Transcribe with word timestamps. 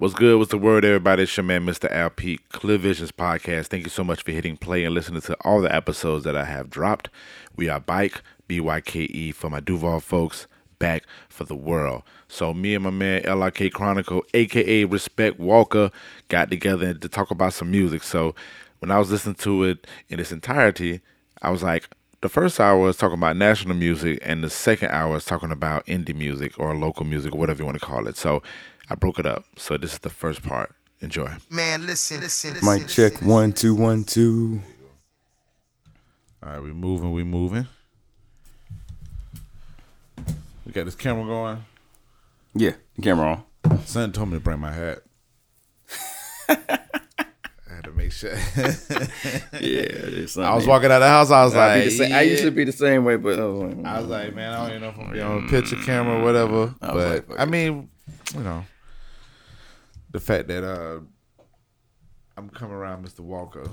What's 0.00 0.14
good? 0.14 0.38
What's 0.38 0.50
the 0.50 0.56
word, 0.56 0.82
everybody? 0.86 1.24
It's 1.24 1.36
your 1.36 1.44
man, 1.44 1.66
Mr. 1.66 1.92
Al 1.92 2.08
Pete, 2.08 2.40
Clear 2.48 2.78
Visions 2.78 3.12
Podcast. 3.12 3.66
Thank 3.66 3.84
you 3.84 3.90
so 3.90 4.02
much 4.02 4.22
for 4.22 4.32
hitting 4.32 4.56
play 4.56 4.82
and 4.86 4.94
listening 4.94 5.20
to 5.20 5.36
all 5.42 5.60
the 5.60 5.70
episodes 5.74 6.24
that 6.24 6.34
I 6.34 6.46
have 6.46 6.70
dropped. 6.70 7.10
We 7.54 7.68
are 7.68 7.80
Bike, 7.80 8.22
B 8.48 8.60
Y 8.60 8.80
K 8.80 9.00
E, 9.00 9.30
for 9.30 9.50
my 9.50 9.60
Duval 9.60 10.00
folks, 10.00 10.46
back 10.78 11.04
for 11.28 11.44
the 11.44 11.54
world. 11.54 12.02
So, 12.28 12.54
me 12.54 12.74
and 12.74 12.82
my 12.82 12.88
man, 12.88 13.24
LRK 13.24 13.72
Chronicle, 13.72 14.24
aka 14.32 14.86
Respect 14.86 15.38
Walker, 15.38 15.90
got 16.28 16.48
together 16.48 16.94
to 16.94 17.08
talk 17.10 17.30
about 17.30 17.52
some 17.52 17.70
music. 17.70 18.02
So, 18.02 18.34
when 18.78 18.90
I 18.90 18.98
was 18.98 19.10
listening 19.10 19.34
to 19.34 19.64
it 19.64 19.86
in 20.08 20.18
its 20.18 20.32
entirety, 20.32 21.02
I 21.42 21.50
was 21.50 21.62
like, 21.62 21.90
the 22.20 22.28
first 22.28 22.60
hour 22.60 22.78
was 22.78 22.96
talking 22.96 23.18
about 23.18 23.36
national 23.36 23.74
music, 23.74 24.18
and 24.22 24.44
the 24.44 24.50
second 24.50 24.90
hour 24.90 25.12
was 25.12 25.24
talking 25.24 25.50
about 25.50 25.86
indie 25.86 26.14
music 26.14 26.58
or 26.58 26.76
local 26.76 27.04
music, 27.04 27.34
or 27.34 27.38
whatever 27.38 27.60
you 27.62 27.66
want 27.66 27.78
to 27.78 27.84
call 27.84 28.06
it. 28.06 28.16
So, 28.16 28.42
I 28.90 28.96
broke 28.96 29.20
it 29.20 29.26
up. 29.26 29.44
So 29.56 29.76
this 29.76 29.92
is 29.92 29.98
the 30.00 30.10
first 30.10 30.42
part. 30.42 30.74
Enjoy. 31.00 31.30
Man, 31.48 31.86
listen, 31.86 32.20
listen, 32.20 32.54
listen. 32.54 32.74
Mic 32.74 32.88
check 32.88 33.12
listen, 33.12 33.28
one 33.28 33.52
two 33.52 33.74
one 33.74 34.02
two. 34.04 34.60
All 36.42 36.50
right, 36.50 36.62
we 36.62 36.72
moving, 36.72 37.12
we 37.12 37.22
moving. 37.22 37.68
We 40.66 40.72
got 40.72 40.86
this 40.86 40.96
camera 40.96 41.24
going. 41.24 41.64
Yeah, 42.54 42.72
the 42.96 43.02
camera 43.02 43.44
on. 43.64 43.86
Son 43.86 44.10
told 44.12 44.28
me 44.30 44.38
to 44.38 44.40
bring 44.40 44.58
my 44.58 44.72
hat. 44.72 44.98
I 48.00 48.04
had 48.04 48.12
to 48.12 48.26
make 48.26 49.52
sure. 49.52 49.60
Yeah, 49.60 50.46
I 50.46 50.54
was 50.54 50.66
walking 50.66 50.90
out 50.90 50.96
of 50.96 51.00
the 51.00 51.08
house. 51.08 51.30
I 51.30 51.44
was 51.44 51.54
I, 51.54 51.80
like, 51.80 51.90
same, 51.90 52.12
I 52.12 52.22
used 52.22 52.42
to 52.42 52.50
be 52.50 52.64
the 52.64 52.72
same 52.72 53.04
way, 53.04 53.16
but 53.16 53.38
I 53.38 53.44
was 53.44 53.60
like, 53.60 53.86
I 53.86 54.00
was 54.00 54.08
like, 54.08 54.34
man, 54.34 54.52
I 54.52 54.56
don't 54.56 54.70
even 54.70 54.82
know 54.82 54.88
if 54.88 54.98
I'm 54.98 55.12
be 55.12 55.20
on 55.20 55.44
a 55.44 55.48
picture 55.48 55.76
camera 55.76 56.18
or 56.18 56.22
whatever. 56.22 56.74
I 56.80 56.86
But 56.92 57.28
like, 57.28 57.40
I 57.40 57.44
mean, 57.44 57.90
you 58.34 58.40
know, 58.40 58.64
the 60.10 60.20
fact 60.20 60.48
that 60.48 60.64
uh, 60.64 61.00
I'm 62.36 62.48
coming 62.50 62.74
around 62.74 63.06
Mr. 63.06 63.20
Walker, 63.20 63.68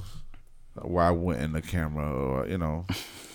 why 0.76 1.10
wouldn't 1.10 1.54
the 1.54 1.62
camera, 1.62 2.12
or 2.12 2.48
you 2.48 2.58
know, 2.58 2.86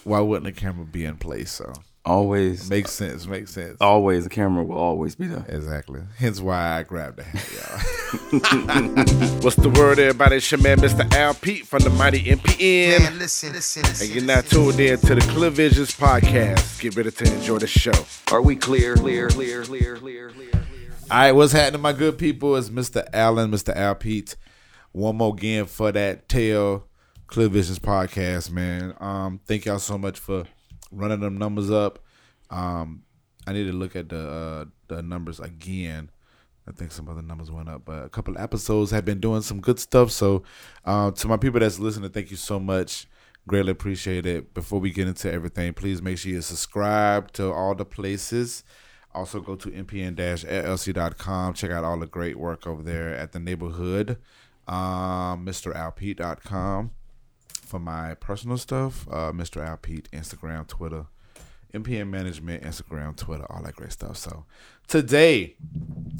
why 0.05 0.20
wouldn't 0.20 0.44
the 0.44 0.61
camera 0.61 0.84
be 0.84 1.05
in 1.05 1.16
place? 1.16 1.53
So 1.53 1.72
always, 2.05 2.69
makes 2.69 2.91
sense. 2.91 3.27
Makes 3.27 3.53
sense. 3.53 3.77
always, 3.81 4.25
the 4.25 4.31
camera 4.31 4.64
will 4.64 4.78
always 4.78 5.14
be 5.14 5.27
there. 5.27 5.45
Exactly. 5.48 6.00
Hence 6.19 6.41
why 6.41 6.78
I 6.78 6.83
grabbed 6.83 7.19
the 7.19 7.22
hat, 7.22 7.48
y'all. 7.53 9.41
What's 9.42 9.56
the 9.56 9.70
word, 9.70 9.98
everybody? 9.98 10.36
It's 10.36 10.50
your 10.50 10.61
man, 10.61 10.78
Mr. 10.78 11.11
Al 11.14 11.34
Pete 11.34 11.67
from 11.67 11.83
the 11.83 11.91
Mighty 11.91 12.20
MPN. 12.22 13.00
Man, 13.00 13.19
listen, 13.19 13.53
listen, 13.53 13.83
listen. 13.83 14.06
And 14.06 14.14
you're 14.14 14.25
now 14.25 14.41
tuned 14.41 14.81
in 14.81 14.98
to 14.98 15.14
the 15.14 15.20
Clear 15.33 15.50
Visions 15.50 15.91
podcast. 15.97 16.81
Get 16.81 16.97
ready 16.97 17.11
to 17.11 17.34
enjoy 17.34 17.59
the 17.59 17.67
show. 17.67 17.92
Are 18.31 18.42
we 18.42 18.56
clear? 18.56 18.97
Clear, 18.97 19.28
clear, 19.28 19.62
clear, 19.62 19.97
clear, 19.97 20.31
clear, 20.31 20.31
clear. 20.31 20.50
All 21.11 21.19
right, 21.19 21.33
what's 21.33 21.53
happening, 21.53 21.83
my 21.83 21.92
good 21.92 22.16
people? 22.16 22.56
It's 22.56 22.70
Mr. 22.70 23.06
Allen, 23.12 23.50
Mr. 23.50 23.77
Al 23.77 23.94
Pete. 23.94 24.37
One 24.92 25.16
more 25.16 25.33
again 25.34 25.66
for 25.66 25.92
that 25.92 26.28
Tell 26.28 26.87
Clear 27.27 27.48
Visions 27.48 27.78
podcast, 27.78 28.50
man. 28.50 28.94
Um, 29.00 29.41
thank 29.47 29.64
y'all 29.64 29.78
so 29.78 29.97
much 29.98 30.19
for 30.19 30.44
running 30.92 31.20
them 31.20 31.38
numbers 31.38 31.70
up. 31.70 31.98
Um, 32.50 33.02
I 33.46 33.52
need 33.52 33.64
to 33.64 33.72
look 33.72 33.96
at 33.96 34.08
the 34.08 34.28
uh, 34.28 34.64
the 34.88 35.02
numbers 35.02 35.40
again. 35.40 36.10
I 36.68 36.70
think 36.70 36.92
some 36.92 37.08
other 37.08 37.22
numbers 37.22 37.50
went 37.50 37.68
up, 37.68 37.84
but 37.84 38.04
a 38.04 38.08
couple 38.08 38.38
episodes 38.38 38.92
have 38.92 39.04
been 39.04 39.18
doing 39.18 39.42
some 39.42 39.60
good 39.60 39.80
stuff. 39.80 40.12
So, 40.12 40.44
uh, 40.84 41.10
to 41.10 41.26
my 41.26 41.36
people 41.36 41.58
that's 41.58 41.80
listening, 41.80 42.10
thank 42.10 42.30
you 42.30 42.36
so 42.36 42.60
much. 42.60 43.08
Greatly 43.48 43.72
appreciate 43.72 44.26
it. 44.26 44.54
Before 44.54 44.78
we 44.78 44.92
get 44.92 45.08
into 45.08 45.32
everything, 45.32 45.74
please 45.74 46.00
make 46.00 46.18
sure 46.18 46.30
you 46.30 46.40
subscribe 46.40 47.32
to 47.32 47.50
all 47.50 47.74
the 47.74 47.84
places. 47.84 48.62
Also, 49.12 49.40
go 49.40 49.56
to 49.56 49.70
mpn-llc.com. 49.70 51.54
Check 51.54 51.70
out 51.72 51.82
all 51.82 51.98
the 51.98 52.06
great 52.06 52.38
work 52.38 52.64
over 52.64 52.82
there 52.82 53.12
at 53.12 53.32
the 53.32 53.40
neighborhood. 53.40 54.18
Um, 54.68 55.44
MrAlpete.com 55.44 56.92
for 57.73 57.78
my 57.78 58.12
personal 58.17 58.59
stuff. 58.59 59.09
Uh, 59.11 59.33
Mr. 59.33 59.67
Al 59.67 59.78
Pete, 59.78 60.06
Instagram, 60.12 60.69
Twitter, 60.69 61.06
MPN 61.72 62.10
Management, 62.10 62.62
Instagram, 62.65 63.16
Twitter, 63.16 63.47
all 63.50 63.62
that 63.62 63.75
great 63.77 63.93
stuff. 63.93 64.19
So 64.19 64.44
today 64.88 65.56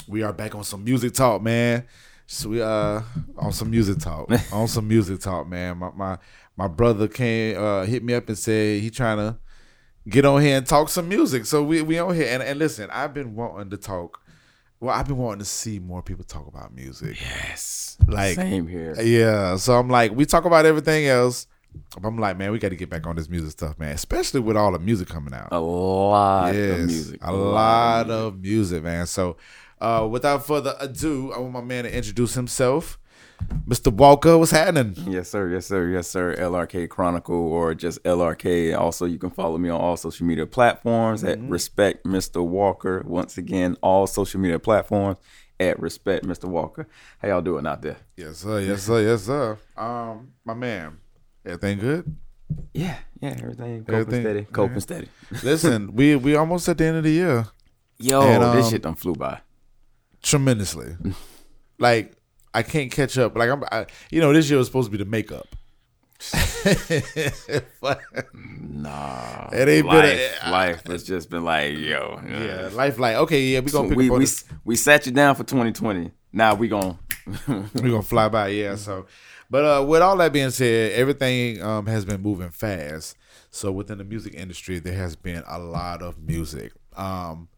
we 0.09 0.23
are 0.23 0.33
back 0.33 0.55
on 0.55 0.65
some 0.65 0.83
music 0.83 1.13
talk, 1.13 1.43
man. 1.43 1.85
So 2.27 2.49
we 2.49 2.63
uh 2.63 3.03
on 3.37 3.53
some 3.53 3.71
music 3.71 3.99
talk, 3.99 4.31
on 4.53 4.67
some 4.67 4.89
music 4.89 5.21
talk, 5.21 5.47
man. 5.47 5.77
My 5.77 5.91
my 5.95 6.19
my 6.57 6.69
brother 6.69 7.07
came 7.07 7.63
uh 7.63 7.85
hit 7.85 8.03
me 8.03 8.15
up 8.15 8.29
and 8.29 8.39
said 8.39 8.81
he 8.81 8.89
trying 8.89 9.19
to 9.19 9.37
get 10.09 10.25
on 10.25 10.41
here 10.41 10.57
and 10.57 10.67
talk 10.67 10.89
some 10.89 11.07
music. 11.07 11.45
So 11.45 11.63
we 11.63 11.83
we 11.83 11.99
on 11.99 12.15
here 12.15 12.29
and 12.31 12.43
and 12.43 12.59
listen, 12.59 12.89
I've 12.91 13.13
been 13.13 13.35
wanting 13.35 13.69
to 13.69 13.77
talk. 13.77 14.22
Well, 14.83 14.93
I've 14.93 15.07
been 15.07 15.17
wanting 15.17 15.39
to 15.39 15.45
see 15.45 15.79
more 15.79 16.03
people 16.03 16.25
talk 16.25 16.49
about 16.49 16.75
music. 16.75 17.21
Yes, 17.21 17.97
Like 18.09 18.35
same 18.35 18.67
here. 18.67 19.01
yeah, 19.01 19.55
so 19.55 19.79
I'm 19.79 19.89
like, 19.89 20.11
we 20.11 20.27
talk 20.27 20.45
about 20.45 20.67
everything 20.67 21.07
else. 21.07 21.47
But 22.01 22.09
I'm 22.09 22.19
like, 22.19 22.37
man, 22.37 22.51
we 22.51 22.59
got 22.59 22.71
to 22.71 22.77
get 22.77 22.91
back 22.91 23.07
on 23.07 23.15
this 23.15 23.29
music 23.29 23.53
stuff, 23.53 23.79
man. 23.79 23.93
Especially 23.93 24.41
with 24.41 24.57
all 24.57 24.73
the 24.73 24.81
music 24.81 25.07
coming 25.09 25.35
out. 25.35 25.51
A 25.53 25.61
lot 25.61 26.53
yes, 26.53 26.81
of 26.81 26.87
music. 26.87 27.21
a 27.23 27.33
lot 27.33 28.11
of 28.11 28.41
music, 28.41 28.83
man. 28.83 29.07
So, 29.07 29.37
uh, 29.81 30.09
without 30.11 30.45
further 30.45 30.75
ado, 30.81 31.33
I 31.33 31.39
want 31.39 31.53
my 31.53 31.61
man 31.61 31.85
to 31.85 31.97
introduce 31.97 32.35
himself. 32.35 32.99
Mr. 33.67 33.93
Walker, 33.93 34.37
what's 34.39 34.51
happening? 34.51 34.95
Yes, 35.07 35.31
sir. 35.31 35.49
Yes, 35.49 35.67
sir. 35.67 35.89
Yes, 35.89 36.09
sir. 36.09 36.35
LRK 36.37 36.89
Chronicle 36.89 37.35
or 37.35 37.75
just 37.75 38.03
LRK. 38.03 38.77
Also, 38.79 39.07
you 39.07 39.19
can 39.19 39.31
follow 39.31 39.57
me 39.59 39.69
on 39.69 39.81
all 39.81 39.97
social 39.97 40.27
media 40.27 40.47
platforms 40.47 41.23
at 41.25 41.41
Respect 41.41 42.05
Mr. 42.05 42.45
Walker. 42.45 43.03
Once 43.07 43.39
again, 43.39 43.77
all 43.83 44.07
social 44.07 44.41
media 44.41 44.59
platforms 44.59 45.17
at 45.61 45.79
Respect 45.81 46.25
Mr. 46.27 46.45
Walker. 46.47 46.89
How 47.21 47.29
y'all 47.29 47.41
doing 47.41 47.67
out 47.67 47.83
there? 47.83 47.99
Yes, 48.17 48.39
sir. 48.39 48.61
Yes, 48.61 48.83
sir. 48.83 49.01
Yes, 49.01 49.23
sir. 49.25 49.59
Um, 49.77 50.33
my 50.45 50.55
man, 50.55 50.99
everything 51.47 51.79
good? 51.79 52.17
Yeah, 52.75 52.99
yeah. 53.21 53.37
Everything 53.41 53.81
coping 53.85 53.95
Everything- 53.95 54.23
steady. 54.23 54.45
Coping 54.53 54.75
yeah. 54.75 54.81
steady. 54.81 55.09
Listen, 55.43 55.95
we 55.95 56.17
we 56.17 56.35
almost 56.35 56.69
at 56.69 56.77
the 56.79 56.85
end 56.85 56.97
of 56.99 57.05
the 57.05 57.13
year. 57.13 57.47
Yo, 57.99 58.21
And, 58.21 58.43
this 58.59 58.67
um, 58.67 58.71
shit 58.73 58.83
done 58.83 58.95
flew 58.97 59.15
by. 59.15 59.41
tremendously. 60.23 60.97
like 61.79 62.13
I 62.55 62.63
can't 62.63 62.91
catch 62.91 63.17
up. 63.19 63.37
Like 63.37 63.51
I'm, 63.51 63.65
I, 63.73 63.87
you 64.11 64.21
know, 64.21 64.33
this 64.33 64.49
year 64.51 64.59
was 64.59 64.67
supposed 64.69 64.91
to 64.91 64.97
be 64.97 65.03
the 65.03 65.09
makeup. 65.09 65.47
Nah, 68.35 69.49
It 69.53 69.69
ain't 69.69 69.87
been 69.87 69.87
life. 69.87 70.39
a- 70.45 70.51
life 70.51 70.87
has 70.87 71.03
just 71.05 71.31
been 71.31 71.45
like, 71.45 71.77
yo, 71.79 72.21
yeah, 72.29 72.69
life 72.73 72.99
like 72.99 73.17
okay, 73.17 73.41
yeah, 73.43 73.61
we 73.61 73.71
gonna 73.71 73.89
pick 73.89 73.99
we 73.99 74.09
up 74.11 74.19
we, 74.19 74.25
this. 74.25 74.45
we 74.65 74.77
sat 74.77 75.07
you 75.07 75.13
down 75.13 75.35
for 75.35 75.45
2020. 75.45 76.11
Now 76.33 76.55
we 76.55 76.69
gonna 76.69 76.99
we 77.49 77.91
gonna 77.91 78.03
fly 78.03 78.29
by, 78.29 78.49
yeah. 78.49 78.77
So, 78.77 79.07
but 79.51 79.65
uh, 79.65 79.85
with 79.85 80.03
all 80.03 80.17
that 80.19 80.33
being 80.33 80.51
said, 80.51 80.93
everything 80.93 81.63
um 81.63 81.87
has 81.87 82.05
been 82.05 82.23
moving 82.23 82.51
fast. 82.51 83.17
So 83.51 83.71
within 83.71 83.99
the 83.99 84.05
music 84.05 84.35
industry, 84.35 84.79
there 84.79 84.95
has 84.95 85.15
been 85.17 85.43
a 85.47 85.59
lot 85.59 86.01
of 86.03 86.19
music, 86.19 86.73
um, 86.97 87.49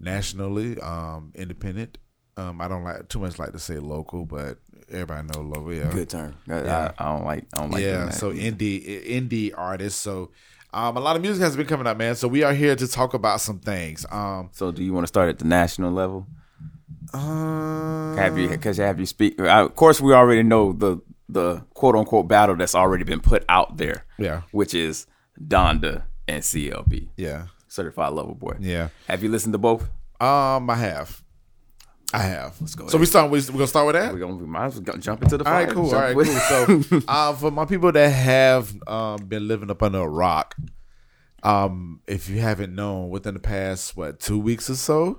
nationally, 0.00 0.80
um, 0.80 1.30
independent. 1.36 1.98
Um, 2.36 2.60
I 2.60 2.68
don't 2.68 2.82
like 2.84 3.08
too 3.08 3.18
much 3.20 3.38
like 3.38 3.52
to 3.52 3.58
say 3.58 3.78
local, 3.78 4.24
but 4.24 4.58
everybody 4.90 5.26
know 5.32 5.40
local. 5.42 5.72
Yeah, 5.72 5.90
good 5.92 6.08
term. 6.10 6.34
I, 6.48 6.62
Yeah. 6.62 6.92
I, 6.98 7.04
I 7.04 7.16
don't 7.16 7.24
like. 7.24 7.44
I 7.54 7.60
don't 7.60 7.70
like. 7.70 7.82
yeah, 7.84 8.10
so 8.10 8.32
indie 8.32 9.06
indie 9.08 9.52
artists. 9.56 10.00
So 10.00 10.30
um, 10.72 10.96
a 10.96 11.00
lot 11.00 11.14
of 11.16 11.22
music 11.22 11.42
has 11.42 11.56
been 11.56 11.66
coming 11.66 11.86
up, 11.86 11.96
man. 11.96 12.14
So 12.16 12.26
we 12.28 12.42
are 12.42 12.52
here 12.52 12.74
to 12.76 12.88
talk 12.88 13.14
about 13.14 13.40
some 13.40 13.58
things. 13.60 14.04
Um, 14.10 14.50
So 14.52 14.72
do 14.72 14.82
you 14.82 14.92
want 14.92 15.04
to 15.04 15.08
start 15.08 15.28
at 15.28 15.38
the 15.38 15.44
national 15.44 15.92
level? 15.92 16.26
uh, 17.12 18.14
Have 18.16 18.38
you? 18.38 18.48
Because 18.48 18.76
have 18.78 18.98
you 19.00 19.06
speak? 19.06 19.38
uh, 19.40 19.64
Of 19.66 19.74
course, 19.76 20.00
we 20.00 20.12
already 20.12 20.42
know 20.42 20.72
the 20.72 21.00
the 21.28 21.64
quote 21.74 21.96
unquote 21.96 22.28
battle 22.28 22.56
that's 22.56 22.74
already 22.74 23.04
been 23.04 23.20
put 23.20 23.44
out 23.48 23.76
there. 23.76 24.04
Yeah. 24.18 24.42
Which 24.52 24.74
is 24.74 25.06
Donda 25.40 26.04
and 26.28 26.42
CLB, 26.42 27.08
yeah, 27.16 27.46
Certified 27.68 28.12
Lover 28.12 28.34
Boy. 28.34 28.56
yeah. 28.60 28.88
Have 29.08 29.22
you 29.22 29.30
listened 29.30 29.52
to 29.54 29.58
both? 29.58 29.82
Um, 30.20 30.70
I 30.70 30.76
have, 30.76 31.22
I 32.14 32.22
have. 32.22 32.60
Let's 32.60 32.76
go 32.76 32.86
So 32.86 32.96
we 32.96 33.06
start. 33.06 33.28
We 33.28 33.40
we 33.40 33.46
gonna 33.46 33.66
start 33.66 33.86
with 33.86 33.96
that. 33.96 34.12
We're 34.12 34.20
gonna 34.20 34.36
we 34.36 34.46
might 34.46 34.66
as 34.66 34.80
well 34.80 34.96
jump 34.98 35.22
into 35.22 35.36
the 35.36 35.44
All 35.44 35.52
right, 35.52 35.68
cool. 35.68 35.92
All 35.92 36.00
right, 36.00 36.14
cool. 36.14 36.24
So, 36.24 37.00
uh, 37.08 37.32
for 37.34 37.50
my 37.50 37.64
people 37.64 37.90
that 37.90 38.08
have 38.08 38.72
um, 38.86 39.24
been 39.26 39.48
living 39.48 39.68
up 39.68 39.82
under 39.82 39.98
a 39.98 40.08
rock, 40.08 40.54
um, 41.42 42.00
if 42.06 42.28
you 42.28 42.38
haven't 42.38 42.72
known, 42.72 43.10
within 43.10 43.34
the 43.34 43.40
past 43.40 43.96
what 43.96 44.20
two 44.20 44.38
weeks 44.38 44.70
or 44.70 44.76
so, 44.76 45.18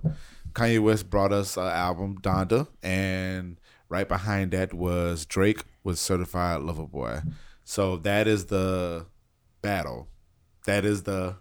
Kanye 0.54 0.82
West 0.82 1.10
brought 1.10 1.34
us 1.34 1.58
an 1.58 1.68
album 1.68 2.18
Donda, 2.22 2.70
and 2.82 3.60
right 3.90 4.08
behind 4.08 4.52
that 4.52 4.74
was 4.74 5.26
Drake 5.26 5.66
with 5.84 6.00
Certified 6.00 6.62
Lover 6.62 6.86
Boy. 6.86 7.20
So 7.66 7.98
that 7.98 8.26
is 8.26 8.46
the 8.46 9.06
battle. 9.62 10.08
That 10.66 10.86
is 10.86 11.04
the 11.04 11.36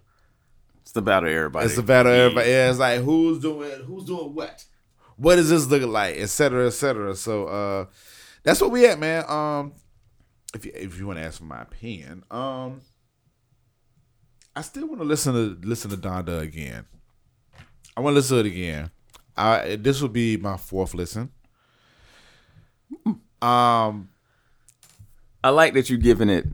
it's 0.82 0.92
the 0.92 1.00
battle 1.00 1.30
everybody. 1.30 1.66
it's 1.66 1.76
the 1.76 1.82
battle. 1.82 2.10
Everybody, 2.10 2.50
yeah, 2.50 2.70
it's 2.70 2.80
like 2.80 3.02
who's 3.02 3.38
doing 3.38 3.70
who's 3.84 4.04
doing 4.04 4.34
what. 4.34 4.64
What 5.16 5.36
does 5.36 5.50
this 5.50 5.66
look 5.66 5.82
like, 5.82 6.16
et 6.16 6.28
cetera, 6.28 6.66
et 6.66 6.70
cetera. 6.70 7.14
So 7.14 7.46
uh, 7.46 7.86
that's 8.42 8.60
what 8.60 8.70
we 8.70 8.86
at, 8.86 8.98
man. 8.98 9.24
Um, 9.28 9.74
if 10.54 10.64
you 10.64 10.72
if 10.74 10.98
you 10.98 11.06
want 11.06 11.18
to 11.18 11.24
ask 11.24 11.38
for 11.38 11.44
my 11.44 11.62
opinion, 11.62 12.24
um, 12.30 12.80
I 14.54 14.62
still 14.62 14.86
want 14.86 15.00
to 15.00 15.04
listen 15.04 15.34
to 15.34 15.66
listen 15.66 15.90
to 15.90 15.96
Donda 15.96 16.40
again. 16.40 16.86
I 17.96 18.00
want 18.00 18.14
to 18.14 18.16
listen 18.16 18.36
to 18.36 18.44
it 18.44 18.52
again. 18.52 18.90
I 19.36 19.76
this 19.76 20.00
will 20.00 20.08
be 20.08 20.36
my 20.36 20.56
fourth 20.56 20.94
listen. 20.94 21.30
Um, 23.42 24.08
I 25.42 25.50
like 25.50 25.74
that 25.74 25.90
you 25.90 25.98
giving 25.98 26.30
it 26.30 26.46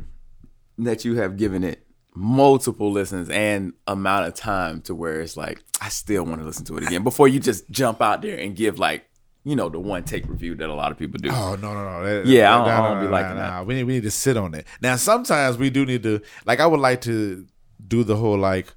that 0.78 1.04
you 1.04 1.16
have 1.16 1.36
given 1.36 1.62
it 1.62 1.86
multiple 2.14 2.90
listens 2.90 3.28
and 3.30 3.72
amount 3.86 4.26
of 4.26 4.34
time 4.34 4.80
to 4.82 4.94
where 4.94 5.20
it's 5.20 5.36
like 5.36 5.62
I 5.80 5.88
still 5.88 6.24
want 6.24 6.40
to 6.40 6.44
listen 6.46 6.64
to 6.66 6.76
it 6.76 6.84
again 6.84 7.02
before 7.04 7.26
you 7.28 7.40
just 7.40 7.68
jump 7.70 8.00
out 8.02 8.22
there 8.22 8.38
and 8.38 8.54
give 8.54 8.78
like 8.78 9.06
you 9.44 9.56
know 9.56 9.68
the 9.70 9.80
one 9.80 10.04
take 10.04 10.28
review 10.28 10.54
that 10.56 10.68
a 10.68 10.74
lot 10.74 10.92
of 10.92 10.98
people 10.98 11.18
do. 11.18 11.30
Oh 11.32 11.56
no 11.60 11.72
no 11.72 11.84
no! 12.00 12.04
That- 12.04 12.26
Yeah, 12.26 12.52
I 12.54 12.58
don't- 12.58 12.66
nah, 12.66 12.74
I 12.74 12.88
don't 13.00 13.04
be 13.06 13.10
nah, 13.10 13.34
that. 13.34 13.66
We 13.66 13.74
need 13.74 13.84
we 13.84 13.92
need 13.94 14.02
to 14.02 14.10
sit 14.10 14.36
on 14.36 14.54
it. 14.54 14.66
Now 14.82 14.96
sometimes 14.96 15.56
we 15.56 15.70
do 15.70 15.86
need 15.86 16.02
to 16.02 16.20
like 16.44 16.60
I 16.60 16.66
would 16.66 16.80
like 16.80 17.00
to 17.02 17.46
do 17.88 18.04
the 18.04 18.16
whole 18.16 18.36
like 18.38 18.72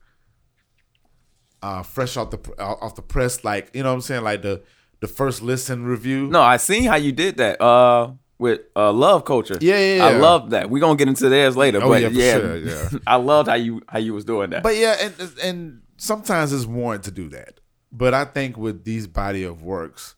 uh 1.61 1.83
fresh 1.83 2.17
off 2.17 2.31
the 2.31 2.39
off 2.61 2.95
the 2.95 3.01
press 3.01 3.43
like 3.43 3.69
you 3.73 3.83
know 3.83 3.89
what 3.89 3.95
I'm 3.95 4.01
saying 4.01 4.23
like 4.23 4.41
the 4.41 4.61
the 5.01 5.07
first 5.07 5.41
listen 5.41 5.83
review. 5.83 6.27
No, 6.27 6.41
I 6.41 6.57
seen 6.57 6.83
how 6.85 6.95
you 6.95 7.11
did 7.11 7.37
that 7.37 7.61
uh 7.61 8.11
with 8.37 8.61
uh 8.75 8.91
love 8.93 9.25
culture. 9.25 9.57
Yeah, 9.61 9.95
yeah, 9.97 10.05
I 10.05 10.17
love 10.17 10.49
that. 10.51 10.69
We're 10.69 10.79
gonna 10.79 10.95
get 10.97 11.07
into 11.09 11.27
theirs 11.29 11.55
later. 11.57 11.79
Oh, 11.83 11.89
but 11.89 12.01
yeah, 12.01 12.07
yeah, 12.09 12.33
sure, 12.37 12.57
yeah. 12.57 12.89
I 13.07 13.15
loved 13.17 13.49
how 13.49 13.55
you 13.55 13.81
how 13.87 13.99
you 13.99 14.13
was 14.13 14.25
doing 14.25 14.49
that. 14.51 14.63
But 14.63 14.75
yeah, 14.77 14.95
and 14.99 15.13
and 15.43 15.81
sometimes 16.03 16.51
it's 16.51 16.65
warrant 16.65 17.03
to 17.05 17.11
do 17.11 17.29
that. 17.29 17.61
But 17.91 18.13
I 18.13 18.25
think 18.25 18.57
with 18.57 18.83
these 18.83 19.07
body 19.07 19.43
of 19.43 19.63
works, 19.63 20.15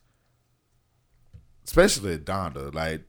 especially 1.64 2.18
Donda, 2.18 2.74
like 2.74 3.02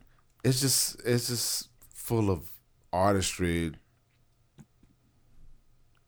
it's 0.43 0.61
just 0.61 1.01
it's 1.03 1.27
just 1.27 1.69
full 1.89 2.29
of 2.29 2.51
artistry 2.93 3.71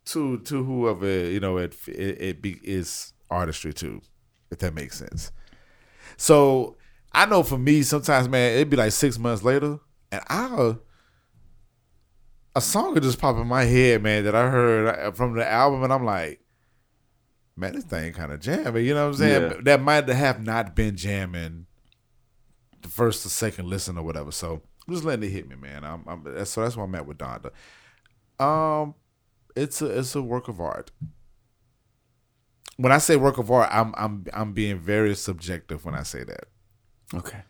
to 0.06 0.39
to 0.39 0.63
whoever 0.63 1.07
you 1.07 1.39
know 1.39 1.57
it 1.57 1.75
it, 1.88 2.21
it 2.21 2.42
be, 2.42 2.60
is 2.63 3.13
artistry 3.31 3.74
too, 3.74 4.01
if 4.51 4.60
that 4.60 4.75
makes 4.75 4.98
sense. 5.00 5.31
So 6.18 6.77
I 7.13 7.25
know 7.25 7.42
for 7.44 7.57
me, 7.57 7.81
sometimes 7.81 8.30
man, 8.30 8.56
it'd 8.56 8.69
be 8.69 8.77
like 8.77 8.92
six 8.92 9.18
months 9.18 9.44
later, 9.44 9.80
and 10.12 10.22
I'll 10.27 10.81
a 12.56 12.62
song 12.62 12.94
would 12.94 13.04
just 13.04 13.19
pop 13.19 13.38
in 13.38 13.48
my 13.48 13.63
head, 13.63 14.04
man, 14.04 14.25
that 14.25 14.36
I 14.36 14.50
heard 14.50 14.88
uh, 14.88 15.12
from 15.12 15.33
the 15.33 15.50
album, 15.50 15.83
and 15.83 15.94
I'm 15.94 16.04
like, 16.04 16.42
man, 17.59 17.73
this 17.73 17.83
thing 17.83 18.13
kind 18.13 18.31
of 18.31 18.39
jamming. 18.39 18.85
You 18.85 18.94
know 18.94 19.07
what 19.07 19.15
I'm 19.15 19.19
saying? 19.19 19.51
Yeah. 19.51 19.57
That 19.63 19.81
might 19.81 20.07
have 20.07 20.44
not 20.44 20.75
been 20.75 20.95
jamming 20.95 21.65
the 22.81 22.88
first 22.89 23.25
or 23.25 23.29
second 23.29 23.67
listen 23.67 23.97
or 23.97 24.03
whatever. 24.03 24.31
So 24.31 24.61
I'm 24.88 24.94
just 24.94 25.06
letting 25.06 25.29
it 25.29 25.31
hit 25.31 25.47
me, 25.47 25.56
man. 25.56 25.83
I'm, 25.83 26.03
I'm 26.07 26.23
that's, 26.23 26.51
so 26.51 26.61
that's 26.61 26.75
why 26.75 26.83
I'm 26.83 26.95
at 26.95 27.06
with 27.06 27.17
Donda. 27.17 27.51
Um, 28.44 28.95
it's 29.56 29.81
a 29.81 30.00
it's 30.00 30.15
a 30.15 30.21
work 30.21 30.47
of 30.47 30.59
art. 30.59 30.91
When 32.77 32.91
I 32.91 32.97
say 32.97 33.17
work 33.17 33.38
of 33.38 33.51
art, 33.51 33.69
I'm 33.71 33.94
I'm 33.97 34.25
I'm 34.33 34.53
being 34.53 34.79
very 34.79 35.15
subjective 35.15 35.85
when 35.85 35.95
I 35.95 36.03
say 36.03 36.23
that. 36.23 36.45
okay. 37.13 37.44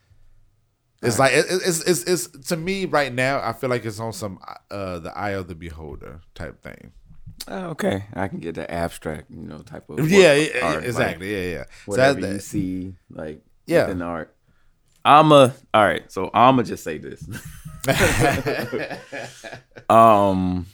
It's 1.01 1.17
like 1.17 1.31
it, 1.31 1.45
it's, 1.49 1.81
it's 1.83 2.03
it's 2.03 2.47
to 2.49 2.57
me 2.57 2.85
right 2.85 3.13
now. 3.13 3.39
I 3.41 3.53
feel 3.53 3.69
like 3.69 3.85
it's 3.85 4.01
on 4.01 4.11
some 4.11 4.39
uh 4.69 4.99
the 4.99 5.17
eye 5.17 5.29
of 5.29 5.47
the 5.47 5.55
beholder 5.55 6.21
type 6.35 6.61
thing. 6.61 6.91
Uh, 7.47 7.69
okay. 7.71 8.05
I 8.13 8.27
can 8.27 8.39
get 8.39 8.55
the 8.55 8.69
abstract, 8.69 9.31
you 9.31 9.47
know, 9.47 9.59
type 9.59 9.89
of 9.89 10.09
Yeah, 10.09 10.33
yeah, 10.35 10.59
art, 10.65 10.75
like, 10.77 10.85
exactly. 10.85 11.31
yeah, 11.33 11.51
yeah. 11.57 11.63
So 11.63 11.91
whatever 11.91 12.21
that's 12.21 12.31
you 12.31 12.37
that. 12.37 12.43
see, 12.43 12.93
like 13.09 13.41
Yeah. 13.65 13.83
within 13.83 13.99
the 13.99 14.05
art. 14.05 14.35
I'ma 15.05 15.51
all 15.73 15.83
right, 15.83 16.11
so 16.11 16.29
I'ma 16.33 16.63
just 16.63 16.83
say 16.83 16.97
this. 16.97 17.23
um 19.89 20.65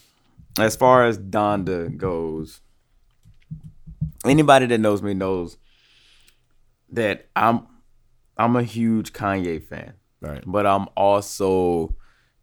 as 0.59 0.75
far 0.75 1.05
as 1.05 1.17
Donda 1.17 1.95
goes, 1.95 2.61
anybody 4.25 4.65
that 4.67 4.77
knows 4.79 5.01
me 5.01 5.13
knows 5.13 5.57
that 6.91 7.27
I'm 7.35 7.67
I'm 8.37 8.55
a 8.55 8.63
huge 8.63 9.13
Kanye 9.13 9.63
fan. 9.63 9.93
Right. 10.21 10.43
But 10.45 10.65
I'm 10.65 10.87
also 10.97 11.95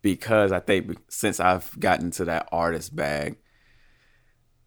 because 0.03 0.53
I 0.53 0.61
think 0.61 0.97
since 1.09 1.41
I've 1.41 1.79
gotten 1.81 2.11
to 2.13 2.25
that 2.27 2.49
artist 2.53 2.95
bag, 2.95 3.37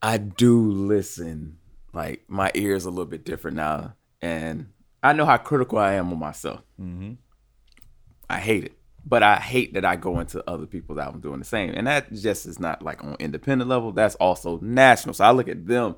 I 0.06 0.18
do 0.18 0.69
listen. 0.69 1.57
Like 1.92 2.25
my 2.28 2.52
ears 2.54 2.86
a 2.86 2.90
little 2.90 3.06
bit 3.06 3.25
different 3.25 3.57
now, 3.57 3.96
and 4.22 4.68
I 5.02 5.13
know 5.13 5.25
how 5.25 5.38
critical 5.38 5.80
I 5.80 5.94
am 5.94 6.12
of 6.12 6.18
myself. 6.19 6.62
Mm-hmm. 6.80 7.13
I 8.30 8.40
hate 8.40 8.66
it, 8.66 8.74
but 9.06 9.24
I 9.24 9.38
hate 9.38 9.74
that 9.74 9.86
I 9.86 9.96
go 9.96 10.19
into 10.19 10.48
other 10.48 10.66
people's 10.66 11.00
albums 11.00 11.24
doing 11.24 11.40
the 11.40 11.46
same, 11.46 11.72
and 11.74 11.88
that 11.88 12.12
just 12.12 12.46
is 12.46 12.60
not 12.60 12.81
like 12.81 13.04
on 13.04 13.16
independent 13.18 13.69
level. 13.69 13.94
That's 13.94 14.16
also 14.16 14.60
national. 14.62 15.16
So 15.16 15.24
I 15.24 15.31
look 15.31 15.48
at 15.48 15.66
them 15.66 15.96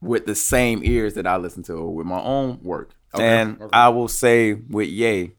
with 0.00 0.24
the 0.26 0.34
same 0.34 0.80
ears 0.82 1.14
that 1.14 1.26
I 1.26 1.36
listen 1.36 1.62
to 1.64 1.84
with 1.84 2.06
my 2.06 2.20
own 2.20 2.60
work, 2.62 2.94
and 3.12 3.60
okay. 3.60 3.70
I 3.72 3.90
will 3.90 4.08
say 4.08 4.54
with 4.54 4.88
Ye, 4.88 5.34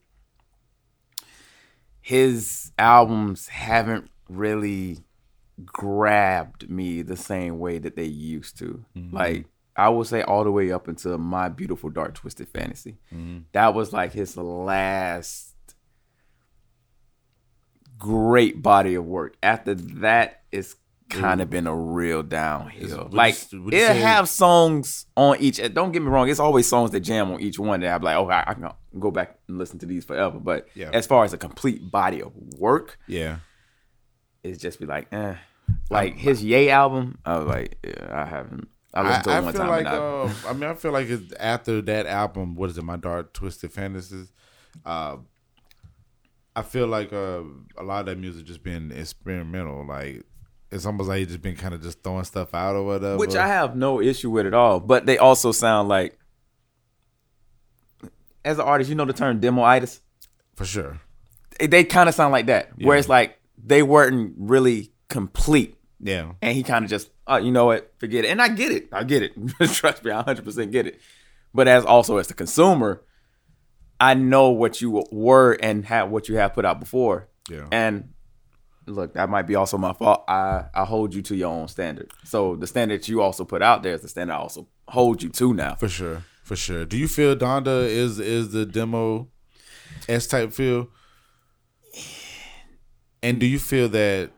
his 2.02 2.72
albums 2.78 3.48
haven't 3.48 4.12
really 4.30 5.00
grabbed 5.64 6.70
me 6.70 7.02
the 7.02 7.16
same 7.18 7.60
way 7.60 7.78
that 7.78 7.96
they 7.96 8.04
used 8.06 8.58
to. 8.60 8.84
Like 9.12 9.46
I 9.78 9.90
would 9.90 10.08
say 10.08 10.22
all 10.22 10.44
the 10.44 10.52
way 10.52 10.72
up 10.72 10.88
until 10.88 11.18
My 11.18 11.50
Beautiful 11.50 11.90
Dark 11.90 12.16
Twisted 12.16 12.48
Fantasy. 12.50 12.98
That 13.54 13.74
was 13.74 13.94
like 13.94 14.14
his 14.14 14.36
last 14.38 15.54
great 17.98 18.62
body 18.62 18.96
of 18.96 19.06
work. 19.06 19.36
After 19.42 19.74
that, 19.76 20.44
it's 20.52 20.76
kind 21.10 21.40
of 21.40 21.50
been 21.50 21.68
a 21.68 21.76
real 21.76 22.24
downhill. 22.24 23.10
like 23.12 23.36
it 23.52 23.96
have 23.98 24.28
songs 24.28 25.06
on 25.16 25.38
each. 25.40 25.62
Don't 25.74 25.92
get 25.92 26.02
me 26.02 26.10
wrong, 26.10 26.28
it's 26.30 26.40
always 26.40 26.68
songs 26.68 26.92
that 26.92 27.02
jam 27.02 27.32
on 27.32 27.40
each 27.42 27.60
one 27.60 27.80
that 27.82 27.94
I'm 27.96 28.02
like, 28.02 28.18
oh, 28.18 28.30
I, 28.30 28.44
I 28.48 28.54
can 28.54 28.70
go 29.00 29.12
back 29.12 29.38
and 29.48 29.58
listen 29.58 29.80
to 29.80 29.86
these 29.86 30.04
forever. 30.04 30.40
But 30.40 30.68
Yeah. 30.74 30.90
as 30.94 31.06
far 31.06 31.24
as 31.24 31.32
a 31.34 31.38
complete 31.38 31.90
body 31.92 32.22
of 32.22 32.34
work, 32.58 32.98
Yeah. 33.08 33.38
It's 34.46 34.62
just 34.62 34.80
be 34.80 34.86
like, 34.86 35.12
eh. 35.12 35.36
Like 35.90 36.16
his 36.18 36.44
Ye 36.44 36.70
album, 36.70 37.18
I 37.26 37.38
was 37.38 37.48
like, 37.48 37.78
yeah, 37.84 38.08
I 38.12 38.26
haven't. 38.26 38.68
I 38.94 39.02
listened 39.02 39.24
to 39.26 39.30
it 39.30 39.34
I 39.34 39.40
one 39.42 39.54
feel 39.54 39.62
time. 39.62 39.70
like 39.84 39.88
uh, 39.88 40.48
I 40.48 40.54
mean 40.54 40.70
I 40.70 40.74
feel 40.76 40.92
like 40.92 41.10
it's 41.10 41.34
after 41.34 41.82
that 41.82 42.06
album, 42.06 42.56
what 42.56 42.70
is 42.70 42.78
it, 42.78 42.84
My 42.84 42.96
Dark 42.98 43.34
Twisted 43.34 43.72
Fantasies? 43.72 44.32
Uh, 44.86 45.18
I 46.56 46.62
feel 46.62 46.88
like 46.88 47.12
uh, 47.12 47.42
a 47.78 47.84
lot 47.84 48.02
of 48.02 48.06
that 48.06 48.18
music 48.18 48.46
just 48.46 48.64
been 48.64 48.92
experimental. 48.92 49.86
Like 49.86 50.24
it's 50.72 50.86
almost 50.86 51.10
like 51.10 51.20
he 51.20 51.26
just 51.26 51.42
been 51.42 51.56
kind 51.56 51.74
of 51.74 51.82
just 51.82 52.04
throwing 52.04 52.24
stuff 52.24 52.54
out 52.54 52.76
or 52.76 52.84
whatever. 52.84 53.18
which 53.18 53.36
I 53.36 53.48
have 53.48 53.76
no 53.76 54.00
issue 54.02 54.30
with 54.30 54.46
at 54.46 54.54
all. 54.54 54.80
But 54.80 55.06
they 55.06 55.18
also 55.18 55.52
sound 55.52 55.90
like, 55.90 56.18
as 58.44 58.60
an 58.60 58.66
artist, 58.66 58.90
you 58.90 58.96
know 58.96 59.06
the 59.06 59.14
term 59.14 59.42
demoitis. 59.42 60.00
for 60.56 60.66
sure. 60.66 61.02
They, 61.60 61.68
they 61.68 61.84
kind 61.84 62.08
of 62.08 62.16
sound 62.16 62.32
like 62.32 62.46
that, 62.48 62.72
where 62.80 62.98
it's 62.98 63.10
like 63.10 63.40
they 63.66 63.84
weren't 63.84 64.34
really 64.38 64.92
complete. 65.10 65.76
Yeah. 66.00 66.34
and 66.42 66.56
he 66.56 66.62
kind 66.62 66.84
of 66.84 66.92
just, 66.92 67.10
oh, 67.26 67.38
you 67.38 67.52
know 67.52 67.66
what, 67.66 67.92
forget 67.98 68.26
it. 68.26 68.28
And 68.28 68.42
I 68.42 68.50
get 68.50 68.72
it, 68.72 68.90
I 68.92 69.04
get 69.04 69.24
it. 69.24 69.34
Trust 69.74 70.04
me, 70.04 70.12
I 70.12 70.22
100% 70.22 70.72
get 70.72 70.86
it. 70.86 71.00
But 71.54 71.68
as 71.68 71.86
also 71.86 72.18
as 72.18 72.28
the 72.28 72.34
consumer, 72.34 73.02
I 74.00 74.14
know 74.14 74.50
what 74.50 74.82
you 74.82 75.04
were 75.12 75.54
and 75.54 75.86
have 75.86 76.10
what 76.10 76.28
you 76.28 76.36
have 76.36 76.54
put 76.54 76.66
out 76.66 76.80
before. 76.80 77.30
Yeah. 77.50 77.68
And 77.72 78.10
look, 78.86 79.14
that 79.14 79.30
might 79.30 79.44
be 79.48 79.56
also 79.56 79.78
my 79.78 79.94
fault. 79.94 80.26
I 80.28 80.66
I 80.74 80.84
hold 80.84 81.14
you 81.14 81.22
to 81.24 81.36
your 81.36 81.50
own 81.50 81.68
standard. 81.70 82.12
So 82.24 82.56
the 82.56 82.68
standard 82.68 83.08
you 83.08 83.22
also 83.22 83.46
put 83.46 83.62
out 83.62 83.84
there 83.84 83.94
is 83.94 84.02
the 84.02 84.10
standard 84.10 84.34
I 84.34 84.38
also 84.38 84.68
hold 84.90 85.24
you 85.24 85.30
to 85.30 85.54
now. 85.54 85.76
For 85.76 85.88
sure, 85.88 86.24
for 86.44 86.56
sure. 86.58 86.86
Do 86.86 86.98
you 86.98 87.08
feel 87.08 87.36
Donda 87.36 87.88
is 87.88 88.20
is 88.20 88.52
the 88.52 88.66
demo 88.66 89.30
S 90.10 90.28
type 90.28 90.52
feel? 90.52 90.90
And 93.26 93.40
do 93.40 93.46
you 93.46 93.60
feel 93.60 93.90
that 93.90 94.32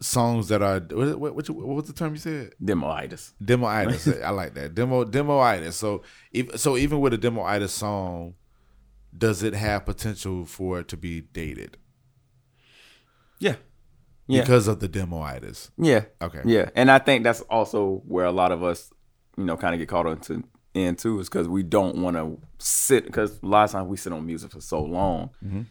songs 0.00 0.48
that 0.48 0.62
are 0.62 0.80
what 0.80 1.18
what, 1.18 1.34
what, 1.36 1.50
what 1.50 1.76
was 1.76 1.86
the 1.86 1.92
term 1.92 2.12
you 2.14 2.18
said? 2.20 2.52
Demoitis. 2.62 3.32
Demoitis. 3.42 4.22
I 4.28 4.30
like 4.30 4.54
that. 4.54 4.74
Demo 4.74 5.04
demoitis. 5.04 5.74
So 5.74 6.02
if, 6.32 6.58
so 6.58 6.76
even 6.76 7.00
with 7.00 7.12
a 7.14 7.18
demoitis 7.18 7.70
song, 7.70 8.34
does 9.16 9.42
it 9.42 9.54
have 9.54 9.86
potential 9.86 10.44
for 10.44 10.80
it 10.80 10.88
to 10.88 10.96
be 10.96 11.20
dated 11.20 11.76
Yeah. 13.38 13.56
Yeah. 14.26 14.40
because 14.42 14.68
of 14.68 14.80
the 14.80 14.88
demoitis? 14.88 15.70
Yeah. 15.76 16.04
Okay. 16.20 16.42
Yeah, 16.44 16.70
and 16.74 16.90
I 16.90 16.98
think 16.98 17.24
that's 17.24 17.40
also 17.42 18.02
where 18.06 18.24
a 18.26 18.32
lot 18.32 18.52
of 18.52 18.62
us, 18.62 18.90
you 19.36 19.44
know, 19.44 19.56
kind 19.56 19.74
of 19.74 19.78
get 19.78 19.88
caught 19.88 20.06
into 20.06 20.42
in 20.74 20.96
too, 20.96 21.20
is 21.20 21.28
because 21.28 21.48
we 21.48 21.62
don't 21.62 21.96
want 21.98 22.16
to 22.16 22.38
sit. 22.58 23.04
Because 23.04 23.38
a 23.42 23.46
lot 23.46 23.64
of 23.64 23.70
times 23.72 23.88
we 23.88 23.96
sit 23.96 24.12
on 24.12 24.24
music 24.26 24.50
for 24.52 24.60
so 24.60 24.82
long, 24.82 25.30
Mm-hmm. 25.44 25.62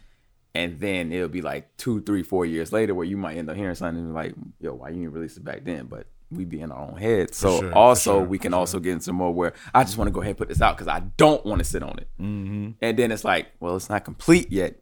And 0.54 0.78
then 0.80 1.12
it'll 1.12 1.28
be 1.28 1.42
like 1.42 1.76
two, 1.76 2.00
three, 2.02 2.22
four 2.22 2.44
years 2.44 2.72
later 2.72 2.94
where 2.94 3.06
you 3.06 3.16
might 3.16 3.36
end 3.36 3.48
up 3.50 3.56
hearing 3.56 3.74
something 3.74 3.98
and 4.04 4.08
be 4.08 4.14
like, 4.14 4.34
"Yo, 4.60 4.74
why 4.74 4.88
you 4.90 4.96
didn't 5.02 5.12
release 5.12 5.36
it 5.36 5.44
back 5.44 5.64
then?" 5.64 5.86
But 5.86 6.06
we 6.30 6.44
be 6.44 6.60
in 6.60 6.72
our 6.72 6.88
own 6.90 6.96
head. 6.96 7.34
So 7.34 7.60
sure, 7.60 7.72
also 7.74 8.18
sure, 8.20 8.24
we 8.24 8.38
can 8.38 8.54
also 8.54 8.80
get 8.80 8.92
into 8.92 9.12
more 9.12 9.32
where 9.34 9.52
I 9.74 9.84
just 9.84 9.98
want 9.98 10.08
to 10.08 10.12
go 10.12 10.20
ahead 10.20 10.30
and 10.30 10.38
put 10.38 10.48
this 10.48 10.62
out 10.62 10.76
because 10.76 10.88
I 10.88 11.00
don't 11.16 11.44
want 11.44 11.58
to 11.58 11.64
sit 11.64 11.82
on 11.82 11.98
it. 11.98 12.08
Mm-hmm. 12.20 12.70
And 12.80 12.96
then 12.98 13.12
it's 13.12 13.24
like, 13.24 13.48
well, 13.60 13.76
it's 13.76 13.90
not 13.90 14.04
complete 14.04 14.50
yet. 14.50 14.76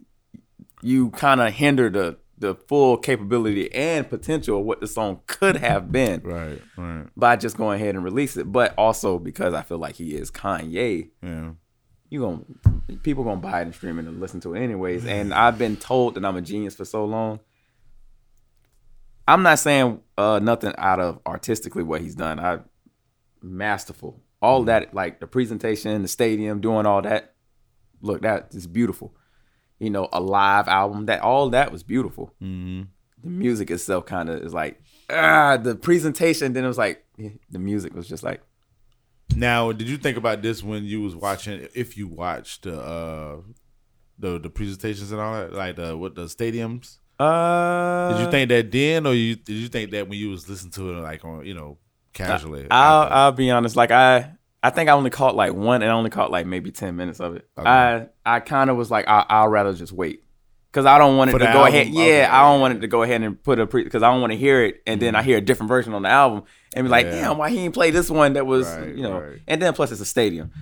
You 0.83 1.11
kind 1.11 1.41
of 1.41 1.53
hinder 1.53 1.91
the 1.91 2.19
the 2.39 2.55
full 2.55 2.97
capability 2.97 3.71
and 3.75 4.09
potential 4.09 4.61
of 4.61 4.65
what 4.65 4.81
the 4.81 4.87
song 4.87 5.21
could 5.27 5.57
have 5.57 5.93
been 5.93 6.21
Right. 6.25 6.62
Right. 6.77 7.07
by 7.15 7.37
just 7.37 7.57
going 7.59 7.81
ahead 7.81 7.95
and 7.95 8.03
release 8.03 8.37
it. 8.39 8.50
But 8.50 8.73
also 8.79 9.19
because 9.19 9.53
I 9.53 9.61
feel 9.62 9.77
like 9.79 9.97
he 9.97 10.15
is 10.15 10.31
Kanye, 10.31 11.11
Yeah. 11.23 11.50
You 12.11 12.21
gonna 12.21 12.43
people 13.02 13.25
gonna 13.25 13.40
buy 13.40 13.61
it 13.61 13.62
and 13.62 13.75
stream 13.75 13.99
it 13.99 14.07
and 14.07 14.21
listen 14.21 14.40
to 14.40 14.55
it 14.55 14.61
anyways. 14.61 15.07
And 15.07 15.33
I've 15.33 15.57
been 15.57 15.76
told 15.76 16.14
that 16.14 16.25
I'm 16.25 16.37
a 16.37 16.43
genius 16.43 16.75
for 16.75 16.85
so 16.85 17.05
long. 17.05 17.40
I'm 19.26 19.43
not 19.45 19.61
saying 19.61 20.00
uh, 20.19 20.40
nothing 20.43 20.75
out 20.76 20.99
of 20.99 21.21
artistically 21.25 21.85
what 21.85 22.00
he's 22.00 22.17
done. 22.17 22.40
I 22.40 22.59
masterful. 23.40 24.21
All 24.43 24.64
that, 24.64 24.93
like 24.93 25.21
the 25.21 25.26
presentation, 25.26 26.02
the 26.02 26.09
stadium, 26.09 26.61
doing 26.61 26.85
all 26.85 27.02
that. 27.02 27.35
Look, 28.00 28.23
that 28.23 28.55
is 28.55 28.67
beautiful. 28.67 29.14
You 29.79 29.90
know, 29.90 30.09
a 30.12 30.21
live 30.21 30.67
album. 30.67 31.07
That 31.07 31.21
all 31.21 31.50
that 31.50 31.71
was 31.71 31.83
beautiful. 31.83 32.35
Mm-hmm. 32.43 32.83
The 33.23 33.31
music 33.31 33.71
itself 33.71 34.07
kind 34.07 34.29
of 34.29 34.43
is 34.43 34.52
like 34.52 34.81
ah. 35.11 35.59
The 35.59 35.76
presentation, 35.76 36.55
then 36.55 36.64
it 36.64 36.69
was 36.69 36.79
like 36.79 37.05
the 37.50 37.59
music 37.59 37.95
was 37.95 38.09
just 38.09 38.25
like 38.25 38.40
Now, 39.37 39.73
did 39.73 39.89
you 39.89 39.97
think 39.97 40.17
about 40.17 40.43
this 40.43 40.63
when 40.63 40.85
you 40.85 41.03
was 41.03 41.15
watching? 41.17 41.67
If 41.75 41.97
you 41.97 42.09
watched 42.09 42.65
the 42.65 42.81
uh, 42.81 43.37
the 44.19 44.39
the 44.39 44.51
presentations 44.51 45.13
and 45.13 45.21
all 45.21 45.35
that, 45.35 45.53
like 45.53 45.77
the 45.77 45.97
what 45.97 46.15
the 46.15 46.25
stadiums. 46.25 46.99
uh. 47.19 48.13
Did 48.13 48.25
you 48.25 48.31
think 48.31 48.49
that 48.51 48.71
then, 48.71 49.07
or 49.07 49.15
you 49.15 49.37
did 49.37 49.55
you 49.57 49.69
think 49.69 49.91
that 49.93 50.09
when 50.09 50.19
you 50.19 50.31
was 50.31 50.49
listening 50.49 50.73
to 50.73 50.91
it, 50.93 51.01
like 51.01 51.25
on 51.25 51.45
you 51.47 51.55
know 51.55 51.79
casually? 52.13 52.67
I'll 52.71 53.03
after? 53.03 53.15
I'll 53.15 53.33
be 53.33 53.51
honest. 53.51 53.77
Like 53.77 53.91
I 53.91 54.33
I 54.63 54.71
think 54.71 54.91
I 54.91 54.93
only 54.93 55.11
caught 55.11 55.37
like 55.37 55.55
one, 55.55 55.83
and 55.83 55.91
I 55.91 55.95
only 55.95 56.11
caught 56.11 56.31
like 56.31 56.47
maybe 56.47 56.71
ten 56.71 56.97
minutes 56.97 57.21
of 57.21 57.37
it. 57.37 57.49
Okay. 57.57 57.69
I 57.69 58.09
I 58.27 58.41
kind 58.41 58.69
of 58.69 58.77
was 58.77 58.91
like 58.91 59.09
I 59.09 59.25
I'll 59.29 59.49
rather 59.49 59.73
just 59.73 59.93
wait 59.93 60.23
because 60.71 60.87
I 60.87 60.99
don't 60.99 61.17
want 61.17 61.31
it 61.31 61.33
to 61.35 61.39
the 61.41 61.53
go 61.53 61.67
ahead. 61.67 61.89
Yeah, 61.89 62.03
Okay. 62.03 62.25
I 62.25 62.43
don't 62.43 62.61
want 62.61 62.77
it 62.77 62.81
to 62.81 62.87
go 62.87 63.03
ahead 63.03 63.23
and 63.23 63.43
put 63.43 63.59
a 63.59 63.67
pre 63.67 63.83
because 63.85 64.03
I 64.03 64.11
don't 64.11 64.21
want 64.21 64.33
to 64.33 64.39
hear 64.39 64.65
it, 64.65 64.83
and 64.87 65.00
then 65.03 65.15
I 65.17 65.23
mm. 65.23 65.25
hear 65.25 65.39
a 65.39 65.41
different 65.41 65.69
version 65.69 65.95
on 65.95 66.03
the 66.03 66.09
album 66.09 66.45
and 66.75 66.87
be 66.87 66.91
like, 66.91 67.07
Yeah. 67.07 67.23
damn, 67.23 67.39
why 67.39 67.50
he 67.50 67.59
ain't 67.59 67.75
play 67.75 67.91
this 67.91 68.09
one 68.11 68.35
that 68.35 68.47
was 68.47 68.67
Right, 68.67 68.95
you 68.95 69.03
know? 69.03 69.21
right. 69.21 69.39
And 69.49 69.61
then 69.61 69.73
plus 69.73 69.91
it's 69.93 70.00
a 70.00 70.07
stadium. 70.07 70.53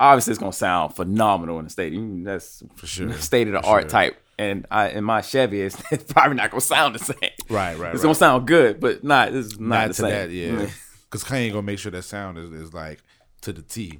Obviously, 0.00 0.30
it's 0.30 0.38
gonna 0.38 0.52
sound 0.52 0.94
phenomenal 0.94 1.58
in 1.58 1.64
the 1.64 1.70
stadium. 1.70 2.24
That's 2.24 2.62
For 2.76 2.86
sure. 2.86 3.12
state 3.18 3.48
of 3.48 3.54
the 3.54 3.62
For 3.62 3.68
art 3.68 3.82
sure. 3.82 3.90
type. 3.90 4.22
And 4.38 4.66
I 4.70 4.90
in 4.90 5.02
my 5.04 5.20
Chevy, 5.20 5.62
it's, 5.62 5.76
it's 5.90 6.12
probably 6.12 6.36
not 6.36 6.50
gonna 6.50 6.60
sound 6.60 6.94
the 6.94 7.00
same. 7.00 7.16
Right, 7.50 7.76
right, 7.76 7.92
It's 7.94 7.98
right. 7.98 8.02
gonna 8.02 8.14
sound 8.14 8.46
good, 8.46 8.80
but 8.80 9.02
not. 9.04 9.34
It's 9.34 9.58
not, 9.58 9.68
not 9.68 9.88
the 9.88 9.94
to 9.94 10.02
same. 10.02 10.10
that, 10.10 10.30
yeah. 10.30 10.70
Because 11.10 11.24
Kanye 11.24 11.50
gonna 11.50 11.62
make 11.62 11.78
sure 11.78 11.90
that 11.90 12.02
sound 12.02 12.36
is, 12.36 12.52
is 12.52 12.74
like 12.74 13.02
to 13.40 13.52
the 13.54 13.62
T. 13.62 13.98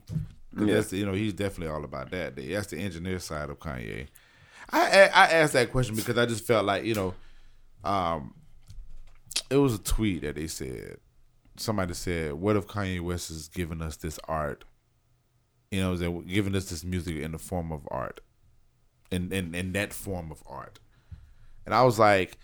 Yeah. 0.59 0.75
That's 0.75 0.93
you 0.93 1.07
know 1.07 1.15
he's 1.15 1.33
definitely 1.33 1.75
all 1.75 1.83
about 1.83 2.11
that. 2.11 2.37
That's 2.37 2.67
the 2.67 2.79
engineer 2.79 3.19
side 3.19 3.49
of 3.49 3.59
Kanye. 3.59 4.09
I 4.71 5.11
I 5.15 5.27
asked 5.33 5.55
that 5.55 5.73
question 5.73 5.97
because 5.97 6.19
I 6.19 6.27
just 6.27 6.45
felt 6.45 6.65
like 6.67 6.85
you 6.85 6.95
know, 6.95 7.15
um, 7.85 8.35
it 9.51 9.57
was 9.57 9.75
a 9.75 9.79
tweet 9.79 10.23
that 10.23 10.35
they 10.35 10.47
said 10.47 10.99
somebody 11.57 11.95
said, 11.95 12.35
"What 12.35 12.57
if 12.57 12.67
Kanye 12.67 13.01
West 13.01 13.31
is 13.31 13.49
giving 13.49 13.83
us 13.83 13.97
this 13.97 14.19
art? 14.29 14.65
You 15.71 15.81
know, 15.81 15.97
they're 15.97 16.11
giving 16.11 16.55
us 16.55 16.71
this 16.71 16.85
music 16.85 17.17
in 17.17 17.33
the 17.33 17.39
form 17.39 17.73
of 17.73 17.87
art, 17.91 18.21
in 19.11 19.33
in 19.33 19.55
in 19.55 19.73
that 19.73 19.93
form 19.93 20.31
of 20.31 20.43
art." 20.47 20.79
And 21.67 21.75
I 21.75 21.83
was 21.85 21.99
like, 21.99 22.39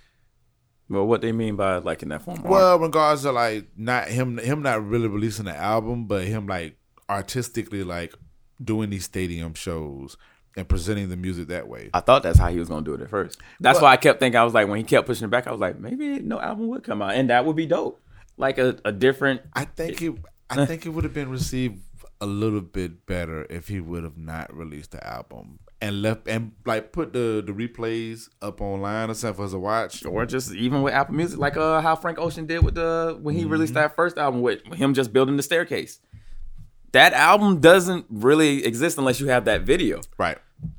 Well, 0.88 1.07
what 1.07 1.23
they 1.23 1.33
mean 1.33 1.57
by 1.57 1.78
like 1.78 2.02
in 2.02 2.11
that 2.11 2.23
form? 2.23 2.38
of 2.38 2.45
art? 2.45 2.50
well, 2.50 2.78
regards 2.78 3.23
to 3.23 3.33
like 3.33 3.69
not 3.76 4.09
him, 4.09 4.37
him 4.37 4.61
not 4.62 4.87
really 4.87 5.09
releasing 5.09 5.47
the 5.47 5.57
album, 5.57 6.07
but 6.07 6.25
him 6.25 6.47
like 6.47 6.76
artistically 7.09 7.85
like 7.85 8.14
doing 8.62 8.90
these 8.90 9.04
stadium 9.04 9.54
shows 9.54 10.16
and 10.56 10.68
presenting 10.68 11.08
the 11.08 11.16
music 11.16 11.49
that 11.49 11.68
way. 11.68 11.90
I 11.92 12.00
thought 12.00 12.23
that's 12.23 12.38
how 12.38 12.50
he 12.50 12.58
was 12.58 12.68
gonna 12.68 12.84
do 12.84 12.94
it 12.94 13.00
at 13.00 13.11
first. 13.11 13.40
That's 13.61 13.80
why 13.80 13.92
I 13.92 13.96
kept 13.96 14.20
thinking. 14.20 14.38
I 14.38 14.44
was 14.44 14.54
like, 14.54 14.68
when 14.68 14.78
he 14.78 14.84
kept 14.84 15.06
pushing 15.06 15.26
it 15.26 15.30
back, 15.30 15.46
I 15.46 15.50
was 15.50 15.61
like, 15.61 15.78
maybe 15.78 16.20
no 16.20 16.40
album 16.40 16.68
would 16.68 16.84
come 16.84 17.02
out, 17.02 17.14
and 17.14 17.30
that 17.30 17.44
would 17.44 17.56
be 17.56 17.66
dope. 17.66 18.00
Like 18.37 18.58
a, 18.58 18.76
a 18.84 18.92
different. 18.92 19.42
I 19.52 19.64
think 19.64 20.02
it, 20.02 20.14
I 20.50 20.66
think 20.66 20.87
it 20.87 20.90
would 20.90 21.04
have 21.04 21.14
been 21.14 21.30
received 21.30 21.80
a 22.20 22.26
little 22.26 22.61
bit 22.61 23.06
better 23.06 23.46
if 23.50 23.68
he 23.68 23.80
would 23.80 24.04
have 24.04 24.16
not 24.16 24.54
released 24.54 24.92
the 24.92 25.06
album 25.06 25.58
and 25.80 26.00
left 26.00 26.26
and 26.26 26.52
like 26.64 26.92
put 26.92 27.12
the 27.12 27.42
the 27.46 27.52
replays 27.52 28.28
up 28.40 28.61
online 28.61 29.11
or 29.11 29.14
something 29.14 29.37
for 29.37 29.44
us 29.44 29.50
to 29.50 29.58
watch. 29.58 30.04
Or 30.04 30.25
just 30.25 30.52
even 30.54 30.82
with 30.82 30.94
Apple 30.94 31.14
Music, 31.14 31.38
like 31.38 31.56
uh 31.56 31.80
how 31.80 31.94
Frank 31.94 32.18
Ocean 32.18 32.46
did 32.46 32.64
with 32.64 32.75
the 32.75 33.18
when 33.20 33.34
he 33.34 33.44
released 33.44 33.75
that 33.75 33.94
first 33.94 34.16
album 34.16 34.40
with 34.40 34.64
him 34.75 34.94
just 34.94 35.12
building 35.12 35.37
the 35.37 35.42
staircase. 35.42 36.00
That 36.95 37.13
album 37.13 37.61
doesn't 37.61 38.07
really 38.09 38.65
exist 38.65 38.99
unless 38.99 39.19
you 39.21 39.27
have 39.27 39.45
that 39.47 39.63
video. 39.63 40.01
Right. 40.17 40.39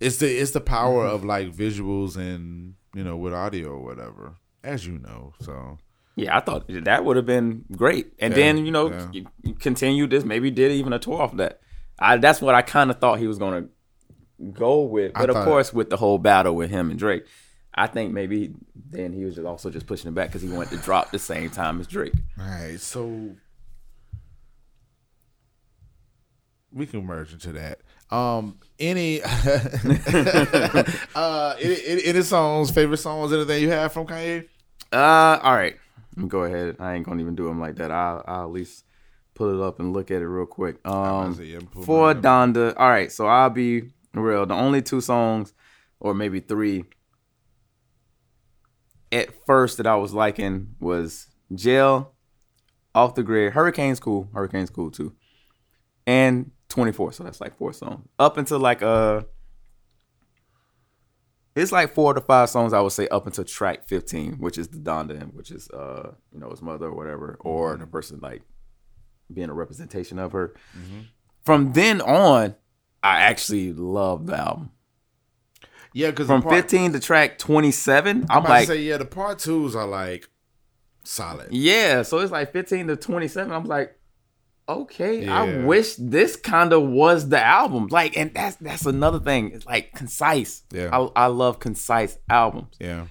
It's 0.00 0.16
the 0.16 0.26
it's 0.26 0.50
the 0.50 0.60
power 0.60 1.06
mm-hmm. 1.06 1.14
of 1.14 1.24
like 1.24 1.52
visuals 1.52 2.16
and 2.16 2.74
you 2.92 3.04
know 3.04 3.16
with 3.16 3.32
audio 3.32 3.68
or 3.68 3.78
whatever, 3.84 4.34
as 4.64 4.84
you 4.84 4.98
know. 4.98 5.32
So 5.40 5.78
Yeah, 6.16 6.36
I 6.36 6.40
thought 6.40 6.64
that 6.68 7.04
would 7.04 7.16
have 7.16 7.24
been 7.26 7.64
great. 7.76 8.12
And 8.18 8.32
Yeah, 8.32 8.36
then, 8.42 8.66
you 8.66 8.72
know, 8.72 8.90
yeah. 8.90 9.06
you- 9.12 9.26
you 9.44 9.54
continued 9.54 10.10
this, 10.10 10.24
maybe 10.24 10.50
did 10.50 10.72
even 10.72 10.92
a 10.92 10.98
tour 10.98 11.22
off 11.22 11.36
that. 11.36 11.60
I 12.00 12.16
that's 12.16 12.40
what 12.42 12.56
I 12.56 12.62
kind 12.62 12.90
of 12.90 12.98
thought 12.98 13.20
he 13.20 13.28
was 13.28 13.38
going 13.38 13.62
to 13.62 13.68
go 14.52 14.82
with. 14.82 15.12
I 15.14 15.20
But 15.20 15.30
of 15.30 15.36
thought- 15.36 15.44
course, 15.44 15.72
with 15.72 15.88
the 15.88 15.96
whole 15.98 16.18
battle 16.18 16.56
with 16.56 16.70
him 16.70 16.90
and 16.90 16.98
Drake, 16.98 17.24
I 17.72 17.86
think 17.86 18.12
maybe 18.12 18.54
then 18.90 19.12
he 19.12 19.24
was 19.24 19.36
just 19.36 19.46
also 19.46 19.70
just 19.70 19.86
pushing 19.86 20.08
it 20.08 20.14
back 20.16 20.30
because 20.30 20.42
he 20.42 20.48
wanted 20.48 20.70
to 20.78 20.82
drop 20.82 21.12
the 21.12 21.20
same 21.20 21.48
time 21.50 21.78
as 21.78 21.86
Drake. 21.86 22.14
All 22.40 22.44
right, 22.44 22.80
so 22.80 23.36
we 26.72 26.86
can 26.86 27.04
merge 27.04 27.32
into 27.32 27.52
that. 27.52 27.80
Um, 28.10 28.58
any, 28.78 29.22
uh, 31.14 31.54
any, 31.60 32.04
any, 32.04 32.22
songs, 32.22 32.70
favorite 32.70 32.98
songs, 32.98 33.32
anything 33.32 33.62
you 33.62 33.70
have 33.70 33.92
from 33.92 34.06
Kanye? 34.06 34.48
Uh, 34.92 35.38
all 35.42 35.54
right. 35.54 35.76
Go 36.28 36.44
ahead. 36.44 36.76
I 36.78 36.94
ain't 36.94 37.06
gonna 37.06 37.22
even 37.22 37.34
do 37.34 37.46
them 37.46 37.58
like 37.58 37.76
that. 37.76 37.90
I'll, 37.90 38.22
I'll 38.26 38.44
at 38.44 38.50
least 38.50 38.84
pull 39.34 39.58
it 39.58 39.66
up 39.66 39.80
and 39.80 39.94
look 39.94 40.10
at 40.10 40.20
it 40.20 40.28
real 40.28 40.46
quick. 40.46 40.76
Um, 40.86 41.34
say, 41.34 41.44
yeah, 41.44 41.60
pull 41.70 41.82
for. 41.82 42.14
Donda. 42.14 42.74
All 42.76 42.90
right, 42.90 43.10
so 43.10 43.26
I'll 43.26 43.48
be 43.50 43.90
real. 44.12 44.44
The 44.44 44.54
only 44.54 44.82
two 44.82 45.00
songs, 45.00 45.54
or 46.00 46.12
maybe 46.12 46.40
three, 46.40 46.84
at 49.10 49.30
first 49.46 49.78
that 49.78 49.86
I 49.86 49.96
was 49.96 50.12
liking 50.12 50.74
was 50.80 51.28
Jail, 51.54 52.12
Off 52.94 53.14
the 53.14 53.22
Grid, 53.22 53.54
Hurricane's 53.54 54.00
cool, 54.00 54.28
Hurricane's 54.34 54.70
cool 54.70 54.90
too, 54.90 55.14
and 56.06 56.50
24. 56.72 57.12
So 57.12 57.24
that's 57.24 57.40
like 57.40 57.56
four 57.56 57.72
songs. 57.72 58.06
Up 58.18 58.36
until 58.36 58.58
like 58.58 58.82
uh 58.82 59.22
it's 61.54 61.70
like 61.72 61.92
four 61.92 62.14
to 62.14 62.20
five 62.20 62.48
songs 62.48 62.72
I 62.72 62.80
would 62.80 62.92
say 62.92 63.08
up 63.08 63.26
until 63.26 63.44
track 63.44 63.86
15, 63.86 64.34
which 64.38 64.56
is 64.56 64.68
the 64.68 64.78
Donda, 64.78 65.32
which 65.34 65.50
is 65.50 65.68
uh, 65.70 66.12
you 66.32 66.40
know, 66.40 66.50
his 66.50 66.62
mother 66.62 66.86
or 66.86 66.94
whatever, 66.94 67.36
or 67.40 67.76
the 67.76 67.86
person 67.86 68.20
like 68.22 68.42
being 69.32 69.50
a 69.50 69.54
representation 69.54 70.18
of 70.18 70.32
her. 70.32 70.54
From 71.44 71.72
then 71.72 72.00
on, 72.00 72.54
I 73.02 73.20
actually 73.22 73.72
love 73.72 74.26
the 74.26 74.36
album. 74.38 74.70
Yeah, 75.92 76.08
because 76.10 76.26
From 76.26 76.42
15 76.42 76.94
to 76.94 77.00
track 77.00 77.36
27, 77.38 78.26
I'm, 78.30 78.38
I'm 78.38 78.44
like, 78.44 78.62
to 78.62 78.74
say 78.74 78.82
yeah, 78.82 78.96
the 78.96 79.04
part 79.04 79.38
twos 79.38 79.76
are 79.76 79.86
like 79.86 80.30
solid. 81.04 81.48
yeah. 81.52 82.00
So 82.02 82.18
it's 82.20 82.32
like 82.32 82.52
15 82.52 82.86
to 82.86 82.96
27. 82.96 83.52
I'm 83.52 83.64
like, 83.64 83.98
okay, 84.68 85.26
I 85.28 85.64
wish 85.64 85.96
this 85.96 86.36
kind 86.36 86.72
of 86.72 86.82
was 86.82 87.28
the 87.28 87.40
album. 87.44 87.88
Like, 87.90 88.16
and 88.16 88.32
that's 88.34 88.56
that's 88.56 88.86
another 88.86 89.18
thing. 89.20 89.50
It's 89.52 89.66
like 89.66 89.92
concise. 89.94 90.62
Yeah. 90.72 90.88
I, 90.92 91.24
I 91.24 91.26
love 91.26 91.58
concise 91.58 92.18
albums. 92.30 92.76
Yeah, 92.80 93.06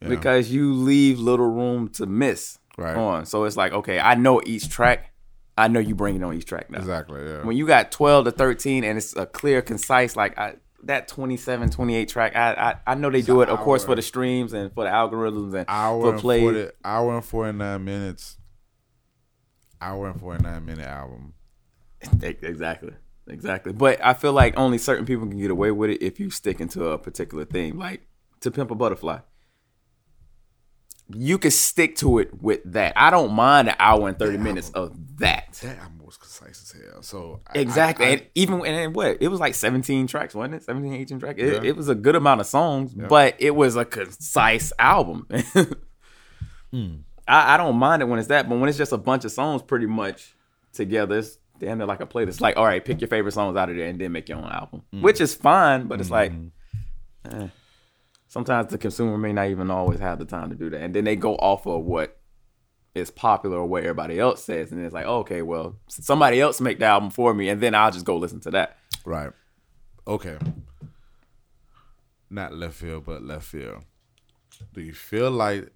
Yeah. 0.00 0.08
because 0.08 0.50
you 0.50 0.74
leave 0.74 1.18
little 1.18 1.46
room 1.50 1.88
to 1.90 2.06
miss 2.06 2.58
Right. 2.78 2.96
on. 2.96 3.26
So 3.26 3.44
it's 3.44 3.56
like, 3.56 3.72
okay, 3.72 4.00
I 4.00 4.14
know 4.14 4.40
each 4.46 4.68
track. 4.70 5.12
I 5.58 5.68
know 5.68 5.78
you 5.80 5.94
bring 5.94 6.16
it 6.16 6.22
on 6.22 6.34
each 6.34 6.46
track 6.46 6.70
now. 6.70 6.78
exactly. 6.78 7.20
Yeah, 7.22 7.44
When 7.44 7.54
you 7.56 7.66
got 7.66 7.92
12 7.92 8.24
to 8.24 8.30
13 8.30 8.84
and 8.84 8.96
it's 8.96 9.14
a 9.14 9.26
clear, 9.26 9.60
concise, 9.60 10.16
like 10.16 10.38
I, 10.38 10.54
that 10.84 11.06
27, 11.08 11.68
28 11.68 12.08
track, 12.08 12.34
I 12.34 12.52
I, 12.86 12.92
I 12.92 12.94
know 12.94 13.10
they 13.10 13.20
do 13.20 13.42
it, 13.42 13.50
of 13.50 13.58
course, 13.60 13.84
for 13.84 13.94
the 13.94 14.00
streams 14.02 14.54
and 14.54 14.72
for 14.72 14.84
the 14.84 14.90
algorithms 14.90 15.52
and 15.54 15.66
hour 15.68 16.00
for 16.00 16.12
and 16.12 16.20
40, 16.22 16.68
hour 16.82 17.14
and 17.14 17.24
forty 17.24 17.52
nine 17.56 17.84
minutes. 17.84 18.38
Hour 19.82 20.08
and 20.10 20.20
forty 20.20 20.42
nine 20.42 20.64
minute 20.64 20.86
album. 20.86 21.34
Exactly. 22.22 22.92
Exactly. 23.28 23.72
But 23.72 24.04
I 24.04 24.14
feel 24.14 24.32
like 24.32 24.56
only 24.56 24.78
certain 24.78 25.04
people 25.06 25.26
can 25.26 25.38
get 25.38 25.50
away 25.50 25.70
with 25.70 25.90
it 25.90 26.02
if 26.02 26.18
you 26.20 26.30
stick 26.30 26.60
into 26.60 26.86
a 26.88 26.98
particular 26.98 27.44
theme. 27.44 27.78
Like 27.78 28.02
to 28.40 28.50
pimp 28.50 28.70
a 28.70 28.74
butterfly. 28.74 29.18
You 31.14 31.36
can 31.38 31.50
stick 31.50 31.96
to 31.96 32.18
it 32.20 32.40
with 32.42 32.60
that. 32.64 32.92
I 32.96 33.10
don't 33.10 33.32
mind 33.32 33.68
an 33.68 33.74
hour 33.78 34.08
and 34.08 34.18
30 34.18 34.38
minutes 34.38 34.70
of 34.70 34.96
that. 35.18 35.52
That 35.62 35.78
album 35.78 36.00
was 36.06 36.16
concise 36.16 36.62
as 36.74 36.80
hell. 36.80 37.02
So 37.02 37.40
I- 37.46 37.58
Exactly. 37.58 38.06
I- 38.06 38.08
I- 38.08 38.12
and 38.12 38.26
even 38.34 38.64
and 38.64 38.94
what? 38.94 39.18
It 39.20 39.28
was 39.28 39.38
like 39.40 39.54
17 39.54 40.06
tracks, 40.06 40.34
wasn't 40.34 40.54
it? 40.54 40.62
17, 40.64 40.92
18 40.94 41.18
tracks. 41.20 41.38
It, 41.40 41.52
Yeah. 41.62 41.68
it 41.70 41.76
was 41.76 41.88
a 41.88 41.94
good 41.94 42.16
amount 42.16 42.40
of 42.40 42.46
songs, 42.46 42.94
but 42.94 43.34
it 43.38 43.50
was 43.54 43.76
a 43.76 43.84
concise 43.84 44.72
album. 44.78 45.26
Hmm. 46.72 46.94
I, 47.32 47.54
I 47.54 47.56
don't 47.56 47.76
mind 47.76 48.02
it 48.02 48.06
when 48.06 48.18
it's 48.18 48.28
that, 48.28 48.48
but 48.48 48.58
when 48.58 48.68
it's 48.68 48.78
just 48.78 48.92
a 48.92 48.98
bunch 48.98 49.24
of 49.24 49.32
songs 49.32 49.62
pretty 49.62 49.86
much 49.86 50.34
together, 50.72 51.18
it's 51.18 51.38
damn 51.58 51.78
near 51.78 51.86
like 51.86 52.00
a 52.00 52.06
playlist. 52.06 52.40
Like, 52.40 52.56
all 52.56 52.64
right, 52.64 52.84
pick 52.84 53.00
your 53.00 53.08
favorite 53.08 53.32
songs 53.32 53.56
out 53.56 53.70
of 53.70 53.76
there 53.76 53.86
and 53.88 53.98
then 54.00 54.12
make 54.12 54.28
your 54.28 54.38
own 54.38 54.50
album. 54.50 54.82
Hmm. 54.92 55.02
Which 55.02 55.20
is 55.20 55.34
fine, 55.34 55.86
but 55.86 56.00
it's 56.00 56.10
like 56.10 56.32
Mm-hmm. 56.32 57.42
eh. 57.42 57.48
sometimes 58.28 58.70
the 58.70 58.78
consumer 58.78 59.16
may 59.16 59.32
not 59.32 59.48
even 59.48 59.70
always 59.70 60.00
have 60.00 60.18
the 60.18 60.24
time 60.24 60.50
to 60.50 60.56
do 60.56 60.70
that. 60.70 60.80
And 60.82 60.94
then 60.94 61.04
they 61.04 61.16
go 61.16 61.36
off 61.36 61.66
of 61.66 61.84
what 61.84 62.18
is 62.94 63.10
popular 63.10 63.56
or 63.58 63.66
what 63.66 63.82
everybody 63.84 64.18
else 64.18 64.44
says, 64.44 64.70
and 64.72 64.84
it's 64.84 64.92
like, 64.92 65.06
okay, 65.06 65.40
well, 65.40 65.76
somebody 65.88 66.40
else 66.40 66.60
make 66.60 66.78
the 66.78 66.84
album 66.84 67.10
for 67.10 67.32
me, 67.32 67.48
and 67.48 67.60
then 67.60 67.74
I'll 67.74 67.90
just 67.90 68.04
go 68.04 68.16
listen 68.18 68.40
to 68.40 68.50
that. 68.50 68.76
Right. 69.06 69.30
Okay. 70.06 70.36
Not 72.30 72.54
left 72.54 72.74
field, 72.74 73.04
but 73.06 73.22
left 73.22 73.46
field. 73.46 73.84
Do 74.74 74.80
you 74.80 74.92
feel 74.94 75.30
like 75.30 75.70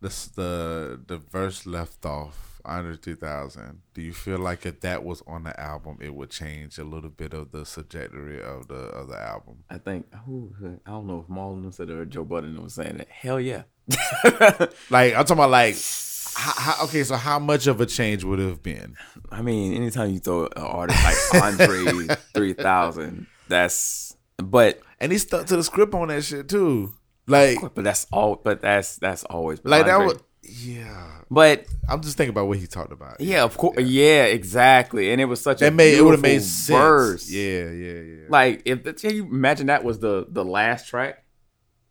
this 0.00 0.26
the 0.26 1.00
the 1.06 1.18
verse 1.18 1.66
left 1.66 2.04
off 2.04 2.60
Andre 2.64 2.96
two 2.96 3.16
thousand? 3.16 3.82
Do 3.94 4.02
you 4.02 4.12
feel 4.12 4.38
like 4.38 4.66
if 4.66 4.80
that 4.80 5.04
was 5.04 5.22
on 5.26 5.44
the 5.44 5.58
album, 5.58 5.98
it 6.00 6.14
would 6.14 6.30
change 6.30 6.78
a 6.78 6.84
little 6.84 7.10
bit 7.10 7.32
of 7.34 7.52
the 7.52 7.64
trajectory 7.64 8.42
of 8.42 8.68
the 8.68 8.74
of 8.74 9.08
the 9.08 9.20
album? 9.20 9.64
I 9.70 9.78
think 9.78 10.06
who 10.26 10.52
I 10.86 10.90
don't 10.90 11.06
know 11.06 11.20
if 11.20 11.34
Marlon 11.34 11.72
said 11.72 11.90
it 11.90 11.96
or 11.96 12.04
Joe 12.04 12.24
Budden 12.24 12.62
was 12.62 12.74
saying 12.74 13.00
it. 13.00 13.08
Hell 13.10 13.40
yeah. 13.40 13.62
Like 14.90 15.14
I'm 15.14 15.24
talking 15.24 15.32
about 15.32 15.50
like 15.50 15.76
how, 16.34 16.52
how, 16.52 16.84
okay, 16.84 17.04
so 17.04 17.16
how 17.16 17.38
much 17.38 17.66
of 17.66 17.80
a 17.80 17.86
change 17.86 18.24
would 18.24 18.40
it 18.40 18.48
have 18.48 18.62
been? 18.62 18.96
I 19.30 19.42
mean, 19.42 19.74
anytime 19.74 20.10
you 20.10 20.20
throw 20.20 20.44
an 20.44 20.52
artist 20.56 21.34
like 21.34 21.42
Andre 21.42 22.06
three 22.34 22.54
thousand, 22.54 23.26
that's 23.48 24.16
but 24.36 24.80
And 24.98 25.12
he 25.12 25.18
stuck 25.18 25.46
to 25.46 25.56
the 25.56 25.64
script 25.64 25.94
on 25.94 26.08
that 26.08 26.24
shit 26.24 26.48
too. 26.48 26.94
Like 27.30 27.74
but 27.74 27.84
that's 27.84 28.06
all 28.12 28.36
but 28.36 28.60
that's 28.60 28.96
that's 28.96 29.24
always 29.24 29.60
been 29.60 29.70
like 29.70 29.86
that 29.86 29.98
was 30.00 30.22
yeah. 30.42 31.20
but 31.30 31.66
I'm 31.88 32.00
just 32.00 32.16
thinking 32.16 32.30
about 32.30 32.48
what 32.48 32.58
he 32.58 32.66
talked 32.66 32.92
about. 32.92 33.20
yeah, 33.20 33.44
of 33.44 33.56
course, 33.56 33.80
yeah. 33.80 34.24
exactly. 34.24 35.12
And 35.12 35.20
it 35.20 35.26
was 35.26 35.40
such 35.40 35.60
a 35.60 35.66
That 35.66 35.74
made 35.74 35.94
it 35.94 36.02
would 36.02 36.12
have 36.12 36.22
beautiful 36.22 36.40
made 36.40 36.42
sense. 36.42 36.68
verse. 36.68 37.30
Yeah, 37.30 37.70
yeah, 37.70 38.00
yeah. 38.00 38.26
Like 38.28 38.62
if 38.64 38.82
can 39.00 39.14
you 39.14 39.24
imagine 39.24 39.66
that 39.66 39.84
was 39.84 39.98
the 40.00 40.26
the 40.28 40.44
last 40.44 40.88
track? 40.88 41.24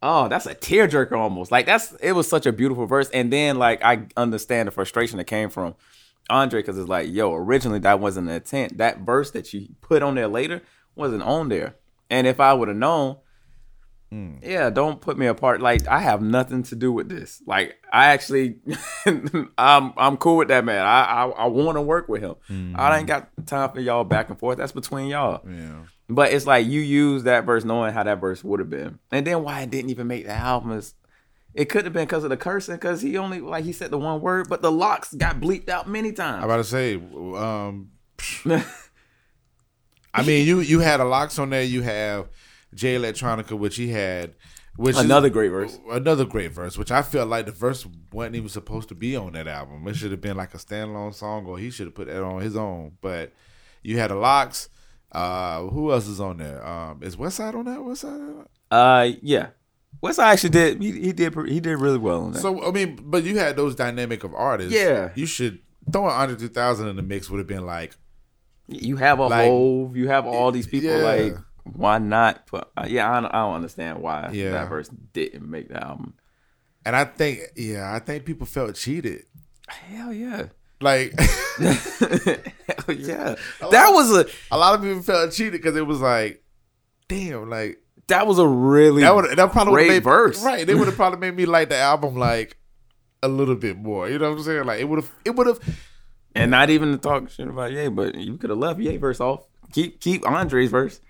Oh, 0.02 0.28
that's 0.30 0.46
a 0.46 0.56
tearjerker 0.56 1.18
almost. 1.18 1.52
Like 1.52 1.66
that's 1.66 1.94
it 2.02 2.14
was 2.14 2.28
such 2.28 2.46
a 2.46 2.52
beautiful 2.52 2.86
verse. 2.86 3.10
And 3.10 3.32
then 3.32 3.58
like 3.58 3.84
I 3.84 4.08
understand 4.18 4.68
the 4.68 4.72
frustration 4.72 5.18
that 5.18 5.26
came 5.26 5.50
from 5.50 5.76
Andre 6.30 6.62
because 6.62 6.78
it's 6.78 6.90
like, 6.90 7.10
yo, 7.12 7.34
originally 7.34 7.80
that 7.80 8.00
wasn't 8.00 8.28
the 8.28 8.36
intent. 8.36 8.78
That 8.78 9.00
verse 9.00 9.32
that 9.32 9.54
you 9.54 9.68
put 9.82 10.02
on 10.02 10.16
there 10.16 10.28
later 10.28 10.62
wasn't 10.96 11.24
on 11.24 11.50
there. 11.50 11.76
And 12.10 12.28
if 12.28 12.40
I 12.40 12.54
would 12.54 12.68
have 12.68 12.78
known, 12.78 13.18
Hmm. 14.12 14.38
yeah, 14.42 14.72
don't 14.72 15.00
put 15.00 15.20
me 15.20 15.28
apart. 15.28 15.62
Like 15.62 15.88
I 15.88 16.00
have 16.00 16.22
nothing 16.22 16.64
to 16.64 16.76
do 16.76 16.92
with 16.92 17.10
this. 17.10 17.44
Like 17.46 17.78
I 17.94 18.08
actually, 18.08 18.56
I'm 19.06 19.94
I'm 19.96 20.18
cool 20.18 20.38
with 20.38 20.48
that 20.48 20.66
man. 20.66 20.84
I 20.84 21.04
I, 21.04 21.26
I 21.28 21.46
want 21.46 21.76
to 21.78 21.82
work 21.82 22.10
with 22.10 22.22
him. 22.22 22.74
I 22.76 22.98
ain't 22.98 23.08
got 23.08 23.30
time 23.46 23.72
for 23.72 23.80
y'all 23.80 24.04
back 24.04 24.30
and 24.30 24.40
forth. 24.40 24.58
That's 24.58 24.72
between 24.72 25.08
y'all. 25.08 25.42
yeah. 25.48 25.84
But 26.12 26.34
it's 26.34 26.48
like 26.48 26.66
you 26.66 26.82
use 26.82 27.24
that 27.24 27.46
verse 27.46 27.64
knowing 27.64 27.94
how 27.94 28.02
that 28.02 28.20
verse 28.20 28.44
would 28.44 28.60
have 28.60 28.70
been. 28.70 28.98
And 29.12 29.28
then 29.28 29.44
why 29.44 29.62
it 29.62 29.70
didn't 29.70 29.92
even 29.92 30.08
make 30.08 30.26
the 30.26 30.32
album 30.32 30.72
is 30.72 30.96
it 31.54 31.66
could 31.66 31.84
have 31.84 31.94
been 31.94 32.06
because 32.06 32.24
of 32.24 32.32
the 32.32 32.38
cursing, 32.38 32.76
because 32.76 33.02
he 33.02 33.16
only 33.18 33.42
like 33.42 33.64
he 33.64 33.72
said 33.74 33.92
the 33.92 34.00
one 34.00 34.22
word, 34.22 34.50
but 34.50 34.64
the 34.64 34.72
LOX 34.72 35.14
got 35.14 35.40
bleeped 35.40 35.70
out 35.70 35.88
many 35.88 36.12
times. 36.12 36.44
I'm 36.44 36.50
times. 36.50 36.52
about 36.52 36.58
to 36.58 36.64
say, 36.64 36.96
um, 36.96 37.92
I 40.14 40.24
mean, 40.24 40.48
you 40.48 40.62
you 40.62 40.80
had 40.80 41.00
a 41.00 41.06
LOX 41.06 41.38
on 41.38 41.52
there. 41.52 41.64
You 41.64 41.84
have 41.84 42.28
Jay 42.74 42.96
Electronica, 42.96 43.58
which 43.58 43.76
he 43.76 43.90
had, 43.90 44.36
which 44.76 44.96
is- 44.96 45.02
Another 45.02 45.30
great 45.30 45.50
verse. 45.50 45.80
another 45.92 46.26
great 46.26 46.52
verse, 46.52 46.78
which 46.78 46.92
I 46.92 47.02
feel 47.02 47.26
like 47.26 47.46
the 47.46 47.52
verse 47.52 47.86
wasn't 48.12 48.36
even 48.36 48.50
supposed 48.50 48.90
to 48.90 48.96
be 48.96 49.16
on 49.16 49.34
that 49.34 49.48
album. 49.48 49.88
It 49.88 49.96
should 49.96 50.12
have 50.12 50.22
been 50.22 50.38
like 50.38 50.54
a 50.54 50.58
standalone 50.58 51.14
song, 51.14 51.46
or 51.46 51.58
he 51.58 51.70
should 51.72 51.88
have 51.88 51.96
put 51.96 52.08
that 52.08 52.24
on 52.24 52.42
his 52.42 52.56
own. 52.56 52.94
But 53.02 53.34
you 53.84 53.98
had 53.98 54.12
a 54.12 54.16
LOX. 54.16 54.70
Uh, 55.12 55.62
who 55.64 55.92
else 55.92 56.08
is 56.08 56.20
on 56.22 56.38
there? 56.38 56.64
Um, 56.66 57.02
is 57.02 57.16
Westside 57.16 57.56
on 57.56 57.66
that? 57.66 57.80
Westside. 57.80 58.46
Uh 58.70 59.10
yeah. 59.24 59.48
Westside 60.04 60.20
actually 60.34 60.50
did 60.52 60.80
he, 60.84 60.92
he 60.92 61.12
did 61.14 61.34
he 61.48 61.60
did 61.60 61.78
really 61.78 61.98
well 61.98 62.22
on 62.26 62.34
that. 62.34 62.40
So 62.42 62.64
I 62.64 62.70
mean, 62.72 63.00
but 63.04 63.24
you 63.24 63.40
had 63.40 63.56
those 63.56 63.74
dynamic 63.74 64.24
of 64.24 64.36
artists. 64.36 64.72
Yeah. 64.72 65.10
you 65.16 65.26
should 65.26 65.60
throwing 65.92 66.12
Andre 66.12 66.36
2000 66.38 66.88
in 66.88 66.96
the 66.96 67.02
mix 67.02 67.28
would 67.32 67.40
have 67.40 67.48
been 67.48 67.66
like, 67.66 67.96
you 68.68 68.98
have 68.98 69.18
a 69.18 69.26
like- 69.26 69.48
Hove, 69.50 69.98
you 69.98 70.08
have 70.10 70.28
all 70.28 70.52
these 70.52 70.68
people 70.68 70.92
Yeah. 70.92 70.98
like 70.98 71.36
why 71.64 71.98
not 72.00 72.46
put 72.48 72.68
uh, 72.78 72.86
yeah, 72.88 73.10
I 73.12 73.22
don't, 73.22 73.34
I 73.34 73.40
don't 73.46 73.56
understand 73.56 74.00
why 74.02 74.30
Yeah. 74.32 74.52
that 74.52 74.70
verse 74.70 74.90
didn't 75.14 75.50
make 75.50 75.70
the 75.70 75.84
album. 75.84 76.14
and 76.86 76.96
I 76.96 77.06
think, 77.06 77.40
yeah, 77.56 77.94
I 77.94 78.00
think 78.00 78.26
people 78.26 78.46
felt 78.48 78.76
cheated. 78.76 79.26
Hell 79.68 80.14
yeah. 80.14 80.48
Like 80.82 81.14
Hell 81.60 82.96
yeah. 82.96 83.36
That 83.72 83.90
was 83.92 84.12
a 84.16 84.26
a 84.52 84.58
lot 84.58 84.76
of 84.76 84.82
people 84.82 85.02
felt 85.02 85.32
cheated 85.34 85.54
because 85.54 85.76
it 85.76 85.86
was 85.86 86.00
like, 86.02 86.44
damn, 87.08 87.50
like 87.50 87.80
that 88.08 88.26
was 88.26 88.40
a 88.40 88.48
really 88.48 89.02
that 89.02 89.14
would 89.16 89.38
that 89.38 89.52
probably 89.52 89.72
would 89.74 89.78
great 89.80 89.90
made 89.90 90.04
verse. 90.04 90.44
right. 90.44 90.66
They 90.66 90.76
would 90.76 90.88
have 90.88 90.96
probably 91.04 91.20
made 91.20 91.36
me 91.36 91.46
like 91.46 91.70
the 91.70 91.78
album 91.78 92.16
like 92.16 92.58
a 93.22 93.28
little 93.28 93.56
bit 93.56 93.78
more. 93.78 94.10
You 94.10 94.18
know 94.20 94.30
what 94.30 94.38
I'm 94.40 94.44
saying? 94.44 94.64
Like 94.66 94.80
it 94.80 94.86
would 94.86 95.00
have, 95.00 95.12
it 95.26 95.36
would 95.36 95.48
have. 95.48 95.60
And 96.36 96.52
not 96.52 96.70
even 96.70 96.92
to 96.92 96.98
talk 96.98 97.30
shit 97.30 97.48
about 97.48 97.72
Ye, 97.72 97.88
but 97.90 98.16
you 98.16 98.38
could 98.38 98.50
have 98.52 98.60
left 98.60 98.80
Ye 98.80 98.96
verse 98.98 99.20
off. 99.20 99.46
Keep 99.74 100.00
keep 100.00 100.28
Andre's 100.28 100.72
verse. 100.72 101.02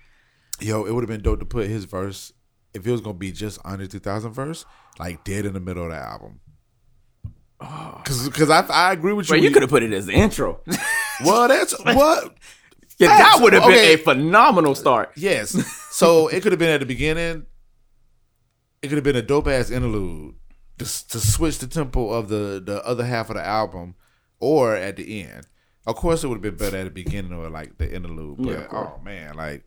Yo, 0.60 0.84
it 0.84 0.92
would 0.94 1.02
have 1.02 1.08
been 1.08 1.22
dope 1.22 1.40
to 1.40 1.46
put 1.46 1.68
his 1.68 1.84
verse 1.84 2.32
if 2.74 2.86
it 2.86 2.90
was 2.90 3.00
gonna 3.00 3.14
be 3.14 3.32
just 3.32 3.58
Andre 3.64 3.86
2000 3.86 4.32
verse, 4.32 4.64
like 4.98 5.24
dead 5.24 5.44
in 5.46 5.52
the 5.54 5.60
middle 5.60 5.84
of 5.84 5.90
the 5.90 5.96
album. 5.96 6.40
Ah. 7.60 8.00
Cause, 8.04 8.28
cause 8.30 8.48
I, 8.50 8.60
I 8.68 8.92
agree 8.92 9.12
with 9.12 9.28
you. 9.28 9.34
But 9.36 9.42
you 9.42 9.50
could 9.50 9.62
have 9.62 9.70
put 9.70 9.82
it 9.82 9.92
as 9.92 10.06
the 10.06 10.12
intro. 10.14 10.60
Well, 11.22 11.48
that's 11.48 11.78
what. 11.84 12.34
Yeah, 12.98 13.08
that 13.08 13.40
would 13.42 13.52
have 13.52 13.64
Okay. 13.64 13.94
been 13.94 14.00
a 14.00 14.02
phenomenal 14.02 14.74
start. 14.74 15.10
Yes. 15.16 15.50
So 15.90 16.28
it 16.28 16.42
could 16.42 16.52
have 16.52 16.58
been 16.58 16.70
at 16.70 16.80
the 16.80 16.86
beginning. 16.86 17.44
It 18.80 18.88
could 18.88 18.96
have 18.96 19.04
been 19.04 19.16
a 19.16 19.20
dope 19.22 19.46
ass 19.46 19.70
interlude 19.70 20.36
to, 20.78 20.84
to 21.08 21.20
switch 21.20 21.58
the 21.58 21.66
tempo 21.66 22.08
of 22.08 22.28
the 22.30 22.62
the 22.64 22.82
other 22.86 23.04
half 23.04 23.28
of 23.28 23.36
the 23.36 23.44
album, 23.44 23.96
or 24.38 24.74
at 24.74 24.96
the 24.96 25.22
end. 25.24 25.46
Of 25.86 25.96
course, 25.96 26.24
it 26.24 26.28
would 26.28 26.36
have 26.36 26.42
been 26.42 26.56
better 26.56 26.78
at 26.78 26.84
the 26.84 26.90
beginning 26.90 27.34
or 27.34 27.50
like 27.50 27.76
the 27.76 27.94
interlude. 27.94 28.38
But 28.38 28.50
Yeah, 28.52 28.66
oh 28.72 28.98
man, 29.04 29.34
like 29.34 29.64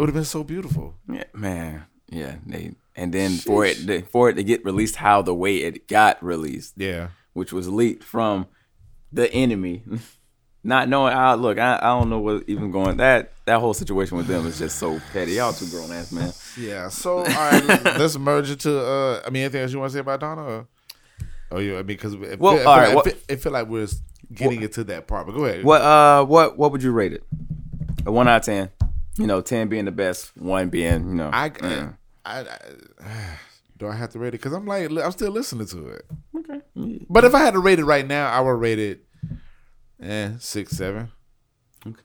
it 0.00 0.04
would 0.04 0.08
have 0.08 0.14
been 0.14 0.24
so 0.24 0.42
beautiful. 0.42 0.94
Yeah, 1.12 1.24
man. 1.34 1.84
Yeah, 2.08 2.36
they 2.46 2.72
and 2.96 3.12
then 3.12 3.32
for 3.32 3.66
it 3.66 4.08
for 4.08 4.30
it 4.30 4.34
to 4.34 4.42
get 4.42 4.64
released 4.64 4.96
how 4.96 5.20
the 5.20 5.34
way 5.34 5.58
it 5.58 5.86
got 5.88 6.22
released, 6.24 6.72
Yeah. 6.76 7.08
which 7.34 7.52
was 7.52 7.68
leaked 7.68 8.02
from 8.02 8.46
the 9.12 9.30
enemy. 9.32 9.82
Not 10.64 10.88
knowing 10.88 11.12
how 11.14 11.34
look, 11.36 11.58
I, 11.58 11.76
I 11.76 11.98
don't 11.98 12.10
know 12.10 12.18
what 12.18 12.44
even 12.46 12.70
going 12.70 12.96
that 12.98 13.32
that 13.46 13.60
whole 13.60 13.74
situation 13.74 14.16
with 14.16 14.26
them 14.26 14.46
is 14.46 14.58
just 14.58 14.78
so 14.78 15.00
petty. 15.12 15.32
Y'all 15.32 15.52
two 15.52 15.66
grown 15.68 15.90
ass 15.92 16.12
man. 16.12 16.32
Yeah. 16.58 16.88
So 16.88 17.18
all 17.18 17.24
right, 17.24 17.62
let's 17.98 18.18
merge 18.18 18.50
into. 18.50 18.78
Uh, 18.78 19.22
I 19.26 19.30
mean, 19.30 19.42
anything 19.44 19.62
else 19.62 19.72
you 19.72 19.78
want 19.78 19.90
to 19.92 19.94
say 19.94 20.00
about 20.00 20.20
Donda? 20.20 20.46
Or, 20.46 20.66
oh, 21.52 21.58
you. 21.60 21.74
I 21.74 21.78
mean, 21.78 21.86
because 21.86 22.14
it, 22.14 22.38
Well, 22.40 22.56
feel- 22.58 22.68
all 22.68 22.74
I 22.74 22.84
right, 22.86 22.94
what- 22.94 23.06
like, 23.06 23.24
it 23.28 23.36
feel 23.36 23.52
like 23.52 23.68
we're 23.68 23.86
getting 24.34 24.62
into 24.62 24.84
that 24.84 25.06
part. 25.06 25.26
But 25.26 25.34
go 25.36 25.44
ahead. 25.46 25.64
What 25.64 25.80
uh 25.82 26.24
what 26.24 26.58
what 26.58 26.72
would 26.72 26.82
you 26.82 26.92
rate 26.92 27.12
it? 27.14 27.22
A 28.04 28.12
one 28.12 28.28
out 28.28 28.36
of 28.40 28.42
ten. 28.44 28.70
You 29.16 29.26
know, 29.26 29.40
ten 29.40 29.68
being 29.68 29.84
the 29.84 29.92
best, 29.92 30.36
one 30.36 30.68
being 30.68 31.08
you 31.08 31.14
know. 31.14 31.30
I, 31.32 31.50
yeah. 31.62 31.92
I, 32.24 32.40
I, 32.40 32.56
do 33.78 33.88
I 33.88 33.94
have 33.94 34.10
to 34.10 34.18
rate 34.18 34.28
it? 34.28 34.32
Because 34.32 34.52
I'm 34.52 34.66
like, 34.66 34.90
I'm 34.90 35.12
still 35.12 35.30
listening 35.30 35.66
to 35.68 35.88
it. 35.88 36.06
okay. 36.36 36.60
But 37.08 37.24
if 37.24 37.34
I 37.34 37.40
had 37.40 37.54
to 37.54 37.60
rate 37.60 37.78
it 37.78 37.84
right 37.84 38.06
now, 38.06 38.30
I 38.30 38.40
would 38.40 38.50
rate 38.52 38.78
it, 38.78 39.04
eh, 40.02 40.32
six, 40.38 40.72
seven. 40.72 41.10
Okay. 41.86 42.00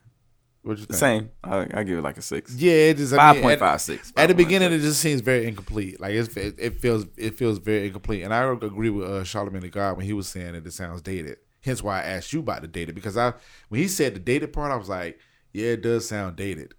What 0.64 0.78
you 0.80 0.86
think? 0.86 0.98
Same. 0.98 1.32
I 1.44 1.68
I 1.74 1.84
give 1.84 2.00
it 2.00 2.02
like 2.02 2.18
a 2.18 2.22
six. 2.22 2.56
Yeah, 2.56 2.72
it 2.72 2.98
just 2.98 3.14
I 3.14 3.34
mean, 3.34 3.42
point 3.44 3.62
at- 3.62 3.82
five. 3.82 4.14
At 4.18 4.28
the 4.28 4.34
beginning, 4.36 4.74
it 4.74 4.80
just 4.80 5.00
seems 5.00 5.22
very 5.22 5.46
incomplete. 5.48 6.00
Like 6.00 6.14
it's, 6.14 6.36
it, 6.36 6.56
it 6.58 6.80
feels, 6.80 7.06
it 7.18 7.38
feels 7.38 7.60
very 7.60 7.88
incomplete. 7.88 8.24
And 8.24 8.34
I 8.34 8.44
agree 8.52 8.90
with 8.90 9.06
uh, 9.08 9.24
Charlamagne 9.24 9.62
the 9.62 9.70
God 9.70 9.98
when 9.98 10.06
he 10.06 10.14
was 10.14 10.28
saying 10.28 10.54
that 10.54 10.66
it 10.66 10.72
sounds 10.74 11.02
dated. 11.02 11.38
Hence 11.62 11.82
why 11.84 12.00
I 12.00 12.04
asked 12.04 12.32
you 12.34 12.40
about 12.40 12.62
the 12.62 12.68
dated 12.68 12.96
because 12.96 13.18
I, 13.18 13.34
when 13.70 13.82
he 13.82 13.88
said 13.88 14.16
the 14.16 14.20
dated 14.20 14.54
part, 14.54 14.72
I 14.72 14.76
was 14.76 14.90
like, 14.90 15.20
yeah, 15.54 15.68
it 15.72 15.82
does 15.82 16.08
sound 16.08 16.36
dated. 16.36 16.74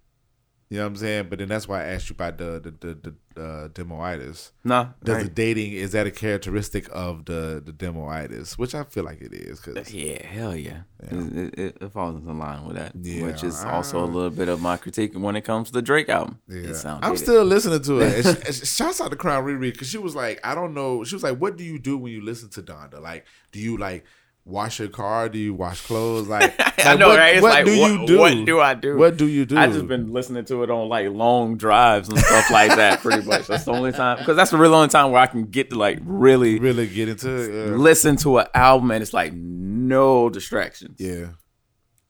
You 0.69 0.77
know 0.79 0.83
what 0.83 0.89
I'm 0.89 0.95
saying? 0.97 1.27
But 1.29 1.39
then 1.39 1.47
that's 1.47 1.65
why 1.67 1.81
I 1.81 1.87
asked 1.93 2.09
you 2.09 2.13
about 2.13 2.37
the 2.37 2.59
the 2.59 2.71
the, 2.71 2.93
the 3.35 3.41
uh, 3.41 3.67
demoitis. 3.69 4.51
no. 4.65 4.89
Does 5.03 5.23
the 5.23 5.29
dating 5.29 5.71
is 5.73 5.91
that 5.93 6.07
a 6.07 6.11
characteristic 6.11 6.89
of 6.91 7.23
the 7.25 7.61
the 7.65 7.71
demoitis? 7.71 8.57
Which 8.57 8.75
I 8.75 8.83
feel 8.83 9.05
like 9.05 9.21
it 9.21 9.33
is 9.33 9.61
because 9.61 9.93
Yeah, 9.93 10.25
hell 10.25 10.55
yeah. 10.55 10.81
It, 10.99 11.59
it, 11.59 11.77
it 11.81 11.91
falls 11.91 12.15
into 12.17 12.33
line 12.33 12.65
with 12.65 12.75
that, 12.75 12.93
Yeah, 13.01 13.23
which 13.27 13.43
is 13.43 13.63
I- 13.63 13.71
also 13.71 14.03
a 14.03 14.05
little 14.05 14.29
bit 14.31 14.49
of 14.49 14.59
my 14.61 14.75
critique 14.77 15.13
when 15.13 15.35
it 15.37 15.41
comes 15.45 15.67
to 15.67 15.73
the 15.73 15.81
Drake 15.81 16.09
album. 16.09 16.39
Yeah. 16.49 16.99
I'm 17.01 17.15
still 17.15 17.45
listening 17.45 17.83
to 17.83 17.99
it. 18.01 18.25
And 18.47 18.53
sh- 18.55 18.67
shouts 18.67 18.99
out 18.99 19.11
to 19.11 19.15
Crown 19.17 19.45
Riri 19.45 19.71
because 19.71 19.87
she 19.89 19.97
was 19.99 20.15
like, 20.15 20.39
I 20.43 20.53
don't 20.55 20.73
know. 20.73 21.03
She 21.05 21.15
was 21.15 21.23
like, 21.23 21.37
what 21.39 21.55
do 21.57 21.63
you 21.63 21.79
do 21.79 21.97
when 21.97 22.11
you 22.11 22.21
listen 22.21 22.49
to 22.49 22.61
Donda? 22.61 22.99
Like, 23.01 23.25
do 23.51 23.59
you 23.59 23.77
like 23.77 24.03
wash 24.47 24.79
your 24.79 24.87
car? 24.87 25.29
Do 25.29 25.37
you 25.37 25.53
wash 25.53 25.81
clothes? 25.81 26.27
Like, 26.27 26.55
I 26.85 26.95
know, 26.95 27.09
what, 27.09 27.19
right? 27.19 27.35
It's 27.35 27.43
what 27.43 27.51
like, 27.53 27.65
do 27.65 27.79
what- 27.79 27.91
you 27.91 28.07
do? 28.07 28.17
what 28.19 28.45
do 28.45 28.59
I 28.61 28.73
do? 28.73 28.97
What 28.97 29.17
do 29.17 29.27
you 29.27 29.45
do? 29.45 29.57
I 29.57 29.67
just 29.67 29.87
been 29.87 30.11
listening 30.11 30.45
to 30.45 30.63
it 30.63 30.71
on 30.71 30.87
like 30.89 31.09
long 31.09 31.57
drives 31.57 32.09
and 32.09 32.17
stuff 32.17 32.49
like 32.49 32.75
that. 32.75 33.01
Pretty 33.01 33.27
much. 33.27 33.47
That's 33.47 33.65
the 33.65 33.73
only 33.73 33.91
time 33.91 34.17
because 34.19 34.35
that's 34.37 34.51
the 34.51 34.57
real 34.57 34.73
only 34.73 34.87
time 34.87 35.11
where 35.11 35.21
I 35.21 35.27
can 35.27 35.45
get 35.45 35.69
to 35.71 35.75
like 35.77 35.99
really 36.03 36.59
really 36.59 36.87
get 36.87 37.09
into 37.09 37.29
it. 37.29 37.69
Yeah. 37.69 37.75
listen 37.75 38.15
to 38.17 38.39
an 38.39 38.47
album 38.53 38.91
and 38.91 39.01
it's 39.03 39.13
like 39.13 39.33
no 39.33 40.29
distractions. 40.29 40.99
Yeah. 40.99 41.27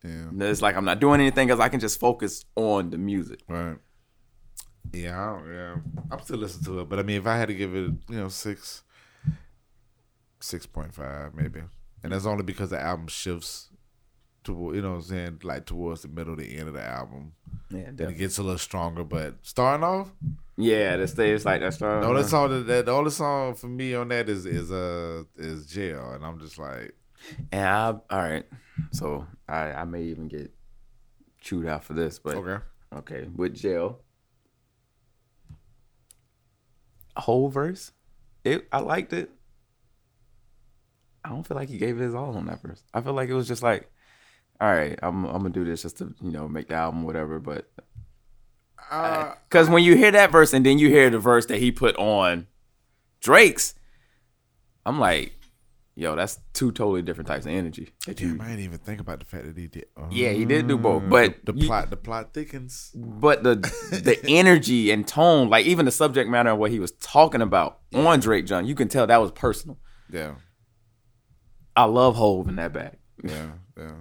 Yeah. 0.04 0.26
It's 0.48 0.62
like 0.62 0.76
I'm 0.76 0.84
not 0.84 1.00
doing 1.00 1.20
anything 1.20 1.48
because 1.48 1.60
I 1.60 1.68
can 1.68 1.80
just 1.80 1.98
focus 1.98 2.44
on 2.54 2.90
the 2.90 2.98
music. 2.98 3.40
Right. 3.48 3.76
Yeah, 4.92 5.20
I 5.20 5.26
don't, 5.38 5.52
yeah. 5.52 5.74
I'm 6.10 6.20
still 6.22 6.38
listening 6.38 6.64
to 6.66 6.80
it, 6.80 6.88
but 6.88 6.98
I 6.98 7.02
mean, 7.02 7.16
if 7.20 7.26
I 7.26 7.36
had 7.36 7.48
to 7.48 7.54
give 7.54 7.74
it, 7.74 7.90
you 8.08 8.16
know, 8.16 8.28
six, 8.28 8.84
six 10.40 10.64
point 10.66 10.94
five 10.94 11.34
maybe, 11.34 11.60
and 12.02 12.12
that's 12.12 12.26
only 12.26 12.44
because 12.44 12.70
the 12.70 12.80
album 12.80 13.08
shifts 13.08 13.70
to 14.44 14.72
you 14.74 14.82
know 14.82 14.90
what 14.90 14.96
I'm 14.96 15.02
saying 15.02 15.40
like 15.42 15.66
towards 15.66 16.02
the 16.02 16.08
middle, 16.08 16.36
the 16.36 16.56
end 16.56 16.68
of 16.68 16.74
the 16.74 16.82
album. 16.82 17.32
Yeah, 17.70 17.90
Then 17.92 18.10
it 18.10 18.18
gets 18.18 18.38
a 18.38 18.42
little 18.42 18.58
stronger, 18.58 19.04
but 19.04 19.36
starting 19.42 19.84
off, 19.84 20.10
Yeah, 20.56 20.96
the 20.96 21.06
stage 21.06 21.44
like 21.44 21.60
that's 21.60 21.76
the 21.76 21.86
only 21.86 22.22
song 22.22 22.50
that, 22.50 22.66
that 22.66 22.86
the 22.86 22.92
only 22.92 23.10
song 23.10 23.54
for 23.54 23.66
me 23.66 23.94
on 23.94 24.08
that 24.08 24.28
is 24.28 24.46
is 24.46 24.72
uh 24.72 25.24
is 25.36 25.66
jail, 25.66 26.12
and 26.12 26.24
I'm 26.24 26.38
just 26.38 26.58
like, 26.58 26.94
And 27.52 27.66
I, 27.66 27.88
all 27.88 28.02
right, 28.10 28.46
so 28.92 29.26
I, 29.48 29.72
I 29.72 29.84
may 29.84 30.04
even 30.04 30.28
get 30.28 30.50
chewed 31.40 31.66
out 31.66 31.84
for 31.84 31.92
this, 31.92 32.18
but 32.18 32.36
okay, 32.36 32.64
okay, 32.94 33.28
with 33.34 33.54
jail, 33.54 34.00
whole 37.16 37.48
verse, 37.48 37.92
it 38.44 38.66
I 38.72 38.78
liked 38.78 39.12
it. 39.12 39.30
I 41.28 41.32
don't 41.32 41.46
feel 41.46 41.56
like 41.58 41.68
he 41.68 41.76
gave 41.76 41.98
it 41.98 42.02
his 42.02 42.14
all 42.14 42.34
on 42.38 42.46
that 42.46 42.62
verse. 42.62 42.82
I 42.94 43.02
feel 43.02 43.12
like 43.12 43.28
it 43.28 43.34
was 43.34 43.46
just 43.46 43.62
like, 43.62 43.90
all 44.60 44.72
right, 44.72 44.98
I'm 45.02 45.24
I'm 45.26 45.38
gonna 45.42 45.50
do 45.50 45.62
this 45.64 45.82
just 45.82 45.98
to 45.98 46.14
you 46.22 46.30
know 46.30 46.48
make 46.48 46.68
the 46.68 46.74
album 46.74 47.02
whatever, 47.02 47.38
but 47.38 47.70
uh, 48.90 49.34
because 49.48 49.68
when 49.68 49.82
you 49.82 49.96
hear 49.96 50.10
that 50.10 50.32
verse 50.32 50.52
and 50.54 50.64
then 50.64 50.78
you 50.78 50.88
hear 50.88 51.10
the 51.10 51.18
verse 51.18 51.46
that 51.46 51.58
he 51.58 51.70
put 51.70 51.94
on 51.96 52.46
Drake's, 53.20 53.74
I'm 54.86 54.98
like, 54.98 55.34
yo, 55.94 56.16
that's 56.16 56.38
two 56.54 56.72
totally 56.72 57.02
different 57.02 57.28
types 57.28 57.44
of 57.44 57.52
energy. 57.52 57.90
That 58.06 58.18
you, 58.20 58.28
damn, 58.30 58.40
I 58.40 58.46
didn't 58.48 58.60
even 58.60 58.78
think 58.78 59.00
about 59.00 59.18
the 59.18 59.26
fact 59.26 59.44
that 59.44 59.56
he 59.58 59.66
did. 59.66 59.86
yeah, 60.10 60.30
he 60.30 60.44
did 60.46 60.66
do 60.68 60.78
both, 60.78 61.02
Uh, 61.02 61.06
but 61.08 61.44
the 61.44 61.52
you- 61.54 61.66
plot 61.66 61.90
the 61.90 61.96
plot 61.98 62.32
thickens. 62.32 62.90
but 62.94 63.42
the 63.42 63.56
the 63.56 64.18
energy 64.28 64.90
and 64.90 65.06
tone, 65.06 65.50
like 65.50 65.66
even 65.66 65.84
the 65.84 65.92
subject 65.92 66.30
matter 66.30 66.50
of 66.50 66.58
what 66.58 66.70
he 66.70 66.80
was 66.80 66.92
talking 66.92 67.42
about 67.42 67.80
on 67.94 68.20
Drake 68.20 68.46
John, 68.46 68.64
you 68.64 68.74
can 68.74 68.88
tell 68.88 69.06
that 69.06 69.20
was 69.20 69.32
personal. 69.32 69.78
Yeah, 70.10 70.36
I 71.78 71.84
love 71.84 72.16
Hove 72.16 72.48
in 72.48 72.56
that 72.56 72.72
bag. 72.72 72.96
yeah, 73.22 73.52
yeah. 73.76 73.92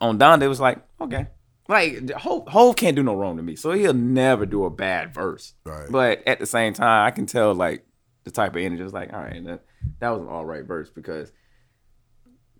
On 0.00 0.18
Donda, 0.18 0.42
it 0.42 0.48
was 0.48 0.60
like, 0.60 0.78
okay. 1.00 1.26
Like 1.68 2.10
Hove, 2.12 2.48
Hove 2.48 2.76
can't 2.76 2.96
do 2.96 3.02
no 3.02 3.14
wrong 3.14 3.36
to 3.36 3.42
me, 3.42 3.54
so 3.56 3.72
he'll 3.72 3.92
never 3.94 4.46
do 4.46 4.64
a 4.64 4.70
bad 4.70 5.12
verse. 5.12 5.54
Right. 5.64 5.88
But 5.90 6.26
at 6.26 6.38
the 6.38 6.46
same 6.46 6.72
time, 6.72 7.06
I 7.06 7.10
can 7.10 7.26
tell 7.26 7.54
like 7.54 7.84
the 8.24 8.30
type 8.30 8.56
of 8.56 8.62
energy. 8.62 8.82
It's 8.82 8.92
like, 8.92 9.12
all 9.12 9.20
right, 9.20 9.44
that, 9.44 9.64
that 9.98 10.08
was 10.10 10.22
an 10.22 10.28
all 10.28 10.44
right 10.44 10.64
verse 10.64 10.90
because 10.90 11.32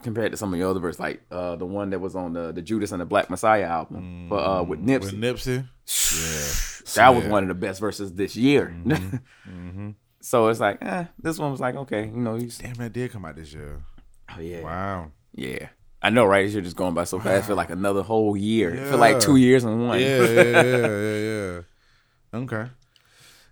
compared 0.02 0.32
to 0.32 0.36
some 0.36 0.52
of 0.52 0.58
the 0.60 0.68
other 0.68 0.80
verses, 0.80 1.00
like 1.00 1.22
uh, 1.30 1.56
the 1.56 1.66
one 1.66 1.90
that 1.90 2.00
was 2.00 2.14
on 2.14 2.32
the 2.34 2.52
the 2.52 2.62
Judas 2.62 2.92
and 2.92 3.00
the 3.00 3.06
Black 3.06 3.30
Messiah 3.30 3.64
album, 3.64 4.28
but 4.28 4.36
uh, 4.46 4.62
with 4.62 4.84
Nipsey, 4.84 5.00
With 5.00 5.14
Nipsey, 5.14 5.68
yeah, 6.12 6.94
that 6.94 7.14
was 7.14 7.24
one 7.26 7.42
of 7.44 7.48
the 7.48 7.54
best 7.54 7.80
verses 7.80 8.12
this 8.14 8.36
year. 8.36 8.74
So 10.20 10.48
it's 10.48 10.60
like, 10.60 10.78
eh, 10.82 11.04
this 11.18 11.38
one 11.38 11.50
was 11.50 11.60
like, 11.60 11.74
okay, 11.76 12.04
you 12.06 12.16
know, 12.20 12.36
you, 12.36 12.48
Damn, 12.48 12.74
that 12.74 12.92
did 12.92 13.10
come 13.12 13.24
out 13.24 13.36
this 13.36 13.52
year. 13.54 13.80
oh 14.36 14.40
yeah, 14.40 14.62
Wow. 14.62 15.10
yeah. 15.34 15.68
I 16.02 16.08
know, 16.10 16.24
right? 16.24 16.44
This 16.44 16.54
year 16.54 16.62
just 16.62 16.76
going 16.76 16.94
by 16.94 17.04
so 17.04 17.20
fast. 17.20 17.46
For 17.46 17.54
like 17.54 17.68
another 17.70 18.02
whole 18.02 18.36
year. 18.36 18.74
It 18.74 18.88
feel 18.88 18.98
like 18.98 19.20
two 19.20 19.36
years 19.36 19.64
in 19.64 19.86
one. 19.86 20.00
Yeah, 20.00 20.22
yeah, 20.22 20.42
yeah, 20.42 20.62
yeah, 20.62 21.16
yeah. 21.18 21.60
Okay. 22.40 22.66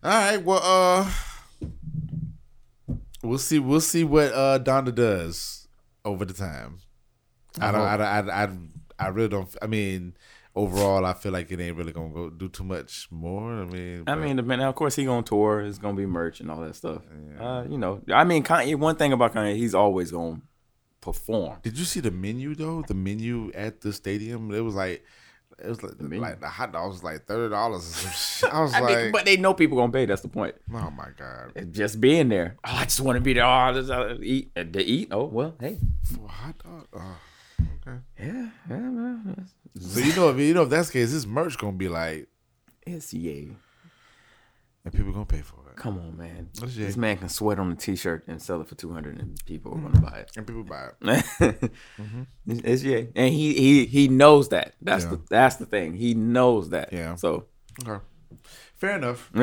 All 0.02 0.10
right. 0.10 0.42
Well, 0.42 0.60
uh, 0.62 1.10
we'll 3.22 3.38
see. 3.38 3.58
We'll 3.58 3.80
see 3.80 4.04
what 4.04 4.32
uh 4.32 4.58
Donda 4.60 4.94
does 4.94 5.68
over 6.04 6.24
the 6.24 6.34
time. 6.34 6.78
I 7.60 7.72
don't. 7.72 7.80
I, 7.82 7.96
don't- 7.96 8.30
I, 8.30 8.44
I, 8.44 8.48
I 8.98 9.08
really 9.08 9.28
don't. 9.28 9.54
I 9.60 9.66
mean, 9.66 10.14
overall, 10.58 11.04
I 11.06 11.14
feel 11.14 11.32
like 11.32 11.50
it 11.52 11.60
ain't 11.60 11.76
really 11.76 11.92
gonna 11.92 12.12
go 12.12 12.30
do 12.30 12.48
too 12.48 12.64
much 12.64 13.08
more. 13.10 13.52
I 13.62 13.64
mean, 13.64 14.00
I 14.06 14.14
but- 14.14 14.20
mean, 14.22 14.46
man, 14.46 14.60
of 14.60 14.74
course 14.74 14.96
he 14.96 15.04
gonna 15.04 15.22
tour. 15.22 15.60
It's 15.60 15.78
gonna 15.78 15.96
be 15.96 16.06
merch 16.06 16.40
and 16.40 16.50
all 16.50 16.60
that 16.60 16.74
stuff. 16.74 17.02
Uh, 17.38 17.64
you 17.68 17.78
know, 17.78 18.00
I 18.12 18.24
mean, 18.24 18.42
Kanye. 18.44 18.76
One 18.76 18.96
thing 18.96 19.12
about 19.12 19.34
Kanye, 19.34 19.56
he's 19.56 19.74
always 19.74 20.10
gonna 20.10 20.40
perform. 21.00 21.58
Did 21.62 21.78
you 21.78 21.84
see 21.84 22.00
the 22.00 22.10
menu 22.10 22.54
though? 22.54 22.82
The 22.86 22.94
menu 22.94 23.50
at 23.54 23.80
the 23.80 23.92
stadium. 23.92 24.52
It 24.52 24.60
was 24.60 24.74
like. 24.74 25.04
It 25.60 25.66
was 25.68 25.82
like, 25.82 26.00
menu? 26.00 26.20
like 26.22 26.38
the 26.40 26.46
hot 26.46 26.70
dogs 26.72 26.92
was 26.96 27.02
like 27.02 27.26
thirty 27.26 27.50
dollars 27.50 27.80
or 27.80 27.92
some 27.92 28.12
shit. 28.48 28.54
I 28.54 28.60
was 28.62 28.72
I 28.74 28.78
like, 28.80 28.96
mean, 28.96 29.12
but 29.12 29.24
they 29.24 29.36
know 29.36 29.54
people 29.54 29.76
gonna 29.76 29.90
pay. 29.90 30.06
That's 30.06 30.22
the 30.22 30.28
point. 30.28 30.54
oh 30.72 30.90
my 30.90 31.08
god, 31.18 31.72
Just 31.72 32.00
being 32.00 32.28
there. 32.28 32.54
Oh, 32.64 32.76
I 32.76 32.84
just 32.84 33.00
want 33.00 33.16
to 33.16 33.20
be 33.20 33.32
there. 33.32 33.44
Oh, 33.44 33.72
just, 33.74 33.90
uh, 33.90 34.14
eat. 34.22 34.52
Uh, 34.56 34.62
to 34.62 34.80
eat. 34.80 35.08
Oh 35.10 35.24
well, 35.24 35.56
hey. 35.58 35.78
for 36.04 36.28
hot 36.28 36.54
dog. 36.62 36.86
Oh, 36.92 37.16
okay. 37.60 37.98
Yeah, 38.18 38.50
yeah, 38.70 38.76
man. 38.76 39.48
So 39.80 40.00
you 40.00 40.14
know, 40.16 40.30
if 40.30 40.38
you 40.38 40.54
know 40.54 40.62
if 40.62 40.70
that's 40.70 40.88
the 40.88 40.92
case, 40.94 41.12
this 41.12 41.26
merch 41.26 41.56
gonna 41.58 41.76
be 41.76 41.88
like, 41.88 42.28
It's 42.86 43.12
yay. 43.14 43.50
and 44.84 44.92
people 44.94 45.12
gonna 45.12 45.24
pay 45.26 45.42
for 45.42 45.56
it, 45.70 45.76
Come 45.76 45.98
on, 45.98 46.16
man. 46.16 46.48
Yay. 46.60 46.66
This 46.86 46.96
man 46.96 47.18
can 47.18 47.28
sweat 47.28 47.58
on 47.58 47.70
a 47.72 47.76
t-shirt 47.76 48.24
and 48.26 48.40
sell 48.42 48.60
it 48.60 48.68
for 48.68 48.74
two 48.74 48.92
hundred, 48.92 49.18
and 49.20 49.38
people 49.46 49.72
are 49.74 49.78
gonna 49.80 50.00
buy 50.00 50.18
it. 50.18 50.30
and 50.36 50.46
people 50.46 50.64
buy 50.64 50.88
it. 50.88 50.94
It's- 51.40 51.70
It's 52.46 52.82
yeah, 52.82 53.02
and 53.14 53.32
he 53.32 53.54
he 53.54 53.86
he 53.86 54.08
knows 54.08 54.48
that. 54.50 54.74
That's 54.82 55.04
Yeah. 55.04 55.10
the 55.10 55.20
that's 55.30 55.56
the 55.56 55.66
thing. 55.66 55.94
He 55.94 56.14
knows 56.14 56.70
that. 56.70 56.92
Yeah. 56.92 57.14
So 57.16 57.46
Okay, 57.86 58.02
fair 58.74 58.96
enough. 58.96 59.30
All 59.36 59.42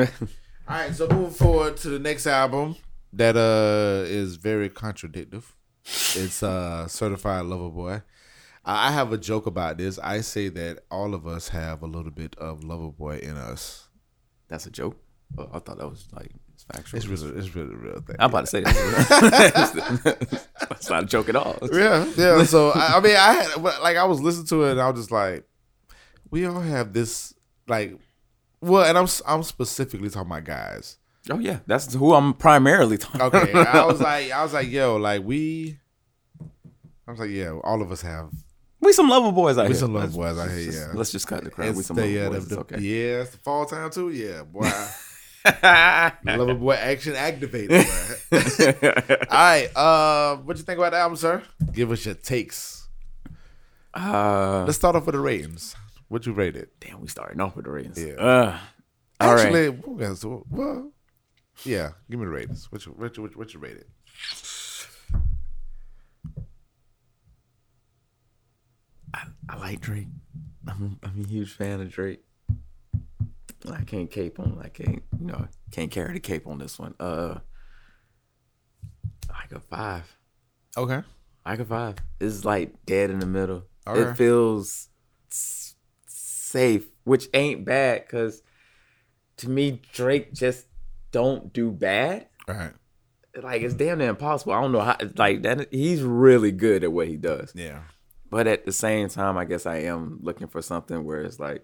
right, 0.68 0.94
so 0.94 1.08
moving 1.08 1.30
forward 1.30 1.76
to 1.78 1.88
the 1.88 1.98
next 1.98 2.26
album 2.26 2.76
that 3.12 3.36
uh 3.36 4.04
is 4.06 4.36
very 4.36 4.68
contradictive. 4.68 5.54
It's 5.86 6.42
uh 6.42 6.88
Certified 6.88 7.44
Lover 7.46 7.70
Boy. 7.70 8.02
I 8.64 8.90
have 8.90 9.12
a 9.12 9.18
joke 9.18 9.46
about 9.46 9.78
this. 9.78 9.98
I 10.00 10.20
say 10.22 10.48
that 10.48 10.80
all 10.90 11.14
of 11.14 11.24
us 11.26 11.48
have 11.50 11.82
a 11.82 11.86
little 11.86 12.10
bit 12.10 12.34
of 12.36 12.64
Lover 12.64 12.90
Boy 12.90 13.18
in 13.18 13.36
us. 13.36 13.88
that's 14.48 14.66
a 14.66 14.70
joke. 14.70 14.96
Oh, 15.38 15.48
I 15.52 15.58
thought 15.60 15.78
that 15.78 15.88
was 15.88 16.08
like 16.12 16.32
it's 16.54 16.64
factual. 16.64 16.96
It's 16.98 17.06
really, 17.06 17.38
it's 17.38 17.54
really 17.54 17.74
a 17.74 17.76
real 17.76 18.00
thing. 18.00 18.16
I'm 18.18 18.30
about 18.30 18.42
to 18.42 18.46
say 18.46 18.62
that. 18.62 20.46
That's 20.70 20.88
not 20.88 21.02
a 21.02 21.06
joke 21.06 21.28
at 21.28 21.36
all. 21.36 21.58
Yeah, 21.70 22.06
yeah. 22.16 22.42
So 22.44 22.70
I, 22.70 22.96
I 22.96 23.00
mean, 23.00 23.14
I 23.16 23.32
had 23.32 23.56
like 23.82 23.96
I 23.98 24.04
was 24.04 24.22
listening 24.22 24.46
to 24.46 24.64
it, 24.64 24.70
and 24.72 24.80
I 24.80 24.88
was 24.88 25.00
just 25.00 25.10
like, 25.10 25.44
we 26.30 26.46
all 26.46 26.60
have 26.60 26.92
this 26.94 27.34
like, 27.68 27.98
well, 28.62 28.84
and 28.84 28.96
I'm 28.96 29.06
I'm 29.26 29.42
specifically 29.42 30.08
talking 30.08 30.30
about 30.30 30.44
guys. 30.44 30.96
Oh 31.30 31.38
yeah, 31.38 31.58
that's 31.66 31.92
who 31.94 32.14
I'm 32.14 32.34
primarily 32.34 32.98
talking. 32.98 33.20
Okay, 33.20 33.52
I 33.52 33.84
was 33.84 34.00
like, 34.00 34.30
I 34.30 34.42
was 34.42 34.52
like, 34.52 34.68
yo, 34.70 34.96
like 34.96 35.22
we, 35.24 35.78
I 37.06 37.10
was 37.10 37.20
like, 37.20 37.30
yeah, 37.30 37.50
all 37.64 37.82
of 37.82 37.90
us 37.90 38.02
have. 38.02 38.30
we 38.80 38.92
some 38.92 39.08
lover 39.08 39.32
boys 39.32 39.58
out 39.58 39.62
We 39.62 39.68
here. 39.68 39.76
some 39.76 39.94
lover 39.94 40.06
boys 40.08 40.38
out 40.38 40.50
here, 40.50 40.70
yeah. 40.70 40.86
Let's 40.94 41.10
just 41.10 41.26
cut 41.26 41.42
the 41.44 41.50
crap. 41.50 41.74
We 41.74 41.82
some 41.82 41.96
lover 41.96 42.30
boys. 42.30 42.48
the, 42.48 42.58
okay. 42.60 42.78
yeah, 42.80 43.22
it's 43.22 43.30
the 43.30 43.38
fall 43.38 43.66
time 43.66 43.90
too. 43.90 44.10
Yeah, 44.10 44.42
boy, 44.44 44.70
lover 46.36 46.54
boy 46.54 46.74
action 46.74 47.14
activated. 47.16 47.86
all 48.32 49.36
right, 49.36 49.68
uh, 49.74 50.36
what 50.36 50.56
you 50.56 50.62
think 50.62 50.78
about 50.78 50.92
the 50.92 50.98
album, 50.98 51.16
sir? 51.16 51.42
Give 51.72 51.90
us 51.90 52.04
your 52.06 52.14
takes. 52.14 52.88
Uh, 53.94 54.64
Let's 54.66 54.76
start 54.76 54.94
off 54.94 55.06
with 55.06 55.14
the 55.14 55.20
ratings. 55.20 55.74
What 56.08 56.24
you 56.26 56.32
rate 56.32 56.54
it? 56.56 56.68
damn, 56.78 57.00
we 57.00 57.08
starting 57.08 57.40
off 57.40 57.56
with 57.56 57.64
the 57.64 57.70
ratings. 57.72 58.00
Yeah. 58.00 58.12
Uh. 58.14 58.58
Actually, 59.18 59.70
we'll 59.70 59.96
get 59.96 60.14
to- 60.20 60.44
well, 60.50 60.92
yeah. 61.64 61.92
Give 62.10 62.18
me 62.20 62.26
the 62.26 62.30
ratings. 62.32 62.70
What 62.70 62.84
you 62.86 62.92
what 62.92 63.16
you 63.16 63.22
what 63.22 63.32
you, 63.32 63.38
what 63.38 63.54
you 63.54 63.60
rate 63.60 63.76
it? 63.76 63.88
I 69.48 69.56
like 69.58 69.80
Drake. 69.80 70.08
I'm, 70.66 70.98
I'm 71.02 71.24
a 71.24 71.26
huge 71.26 71.52
fan 71.52 71.80
of 71.80 71.90
Drake. 71.90 72.22
I 73.70 73.82
can't 73.82 74.10
cape 74.10 74.38
on. 74.38 74.60
I 74.62 74.68
can't, 74.68 75.02
you 75.18 75.26
know, 75.26 75.48
can't 75.70 75.90
carry 75.90 76.12
the 76.12 76.20
cape 76.20 76.46
on 76.46 76.58
this 76.58 76.78
one. 76.78 76.94
Uh, 77.00 77.38
like 79.28 79.52
a 79.52 79.60
five. 79.60 80.16
Okay. 80.76 81.02
Like 81.44 81.60
a 81.60 81.64
five. 81.64 81.96
It's 82.20 82.44
like 82.44 82.84
dead 82.86 83.10
in 83.10 83.20
the 83.20 83.26
middle. 83.26 83.64
Okay. 83.86 84.10
It 84.10 84.16
feels 84.16 84.88
s- 85.30 85.74
safe, 86.06 86.86
which 87.04 87.28
ain't 87.34 87.64
bad 87.64 88.02
because 88.02 88.42
to 89.38 89.48
me 89.48 89.80
Drake 89.92 90.32
just 90.34 90.66
don't 91.12 91.52
do 91.52 91.70
bad. 91.70 92.28
Right. 92.48 92.72
Like 93.42 93.62
it's 93.62 93.74
damn 93.74 93.98
near 93.98 94.10
impossible. 94.10 94.52
I 94.52 94.60
don't 94.60 94.72
know 94.72 94.80
how. 94.80 94.96
Like 95.16 95.42
that, 95.42 95.68
he's 95.72 96.02
really 96.02 96.52
good 96.52 96.84
at 96.84 96.92
what 96.92 97.08
he 97.08 97.16
does. 97.16 97.52
Yeah. 97.54 97.82
But 98.30 98.46
at 98.46 98.64
the 98.64 98.72
same 98.72 99.08
time, 99.08 99.36
I 99.36 99.44
guess 99.44 99.66
I 99.66 99.78
am 99.78 100.18
looking 100.22 100.48
for 100.48 100.62
something 100.62 101.04
where 101.04 101.22
it's 101.22 101.38
like 101.38 101.62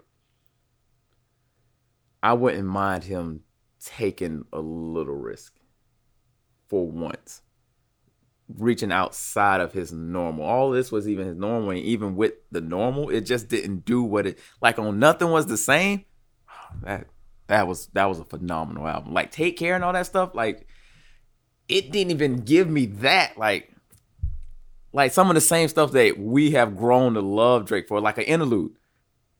I 2.21 2.33
wouldn't 2.33 2.67
mind 2.67 3.03
him 3.03 3.41
taking 3.83 4.45
a 4.53 4.59
little 4.59 5.15
risk 5.15 5.53
for 6.69 6.87
once. 6.87 7.41
Reaching 8.47 8.91
outside 8.91 9.59
of 9.61 9.73
his 9.73 9.91
normal. 9.91 10.45
All 10.45 10.71
this 10.71 10.91
was 10.91 11.07
even 11.07 11.27
his 11.27 11.35
normal, 11.35 11.71
and 11.71 11.79
even 11.79 12.15
with 12.15 12.33
the 12.51 12.61
normal, 12.61 13.09
it 13.09 13.21
just 13.21 13.49
didn't 13.49 13.83
do 13.83 14.03
what 14.03 14.25
it 14.25 14.39
like 14.61 14.79
on 14.79 14.99
nothing 14.99 15.31
was 15.31 15.47
the 15.47 15.57
same. 15.57 16.05
That 16.81 17.07
that 17.47 17.67
was 17.67 17.87
that 17.93 18.05
was 18.05 18.19
a 18.19 18.25
phenomenal 18.25 18.87
album. 18.87 19.13
Like 19.13 19.31
Take 19.31 19.57
Care 19.57 19.75
and 19.75 19.83
all 19.83 19.93
that 19.93 20.05
stuff, 20.05 20.33
like 20.33 20.67
it 21.67 21.91
didn't 21.91 22.11
even 22.11 22.37
give 22.37 22.69
me 22.69 22.87
that. 22.87 23.37
Like 23.37 23.73
like 24.93 25.11
some 25.11 25.29
of 25.29 25.35
the 25.35 25.41
same 25.41 25.67
stuff 25.67 25.91
that 25.93 26.19
we 26.19 26.51
have 26.51 26.77
grown 26.77 27.15
to 27.15 27.21
love 27.21 27.65
Drake 27.65 27.87
for, 27.87 27.99
like 27.99 28.19
an 28.19 28.25
interlude. 28.25 28.75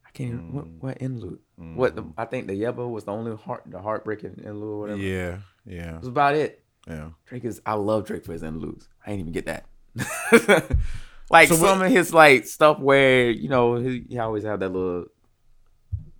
I 0.05 0.09
can't 0.11 0.29
even, 0.29 0.53
what, 0.53 0.65
mm-hmm. 0.65 0.87
what 0.87 1.01
interlude? 1.01 1.39
What 1.55 1.95
the, 1.95 2.01
mm-hmm. 2.01 2.19
I 2.19 2.25
think 2.25 2.47
the 2.47 2.59
Yebba 2.59 2.89
was 2.89 3.05
the 3.05 3.11
only 3.11 3.37
heart 3.37 3.63
the 3.67 3.79
heartbreaking 3.79 4.35
interlude 4.39 4.63
or 4.63 4.79
whatever. 4.79 4.99
Yeah. 4.99 5.37
Yeah. 5.65 5.95
It 5.95 5.99
was 5.99 6.07
about 6.07 6.35
it. 6.35 6.63
Yeah. 6.87 7.09
Drake 7.25 7.45
is. 7.45 7.61
I 7.65 7.73
love 7.73 8.05
Drake 8.05 8.25
for 8.25 8.33
his 8.33 8.43
interludes. 8.43 8.89
I 9.05 9.11
ain't 9.11 9.21
even 9.21 9.31
get 9.31 9.45
that. 9.45 9.65
like 11.29 11.47
So 11.47 11.55
some 11.55 11.79
what- 11.79 11.85
of 11.85 11.91
his 11.91 12.13
like 12.13 12.47
stuff 12.47 12.79
where 12.79 13.29
you 13.29 13.47
know 13.47 13.75
he, 13.75 14.05
he 14.09 14.17
always 14.17 14.43
had 14.43 14.59
that 14.59 14.69
little 14.69 15.05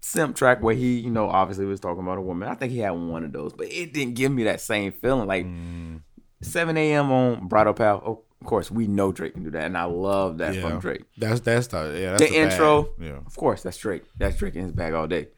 simp 0.04 0.36
track 0.36 0.62
where 0.62 0.76
he 0.76 1.00
you 1.00 1.10
know 1.10 1.30
obviously 1.30 1.66
was 1.66 1.80
talking 1.80 2.04
about 2.04 2.18
a 2.18 2.22
woman. 2.22 2.50
I 2.50 2.56
think 2.56 2.72
he 2.72 2.80
had 2.80 2.92
one 2.92 3.24
of 3.24 3.32
those, 3.32 3.54
but 3.54 3.72
it 3.72 3.94
didn't 3.94 4.16
give 4.16 4.32
me 4.32 4.44
that 4.44 4.62
same 4.62 4.92
feeling. 4.92 5.28
Like 5.28 5.46
Mm. 5.46 6.02
7 6.42 6.76
a.m. 6.78 7.10
on 7.12 7.48
Bridle 7.48 7.74
Path. 7.74 8.02
Oh, 8.06 8.24
of 8.42 8.48
course, 8.48 8.70
we 8.70 8.86
know 8.88 9.13
Drake 9.13 9.34
can 9.34 9.44
do 9.46 9.52
that, 9.52 9.63
and 9.63 9.78
I 9.78 9.86
love 9.86 10.39
that 10.39 10.54
Yeah. 10.56 10.62
from 10.68 10.80
Drake. 10.80 11.04
That's 11.18 11.39
that's 11.39 11.68
the 11.68 11.98
yeah. 11.98 12.12
That's 12.18 12.24
The 12.24 12.30
bag. 12.38 12.52
intro. 12.52 12.89
Yeah. 13.00 13.20
Of 13.26 13.36
course, 13.38 13.63
that's 13.63 13.78
Drake. 13.78 14.04
That's 14.18 14.36
Drake 14.36 14.56
in 14.56 14.63
his 14.63 14.74
bag 14.74 14.94
all 14.94 15.08
day. 15.08 15.30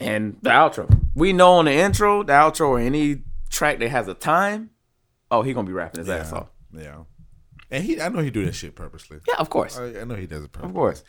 And 0.00 0.36
the 0.42 0.50
outro. 0.50 0.88
We 1.14 1.32
know 1.32 1.52
on 1.54 1.66
the 1.66 1.72
intro, 1.72 2.24
the 2.24 2.32
outro, 2.32 2.68
or 2.70 2.80
any 2.80 3.22
track 3.48 3.78
that 3.78 3.88
has 3.90 4.08
a 4.08 4.14
time, 4.14 4.70
oh, 5.30 5.42
he 5.42 5.52
gonna 5.54 5.66
be 5.66 5.72
rapping 5.72 6.00
his 6.00 6.08
ass 6.08 6.32
off. 6.32 6.48
Yeah. 6.72 7.04
And 7.70 7.84
he, 7.84 8.00
I 8.00 8.08
know 8.08 8.18
he 8.20 8.30
do 8.30 8.44
that 8.44 8.54
shit 8.54 8.74
purposely. 8.74 9.18
Yeah, 9.28 9.36
of 9.38 9.48
course, 9.50 9.78
I, 9.78 10.00
I 10.00 10.04
know 10.04 10.16
he 10.16 10.26
does 10.26 10.44
it 10.44 10.50
purposely. 10.52 10.70
of 10.70 10.74
course. 10.74 11.04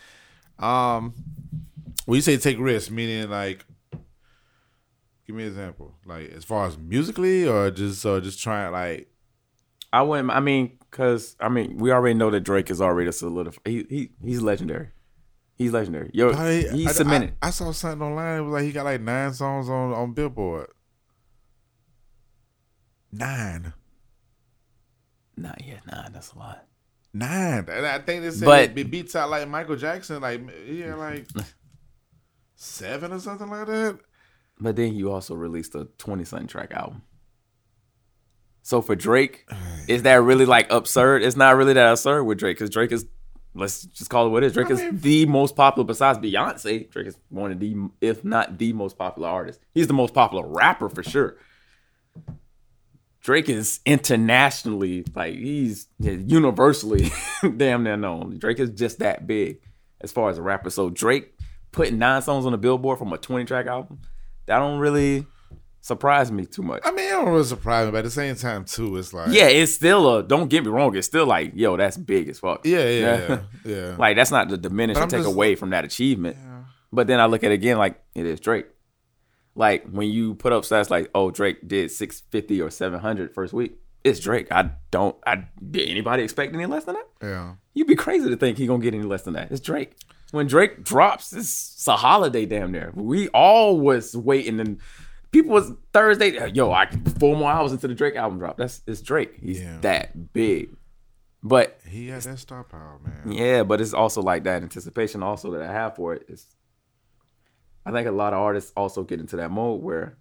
Um, 0.60 1.14
when 2.06 2.16
you 2.16 2.22
say 2.22 2.38
take 2.38 2.58
risks, 2.60 2.90
meaning 2.90 3.30
like, 3.30 3.66
give 5.28 5.36
me 5.36 5.44
an 5.44 5.50
example. 5.50 5.96
Like 6.06 6.32
as 6.32 6.44
far 6.44 6.68
as 6.68 6.78
musically, 6.78 7.48
or 7.48 7.72
just 7.72 8.06
or 8.06 8.22
just 8.22 8.42
trying 8.42 8.72
like, 8.72 9.10
I 9.92 10.02
wouldn't. 10.02 10.30
I 10.32 10.40
mean, 10.40 10.78
cause 10.92 11.36
I 11.40 11.50
mean, 11.50 11.78
we 11.78 11.92
already 11.92 12.14
know 12.16 12.30
that 12.32 12.42
Drake 12.42 12.70
is 12.70 12.82
already 12.82 13.10
a 13.10 13.12
solidified. 13.14 13.62
He 13.66 13.86
he 13.90 14.10
he's 14.24 14.42
legendary. 14.42 14.90
He's 15.58 15.72
legendary. 15.72 16.12
Yo, 16.14 16.32
I, 16.34 16.64
he's 16.70 16.88
I, 16.90 16.92
cemented. 16.92 17.34
I, 17.42 17.48
I 17.48 17.50
saw 17.52 17.72
something 17.72 18.06
online. 18.06 18.40
It 18.40 18.42
was 18.42 18.52
like 18.54 18.64
he 18.66 18.72
got 18.74 18.84
like 18.86 19.00
nine 19.02 19.34
songs 19.34 19.70
on 19.70 19.94
on 19.94 20.14
Billboard. 20.14 20.68
Nine, 23.12 23.72
nah, 25.38 25.54
yeah, 25.64 25.80
Nine. 25.90 26.12
that's 26.12 26.34
a 26.34 26.38
lot. 26.38 26.66
nine. 27.14 27.66
And 27.70 27.86
I 27.86 28.00
think 28.00 28.24
they 28.24 28.32
said 28.32 28.46
But- 28.46 28.78
it 28.78 28.92
beats 28.92 29.16
out 29.16 29.30
like 29.30 29.48
Michael 29.48 29.78
Jackson. 29.78 30.22
Like 30.22 30.42
yeah, 30.68 30.96
like 30.96 31.26
seven 32.56 33.12
or 33.12 33.20
something 33.20 33.50
like 33.50 33.68
that. 33.68 34.00
But 34.60 34.76
then 34.76 34.96
you 34.96 35.12
also 35.12 35.36
released 35.36 35.76
a 35.76 35.86
20 35.98 36.24
something 36.24 36.48
track 36.48 36.72
album. 36.74 37.02
So 38.62 38.82
for 38.82 38.96
Drake, 38.96 39.48
is 39.88 40.04
that 40.04 40.16
really 40.16 40.46
like 40.46 40.72
absurd? 40.72 41.24
It's 41.24 41.36
not 41.36 41.56
really 41.56 41.74
that 41.74 41.92
absurd 41.92 42.24
with 42.24 42.40
Drake 42.40 42.58
because 42.58 42.70
Drake 42.70 42.92
is, 42.92 43.06
let's 43.54 43.84
just 43.86 44.10
call 44.10 44.28
it 44.28 44.30
what 44.30 44.44
it 44.44 44.48
is. 44.48 44.54
Drake 44.54 44.72
I 44.72 44.74
is 44.74 45.02
the 45.02 45.26
most 45.26 45.56
popular 45.56 45.86
besides 45.86 46.20
Beyonce. 46.20 46.90
Drake 46.90 47.08
is 47.08 47.18
one 47.30 47.52
of 47.52 47.60
the, 47.60 47.76
if 48.02 48.24
not 48.24 48.58
the 48.58 48.74
most 48.74 48.98
popular 48.98 49.30
artist. 49.30 49.60
He's 49.74 49.88
the 49.88 49.94
most 49.94 50.14
popular 50.14 50.48
rapper 50.48 50.90
for 50.90 51.04
sure. 51.04 51.38
Drake 53.22 53.50
is 53.50 53.80
internationally, 53.88 55.04
like 55.16 55.34
he's 55.34 55.88
universally 56.00 57.12
damn 57.58 57.84
near 57.84 57.98
known. 57.98 58.38
Drake 58.38 58.60
is 58.60 58.70
just 58.70 59.00
that 59.00 59.26
big 59.26 59.62
as 60.02 60.12
far 60.12 60.30
as 60.30 60.38
a 60.38 60.44
rapper. 60.44 60.70
So 60.70 60.92
Drake 60.92 61.35
putting 61.76 61.98
nine 62.00 62.22
songs 62.22 62.46
on 62.46 62.52
the 62.52 62.58
billboard 62.58 62.98
from 62.98 63.14
a 63.14 63.18
20 63.18 63.46
track 63.46 63.68
album, 63.68 64.00
that 64.48 64.60
don't 64.60 64.80
really 64.80 65.26
surprise 65.82 66.32
me 66.32 66.46
too 66.46 66.64
much. 66.64 66.82
I 66.84 66.92
mean, 66.92 67.06
it 67.08 67.12
don't 67.12 67.30
really 67.30 67.44
surprise 67.44 67.86
me, 67.86 67.92
but 67.92 68.00
at 68.00 68.04
the 68.06 68.10
same 68.10 68.36
time 68.36 68.66
too, 68.66 68.98
it's 68.98 69.14
like 69.14 69.32
Yeah, 69.32 69.48
it's 69.48 69.74
still 69.76 70.16
a 70.18 70.24
don't 70.24 70.48
get 70.50 70.64
me 70.64 70.72
wrong, 70.72 70.96
it's 70.96 71.06
still 71.08 71.28
like, 71.28 71.52
yo, 71.54 71.78
that's 71.78 71.98
big 71.98 72.28
as 72.30 72.40
fuck. 72.40 72.66
yeah, 72.66 72.88
yeah, 72.90 73.28
yeah. 73.30 73.40
yeah. 73.66 73.96
like 74.00 74.16
that's 74.16 74.32
not 74.32 74.50
to 74.50 74.58
diminish 74.58 74.98
or 74.98 75.02
take 75.02 75.20
just- 75.22 75.28
away 75.28 75.56
from 75.56 75.70
that 75.72 75.86
achievement. 75.86 76.38
But 76.92 77.08
then 77.08 77.20
I 77.20 77.26
look 77.26 77.44
at 77.44 77.52
it 77.52 77.56
again 77.56 77.78
like 77.78 78.02
it 78.16 78.26
is 78.26 78.40
Drake. 78.40 78.68
Like 79.54 79.86
when 79.90 80.10
you 80.10 80.36
put 80.36 80.54
up 80.54 80.64
stats 80.64 80.90
like, 80.90 81.10
oh, 81.14 81.30
Drake 81.32 81.68
did 81.68 81.92
650 81.92 82.62
or 82.62 82.70
700 82.70 83.34
first 83.34 83.54
week, 83.54 83.78
it's 84.04 84.20
Drake. 84.20 84.48
I 84.52 84.72
don't, 84.92 85.16
I 85.26 85.46
did 85.72 85.90
anybody 85.90 86.24
expect 86.24 86.54
any 86.54 86.66
less 86.66 86.86
than 86.86 86.96
that? 86.96 87.08
yeah. 87.22 87.54
You'd 87.74 87.88
be 87.88 87.96
crazy 87.96 88.30
to 88.30 88.38
think 88.38 88.58
he 88.58 88.68
gonna 88.68 88.82
get 88.82 88.94
any 88.94 89.04
less 89.04 89.24
than 89.24 89.34
that. 89.34 89.52
It's 89.52 89.60
Drake. 89.60 89.98
When 90.32 90.48
Drake 90.48 90.84
drops, 90.84 91.34
it's, 91.34 91.88
a 91.88 91.96
holiday 91.96 92.46
damn 92.46 92.72
near. 92.72 92.92
We 92.96 93.28
all 93.30 93.80
was 93.80 94.18
waiting 94.18 94.60
and 94.60 94.80
people 95.32 95.52
was 95.52 95.72
Thursday. 95.94 96.52
Yo, 96.52 96.72
I 96.72 96.88
four 97.20 97.36
more 97.36 97.52
hours 97.52 97.72
into 97.72 97.88
the 97.88 97.94
Drake 97.94 98.16
album 98.16 98.40
drop. 98.40 98.58
That's 98.58 98.82
it's 98.88 99.02
Drake. 99.02 99.36
He's 99.40 99.62
Yeah. 99.62 99.78
that 99.82 100.34
big. 100.34 100.76
But 101.44 101.80
He 101.88 102.08
has 102.08 102.26
that 102.26 102.40
star 102.40 102.64
power, 102.64 103.00
man. 103.04 103.32
yeah, 103.32 103.62
but 103.62 103.80
it's 103.80 103.94
also 103.94 104.22
like 104.22 104.46
that 104.46 104.64
anticipation 104.64 105.22
also 105.22 105.52
that 105.52 105.62
I 105.62 105.72
have 105.72 105.96
for 105.96 106.16
it 106.16 106.26
is 106.28 106.56
I 107.86 107.92
think 107.92 108.08
a 108.08 108.12
lot 108.12 108.34
of 108.34 108.40
artists 108.40 108.74
also 108.76 109.04
get 109.04 109.20
into 109.20 109.36
that 109.36 109.52
mode 109.52 109.82
where 109.84 110.18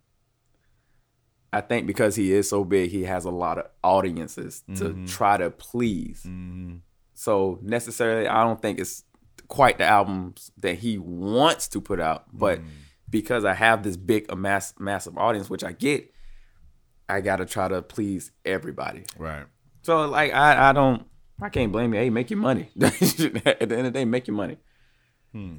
I 1.50 1.60
think 1.60 1.86
because 1.86 2.16
he 2.16 2.32
is 2.32 2.48
so 2.48 2.64
big, 2.64 2.90
he 2.90 3.04
has 3.04 3.24
a 3.24 3.30
lot 3.30 3.58
of 3.58 3.66
audiences 3.82 4.64
to 4.76 4.84
mm-hmm. 4.86 5.06
try 5.06 5.36
to 5.36 5.50
please. 5.50 6.24
Mm-hmm. 6.26 6.76
So 7.14 7.58
necessarily, 7.62 8.26
I 8.26 8.42
don't 8.42 8.60
think 8.60 8.80
it's 8.80 9.04
quite 9.54 9.78
the 9.78 9.84
albums 9.84 10.50
that 10.58 10.78
he 10.78 10.98
wants 10.98 11.68
to 11.68 11.80
put 11.80 12.00
out, 12.00 12.24
but 12.32 12.58
mm. 12.58 12.64
because 13.08 13.44
I 13.44 13.54
have 13.54 13.84
this 13.84 13.96
big, 13.96 14.26
a 14.28 14.34
mass, 14.34 14.74
massive 14.80 15.16
audience, 15.16 15.48
which 15.48 15.62
I 15.62 15.70
get, 15.70 16.12
I 17.08 17.20
gotta 17.20 17.46
try 17.46 17.68
to 17.68 17.80
please 17.80 18.32
everybody. 18.44 19.04
Right. 19.16 19.44
So 19.82 20.08
like 20.08 20.34
I, 20.34 20.70
I 20.70 20.72
don't 20.72 21.06
I 21.40 21.50
can't 21.50 21.70
blame 21.70 21.94
you. 21.94 22.00
Hey, 22.00 22.10
make 22.10 22.30
your 22.30 22.40
money. 22.40 22.70
At 22.82 22.98
the 22.98 23.60
end 23.60 23.72
of 23.72 23.84
the 23.84 23.90
day, 23.92 24.04
make 24.04 24.26
your 24.26 24.36
money. 24.36 24.56
Hmm. 25.30 25.58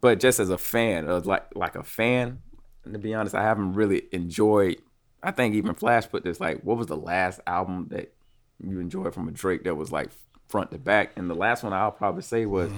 But 0.00 0.18
just 0.18 0.40
as 0.40 0.50
a 0.50 0.58
fan, 0.58 1.06
like 1.06 1.46
like 1.54 1.76
a 1.76 1.84
fan, 1.84 2.40
and 2.84 2.92
to 2.92 2.98
be 2.98 3.14
honest, 3.14 3.36
I 3.36 3.44
haven't 3.44 3.74
really 3.74 4.02
enjoyed. 4.10 4.82
I 5.22 5.30
think 5.30 5.54
even 5.54 5.74
Flash 5.74 6.08
put 6.08 6.24
this 6.24 6.40
like, 6.40 6.62
what 6.62 6.76
was 6.76 6.88
the 6.88 6.96
last 6.96 7.38
album 7.46 7.86
that 7.90 8.12
you 8.58 8.80
enjoyed 8.80 9.14
from 9.14 9.28
a 9.28 9.32
Drake 9.32 9.62
that 9.62 9.76
was 9.76 9.92
like 9.92 10.10
front 10.48 10.70
to 10.72 10.78
back? 10.78 11.12
And 11.16 11.28
the 11.30 11.34
last 11.34 11.62
one 11.62 11.72
I'll 11.72 11.92
probably 11.92 12.22
say 12.22 12.46
was 12.46 12.70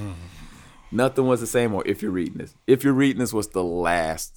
Nothing 0.90 1.26
Was 1.26 1.40
the 1.40 1.46
Same 1.46 1.74
or 1.74 1.82
If 1.86 2.02
You're 2.02 2.10
Reading 2.10 2.38
This. 2.38 2.54
If 2.66 2.84
You're 2.84 2.92
Reading 2.94 3.20
This 3.20 3.32
was 3.32 3.48
the 3.48 3.62
last 3.64 4.34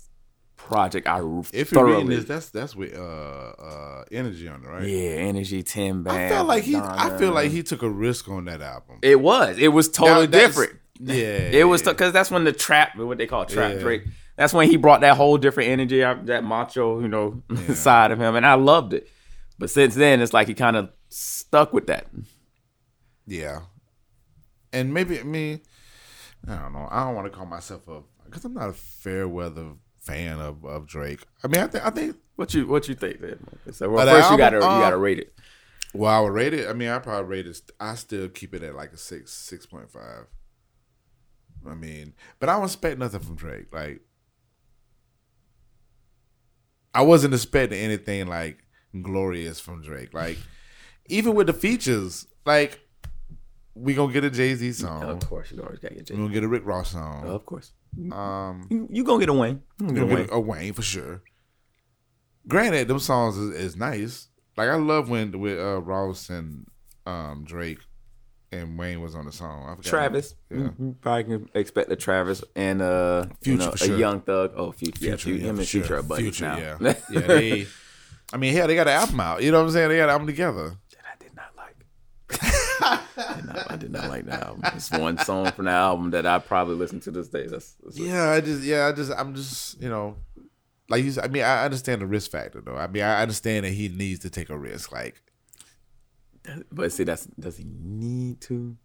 project 0.58 1.08
I 1.08 1.20
wrote. 1.20 1.50
If 1.54 1.72
you're 1.72 1.86
reading 1.86 2.08
this, 2.10 2.26
that's 2.26 2.50
that's 2.50 2.76
with 2.76 2.94
uh 2.96 3.00
uh 3.02 4.04
energy 4.12 4.48
on 4.48 4.64
it, 4.64 4.68
right? 4.68 4.88
yeah, 4.88 5.10
Energy, 5.28 5.64
ten 5.64 6.04
Tim 6.04 6.08
I 6.08 6.30
felt 6.30 6.48
like 6.48 6.64
he 6.64 6.76
I 6.76 7.18
feel 7.18 7.32
like 7.32 7.50
he 7.52 7.64
took 7.64 7.82
a 7.82 7.90
risk 7.90 8.30
on 8.30 8.46
that 8.46 8.62
album. 8.62 9.00
It 9.02 9.20
was. 9.20 9.58
It 9.58 9.70
was 9.70 9.90
totally 9.90 10.28
that's- 10.28 10.50
different. 10.56 10.80
Yeah. 11.04 11.16
It 11.52 11.64
was 11.64 11.82
because 11.82 12.14
that's 12.14 12.30
when 12.30 12.44
the 12.44 12.52
trap, 12.54 12.96
what 12.96 13.18
they 13.18 13.26
call 13.26 13.46
trap 13.46 13.74
Yeah. 13.74 13.80
Drake. 13.80 14.04
That's 14.38 14.54
when 14.54 14.70
he 14.70 14.78
brought 14.78 15.02
that 15.02 15.18
whole 15.18 15.38
different 15.38 15.70
energy, 15.70 16.04
out, 16.04 16.28
that 16.28 16.44
macho, 16.44 17.00
you 17.02 17.08
know, 17.08 17.42
side 17.74 18.12
of 18.12 18.20
him, 18.20 18.36
and 18.36 18.46
I 18.46 18.54
loved 18.54 18.94
it. 18.94 19.08
But 19.58 19.72
since 19.72 19.96
then, 19.96 20.22
it's 20.22 20.32
like 20.32 20.48
he 20.48 20.54
kind 20.54 20.76
of 20.76 20.90
stuck 21.10 21.74
with 21.74 21.88
that. 21.88 22.06
Yeah. 23.32 23.62
And 24.74 24.94
maybe 24.94 25.18
I 25.18 25.24
mean, 25.24 25.62
I 26.46 26.58
don't 26.58 26.74
know. 26.74 26.88
I 26.92 27.06
don't 27.06 27.16
want 27.16 27.32
to 27.32 27.38
call 27.38 27.46
myself 27.46 27.88
a 27.88 28.02
because 28.26 28.44
I'm 28.44 28.54
not 28.54 28.70
a 28.70 28.74
fair 28.74 29.26
weather 29.26 29.72
fan 30.02 30.40
of, 30.40 30.66
of 30.66 30.86
Drake. 30.86 31.22
I 31.42 31.48
mean, 31.48 31.62
I 31.62 31.68
think 31.68 31.86
I 31.86 31.90
think 31.92 32.18
What 32.36 32.54
you 32.54 32.68
what 32.68 32.90
you 32.90 32.96
think 32.96 33.22
then? 33.22 33.40
So 33.72 33.90
well, 33.90 34.06
first 34.06 34.32
you 34.32 34.38
gotta 34.38 34.58
you 34.58 34.64
uh, 34.64 34.80
gotta 34.82 34.98
rate 34.98 35.20
it. 35.20 35.34
well, 35.94 36.12
I 36.12 36.20
would 36.20 36.34
rate 36.34 36.54
it. 36.54 36.70
I 36.70 36.74
mean, 36.74 36.90
I 36.90 37.00
probably 37.00 37.30
rate 37.30 37.48
it. 37.48 37.62
I 37.80 37.96
still 37.96 38.28
keep 38.28 38.54
it 38.54 38.64
at 38.64 38.76
like 38.76 38.92
a 38.92 38.98
six, 38.98 39.32
six 39.32 39.66
point 39.66 39.90
five. 39.90 40.26
I 41.66 41.76
mean, 41.76 42.14
but 42.40 42.50
I 42.50 42.54
don't 42.54 42.66
expect 42.66 43.00
nothing 43.00 43.22
from 43.22 43.36
Drake. 43.36 43.68
Like, 43.72 44.02
I 46.94 47.04
wasn't 47.04 47.34
expecting 47.34 47.80
anything 47.80 48.28
like 48.28 48.58
glorious 49.02 49.62
from 49.62 49.82
Drake. 49.82 50.14
Like, 50.14 50.38
even 51.06 51.34
with 51.34 51.48
the 51.48 51.54
features, 51.54 52.28
like 52.46 52.82
we 53.82 53.94
gonna 53.94 54.14
get 54.14 54.24
a 54.24 54.30
Jay 54.30 54.54
Z 54.56 54.72
song. 54.74 55.04
Of 55.04 55.28
course, 55.28 55.52
you 55.52 55.62
always 55.62 55.80
gotta 55.80 55.96
get 55.96 56.08
Jay. 56.08 56.14
We 56.16 56.22
gonna 56.22 56.34
get 56.34 56.44
a 56.44 56.48
Rick 56.48 56.66
Ross 56.66 56.92
song. 56.92 57.26
Of 57.28 57.46
course, 57.46 57.74
Um, 58.12 58.68
you, 58.70 58.88
you 58.92 59.04
gonna 59.04 59.20
get 59.20 59.30
a 59.30 59.34
Wayne. 59.34 59.62
You 59.80 59.88
gonna 59.88 60.00
gonna 60.00 60.10
get 60.10 60.20
a 60.20 60.24
get 60.24 60.32
a, 60.32 60.36
a 60.36 60.40
Wayne 60.40 60.74
for 60.74 60.82
sure. 60.82 61.22
Granted, 62.48 62.88
them 62.88 63.00
songs 63.00 63.38
is, 63.38 63.56
is 63.56 63.76
nice. 63.76 64.30
Like 64.58 64.70
I 64.70 64.76
love 64.76 65.10
when 65.10 65.40
with 65.40 65.60
uh, 65.60 65.82
Ross 65.82 66.30
and 66.30 66.68
um, 67.06 67.44
Drake 67.46 67.80
and 68.52 68.78
Wayne 68.78 69.02
was 69.02 69.16
on 69.16 69.26
the 69.26 69.32
song. 69.32 69.64
I 69.66 69.76
forgot. 69.76 69.86
Travis. 69.86 70.36
Yeah. 70.50 70.58
You, 70.58 70.76
you 70.80 70.96
probably 71.00 71.24
can 71.24 71.50
expect 71.54 71.92
a 71.92 71.96
Travis 71.96 72.44
and 72.56 72.82
uh, 72.82 73.26
you 73.44 73.58
Future 73.58 73.66
know, 73.66 73.72
for 73.72 73.94
a 73.94 73.98
young 73.98 74.22
thug. 74.22 74.52
Oh, 74.56 74.72
future, 74.72 75.06
yeah, 75.06 75.16
future, 75.16 75.40
him 75.40 75.58
and 75.60 75.68
sure. 75.68 75.82
future 75.82 75.98
are 75.98 76.04
buddies 76.04 76.38
Future, 76.38 76.46
now. 76.46 76.58
Yeah, 76.58 76.94
yeah. 77.10 77.20
They, 77.22 77.68
I 78.34 78.38
mean, 78.38 78.54
hell, 78.54 78.68
they 78.68 78.76
got 78.76 78.88
an 78.88 78.94
album 78.94 79.20
out. 79.20 79.42
You 79.44 79.52
know 79.52 79.60
what 79.60 79.68
I'm 79.68 79.72
saying? 79.72 79.90
They 79.90 79.98
got 79.98 80.06
an 80.06 80.10
album 80.12 80.28
together. 80.28 80.76
that 80.92 81.06
I 81.06 81.16
did 81.24 81.36
not 81.36 81.52
like. 81.56 83.02
I, 83.30 83.34
did 83.36 83.46
not, 83.46 83.72
I 83.72 83.76
did 83.78 83.92
not 83.92 84.10
like 84.10 84.26
the 84.26 84.34
album. 84.34 84.62
It's 84.76 84.92
one 84.92 85.18
song 85.18 85.52
from 85.52 85.66
the 85.66 85.72
album 85.72 86.12
that 86.12 86.26
I 86.26 86.40
probably 86.40 86.76
listen 86.76 87.00
to 87.02 87.12
this 87.12 87.28
day. 87.28 87.48
That's, 87.48 87.74
that's 87.84 87.98
Yeah, 87.98 88.30
I 88.32 88.42
just, 88.42 88.64
yeah, 88.64 88.88
I 88.88 88.92
just, 88.92 89.12
I'm 89.16 89.36
just, 89.36 89.82
you 89.82 89.90
know, 89.90 90.18
like 90.90 91.04
you. 91.04 91.12
said, 91.12 91.26
I 91.26 91.28
mean, 91.28 91.44
I 91.44 91.64
understand 91.66 92.02
the 92.02 92.06
risk 92.08 92.32
factor 92.32 92.62
though. 92.62 92.76
I 92.76 92.88
mean, 92.88 93.04
I 93.04 93.22
understand 93.22 93.66
that 93.66 93.72
he 93.74 93.88
needs 93.90 94.20
to 94.22 94.30
take 94.30 94.50
a 94.50 94.58
risk. 94.58 94.92
Like, 94.92 95.22
But 96.72 96.92
see, 96.92 97.04
that's 97.04 97.26
does 97.26 97.58
he 97.58 97.66
need 97.66 98.42
to? 98.42 98.78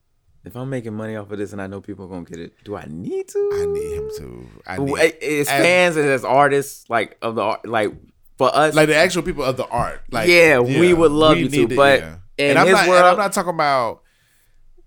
If 0.45 0.55
I'm 0.57 0.71
making 0.71 0.95
money 0.95 1.17
off 1.17 1.31
of 1.33 1.39
this 1.39 1.53
and 1.53 1.61
I 1.61 1.67
know 1.67 1.81
people 1.81 2.05
are 2.05 2.09
gonna 2.09 2.25
get 2.25 2.39
it, 2.39 2.53
do 2.65 2.77
I 2.77 2.85
need 2.89 3.27
to? 3.29 3.51
I 3.55 3.65
need 3.67 3.93
him 3.95 4.11
to. 4.19 4.47
I 4.67 4.79
need, 4.79 4.99
eh, 4.99 5.11
eh, 5.21 5.41
As 5.41 5.49
as- 5.49 5.63
fans 5.63 5.97
and 5.97 6.07
as 6.09 6.25
artists, 6.25 6.89
like 6.89 7.19
of 7.21 7.35
the 7.35 7.43
art, 7.43 7.67
like 7.67 7.93
for 8.39 8.55
us, 8.55 8.75
like 8.75 8.87
the 8.89 8.95
actual 8.95 9.23
people 9.23 9.43
of 9.43 9.57
the 9.57 9.67
art. 9.67 10.03
Like, 10.13 10.29
Yeah, 10.29 10.61
we 10.61 10.95
would 10.95 11.11
love 11.11 11.39
you 11.39 11.49
to, 11.49 11.69
but 11.75 12.01
in 12.39 12.51
and 12.51 12.59
I'm 12.59 12.71
not, 12.71 12.87
and 12.87 12.95
I'm 12.95 13.17
not 13.17 13.33
talking 13.33 13.55
about 13.55 14.03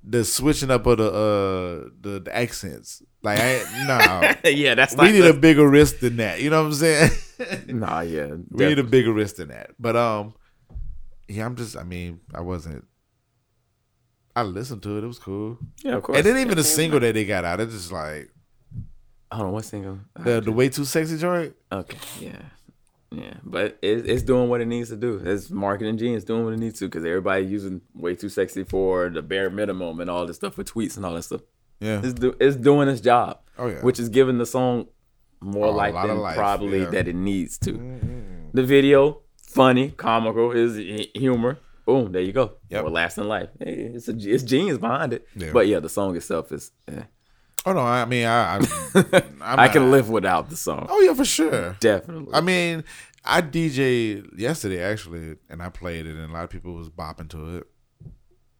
the 0.09 0.25
switching 0.25 0.71
up 0.71 0.85
of 0.87 0.97
the 0.97 1.07
uh 1.07 1.89
the, 2.01 2.19
the 2.19 2.35
accents. 2.35 3.03
Like, 3.21 3.39
I 3.39 4.35
no, 4.43 4.49
yeah, 4.49 4.75
that's 4.75 4.95
we 4.95 5.05
not 5.05 5.13
need 5.13 5.25
a 5.25 5.33
bigger 5.33 5.67
risk 5.69 5.99
than 5.99 6.17
that. 6.17 6.41
You 6.41 6.49
know 6.49 6.61
what 6.63 6.67
I'm 6.69 6.73
saying? 6.73 7.11
nah, 7.67 8.01
yeah, 8.01 8.35
we 8.49 8.65
need 8.65 8.79
a 8.79 8.83
bigger 8.83 9.13
risk 9.13 9.35
than 9.35 9.49
that. 9.49 9.71
But 9.79 9.95
um, 9.95 10.33
yeah, 11.27 11.45
I'm 11.45 11.55
just. 11.55 11.77
I 11.77 11.83
mean, 11.83 12.21
I 12.33 12.41
wasn't. 12.41 12.85
I 14.35 14.43
listened 14.43 14.83
to 14.83 14.97
it. 14.97 15.03
It 15.03 15.07
was 15.07 15.19
cool. 15.19 15.57
yeah, 15.83 15.95
of 15.95 16.03
course. 16.03 16.17
And 16.17 16.25
then 16.25 16.37
even 16.37 16.55
the 16.57 16.63
single 16.63 16.99
that 17.01 17.13
they 17.13 17.25
got 17.25 17.45
out, 17.45 17.59
it's 17.59 17.73
just 17.73 17.91
like 17.91 18.31
hold 19.31 19.47
on, 19.47 19.53
what 19.53 19.65
single? 19.65 19.99
the 20.15 20.41
the 20.41 20.51
way 20.51 20.69
too 20.69 20.85
sexy 20.85 21.17
joint. 21.17 21.55
Okay, 21.71 21.97
yeah, 22.19 22.41
yeah, 23.11 23.33
but 23.43 23.77
it, 23.81 24.07
it's 24.09 24.23
doing 24.23 24.49
what 24.49 24.61
it 24.61 24.67
needs 24.67 24.89
to 24.89 24.95
do. 24.95 25.21
It's 25.23 25.49
marketing 25.49 25.97
genius 25.97 26.23
doing 26.23 26.43
what 26.43 26.53
it 26.53 26.59
needs 26.59 26.79
to 26.79 26.85
because 26.85 27.03
everybody 27.05 27.45
using 27.45 27.81
way 27.95 28.15
too 28.15 28.29
sexy 28.29 28.63
for 28.63 29.09
the 29.09 29.21
bare 29.21 29.49
minimum 29.49 29.99
and 29.99 30.09
all 30.09 30.25
this 30.25 30.35
stuff 30.37 30.55
for 30.55 30.63
tweets 30.63 30.95
and 30.97 31.05
all 31.05 31.13
that 31.15 31.23
stuff. 31.23 31.41
Yeah, 31.79 32.01
It's 32.03 32.13
do, 32.13 32.35
it's 32.39 32.55
doing 32.57 32.87
its 32.89 33.01
job. 33.01 33.39
Oh, 33.57 33.67
yeah. 33.67 33.81
which 33.81 33.99
is 33.99 34.09
giving 34.09 34.37
the 34.37 34.45
song 34.45 34.87
more 35.41 35.67
Oh, 35.67 35.71
life 35.71 35.93
than 35.93 36.17
life, 36.19 36.35
probably 36.35 36.79
yeah. 36.79 36.83
Mm-hmm. 36.85 36.93
that 36.93 37.07
it 37.07 37.15
needs 37.15 37.57
to. 37.59 37.99
The 38.53 38.63
video 38.63 39.21
funny, 39.41 39.91
comical, 39.91 40.51
is 40.51 40.75
humor. 41.15 41.57
Boom, 41.85 42.11
there 42.11 42.21
you 42.21 42.31
go. 42.33 42.53
Yep. 42.69 42.81
More 42.83 42.91
lasting 42.91 43.23
life. 43.25 43.49
Hey, 43.59 43.91
it's 43.95 44.07
a 44.07 44.15
it's 44.15 44.43
genius 44.43 44.77
behind 44.77 45.13
it. 45.13 45.25
Yeah. 45.35 45.51
But 45.51 45.67
yeah, 45.67 45.79
the 45.79 45.89
song 45.89 46.15
itself 46.15 46.51
is. 46.51 46.71
Eh. 46.87 47.01
Oh 47.65 47.73
no, 47.73 47.79
I 47.81 48.05
mean, 48.05 48.25
I 48.25 48.57
I, 48.57 49.21
not- 49.55 49.73
can 49.73 49.91
live 49.91 50.09
without 50.09 50.49
the 50.49 50.55
song. 50.55 50.87
Oh 50.89 50.99
yeah, 51.01 51.13
for 51.13 51.25
sure. 51.25 51.75
Definitely. 51.79 52.33
I 52.33 52.41
mean, 52.41 52.83
I 53.25 53.41
DJ 53.41 54.25
yesterday 54.37 54.81
actually, 54.81 55.35
and 55.49 55.61
I 55.61 55.69
played 55.69 56.05
it, 56.05 56.15
and 56.15 56.29
a 56.29 56.33
lot 56.33 56.43
of 56.45 56.49
people 56.49 56.73
was 56.73 56.89
bopping 56.89 57.29
to 57.29 57.57
it. 57.57 57.67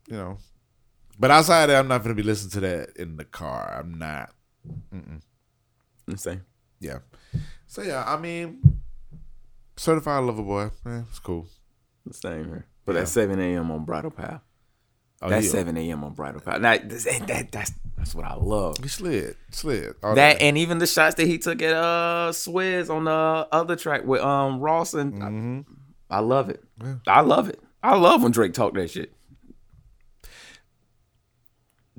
You 0.10 0.18
know, 0.18 0.38
but 1.20 1.32
outside 1.32 1.64
of 1.64 1.70
that, 1.70 1.80
I'm 1.80 1.88
not 1.88 2.04
gonna 2.04 2.16
be 2.16 2.24
listening 2.24 2.52
to 2.52 2.60
that 2.62 2.98
in 2.98 3.16
the 3.18 3.26
car. 3.26 3.78
I'm 3.80 3.98
not. 3.98 4.32
Mm-mm. 4.94 5.22
Insane. 6.08 6.42
Yeah. 6.80 7.00
So 7.68 7.82
yeah, 7.84 8.04
I 8.06 8.18
mean, 8.18 8.82
certified 9.78 10.24
lover 10.24 10.42
boy, 10.44 10.72
eh, 10.86 11.02
it's 11.10 11.20
cool. 11.20 11.48
The 12.06 12.14
same 12.14 12.46
here. 12.46 12.66
But 12.86 12.96
at 12.96 13.08
7 13.08 13.40
a.m. 13.40 13.70
on 13.72 13.86
Bridle 13.86 14.10
Path. 14.10 14.42
Oh, 15.22 15.30
That's 15.30 15.46
yeah. 15.46 15.52
7 15.52 15.78
a.m. 15.78 16.04
on 16.04 16.14
Bridle 16.14 16.42
Path. 16.42 16.60
Now, 16.62 16.76
that, 16.78 16.90
that, 17.28 17.52
that's, 17.52 17.72
that's 18.00 18.16
what 18.16 18.26
I 18.26 18.34
love. 18.36 18.78
He 18.82 18.88
slid, 18.88 19.36
slid. 19.52 19.94
All 20.02 20.16
That 20.16 20.42
and 20.42 20.58
even 20.58 20.78
the 20.78 20.88
shots 20.88 21.16
that 21.16 21.28
he 21.28 21.38
took 21.38 21.62
at 21.62 21.74
uh 21.74 22.32
Swizz 22.32 22.90
on 22.90 23.04
the 23.04 23.48
other 23.52 23.76
track 23.76 24.06
with 24.06 24.22
um 24.22 24.62
Ross 24.62 24.94
and 24.94 25.66
I, 26.10 26.18
I 26.18 26.20
love 26.22 26.50
it. 26.50 26.64
I 27.06 27.20
love 27.22 27.50
it. 27.50 27.60
I 27.84 27.96
love 27.98 28.24
when 28.24 28.32
Drake 28.32 28.54
talk 28.54 28.74
that 28.76 28.90
shit. 28.90 29.14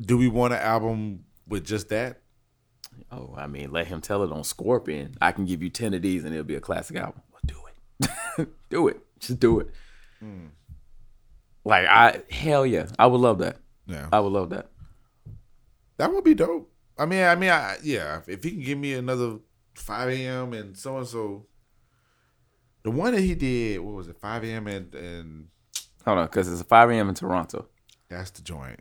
Do 0.00 0.16
we 0.16 0.26
want 0.28 0.54
an 0.54 0.60
album 0.60 1.24
with 1.46 1.66
just 1.66 1.90
that? 1.90 2.22
Oh, 3.12 3.34
I 3.36 3.46
mean, 3.46 3.70
let 3.70 3.86
him 3.86 4.00
tell 4.00 4.22
it 4.22 4.32
on 4.32 4.42
Scorpion. 4.42 5.14
I 5.20 5.32
can 5.32 5.44
give 5.44 5.62
you 5.62 5.68
ten 5.68 5.92
of 5.92 6.00
these 6.00 6.24
and 6.24 6.32
it'll 6.32 6.44
be 6.44 6.54
a 6.54 6.60
classic 6.60 6.96
album. 6.96 7.20
Well, 7.30 7.40
do 7.44 8.08
it. 8.40 8.48
do 8.70 8.88
it. 8.88 9.00
Just 9.18 9.38
do 9.38 9.60
it. 9.60 9.70
Like 11.62 11.86
I 11.86 12.22
hell 12.30 12.64
yeah. 12.64 12.86
I 12.98 13.06
would 13.06 13.20
love 13.20 13.38
that. 13.40 13.58
Yeah, 13.86 14.08
I 14.10 14.20
would 14.20 14.32
love 14.32 14.48
that. 14.50 14.70
That 16.00 16.10
would 16.12 16.24
be 16.24 16.34
dope. 16.34 16.72
I 16.98 17.04
mean, 17.04 17.22
I 17.22 17.34
mean, 17.34 17.50
I, 17.50 17.76
yeah. 17.82 18.20
If 18.26 18.42
he 18.42 18.52
can 18.52 18.62
give 18.62 18.78
me 18.78 18.94
another 18.94 19.38
5 19.74 20.08
a.m. 20.08 20.54
and 20.54 20.76
so 20.76 20.96
and 20.96 21.06
so, 21.06 21.46
the 22.82 22.90
one 22.90 23.12
that 23.12 23.20
he 23.20 23.34
did, 23.34 23.80
what 23.80 23.94
was 23.94 24.08
it, 24.08 24.16
5 24.18 24.44
a.m. 24.44 24.66
and 24.66 24.94
and 24.94 25.48
Hold 26.06 26.18
on, 26.18 26.26
because 26.26 26.50
it's 26.50 26.62
5 26.62 26.90
a.m. 26.90 27.10
in 27.10 27.14
Toronto. 27.14 27.68
that's 28.08 28.30
the 28.30 28.40
joint. 28.40 28.80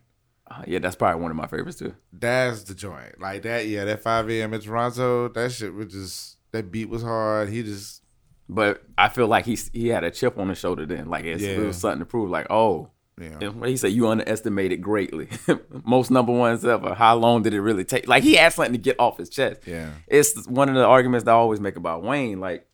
Uh, 0.49 0.63
yeah, 0.65 0.79
that's 0.79 0.95
probably 0.95 1.21
one 1.21 1.29
of 1.29 1.37
my 1.37 1.45
favorites 1.45 1.77
too. 1.77 1.93
That's 2.13 2.63
the 2.63 2.73
joint. 2.73 3.19
Like 3.19 3.41
that, 3.43 3.67
yeah. 3.67 3.83
That 3.83 4.01
5 4.01 4.29
a.m. 4.29 4.53
in 4.53 4.61
Toronto, 4.61 5.27
that 5.27 5.51
shit 5.51 5.73
was 5.73 5.91
just 5.91 6.37
that 6.53 6.71
beat 6.71 6.89
was 6.89 7.03
hard. 7.03 7.49
He 7.49 7.63
just 7.63 8.01
But 8.47 8.81
I 8.97 9.09
feel 9.09 9.27
like 9.27 9.45
he 9.45 9.57
he 9.73 9.89
had 9.89 10.05
a 10.05 10.11
chip 10.11 10.39
on 10.39 10.47
his 10.47 10.57
shoulder 10.57 10.85
then. 10.85 11.09
Like 11.09 11.25
it's, 11.25 11.43
it 11.43 11.59
was 11.59 11.77
something 11.77 11.99
to 11.99 12.05
prove. 12.05 12.29
Like, 12.29 12.47
oh, 12.49 12.91
Yeah. 13.19 13.37
And 13.49 13.65
he 13.65 13.75
said, 13.77 13.91
you 13.91 14.07
underestimated 14.07 14.81
greatly. 14.81 15.27
Most 15.85 16.09
number 16.11 16.31
ones 16.31 16.63
ever. 16.63 16.93
How 16.93 17.15
long 17.15 17.43
did 17.43 17.53
it 17.53 17.61
really 17.61 17.83
take? 17.83 18.07
Like 18.07 18.23
he 18.23 18.35
had 18.35 18.53
something 18.53 18.73
to 18.73 18.77
get 18.79 18.99
off 18.99 19.17
his 19.17 19.29
chest. 19.29 19.61
Yeah. 19.67 19.91
It's 20.07 20.47
one 20.47 20.69
of 20.69 20.75
the 20.75 20.85
arguments 20.85 21.25
that 21.25 21.31
I 21.31 21.35
always 21.35 21.59
make 21.59 21.75
about 21.75 22.03
Wayne. 22.03 22.39
Like 22.39 22.65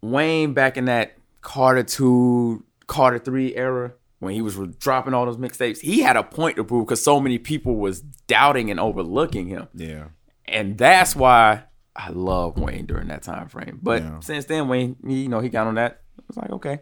Wayne 0.00 0.52
back 0.54 0.76
in 0.76 0.86
that 0.86 1.16
Carter 1.40 1.82
two, 1.82 2.64
Carter 2.86 3.18
three 3.18 3.54
era, 3.56 3.94
when 4.18 4.34
he 4.34 4.42
was 4.42 4.56
dropping 4.78 5.14
all 5.14 5.26
those 5.26 5.36
mixtapes, 5.36 5.80
he 5.80 6.00
had 6.00 6.16
a 6.16 6.22
point 6.22 6.56
to 6.56 6.64
prove 6.64 6.86
because 6.86 7.02
so 7.02 7.20
many 7.20 7.38
people 7.38 7.76
was 7.76 8.00
doubting 8.00 8.70
and 8.70 8.78
overlooking 8.78 9.46
him. 9.48 9.68
Yeah. 9.74 10.08
And 10.46 10.76
that's 10.78 11.16
why 11.16 11.64
I 11.96 12.10
love 12.10 12.58
Wayne 12.58 12.86
during 12.86 13.08
that 13.08 13.22
time 13.22 13.48
frame. 13.48 13.78
But 13.82 14.02
Yeah. 14.02 14.20
since 14.20 14.44
then, 14.44 14.68
Wayne, 14.68 14.96
you 15.06 15.28
know, 15.28 15.40
he 15.40 15.48
got 15.48 15.66
on 15.66 15.74
that. 15.76 16.00
I 16.18 16.22
was 16.28 16.36
like, 16.36 16.50
okay. 16.50 16.80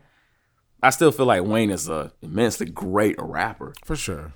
I 0.82 0.90
still 0.90 1.12
feel 1.12 1.26
like 1.26 1.44
Wayne 1.44 1.70
is 1.70 1.88
a 1.88 2.12
immensely 2.22 2.66
great 2.66 3.16
rapper, 3.18 3.74
For 3.84 3.96
sure. 3.96 4.34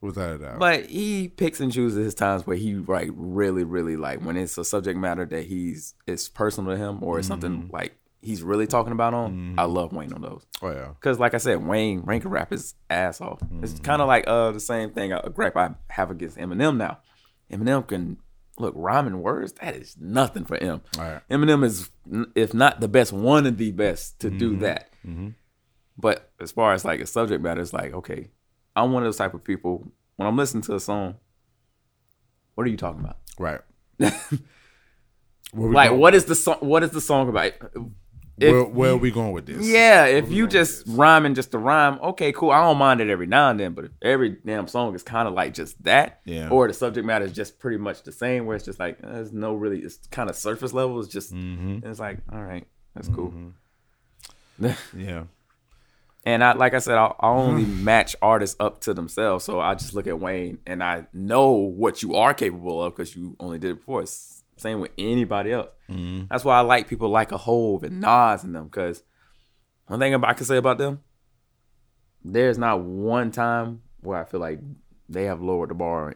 Without 0.00 0.36
a 0.36 0.38
doubt. 0.38 0.58
but 0.58 0.86
he 0.86 1.28
picks 1.28 1.60
and 1.60 1.70
chooses 1.70 2.02
his 2.02 2.14
times 2.14 2.46
where 2.46 2.56
he 2.56 2.74
like 2.74 3.10
really, 3.12 3.64
really 3.64 3.96
like 3.96 4.24
when 4.24 4.38
it's 4.38 4.56
a 4.56 4.64
subject 4.64 4.98
matter 4.98 5.26
that 5.26 5.44
he's 5.44 5.94
it's 6.06 6.26
personal 6.26 6.72
to 6.72 6.78
him 6.78 7.02
or 7.02 7.18
it's 7.18 7.28
something 7.28 7.64
mm-hmm. 7.64 7.74
like 7.74 7.98
he's 8.22 8.42
really 8.42 8.66
talking 8.66 8.92
about 8.92 9.12
on. 9.12 9.56
I 9.58 9.62
mm-hmm. 9.62 9.74
love 9.74 9.92
Wayne 9.92 10.14
on 10.14 10.22
those. 10.22 10.46
oh 10.62 10.70
yeah. 10.70 10.88
Cause 11.00 11.18
like 11.18 11.34
I 11.34 11.38
said, 11.38 11.66
Wayne 11.66 12.06
Wayne 12.06 12.22
can 12.22 12.30
rap 12.30 12.50
his 12.50 12.74
ass 12.88 13.20
off. 13.20 13.42
It's 13.62 13.74
mm-hmm. 13.74 13.84
kind 13.84 14.00
of 14.00 14.08
like 14.08 14.24
uh 14.26 14.52
the 14.52 14.60
same 14.60 14.90
thing 14.90 15.12
uh, 15.12 15.20
a 15.22 15.28
gripe 15.28 15.56
I 15.56 15.74
have 15.90 16.10
against 16.10 16.38
Eminem 16.38 16.78
now. 16.78 17.00
Eminem 17.52 17.86
can 17.86 18.16
look 18.58 18.72
rhyming 18.76 19.20
words. 19.20 19.52
That 19.54 19.76
is 19.76 19.96
nothing 20.00 20.46
for 20.46 20.56
him. 20.56 20.80
Right. 20.96 21.20
Eminem 21.30 21.62
is 21.62 21.90
if 22.34 22.54
not 22.54 22.80
the 22.80 22.88
best, 22.88 23.12
one 23.12 23.46
of 23.46 23.58
the 23.58 23.72
best 23.72 24.18
to 24.20 24.30
do 24.30 24.56
that. 24.58 24.90
But 26.00 26.30
as 26.40 26.50
far 26.52 26.72
as 26.72 26.84
like 26.84 27.00
a 27.00 27.06
subject 27.06 27.42
matter, 27.42 27.60
it's 27.60 27.72
like 27.72 27.92
okay, 27.94 28.30
I'm 28.74 28.92
one 28.92 29.02
of 29.02 29.06
those 29.06 29.16
type 29.18 29.34
of 29.34 29.44
people. 29.44 29.92
When 30.16 30.26
I'm 30.28 30.36
listening 30.36 30.62
to 30.64 30.74
a 30.74 30.80
song, 30.80 31.16
what 32.54 32.66
are 32.66 32.70
you 32.70 32.76
talking 32.76 33.00
about? 33.00 33.18
Right. 33.38 33.60
Like 35.52 35.88
going- 35.88 36.00
what 36.00 36.14
is 36.14 36.26
the 36.26 36.34
song? 36.36 36.58
What 36.60 36.82
is 36.84 36.90
the 36.90 37.00
song 37.00 37.28
about? 37.28 37.52
If 38.38 38.52
where, 38.52 38.64
where 38.64 38.90
are 38.92 38.96
we 38.96 39.10
going 39.10 39.32
with 39.32 39.46
this? 39.46 39.66
Yeah, 39.66 40.04
if 40.06 40.30
you 40.30 40.46
just 40.46 40.84
rhyming 40.86 41.34
just 41.34 41.50
to 41.50 41.58
rhyme, 41.58 41.98
okay, 42.00 42.30
cool. 42.32 42.52
I 42.52 42.60
don't 42.62 42.78
mind 42.78 43.00
it 43.00 43.10
every 43.10 43.26
now 43.26 43.50
and 43.50 43.58
then, 43.60 43.74
but 43.74 43.86
if 43.86 43.90
every 44.00 44.30
damn 44.46 44.66
song 44.68 44.94
is 44.94 45.02
kind 45.02 45.26
of 45.28 45.34
like 45.34 45.52
just 45.52 45.82
that, 45.84 46.20
Yeah. 46.24 46.48
or 46.50 46.66
the 46.68 46.72
subject 46.72 47.04
matter 47.06 47.24
is 47.24 47.32
just 47.32 47.58
pretty 47.58 47.76
much 47.78 48.04
the 48.04 48.12
same, 48.12 48.46
where 48.46 48.54
it's 48.56 48.64
just 48.64 48.78
like 48.78 48.98
uh, 49.02 49.12
there's 49.12 49.32
no 49.32 49.54
really, 49.54 49.80
it's 49.80 49.96
kind 50.12 50.30
of 50.30 50.36
surface 50.36 50.72
level. 50.72 51.00
It's 51.00 51.08
just, 51.08 51.34
Mm-hmm. 51.34 51.86
it's 51.86 51.98
like, 52.00 52.18
all 52.32 52.42
right, 52.42 52.66
that's 52.94 53.08
cool. 53.08 53.34
Yeah. 54.96 55.24
And 56.24 56.44
I, 56.44 56.52
like 56.52 56.74
I 56.74 56.80
said, 56.80 56.98
I, 56.98 57.04
I 57.04 57.08
uh-huh. 57.08 57.28
only 57.28 57.64
match 57.64 58.14
artists 58.20 58.56
up 58.60 58.80
to 58.82 58.92
themselves, 58.92 59.44
so 59.44 59.60
I 59.60 59.74
just 59.74 59.94
look 59.94 60.06
at 60.06 60.20
Wayne 60.20 60.58
and 60.66 60.82
I 60.82 61.06
know 61.12 61.52
what 61.52 62.02
you 62.02 62.14
are 62.14 62.34
capable 62.34 62.82
of 62.82 62.94
because 62.94 63.16
you 63.16 63.36
only 63.40 63.58
did 63.58 63.70
it 63.70 63.78
before. 63.78 64.02
It's 64.02 64.40
same 64.60 64.80
with 64.80 64.90
anybody 64.98 65.52
else. 65.52 65.70
Mm-hmm. 65.88 66.26
That's 66.30 66.44
why 66.44 66.58
I 66.58 66.60
like 66.60 66.88
people 66.88 67.08
like 67.08 67.32
a 67.32 67.38
Hove 67.38 67.82
and 67.82 68.00
Nas 68.00 68.44
and 68.44 68.54
them 68.54 68.64
because 68.64 69.02
one 69.86 69.98
thing 69.98 70.14
I 70.14 70.32
can 70.34 70.46
say 70.46 70.58
about 70.58 70.78
them, 70.78 71.00
there's 72.22 72.58
not 72.58 72.82
one 72.82 73.30
time 73.30 73.82
where 74.00 74.20
I 74.20 74.24
feel 74.24 74.40
like 74.40 74.60
they 75.08 75.24
have 75.24 75.40
lowered 75.40 75.70
the 75.70 75.74
bar 75.74 76.08
on 76.08 76.14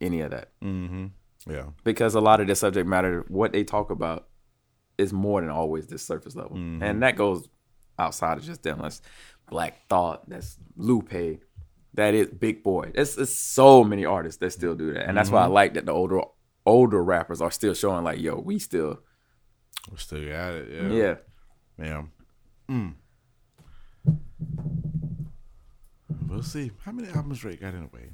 any 0.00 0.20
of 0.20 0.30
that 0.30 0.50
mm-hmm. 0.62 1.06
Yeah. 1.50 1.70
because 1.84 2.14
a 2.14 2.20
lot 2.20 2.40
of 2.40 2.46
the 2.46 2.54
subject 2.54 2.86
matter, 2.86 3.24
what 3.28 3.52
they 3.52 3.64
talk 3.64 3.90
about, 3.90 4.28
is 4.98 5.12
more 5.12 5.40
than 5.40 5.50
always 5.50 5.86
this 5.86 6.02
surface 6.02 6.36
level, 6.36 6.56
mm-hmm. 6.56 6.82
and 6.82 7.02
that 7.02 7.16
goes 7.16 7.48
outside 7.98 8.38
of 8.38 8.44
just 8.44 8.62
them. 8.62 8.78
That's 8.80 9.02
Black 9.48 9.88
Thought, 9.88 10.28
that's 10.28 10.56
Lupe, 10.76 11.40
that 11.94 12.14
is 12.14 12.28
Big 12.28 12.62
Boi. 12.62 12.90
It's, 12.94 13.16
it's 13.16 13.36
so 13.38 13.84
many 13.84 14.04
artists 14.04 14.38
that 14.40 14.52
still 14.52 14.74
do 14.74 14.92
that, 14.94 15.08
and 15.08 15.16
that's 15.16 15.30
why 15.30 15.42
I 15.42 15.46
like 15.46 15.74
that 15.74 15.86
the 15.86 15.92
older 15.92 16.20
older 16.64 17.02
rappers 17.02 17.40
are 17.40 17.50
still 17.50 17.74
showing 17.74 18.04
like, 18.04 18.18
yo, 18.20 18.38
we 18.38 18.58
still, 18.58 19.00
We 19.90 19.96
still 19.98 20.28
got 20.28 20.52
it. 20.54 20.68
Yeah. 20.72 20.88
yeah. 20.90 21.14
Yeah. 21.78 22.02
Mm. 22.68 22.94
We'll 26.26 26.42
see. 26.42 26.72
How 26.84 26.92
many 26.92 27.08
albums 27.08 27.38
Drake 27.38 27.60
got 27.60 27.74
anyway? 27.74 28.10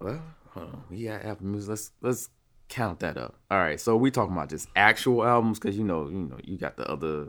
Well, 0.00 0.22
hold 0.50 0.66
on. 0.66 0.84
we 0.90 1.04
got 1.04 1.40
Music. 1.40 1.68
Let's 1.70 1.90
let's 2.00 2.28
count 2.68 3.00
that 3.00 3.16
up. 3.16 3.36
All 3.50 3.58
right, 3.58 3.80
so 3.80 3.96
we 3.96 4.10
talking 4.10 4.34
about 4.34 4.50
just 4.50 4.68
actual 4.76 5.24
albums 5.24 5.58
because 5.58 5.76
you 5.78 5.84
know 5.84 6.08
you 6.08 6.18
know 6.18 6.38
you 6.42 6.58
got 6.58 6.76
the 6.76 6.88
other. 6.90 7.28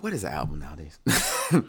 What 0.00 0.12
is 0.12 0.24
an 0.24 0.32
album 0.32 0.58
nowadays? 0.60 0.98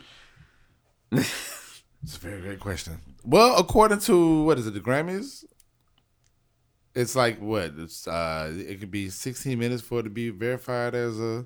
It's 1.11 2.15
a 2.15 2.19
very 2.19 2.39
great 2.41 2.59
question. 2.59 3.01
Well, 3.25 3.57
according 3.57 3.99
to 4.01 4.43
what 4.43 4.57
is 4.57 4.67
it, 4.67 4.73
the 4.73 4.79
Grammys? 4.79 5.43
It's 6.95 7.15
like 7.15 7.39
what? 7.39 7.73
It's 7.77 8.07
uh, 8.07 8.53
it 8.55 8.79
could 8.79 8.91
be 8.91 9.09
16 9.09 9.57
minutes 9.59 9.81
for 9.81 9.99
it 9.99 10.03
to 10.03 10.09
be 10.09 10.29
verified 10.29 10.95
as 10.95 11.19
a 11.19 11.45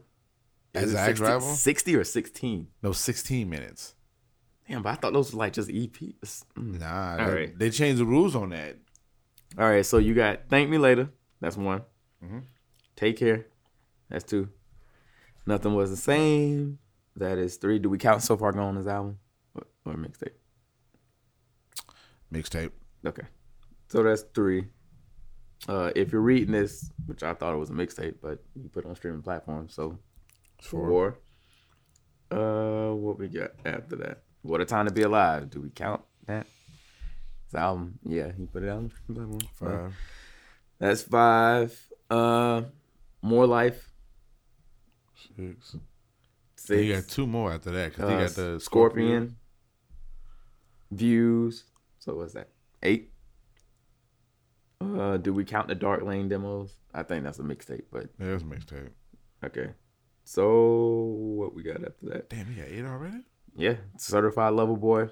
as 0.75 0.83
Is 0.85 0.91
an 0.93 0.97
it 0.97 1.01
act 1.01 1.17
60, 1.17 1.23
rival. 1.23 1.53
60 1.55 1.95
or 1.95 2.03
16? 2.03 2.67
No, 2.83 2.91
16 2.91 3.49
minutes. 3.49 3.95
Damn, 4.67 4.81
but 4.83 4.89
I 4.89 4.95
thought 4.95 5.13
those 5.13 5.33
were 5.33 5.39
like 5.39 5.53
just 5.53 5.69
EPs. 5.69 6.45
Mm. 6.57 6.79
Nah, 6.79 7.17
All 7.19 7.31
they, 7.31 7.35
right. 7.35 7.59
they 7.59 7.69
changed 7.69 7.99
the 7.99 8.05
rules 8.05 8.35
on 8.35 8.49
that. 8.49 8.77
All 9.57 9.65
right, 9.69 9.85
so 9.85 9.97
you 9.97 10.13
got 10.13 10.49
Thank 10.49 10.69
Me 10.69 10.77
Later. 10.77 11.09
That's 11.41 11.57
one. 11.57 11.81
Mhm. 12.23 12.43
Take 12.95 13.17
Care. 13.17 13.47
That's 14.09 14.23
two. 14.23 14.49
Nothing 15.45 15.75
Was 15.75 15.89
the 15.89 15.97
Same. 15.97 16.79
That 17.15 17.37
is 17.37 17.57
three. 17.57 17.79
Do 17.79 17.89
we 17.89 17.97
count 17.97 18.21
So 18.23 18.35
Far 18.37 18.51
Gone 18.53 18.77
as 18.77 18.87
album 18.87 19.19
or, 19.55 19.63
or 19.85 19.93
mixtape? 19.95 20.31
Mixtape. 22.33 22.71
Okay. 23.05 23.23
So 23.89 24.01
that's 24.03 24.23
three. 24.33 24.65
Uh, 25.67 25.91
if 25.95 26.11
you're 26.11 26.21
reading 26.21 26.51
this, 26.51 26.89
which 27.05 27.23
I 27.23 27.33
thought 27.33 27.53
it 27.53 27.57
was 27.57 27.69
a 27.69 27.73
mixtape, 27.73 28.15
but 28.21 28.43
you 28.55 28.69
put 28.69 28.85
it 28.85 28.89
on 28.89 28.95
streaming 28.95 29.21
platforms, 29.21 29.73
so 29.73 29.97
Four. 30.61 31.17
four. 32.31 32.89
Uh, 32.91 32.93
what 32.95 33.19
we 33.19 33.27
got 33.27 33.51
after 33.65 33.95
that? 33.97 34.23
What 34.41 34.59
a 34.61 34.65
time 34.65 34.87
to 34.87 34.93
be 34.93 35.03
alive. 35.03 35.49
Do 35.51 35.61
we 35.61 35.69
count 35.69 36.01
that? 36.25 36.47
It's 37.45 37.55
album. 37.55 37.99
Yeah, 38.03 38.31
he 38.35 38.45
put 38.45 38.63
it 38.63 38.69
out 38.69 38.77
on 38.79 38.91
streaming 39.03 39.39
platforms. 39.39 39.45
Five. 39.59 39.95
That's 40.79 41.03
five. 41.03 41.87
Uh, 42.09 42.63
more 43.21 43.45
life. 43.45 43.92
Six. 45.37 45.75
Six. 46.55 46.81
He 46.81 46.89
got 46.89 47.07
two 47.07 47.27
more 47.27 47.51
after 47.53 47.71
that 47.71 47.91
because 47.93 48.09
he 48.09 48.15
Uh, 48.15 48.19
got 48.21 48.31
the 48.31 48.59
Scorpion. 48.59 49.35
Views. 50.91 51.63
So 51.99 52.15
what's 52.15 52.33
that? 52.33 52.49
Eight. 52.83 53.11
Uh, 54.81 55.17
do 55.17 55.33
we 55.33 55.45
count 55.45 55.67
the 55.67 55.75
Dark 55.75 56.03
Lane 56.03 56.27
demos? 56.27 56.75
I 56.93 57.03
think 57.03 57.23
that's 57.23 57.39
a 57.39 57.43
mixtape, 57.43 57.85
but 57.91 58.09
Yeah, 58.19 58.27
that's 58.27 58.43
mixtape. 58.43 58.89
okay. 59.43 59.73
So 60.25 61.05
what 61.37 61.53
we 61.55 61.63
got 61.63 61.83
after 61.83 62.05
that? 62.09 62.29
Damn, 62.29 62.45
he 62.47 62.55
got 62.61 62.67
eight 62.67 62.85
already. 62.85 63.23
Yeah, 63.55 63.77
Certified 63.97 64.53
Lover 64.53 64.75
Boy. 64.75 65.09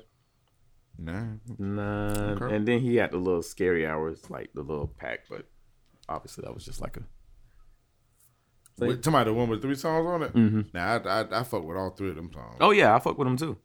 Nah. 0.97 1.36
Nine. 1.57 2.18
Okay. 2.41 2.55
And 2.55 2.68
then 2.68 2.80
he 2.82 2.97
had 2.97 3.12
the 3.12 3.18
little 3.18 3.41
scary 3.41 3.88
hours, 3.88 4.30
like 4.30 4.51
the 4.53 4.62
little 4.62 4.88
pack, 4.88 5.22
but 5.30 5.47
obviously 6.09 6.43
that 6.43 6.53
was 6.53 6.66
just 6.66 6.82
like 6.82 6.97
a. 6.97 7.03
Wait, 8.88 9.05
about 9.07 9.25
the 9.25 9.34
one 9.34 9.49
with 9.49 9.61
three 9.61 9.75
songs 9.75 10.05
on 10.07 10.23
it. 10.23 10.34
Mm-hmm. 10.34 10.61
Nah, 10.73 10.99
I, 11.05 11.21
I 11.21 11.39
I 11.39 11.43
fuck 11.43 11.63
with 11.63 11.77
all 11.77 11.89
three 11.91 12.09
of 12.09 12.15
them 12.15 12.32
songs. 12.34 12.57
Oh 12.59 12.71
yeah, 12.71 12.95
I 12.95 12.99
fuck 12.99 13.17
with 13.17 13.27
them 13.27 13.38
too. 13.38 13.57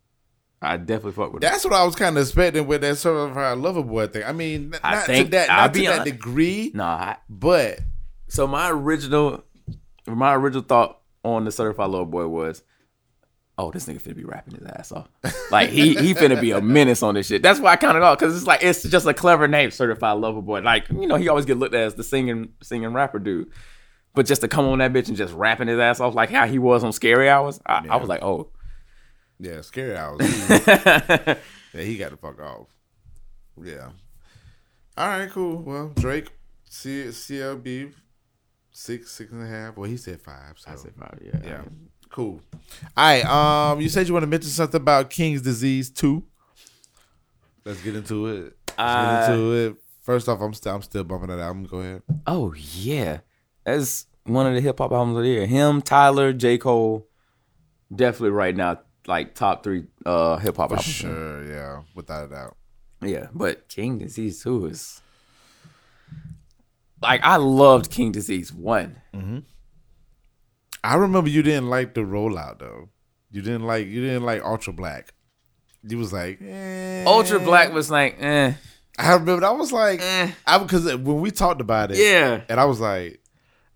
I 0.62 0.76
definitely 0.78 1.12
fuck 1.12 1.32
with. 1.32 1.42
That's 1.42 1.64
what 1.64 1.74
I 1.74 1.84
was 1.84 1.94
kind 1.94 2.16
of 2.16 2.22
expecting 2.22 2.66
with 2.66 2.80
that 2.80 2.96
certified 2.96 3.58
lover 3.58 3.82
boy 3.82 4.06
thing. 4.06 4.24
I 4.24 4.32
mean, 4.32 4.74
I 4.82 4.94
not 4.94 5.06
think- 5.06 5.26
to 5.26 5.30
that, 5.32 5.48
not 5.48 5.74
to 5.74 5.80
be 5.80 5.86
that 5.86 6.00
honest- 6.00 6.04
degree, 6.12 6.70
Nah, 6.74 6.84
I, 6.96 7.16
but 7.28 7.80
So 8.28 8.46
my 8.46 8.70
original, 8.70 9.44
my 10.06 10.34
original 10.34 10.62
thought 10.64 11.00
on 11.24 11.44
the 11.44 11.52
certified 11.52 11.90
lover 11.90 12.06
boy 12.06 12.26
was, 12.26 12.62
oh, 13.58 13.70
this 13.70 13.84
nigga 13.86 14.00
finna 14.00 14.16
be 14.16 14.24
rapping 14.24 14.54
his 14.54 14.66
ass 14.66 14.92
off. 14.92 15.08
Like 15.50 15.70
he 15.70 15.94
he 15.94 16.12
finna 16.14 16.40
be 16.40 16.50
a 16.50 16.60
menace 16.60 17.02
on 17.04 17.14
this 17.14 17.26
shit. 17.28 17.42
That's 17.42 17.60
why 17.60 17.72
I 17.72 17.76
counted 17.76 18.02
off 18.02 18.18
because 18.18 18.34
it's 18.36 18.46
like 18.46 18.64
it's 18.64 18.82
just 18.82 19.06
a 19.06 19.14
clever 19.14 19.46
name, 19.46 19.70
certified 19.70 20.18
lover 20.18 20.42
boy. 20.42 20.60
Like 20.60 20.88
you 20.88 21.06
know 21.06 21.16
he 21.16 21.28
always 21.28 21.44
get 21.44 21.56
looked 21.58 21.74
at 21.74 21.82
as 21.82 21.94
the 21.94 22.02
singing 22.02 22.48
singing 22.62 22.92
rapper 22.92 23.18
dude. 23.20 23.50
But 24.16 24.26
just 24.26 24.40
to 24.40 24.48
come 24.48 24.64
on 24.66 24.78
that 24.78 24.92
bitch 24.92 25.06
and 25.08 25.16
just 25.16 25.32
rapping 25.34 25.68
his 25.68 25.78
ass 25.78 26.00
off 26.00 26.14
like 26.14 26.30
how 26.30 26.46
he 26.46 26.58
was 26.58 26.82
on 26.82 26.92
Scary 26.92 27.28
Hours, 27.28 27.60
I, 27.66 27.86
I 27.88 27.96
was 27.96 28.08
like, 28.08 28.22
oh, 28.22 28.48
yeah, 29.38 29.60
scary 29.60 29.94
hours. 29.94 30.18
yeah, 30.66 31.36
he 31.74 31.98
got 31.98 32.10
the 32.10 32.16
fuck 32.16 32.40
off. 32.40 32.68
Yeah. 33.62 33.90
All 34.96 35.08
right, 35.08 35.30
cool. 35.30 35.58
Well, 35.58 35.92
Drake, 35.94 36.30
C- 36.64 37.04
CLB, 37.08 37.92
six, 38.70 39.12
six 39.12 39.30
and 39.30 39.42
a 39.42 39.46
half. 39.46 39.76
Well, 39.76 39.88
he 39.88 39.98
said 39.98 40.22
five. 40.22 40.54
So 40.56 40.70
I 40.70 40.76
said 40.76 40.94
five, 40.98 41.18
yeah, 41.22 41.38
yeah, 41.44 41.60
cool. 42.10 42.40
All 42.96 43.04
right. 43.04 43.24
Um, 43.26 43.80
you 43.82 43.90
said 43.90 44.06
you 44.08 44.14
want 44.14 44.22
to 44.22 44.28
mention 44.28 44.48
something 44.50 44.80
about 44.80 45.10
King's 45.10 45.42
disease 45.42 45.90
two. 45.90 46.24
Let's 47.66 47.82
get 47.82 47.94
into 47.96 48.26
it. 48.28 48.56
Let's 48.68 48.78
Uh, 48.78 49.26
get 49.26 49.30
into 49.34 49.52
it. 49.52 49.76
First 50.00 50.28
off, 50.30 50.40
I'm 50.40 50.54
still 50.54 50.74
I'm 50.76 50.82
still 50.82 51.04
bumping 51.04 51.28
that 51.28 51.40
album. 51.40 51.64
Go 51.64 51.80
ahead. 51.80 52.02
Oh 52.26 52.54
yeah, 52.54 53.18
that's 53.66 54.06
one 54.24 54.46
of 54.46 54.54
the 54.54 54.60
hip 54.60 54.78
hop 54.78 54.92
albums 54.92 55.16
of 55.18 55.24
the 55.24 55.28
year. 55.28 55.46
Him, 55.46 55.82
Tyler, 55.82 56.32
J 56.32 56.56
Cole, 56.56 57.06
definitely 57.94 58.30
right 58.30 58.56
now 58.56 58.78
like 59.06 59.34
top 59.34 59.62
three 59.62 59.84
uh 60.04 60.36
hip 60.38 60.56
hop 60.56 60.70
For 60.70 60.76
albums. 60.76 60.94
sure, 60.94 61.44
yeah, 61.44 61.82
without 61.94 62.24
a 62.24 62.28
doubt. 62.28 62.56
Yeah, 63.02 63.26
but 63.34 63.68
King 63.68 63.98
Disease 63.98 64.42
Two 64.42 64.66
is 64.66 65.00
like 67.02 67.20
I 67.22 67.36
loved 67.36 67.90
King 67.90 68.12
Disease 68.12 68.52
One. 68.52 68.96
Mm-hmm. 69.14 69.38
I 70.82 70.94
remember 70.94 71.28
you 71.28 71.42
didn't 71.42 71.68
like 71.68 71.94
the 71.94 72.02
rollout 72.02 72.58
though. 72.60 72.88
You 73.30 73.42
didn't 73.42 73.66
like 73.66 73.86
you 73.86 74.00
didn't 74.00 74.22
like 74.22 74.42
Ultra 74.42 74.72
Black. 74.72 75.12
You 75.82 75.98
was 75.98 76.12
like 76.12 76.40
eh. 76.40 77.04
Ultra 77.04 77.38
Black 77.38 77.72
was 77.72 77.90
like, 77.90 78.16
eh, 78.20 78.54
I 78.98 79.12
remember 79.12 79.44
I 79.46 79.50
was 79.50 79.72
like 79.72 80.00
eh, 80.00 80.30
I 80.46 80.58
because 80.58 80.84
when 80.96 81.20
we 81.20 81.30
talked 81.30 81.60
about 81.60 81.90
it, 81.90 81.98
yeah. 81.98 82.42
and 82.48 82.58
I 82.58 82.64
was 82.64 82.80
like, 82.80 83.20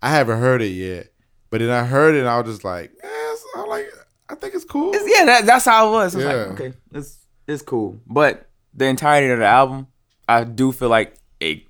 I 0.01 0.09
haven't 0.09 0.39
heard 0.39 0.61
it 0.61 0.69
yet, 0.69 1.07
but 1.49 1.59
then 1.59 1.69
I 1.69 1.83
heard 1.85 2.15
it 2.15 2.19
and 2.19 2.27
I 2.29 2.39
was 2.39 2.47
just 2.55 2.63
like, 2.63 2.91
eh, 3.03 3.07
it's- 3.07 3.43
I 3.55 3.61
like 3.65 3.87
I 4.29 4.35
think 4.35 4.55
it's 4.55 4.63
cool. 4.65 4.93
It's- 4.95 5.09
yeah, 5.13 5.25
that, 5.25 5.45
that's 5.45 5.65
how 5.65 5.89
it 5.89 5.91
was. 5.91 6.15
It's 6.15 6.23
Yeah. 6.23 6.33
like, 6.33 6.47
okay, 6.59 6.73
it's 6.93 7.17
it's 7.47 7.61
cool. 7.61 7.99
But 8.07 8.49
the 8.73 8.85
entirety 8.85 9.29
of 9.31 9.39
the 9.39 9.45
album, 9.45 9.87
I 10.27 10.43
do 10.45 10.71
feel 10.71 10.89
like 10.89 11.15
it 11.39 11.63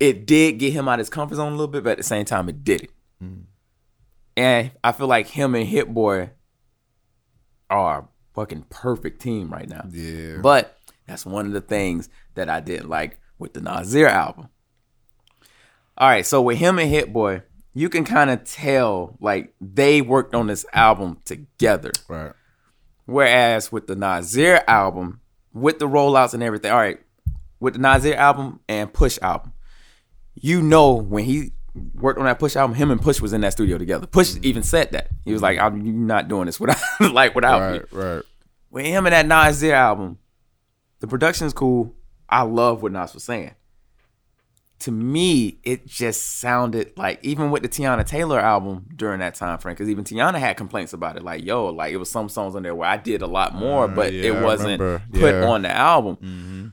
it 0.00 0.26
did 0.26 0.58
get 0.58 0.72
him 0.72 0.88
out 0.88 0.94
of 0.94 0.98
his 1.00 1.10
comfort 1.10 1.34
zone 1.36 1.48
a 1.52 1.56
little 1.56 1.68
bit, 1.68 1.84
but 1.84 1.90
at 1.90 1.96
the 1.98 2.02
same 2.02 2.24
time, 2.24 2.48
it 2.48 2.64
did 2.64 2.82
it. 2.84 2.90
And 4.38 4.70
I 4.84 4.92
feel 4.92 5.06
like 5.06 5.28
him 5.28 5.54
and 5.54 5.66
Hit 5.66 5.92
Boy 5.94 6.30
are 7.70 8.00
a 8.00 8.08
fucking 8.34 8.66
perfect 8.68 9.20
team 9.22 9.48
right 9.50 9.68
now. 9.68 9.86
Yeah, 9.90 10.38
But 10.42 10.76
that's 11.06 11.24
one 11.24 11.46
of 11.46 11.52
the 11.52 11.60
things 11.62 12.08
that 12.34 12.50
I 12.50 12.60
didn't 12.60 12.88
like 12.90 13.18
with 13.38 13.54
the 13.54 13.60
Nasir 13.62 14.06
album. 14.08 14.48
All 15.98 16.08
right, 16.08 16.26
so 16.26 16.42
with 16.42 16.58
him 16.58 16.78
and 16.78 16.90
Hit 16.90 17.12
Boy, 17.12 17.42
you 17.72 17.88
can 17.88 18.04
kind 18.04 18.30
of 18.30 18.44
tell 18.44 19.16
like 19.20 19.54
they 19.60 20.00
worked 20.02 20.34
on 20.34 20.46
this 20.46 20.66
album 20.72 21.18
together. 21.24 21.92
right. 22.08 22.32
Whereas 23.06 23.70
with 23.70 23.86
the 23.86 23.94
Nasir 23.94 24.64
album, 24.66 25.20
with 25.52 25.78
the 25.78 25.88
rollouts 25.88 26.34
and 26.34 26.42
everything, 26.42 26.72
all 26.72 26.78
right, 26.78 26.98
with 27.60 27.74
the 27.74 27.80
Nasir 27.80 28.14
album 28.14 28.60
and 28.68 28.92
Push 28.92 29.18
album, 29.22 29.52
you 30.34 30.60
know 30.60 30.92
when 30.94 31.24
he 31.24 31.52
worked 31.94 32.18
on 32.18 32.24
that 32.24 32.38
Push 32.38 32.56
album, 32.56 32.74
him 32.76 32.90
and 32.90 33.00
Push 33.00 33.20
was 33.20 33.32
in 33.32 33.40
that 33.42 33.52
studio 33.52 33.78
together. 33.78 34.06
Push 34.06 34.30
mm-hmm. 34.30 34.44
even 34.44 34.62
said 34.62 34.92
that 34.92 35.08
he 35.24 35.32
was 35.32 35.42
like, 35.42 35.58
"I'm 35.58 35.84
you're 35.84 35.94
not 35.94 36.28
doing 36.28 36.46
this 36.46 36.58
without 36.58 36.78
like 37.12 37.34
without 37.34 37.72
me." 37.72 37.78
Right, 37.78 37.92
right. 37.92 38.22
With 38.70 38.86
him 38.86 39.06
and 39.06 39.12
that 39.12 39.26
Nasir 39.26 39.74
album, 39.74 40.18
the 41.00 41.06
production's 41.06 41.52
cool. 41.52 41.94
I 42.28 42.42
love 42.42 42.82
what 42.82 42.92
Nas 42.92 43.14
was 43.14 43.24
saying. 43.24 43.54
To 44.80 44.90
me, 44.92 45.58
it 45.64 45.86
just 45.86 46.38
sounded 46.38 46.92
like 46.98 47.18
even 47.22 47.50
with 47.50 47.62
the 47.62 47.68
Teyana 47.68 48.04
Taylor 48.06 48.38
album 48.38 48.86
during 48.94 49.20
that 49.20 49.34
time 49.34 49.58
frame, 49.58 49.74
because 49.74 49.88
even 49.88 50.04
Teyana 50.04 50.38
had 50.38 50.58
complaints 50.58 50.92
about 50.92 51.16
it. 51.16 51.22
Like, 51.22 51.44
yo, 51.44 51.66
like 51.66 51.92
it 51.94 51.96
was 51.96 52.10
some 52.10 52.28
songs 52.28 52.54
on 52.54 52.62
there 52.62 52.74
where 52.74 52.88
I 52.88 52.98
did 52.98 53.22
a 53.22 53.26
lot 53.26 53.54
more, 53.54 53.84
Uh, 53.84 53.88
but 53.88 54.12
yeah, 54.12 54.24
it 54.32 54.42
wasn't 54.42 54.78
put 55.12 55.34
Yeah. 55.34 55.48
on 55.48 55.62
the 55.62 55.70
album. 55.74 56.16
Mhm. 56.22 56.72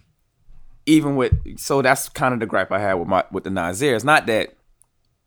Even 0.85 1.15
with 1.15 1.33
so 1.57 1.81
that's 1.81 2.09
kind 2.09 2.33
of 2.33 2.41
the 2.41 2.45
gripe 2.45 2.73
I 2.73 2.79
had 2.79 2.95
with 2.95 3.07
my 3.07 3.23
with 3.31 3.45
the 3.45 3.49
Nasir. 3.49 3.95
It's 3.95 4.03
not 4.03 4.25
that 4.25 4.57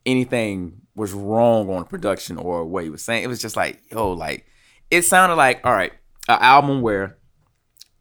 anything 0.05 0.83
was 0.95 1.13
wrong 1.15 1.71
on 1.71 1.85
production 1.85 2.37
or 2.37 2.65
what 2.67 2.85
he 2.85 2.91
was 2.91 3.03
saying. 3.03 3.25
It 3.25 3.29
was 3.29 3.41
just 3.41 3.57
like, 3.57 3.81
yo, 3.91 4.13
like 4.13 4.45
it 4.91 5.03
sounded 5.03 5.37
like 5.37 5.61
all 5.65 5.73
right, 5.73 5.93
an 6.29 6.39
album 6.43 6.83
where 6.83 7.17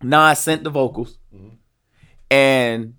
Nas 0.03 0.39
sent 0.39 0.65
the 0.65 0.69
vocals 0.69 1.17
and 2.29 2.95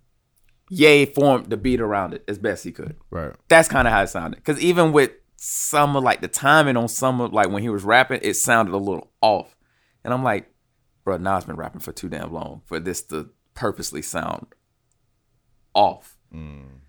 Ye 0.68 1.06
formed 1.06 1.50
the 1.50 1.56
beat 1.56 1.80
around 1.80 2.14
it 2.14 2.24
as 2.26 2.38
best 2.38 2.64
he 2.64 2.72
could. 2.72 2.96
Right. 3.10 3.32
That's 3.48 3.68
kind 3.68 3.86
of 3.86 3.94
how 3.94 4.02
it 4.02 4.08
sounded. 4.08 4.36
Because 4.36 4.60
even 4.60 4.92
with 4.92 5.12
some 5.36 5.96
of 5.96 6.02
like 6.02 6.20
the 6.20 6.28
timing 6.28 6.76
on 6.76 6.88
some 6.88 7.20
of 7.20 7.32
like 7.32 7.50
when 7.50 7.62
he 7.62 7.68
was 7.68 7.84
rapping, 7.84 8.20
it 8.22 8.34
sounded 8.34 8.74
a 8.74 8.78
little 8.78 9.12
off. 9.20 9.56
And 10.04 10.12
I'm 10.12 10.24
like, 10.24 10.50
bro, 11.04 11.18
Nas 11.18 11.44
been 11.44 11.56
rapping 11.56 11.80
for 11.80 11.92
too 11.92 12.08
damn 12.08 12.32
long 12.32 12.62
for 12.64 12.80
this 12.80 13.02
to 13.04 13.30
purposely 13.54 14.02
sound 14.02 14.46
off. 15.74 16.16
Mm. 16.34 16.80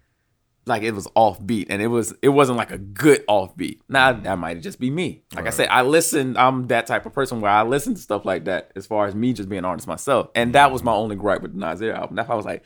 Like 0.65 0.83
it 0.83 0.91
was 0.91 1.07
off 1.15 1.45
beat, 1.45 1.67
and 1.69 1.81
it 1.81 1.87
was 1.87 2.13
it 2.21 2.29
wasn't 2.29 2.57
like 2.57 2.71
a 2.71 2.77
good 2.77 3.23
off 3.27 3.55
beat. 3.55 3.81
Now 3.87 4.11
mm. 4.11 4.23
that 4.23 4.37
might 4.37 4.61
just 4.61 4.79
be 4.79 4.89
me. 4.89 5.23
Like 5.33 5.47
I 5.47 5.51
said, 5.51 5.69
I 5.69 5.83
listen. 5.83 6.35
I'm 6.35 6.67
that 6.67 6.87
type 6.87 7.05
of 7.05 7.13
person 7.13 7.39
where 7.39 7.51
I 7.51 7.63
listen 7.63 7.95
to 7.95 8.01
stuff 8.01 8.25
like 8.25 8.45
that. 8.45 8.71
As 8.75 8.85
far 8.85 9.05
as 9.05 9.15
me 9.15 9.31
just 9.31 9.47
being 9.47 9.59
an 9.59 9.65
artist 9.65 9.87
myself, 9.87 10.29
and 10.35 10.49
mm. 10.49 10.53
that 10.53 10.71
was 10.71 10.83
my 10.83 10.91
only 10.91 11.15
gripe 11.15 11.41
with 11.41 11.53
the 11.53 11.59
Nasir 11.59 11.93
album. 11.93 12.17
That's 12.17 12.27
why 12.27 12.33
I 12.33 12.37
was 12.37 12.45
like, 12.45 12.63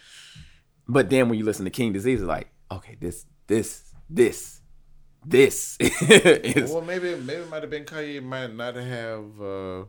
but 0.92 1.10
then 1.10 1.30
when 1.30 1.38
you 1.40 1.46
listen 1.46 1.66
to 1.66 1.72
King 1.72 1.94
Disease, 1.94 2.20
it's 2.22 2.28
like, 2.28 2.50
okay, 2.72 2.98
this, 3.00 3.26
this, 3.48 3.94
this, 4.10 4.60
this 5.26 5.78
is 5.80 6.72
Well, 6.72 6.82
maybe 6.82 7.16
maybe 7.16 7.42
it 7.42 7.50
might 7.50 7.62
have 7.62 7.70
been 7.70 7.86
Kanye 7.86 8.22
might 8.24 8.54
not 8.56 8.76
have. 8.76 9.42
uh 9.42 9.84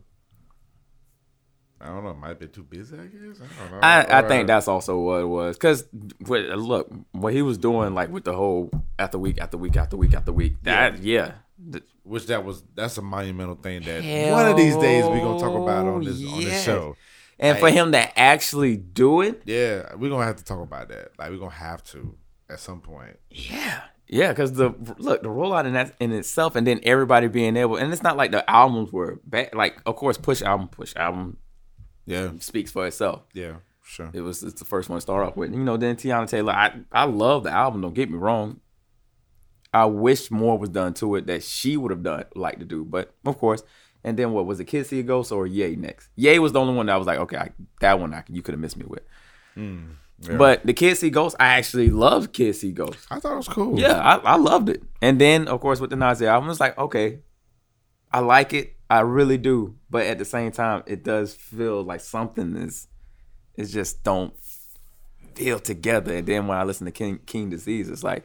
I 1.81 1.87
don't 1.87 2.03
know. 2.05 2.11
It 2.11 2.17
might 2.17 2.39
been 2.39 2.49
too 2.49 2.63
busy. 2.63 2.95
I 2.95 3.07
guess. 3.07 3.41
I 3.41 3.61
don't 3.63 3.71
know. 3.71 3.79
I, 3.83 4.01
I 4.03 4.21
Or- 4.23 4.27
think 4.29 4.47
that's 4.47 4.67
also 4.69 4.99
what 4.99 5.19
it 5.21 5.25
was. 5.25 5.57
Cause 5.57 5.83
look, 6.21 6.89
what 7.11 7.33
he 7.33 7.41
was 7.41 7.57
doing, 7.57 7.93
like 7.93 8.09
with 8.09 8.23
the 8.23 8.33
whole 8.33 8.71
after 8.97 9.17
week 9.17 9.41
after 9.41 9.57
week 9.57 9.75
after 9.75 9.97
week 9.97 10.13
after 10.13 10.31
week. 10.31 10.53
That 10.63 10.99
yeah, 10.99 11.33
Th- 11.71 11.83
which 12.03 12.27
that 12.27 12.45
was 12.45 12.63
that's 12.73 12.97
a 12.97 13.01
monumental 13.01 13.55
thing 13.55 13.81
that 13.83 14.31
one 14.31 14.47
of 14.47 14.55
these 14.55 14.77
days 14.77 15.03
we're 15.03 15.19
gonna 15.19 15.39
talk 15.39 15.55
about 15.61 15.85
on 15.87 16.03
this 16.05 16.23
on 16.25 16.39
this 16.43 16.63
show. 16.63 16.95
And 17.43 17.59
for 17.59 17.69
him 17.69 17.91
to 17.91 18.19
actually 18.19 18.77
do 18.77 19.21
it, 19.21 19.41
Yeah, 19.45 19.93
we're 19.95 20.09
gonna 20.09 20.25
have 20.25 20.37
to 20.37 20.43
talk 20.45 20.61
about 20.61 20.89
that. 20.89 21.11
Like 21.19 21.29
we're 21.29 21.37
gonna 21.37 21.51
have 21.51 21.83
to 21.91 22.15
at 22.49 22.59
some 22.59 22.81
point. 22.81 23.17
yeah, 23.29 23.81
yeah. 24.07 24.29
Because 24.29 24.53
the 24.53 24.69
look, 24.97 25.21
the 25.23 25.29
rollout 25.29 25.65
in 25.65 25.73
that 25.73 25.93
in 25.99 26.11
itself, 26.11 26.55
and 26.55 26.65
then 26.65 26.79
everybody 26.83 27.27
being 27.27 27.55
able, 27.57 27.75
and 27.77 27.91
it's 27.93 28.03
not 28.03 28.17
like 28.17 28.31
the 28.31 28.49
albums 28.49 28.91
were 28.91 29.19
bad. 29.25 29.53
Like 29.53 29.81
of 29.85 29.95
course, 29.95 30.17
push 30.17 30.41
album, 30.41 30.67
push 30.69 30.95
album 30.95 31.37
Yeah, 32.05 32.31
speaks 32.39 32.71
for 32.71 32.87
itself. 32.87 33.23
yeah, 33.33 33.55
sure. 33.83 34.09
It 34.13 34.21
was 34.21 34.41
it's 34.43 34.59
the 34.59 34.65
first 34.65 34.89
one 34.89 34.97
to 34.97 35.01
start 35.01 35.27
off 35.27 35.35
with. 35.35 35.51
You 35.53 35.59
know, 35.63 35.77
then 35.77 35.95
Teyana 35.95 36.29
Taylor, 36.29 36.53
I 36.53 36.79
I 36.91 37.05
love 37.05 37.43
the 37.43 37.51
album. 37.51 37.81
Don't 37.81 37.93
get 37.93 38.09
me 38.09 38.17
wrong. 38.17 38.59
I 39.73 39.85
wish 39.85 40.29
more 40.29 40.57
was 40.59 40.69
done 40.69 40.93
to 40.95 41.15
it 41.15 41.25
that 41.27 41.41
she 41.43 41.77
would 41.77 41.89
have 41.91 42.03
done 42.03 42.25
like 42.35 42.59
to 42.59 42.65
do, 42.65 42.85
but 42.85 43.13
of 43.25 43.37
course. 43.37 43.63
And 44.03 44.17
then 44.17 44.31
what 44.31 44.45
was 44.45 44.59
it? 44.59 44.65
Kid 44.65 44.85
See 44.85 44.99
a 44.99 45.03
Ghost 45.03 45.31
or 45.31 45.47
Ye 45.47 45.75
next? 45.75 46.09
Ye 46.15 46.37
was 46.39 46.51
the 46.51 46.59
only 46.59 46.73
one 46.73 46.87
that 46.87 46.93
I 46.93 46.97
was 46.97 47.07
like, 47.07 47.19
okay, 47.19 47.37
I, 47.37 47.51
that 47.79 47.99
one 47.99 48.13
I, 48.13 48.23
you 48.27 48.41
could 48.41 48.53
have 48.53 48.59
missed 48.59 48.77
me 48.77 48.85
with. 48.85 49.03
Hmm, 49.53 49.91
yeah. 50.19 50.37
But 50.37 50.65
the 50.65 50.73
Kid 50.73 50.97
See 50.97 51.09
Ghost, 51.09 51.35
I 51.39 51.47
actually 51.47 51.89
loved 51.89 52.33
Kid 52.33 52.55
See 52.55 52.71
Ghost. 52.71 53.07
I 53.09 53.19
thought 53.19 53.33
it 53.33 53.37
was 53.37 53.47
cool. 53.47 53.79
Yeah, 53.79 53.99
I, 53.99 54.15
I 54.17 54.35
loved 54.35 54.69
it. 54.69 54.83
And 55.01 55.21
then 55.21 55.47
of 55.47 55.61
course 55.61 55.79
with 55.79 55.89
the 55.89 55.95
Nazi 55.95 56.27
album, 56.27 56.49
it's 56.49 56.59
like 56.59 56.77
okay, 56.77 57.19
I 58.11 58.19
like 58.19 58.53
it, 58.53 58.75
I 58.89 58.99
really 58.99 59.37
do. 59.37 59.75
But 59.89 60.05
at 60.05 60.19
the 60.19 60.25
same 60.25 60.51
time, 60.51 60.83
it 60.85 61.03
does 61.03 61.33
feel 61.33 61.83
like 61.83 62.01
something 62.01 62.55
is, 62.55 62.87
it 63.55 63.65
just 63.65 64.03
don't 64.03 64.33
feel 65.35 65.59
together. 65.59 66.15
And 66.15 66.27
then 66.27 66.47
when 66.47 66.57
I 66.57 66.63
listen 66.63 66.85
to 66.85 66.91
King 66.91 67.19
King 67.25 67.49
Disease, 67.49 67.89
it's 67.89 68.03
like, 68.03 68.23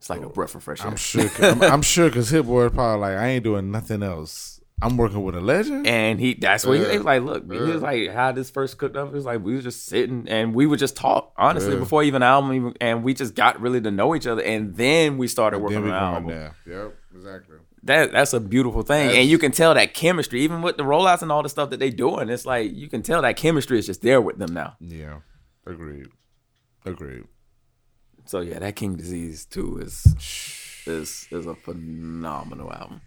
it's 0.00 0.08
like 0.08 0.22
a 0.22 0.26
oh, 0.26 0.30
breath 0.30 0.54
of 0.54 0.62
fresh 0.62 0.80
air. 0.80 0.88
I'm 0.88 0.96
sure. 0.96 1.28
I'm, 1.40 1.62
I'm 1.62 1.82
sure 1.82 2.08
because 2.10 2.30
Hit 2.30 2.46
Boy 2.46 2.64
is 2.64 2.72
probably 2.72 3.00
like, 3.00 3.18
I 3.18 3.26
ain't 3.28 3.44
doing 3.44 3.70
nothing 3.70 4.02
else. 4.02 4.56
I'm 4.82 4.96
working 4.96 5.22
with 5.22 5.34
a 5.34 5.42
legend. 5.42 5.86
And 5.86 6.18
he, 6.18 6.32
that's 6.32 6.64
what 6.64 6.78
he, 6.78 6.82
Yeah. 6.84 6.92
he 6.92 6.96
was 6.96 7.04
like. 7.04 7.22
Look, 7.22 7.52
he 7.52 7.58
was 7.58 7.82
like, 7.82 8.10
how 8.12 8.32
this 8.32 8.48
first 8.48 8.78
cooked 8.78 8.96
up. 8.96 9.08
It 9.08 9.12
was 9.12 9.26
like 9.26 9.44
we 9.44 9.54
was 9.54 9.62
just 9.62 9.84
sitting 9.84 10.26
and 10.26 10.54
we 10.54 10.64
would 10.64 10.78
just 10.78 10.96
talk 10.96 11.34
honestly 11.36 11.74
Yeah. 11.74 11.80
before 11.80 12.02
even 12.02 12.20
the 12.20 12.26
album, 12.26 12.54
even, 12.54 12.74
and 12.80 13.04
we 13.04 13.12
just 13.12 13.34
got 13.34 13.60
really 13.60 13.82
to 13.82 13.90
know 13.90 14.14
each 14.16 14.26
other. 14.26 14.42
And 14.42 14.74
then 14.74 15.18
we 15.18 15.28
started 15.28 15.58
working 15.58 15.82
then 15.84 15.92
on 15.92 16.24
the 16.26 16.32
album. 16.32 16.54
there. 16.66 16.82
Yep, 16.84 16.94
exactly. 17.14 17.56
that 17.82 18.12
that's 18.12 18.32
a 18.32 18.40
beautiful 18.40 18.80
thing, 18.80 19.08
That's- 19.08 19.20
and 19.20 19.28
you 19.28 19.36
can 19.36 19.52
tell 19.52 19.74
that 19.74 19.92
chemistry, 19.92 20.40
even 20.40 20.62
with 20.62 20.78
the 20.78 20.82
rollouts 20.84 21.20
and 21.20 21.30
all 21.30 21.42
the 21.42 21.50
stuff 21.50 21.68
that 21.70 21.78
they 21.78 21.90
doing. 21.90 22.30
It's 22.30 22.46
like 22.46 22.72
you 22.74 22.88
can 22.88 23.02
tell 23.02 23.20
that 23.20 23.36
chemistry 23.36 23.78
is 23.78 23.84
just 23.84 24.00
there 24.00 24.22
with 24.22 24.38
them 24.38 24.54
now. 24.54 24.76
Yeah, 24.80 25.18
agreed. 25.66 26.06
Agreed. 26.86 27.24
So 28.30 28.38
yeah, 28.38 28.60
that 28.60 28.76
King 28.76 28.94
Disease 28.94 29.44
too 29.44 29.78
is 29.78 30.06
is 30.86 31.26
is 31.32 31.46
a 31.46 31.54
phenomenal 31.56 32.72
album. 32.72 33.00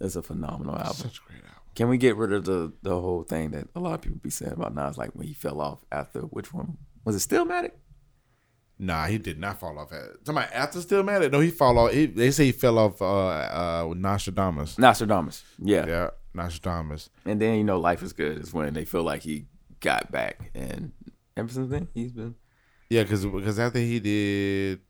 It's 0.00 0.16
a 0.16 0.24
phenomenal 0.24 0.74
album. 0.74 0.94
Such 0.94 1.18
a 1.18 1.30
great 1.30 1.44
album. 1.44 1.62
Can 1.76 1.88
we 1.88 1.98
get 1.98 2.16
rid 2.16 2.32
of 2.32 2.44
the 2.44 2.72
the 2.82 3.00
whole 3.00 3.22
thing 3.22 3.52
that 3.52 3.68
a 3.76 3.78
lot 3.78 3.94
of 3.94 4.00
people 4.00 4.18
be 4.20 4.30
saying 4.30 4.50
about 4.50 4.74
Nas, 4.74 4.98
like 4.98 5.10
when 5.14 5.28
he 5.28 5.34
fell 5.34 5.60
off 5.60 5.84
after 5.92 6.22
which 6.22 6.52
one 6.52 6.78
was 7.04 7.14
it? 7.14 7.20
Stillmatic? 7.20 7.70
Nah, 8.76 9.06
he 9.06 9.18
did 9.18 9.38
not 9.38 9.60
fall 9.60 9.78
off. 9.78 9.92
At, 9.92 10.26
somebody 10.26 10.52
after 10.52 10.80
Stillmatic? 10.80 11.30
No, 11.30 11.38
he 11.38 11.50
fall 11.50 11.78
off. 11.78 11.92
He, 11.92 12.06
they 12.06 12.32
say 12.32 12.46
he 12.46 12.52
fell 12.52 12.80
off 12.80 13.00
uh, 13.00 13.04
uh, 13.04 13.86
with 13.88 13.98
Nastradamus. 13.98 14.74
Nastradamus. 14.78 15.44
Yeah. 15.62 15.86
Yeah, 15.86 16.10
Nastradamus. 16.34 17.08
And 17.24 17.40
then 17.40 17.56
you 17.58 17.62
know, 17.62 17.78
Life 17.78 18.02
is 18.02 18.12
Good 18.12 18.38
is 18.38 18.52
when 18.52 18.74
they 18.74 18.84
feel 18.84 19.04
like 19.04 19.22
he 19.22 19.46
got 19.78 20.10
back, 20.10 20.50
and 20.56 20.90
ever 21.36 21.48
since 21.50 21.70
then 21.70 21.86
he's 21.94 22.10
been 22.10 22.34
Yeah, 22.90 23.02
because 23.02 23.24
because 23.26 23.58
after 23.58 23.78
he 23.78 23.98
did 24.00 24.80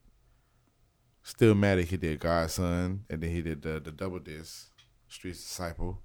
Still 1.22 1.54
Stillmatic, 1.54 1.84
he 1.86 1.96
did 1.96 2.20
God's 2.20 2.54
Son, 2.54 3.04
and 3.08 3.22
then 3.22 3.30
he 3.30 3.40
did 3.42 3.62
the 3.62 3.80
the 3.80 3.90
double 3.92 4.18
disc 4.18 4.70
Streets 5.08 5.42
Disciple, 5.42 6.02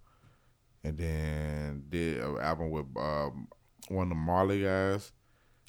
and 0.84 0.98
then 0.98 1.84
did 1.90 2.22
an 2.24 2.38
album 2.40 2.70
with 2.72 2.86
um, 2.98 3.48
one 3.90 4.04
of 4.04 4.10
the 4.10 4.16
Marley 4.16 4.64
guys, 4.64 5.12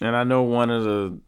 And 0.00 0.14
I 0.14 0.24
know 0.24 0.42
one 0.42 0.70
of 0.70 0.84
the, 0.84 1.20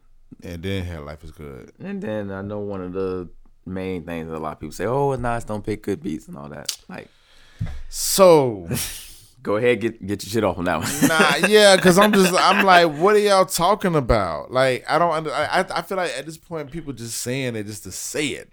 and 0.42 0.62
then 0.62 0.84
had 0.84 1.00
Life 1.00 1.24
is 1.24 1.32
Good. 1.32 1.72
and 1.80 2.00
then 2.02 2.30
I 2.30 2.42
know 2.42 2.60
one 2.60 2.82
of 2.82 2.92
the 2.92 3.28
main 3.66 4.04
things 4.04 4.28
that 4.28 4.36
a 4.36 4.38
lot 4.38 4.52
of 4.54 4.60
people 4.60 4.72
say, 4.72 4.84
oh, 4.86 5.12
it's 5.12 5.22
Nas 5.22 5.44
don't 5.44 5.64
pick 5.64 5.82
good 5.82 6.02
beats 6.02 6.28
and 6.28 6.36
all 6.36 6.48
that. 6.50 6.76
Like, 6.88 7.08
So 7.88 8.68
go 9.42 9.56
ahead, 9.56 9.80
get 9.80 10.06
get 10.06 10.24
your 10.24 10.30
shit 10.30 10.44
off 10.44 10.58
on 10.58 10.64
that 10.64 10.80
one. 10.80 11.08
nah, 11.08 11.46
yeah, 11.48 11.76
because 11.76 11.98
I'm 11.98 12.12
just 12.12 12.34
I'm 12.34 12.64
like, 12.64 12.90
what 12.98 13.16
are 13.16 13.20
y'all 13.20 13.44
talking 13.46 13.94
about? 13.94 14.50
Like, 14.50 14.84
I 14.88 14.98
don't. 14.98 15.12
Under, 15.12 15.32
I 15.32 15.64
I 15.74 15.82
feel 15.82 15.96
like 15.96 16.16
at 16.16 16.26
this 16.26 16.38
point, 16.38 16.70
people 16.70 16.92
just 16.92 17.18
saying 17.18 17.56
it 17.56 17.66
just 17.66 17.82
to 17.84 17.92
say 17.92 18.28
it. 18.28 18.52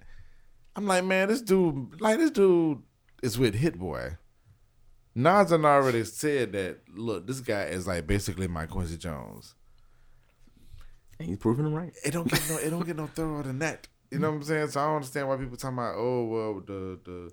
I'm 0.75 0.87
like, 0.87 1.03
man, 1.03 1.27
this 1.27 1.41
dude, 1.41 1.99
like 2.01 2.17
this 2.17 2.31
dude 2.31 2.81
is 3.21 3.37
with 3.37 3.55
Hit 3.55 3.77
Boy. 3.77 4.17
Nas 5.15 5.49
done 5.49 5.65
already 5.65 6.03
said 6.05 6.53
that. 6.53 6.79
Look, 6.95 7.27
this 7.27 7.41
guy 7.41 7.63
is 7.63 7.87
like 7.87 8.07
basically 8.07 8.47
my 8.47 8.65
Quincy 8.65 8.97
Jones. 8.97 9.55
and 11.19 11.27
he's 11.27 11.37
proving 11.37 11.65
them 11.65 11.73
right. 11.73 11.93
It 12.05 12.11
don't 12.11 12.29
get 12.29 12.41
no. 12.49 12.57
It 12.57 12.69
don't 12.69 12.85
get 12.85 12.95
no 12.97 13.07
thorougher 13.07 13.43
than 13.43 13.59
that. 13.59 13.87
You 14.11 14.19
know 14.19 14.29
what 14.29 14.37
I'm 14.37 14.43
saying? 14.43 14.69
So 14.69 14.79
I 14.79 14.85
don't 14.85 14.95
understand 14.95 15.27
why 15.27 15.37
people 15.37 15.57
talking 15.57 15.77
about 15.77 15.95
oh 15.97 16.25
well 16.25 16.61
the 16.65 16.99
the 17.03 17.31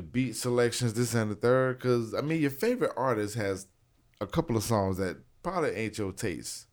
the 0.00 0.06
beat 0.06 0.34
selections 0.34 0.94
this 0.94 1.14
and 1.14 1.30
the 1.30 1.34
third 1.34 1.78
because 1.78 2.14
I 2.14 2.22
mean 2.22 2.40
your 2.40 2.50
favorite 2.50 2.92
artist 2.96 3.34
has 3.34 3.66
a 4.20 4.26
couple 4.26 4.56
of 4.56 4.62
songs 4.62 4.96
that 4.96 5.18
probably 5.42 5.70
ain't 5.70 5.98
your 5.98 6.12
taste. 6.12 6.66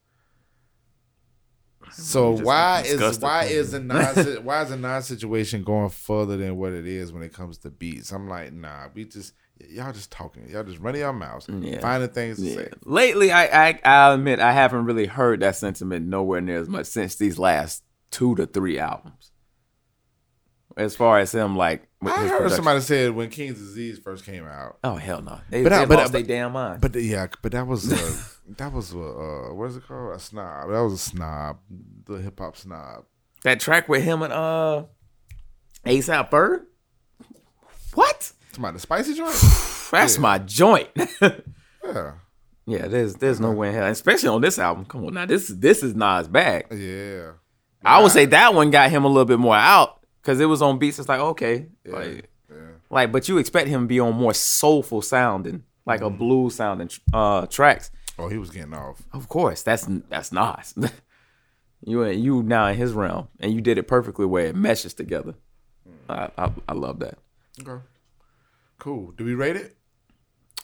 So 1.92 2.32
why 2.32 2.84
is 2.86 3.20
why 3.20 3.46
is 3.46 3.72
the 3.72 3.82
non 3.82 4.16
why 4.46 4.62
is 4.64 4.70
the 4.70 4.78
non 4.78 5.02
situation 5.02 5.64
going 5.64 5.90
further 5.90 6.38
than 6.38 6.56
what 6.56 6.72
it 6.72 6.88
is 6.88 7.12
when 7.12 7.22
it 7.22 7.34
comes 7.34 7.58
to 7.60 7.70
beats? 7.70 8.14
I'm 8.14 8.30
like 8.30 8.54
nah, 8.54 8.88
we 8.94 9.04
just 9.04 9.34
y'all 9.70 9.92
just 9.92 10.10
talking, 10.12 10.48
y'all 10.50 10.64
just 10.64 10.80
running 10.80 11.02
your 11.02 11.12
mouths, 11.12 11.48
mm, 11.48 11.70
Yeah. 11.70 11.82
finding 11.82 12.10
things 12.10 12.38
to 12.38 12.44
Yeah. 12.44 12.56
say. 12.56 12.70
Lately, 12.86 13.32
I, 13.32 13.68
I 13.70 13.80
I'll 13.84 14.14
admit 14.14 14.40
I 14.40 14.54
haven't 14.54 14.86
really 14.86 15.08
heard 15.08 15.42
that 15.42 15.58
sentiment 15.58 16.08
nowhere 16.08 16.40
near 16.40 16.60
as 16.60 16.70
much 16.70 16.86
since 16.86 17.16
these 17.16 17.38
last 17.38 17.84
two 18.10 18.36
to 18.36 18.46
three 18.46 18.80
albums. 18.80 19.32
As 20.78 20.96
far 20.96 21.18
as 21.20 21.34
him, 21.34 21.56
like, 21.58 21.88
I 22.04 22.10
heard 22.10 22.30
production. 22.30 22.56
somebody 22.56 22.82
said 22.82 23.12
when 23.16 23.30
King's 23.30 23.58
Disease 23.58 23.98
first 23.98 24.24
came 24.26 24.46
out. 24.46 24.78
Oh 24.84 24.96
hell 24.96 25.22
no! 25.24 25.40
They, 25.50 25.64
But 25.64 25.74
I- 25.74 25.86
but 25.86 25.98
lost 25.98 26.12
their 26.14 26.22
damn 26.22 26.52
mind. 26.54 26.82
But 26.82 26.94
yeah, 26.96 27.28
but 27.42 27.52
that 27.54 27.66
was 27.66 27.92
uh, 27.92 28.16
that 28.58 28.72
was 28.72 28.94
uh, 28.94 29.00
uh, 29.00 29.54
what 29.56 29.70
is 29.72 29.78
it 29.78 29.88
called? 29.88 30.16
A 30.16 30.20
snob. 30.20 30.70
That 30.70 30.80
was 30.80 30.94
a 30.94 30.98
snob, 31.00 31.58
the 32.06 32.16
hip 32.22 32.40
hop 32.40 32.56
snob. 32.56 33.06
that 33.44 33.60
track 33.60 33.90
with 33.90 34.04
him 34.04 34.22
and 34.22 34.32
uh 34.32 34.84
A$AP 35.86 36.30
Ferg. 36.32 36.62
What? 37.94 38.32
Somebody 38.54 38.74
the 38.76 38.80
spicy 38.80 39.14
joint. 39.16 39.34
That's 39.92 40.16
Yeah. 40.16 40.22
my 40.22 40.38
joint. 40.40 40.90
Yeah, 41.86 42.12
yeah, 42.66 42.88
there's 42.90 43.16
there's 43.16 43.40
no 43.40 43.52
way 43.52 43.70
in 43.70 43.76
hell, 43.76 43.86
especially 43.88 44.28
on 44.28 44.42
this 44.42 44.60
album. 44.60 44.84
Come 44.86 45.06
on 45.06 45.14
now, 45.14 45.26
this 45.26 45.48
this 45.48 45.82
is 45.84 45.96
Nas' 45.96 46.28
back. 46.28 46.68
yeah. 46.72 47.32
I 47.86 48.02
would 48.04 48.12
say 48.12 48.26
that 48.26 48.54
one 48.54 48.72
got 48.72 48.90
him 48.90 49.06
a 49.06 49.08
little 49.08 49.24
bit 49.24 49.40
more 49.40 49.56
out 49.56 49.97
because 50.28 50.42
it 50.42 50.46
was 50.46 50.62
on 50.62 50.78
beats. 50.78 51.00
It's 51.00 51.08
like 51.08 51.22
okay, 51.22 51.68
like, 51.86 52.30
yeah. 52.50 52.56
like, 52.90 53.14
but 53.14 53.30
you 53.30 53.38
expect 53.38 53.70
him 53.70 53.84
to 53.84 53.88
be 53.88 54.02
on 54.02 54.14
more 54.14 54.34
soulful 54.34 55.02
sounding, 55.02 55.64
like 55.86 56.02
Mm-hmm. 56.02 56.16
a 56.16 56.18
blues 56.18 56.56
sounding 56.56 56.90
uh 57.14 57.46
tracks. 57.46 57.92
Oh, 58.20 58.28
he 58.28 58.38
was 58.38 58.50
getting 58.50 58.74
off. 58.74 59.02
Of 59.14 59.30
course, 59.30 59.64
that's 59.64 59.86
that's 60.10 60.34
Nas. 60.34 60.74
you 61.86 62.06
you 62.08 62.44
now 62.44 62.68
in 62.68 62.76
his 62.76 62.92
realm, 62.92 63.30
and 63.40 63.54
you 63.54 63.62
did 63.62 63.78
it 63.78 63.88
perfectly 63.88 64.26
where 64.26 64.48
it 64.48 64.56
meshes 64.56 64.94
together. 64.94 65.36
I 66.10 66.30
I, 66.38 66.52
I 66.68 66.74
love 66.74 67.00
that. 67.00 67.20
Okay, 67.62 67.82
cool. 68.80 69.12
Do 69.12 69.24
we 69.24 69.34
rate 69.34 69.56
it? 69.56 69.78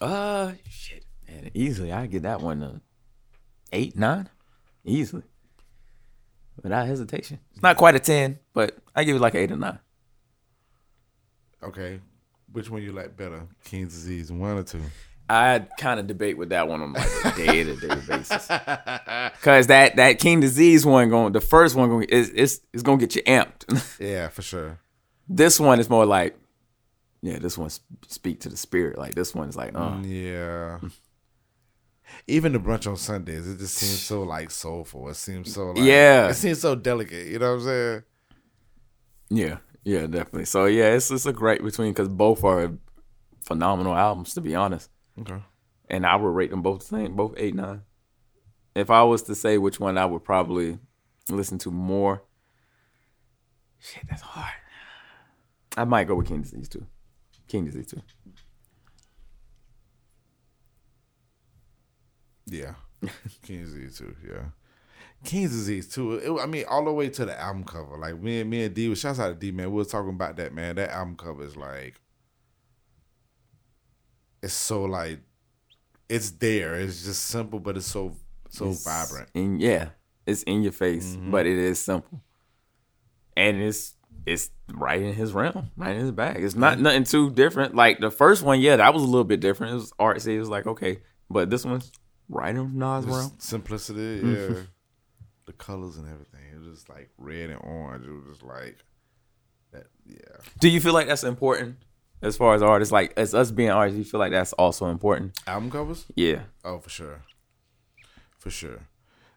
Uh, 0.02 0.54
shit, 0.68 1.06
man, 1.26 1.52
easily 1.54 1.94
I 1.94 2.08
get 2.08 2.24
that 2.24 2.42
one 2.42 2.62
uh, 2.62 2.80
eight 3.72 3.96
nine, 3.96 4.28
easily, 4.84 5.24
without 6.62 6.86
hesitation. 6.86 7.40
It's 7.54 7.64
not 7.64 7.78
quite 7.78 7.96
a 7.96 8.00
ten, 8.00 8.40
but 8.54 8.78
I 8.96 9.04
give 9.04 9.16
it 9.16 9.20
like 9.22 9.36
eight 9.36 9.52
or 9.52 9.58
nine. 9.58 9.80
Okay. 11.62 12.00
Which 12.52 12.70
one 12.70 12.84
you 12.84 12.92
like 12.92 13.18
better, 13.18 13.48
King's 13.64 13.94
Disease, 13.94 14.32
one 14.32 14.58
or 14.58 14.64
two? 14.64 14.82
I 15.30 15.66
kind 15.80 16.00
of 16.00 16.06
debate 16.06 16.38
with 16.38 16.50
that 16.50 16.68
one 16.68 16.82
on 16.82 16.94
like 16.94 17.10
a 17.26 17.32
day 17.36 17.64
to 17.64 17.76
day 17.78 17.88
basis, 18.08 18.46
cause 19.42 19.68
that 19.68 19.96
that 19.96 20.20
King 20.20 20.42
Disease 20.42 20.86
one 20.86 21.10
going, 21.10 21.32
the 21.34 21.42
first 21.42 21.76
one 21.76 21.90
going 21.90 22.04
is 22.10 22.30
it's 22.36 22.60
it's 22.74 22.84
gonna 22.84 22.98
get 22.98 23.16
you 23.16 23.24
amped. 23.24 23.64
Yeah, 24.00 24.28
for 24.28 24.42
sure. 24.42 24.80
this 25.28 25.60
one 25.60 25.80
is 25.80 25.90
more 25.90 26.06
like, 26.06 26.38
yeah, 27.22 27.40
this 27.40 27.58
one 27.58 27.70
speak 28.08 28.42
to 28.42 28.50
the 28.50 28.58
spirit. 28.58 29.00
Like 29.00 29.16
this 29.16 29.34
one 29.34 29.50
is 29.50 29.56
like, 29.56 29.74
uh, 29.74 29.98
Yeah. 30.04 30.80
Even 32.28 32.52
the 32.52 32.60
brunch 32.60 32.86
on 32.86 32.98
Sundays, 32.98 33.48
it 33.50 33.58
just 33.58 33.76
seems 33.76 34.00
so 34.00 34.22
like 34.24 34.52
soulful. 34.52 35.10
It 35.10 35.16
seems 35.16 35.54
so 35.54 35.68
like 35.72 35.78
Yeah. 35.84 36.28
It 36.28 36.36
seems 36.36 36.60
so 36.60 36.76
delicate. 36.76 37.28
You 37.28 37.40
know 37.40 37.52
what 37.56 37.62
I'm 37.62 37.66
saying? 37.66 38.04
Yeah, 39.36 39.58
yeah, 39.84 40.02
definitely. 40.08 40.46
So 40.46 40.66
yeah, 40.66 40.94
it's 40.94 41.10
it's 41.12 41.26
a 41.26 41.34
great 41.34 41.64
between 41.64 41.92
because 41.92 42.10
both 42.10 42.44
are 42.44 42.72
phenomenal 43.44 43.96
albums 43.96 44.34
to 44.36 44.42
be 44.42 44.56
honest. 44.56 44.90
Okay. 45.20 45.42
and 45.90 46.06
I 46.06 46.16
would 46.16 46.28
rate 46.30 46.50
them 46.52 46.62
both 46.62 46.80
the 46.80 46.86
same, 46.86 47.16
both 47.16 47.34
eight 47.38 47.56
nine. 47.56 47.82
If 48.76 48.90
I 48.90 49.04
was 49.04 49.22
to 49.24 49.36
say 49.36 49.58
which 49.58 49.80
one 49.80 49.98
I 49.98 50.06
would 50.06 50.24
probably 50.24 50.80
listen 51.30 51.58
to 51.60 51.72
more, 51.72 52.24
shit, 53.80 54.04
that's 54.10 54.22
hard. 54.22 54.54
I 55.78 55.84
might 55.86 56.08
go 56.08 56.16
with 56.16 56.28
King 56.28 56.42
Disease 56.42 56.70
too. 56.70 56.86
King 57.48 57.66
Disease 57.66 57.88
too. 57.88 58.02
Yeah, 62.46 62.74
King's 63.44 63.74
Disease 63.74 63.98
too. 63.98 64.16
Yeah, 64.28 64.46
King's 65.24 65.52
Disease 65.52 65.88
too. 65.90 66.14
It, 66.16 66.42
I 66.42 66.46
mean, 66.46 66.66
all 66.70 66.84
the 66.86 66.92
way 66.92 67.10
to 67.10 67.26
the 67.26 67.40
album 67.40 67.64
cover. 67.64 67.98
Like 67.98 68.22
me 68.22 68.42
and 68.42 68.50
me 68.50 68.64
and 68.66 68.74
D. 68.74 68.94
Shouts 68.96 69.20
out 69.20 69.30
to 69.30 69.36
D 69.36 69.52
man. 69.52 69.72
We 69.72 69.78
was 69.78 69.88
talking 69.88 70.10
about 70.12 70.38
that 70.38 70.54
man. 70.54 70.76
That 70.76 70.90
album 70.92 71.16
cover 71.16 71.44
is 71.44 71.56
like, 71.58 72.00
it's 74.42 74.54
so 74.54 74.84
like, 74.84 75.20
it's 76.10 76.32
there. 76.32 76.76
It's 76.76 77.06
just 77.06 77.26
simple, 77.26 77.60
but 77.60 77.78
it's 77.78 77.88
so 77.88 78.16
so 78.50 78.70
It's 78.70 78.84
vibrant. 78.84 79.30
And 79.34 79.60
yeah, 79.62 79.90
it's 80.26 80.44
in 80.44 80.62
your 80.64 80.72
face, 80.74 81.16
Mm-hmm. 81.16 81.32
but 81.32 81.46
it 81.46 81.58
is 81.58 81.80
simple. 81.80 82.22
And 83.36 83.62
it's 83.62 83.96
it's 84.26 84.52
right 84.74 85.02
in 85.02 85.14
his 85.14 85.34
realm, 85.34 85.72
right 85.76 85.96
in 85.96 86.02
his 86.02 86.12
bag. 86.12 86.44
It's 86.44 86.56
not 86.56 86.80
nothing 86.80 87.04
too 87.04 87.30
different. 87.32 87.76
Like 87.76 88.00
the 88.00 88.12
first 88.12 88.44
one, 88.44 88.62
yeah, 88.62 88.76
that 88.78 88.94
was 88.94 89.02
a 89.04 89.08
little 89.08 89.24
bit 89.24 89.40
different. 89.40 89.72
It 89.74 89.76
was 89.76 89.92
artsy. 89.94 90.36
It 90.36 90.40
was 90.40 90.50
like, 90.50 90.68
okay. 90.68 91.00
But 91.30 91.50
this 91.50 91.66
one's 91.66 91.92
right 92.30 92.56
in 92.56 92.78
Nas' 92.78 93.06
realm. 93.06 93.32
simplicity, 93.40 94.22
yeah. 94.26 94.56
The 95.46 95.54
colors 95.54 95.98
and 95.98 96.08
everything. 96.08 96.42
It 96.54 96.60
was 96.60 96.78
just 96.78 96.90
like 96.90 97.10
red 97.18 97.50
and 97.50 97.60
orange. 97.64 98.06
It 98.06 98.12
was 98.12 98.26
just 98.30 98.44
like 98.44 98.78
that. 99.72 99.88
Yeah. 100.06 100.38
Do 100.60 100.70
you 100.70 100.80
feel 100.80 100.94
like 100.94 101.08
that's 101.08 101.24
important 101.24 101.78
as 102.22 102.38
far 102.38 102.56
as 102.56 102.62
artists? 102.62 102.92
Like 102.92 103.14
as 103.18 103.34
us 103.34 103.52
being 103.52 103.70
artists, 103.70 103.98
you 103.98 104.04
feel 104.04 104.20
like 104.20 104.32
that's 104.32 104.54
also 104.54 104.88
important? 104.88 105.38
Album 105.48 105.72
covers. 105.72 106.06
Yeah. 106.16 106.44
Oh, 106.64 106.80
for 106.80 106.90
sure. 106.90 107.24
For 108.38 108.50
sure. 108.50 108.88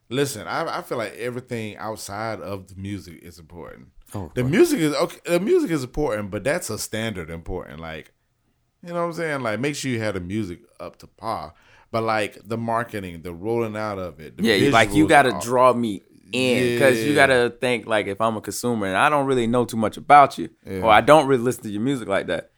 Listen, 0.08 0.46
I, 0.46 0.78
I 0.78 0.82
feel 0.82 0.98
like 0.98 1.14
everything 1.14 1.76
outside 1.78 2.40
of 2.40 2.68
the 2.68 2.76
music 2.76 3.22
is 3.22 3.38
important. 3.38 3.88
Oh, 4.14 4.30
the 4.34 4.44
music 4.44 4.78
is 4.78 4.94
okay. 4.94 5.18
The 5.24 5.40
music 5.40 5.70
is 5.72 5.82
important, 5.82 6.30
but 6.30 6.44
that's 6.44 6.70
a 6.70 6.78
standard 6.78 7.28
important. 7.28 7.80
Like, 7.80 8.12
you 8.84 8.90
know 8.90 9.00
what 9.00 9.06
I'm 9.06 9.12
saying? 9.14 9.40
Like, 9.40 9.58
make 9.58 9.74
sure 9.74 9.90
you 9.90 9.98
have 10.00 10.14
the 10.14 10.20
music 10.20 10.60
up 10.78 10.96
to 10.98 11.08
par. 11.08 11.54
But 11.90 12.02
like 12.02 12.38
the 12.44 12.56
marketing, 12.58 13.22
the 13.22 13.32
rolling 13.32 13.76
out 13.76 13.98
of 13.98 14.20
it, 14.20 14.36
the 14.36 14.42
Yeah, 14.42 14.70
like 14.70 14.92
you 14.92 15.08
got 15.08 15.22
to 15.22 15.38
draw 15.40 15.72
me 15.72 16.02
in 16.32 16.74
because 16.74 17.04
you 17.04 17.14
got 17.14 17.26
to 17.26 17.54
think 17.60 17.86
like 17.86 18.06
if 18.06 18.20
I'm 18.20 18.36
a 18.36 18.40
consumer 18.40 18.86
and 18.86 18.96
I 18.96 19.08
don't 19.08 19.26
really 19.26 19.46
know 19.46 19.64
too 19.64 19.76
much 19.76 19.96
about 19.96 20.38
you 20.38 20.50
or 20.66 20.90
I 20.90 21.00
don't 21.00 21.26
really 21.26 21.42
listen 21.42 21.62
to 21.64 21.70
your 21.70 21.82
music 21.82 22.08
like 22.08 22.26
that. 22.26 22.50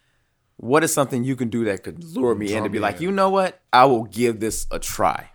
What 0.56 0.82
is 0.82 0.92
something 0.92 1.22
you 1.22 1.36
can 1.36 1.50
do 1.50 1.64
that 1.66 1.84
could 1.84 2.02
lure 2.02 2.34
me 2.34 2.52
in 2.52 2.64
to 2.64 2.70
be 2.70 2.80
like, 2.80 2.96
in. 2.96 3.02
you 3.02 3.10
know 3.12 3.30
what? 3.30 3.60
I 3.72 3.84
will 3.84 4.04
give 4.04 4.40
this 4.40 4.66
a 4.72 4.78
try. 4.80 5.30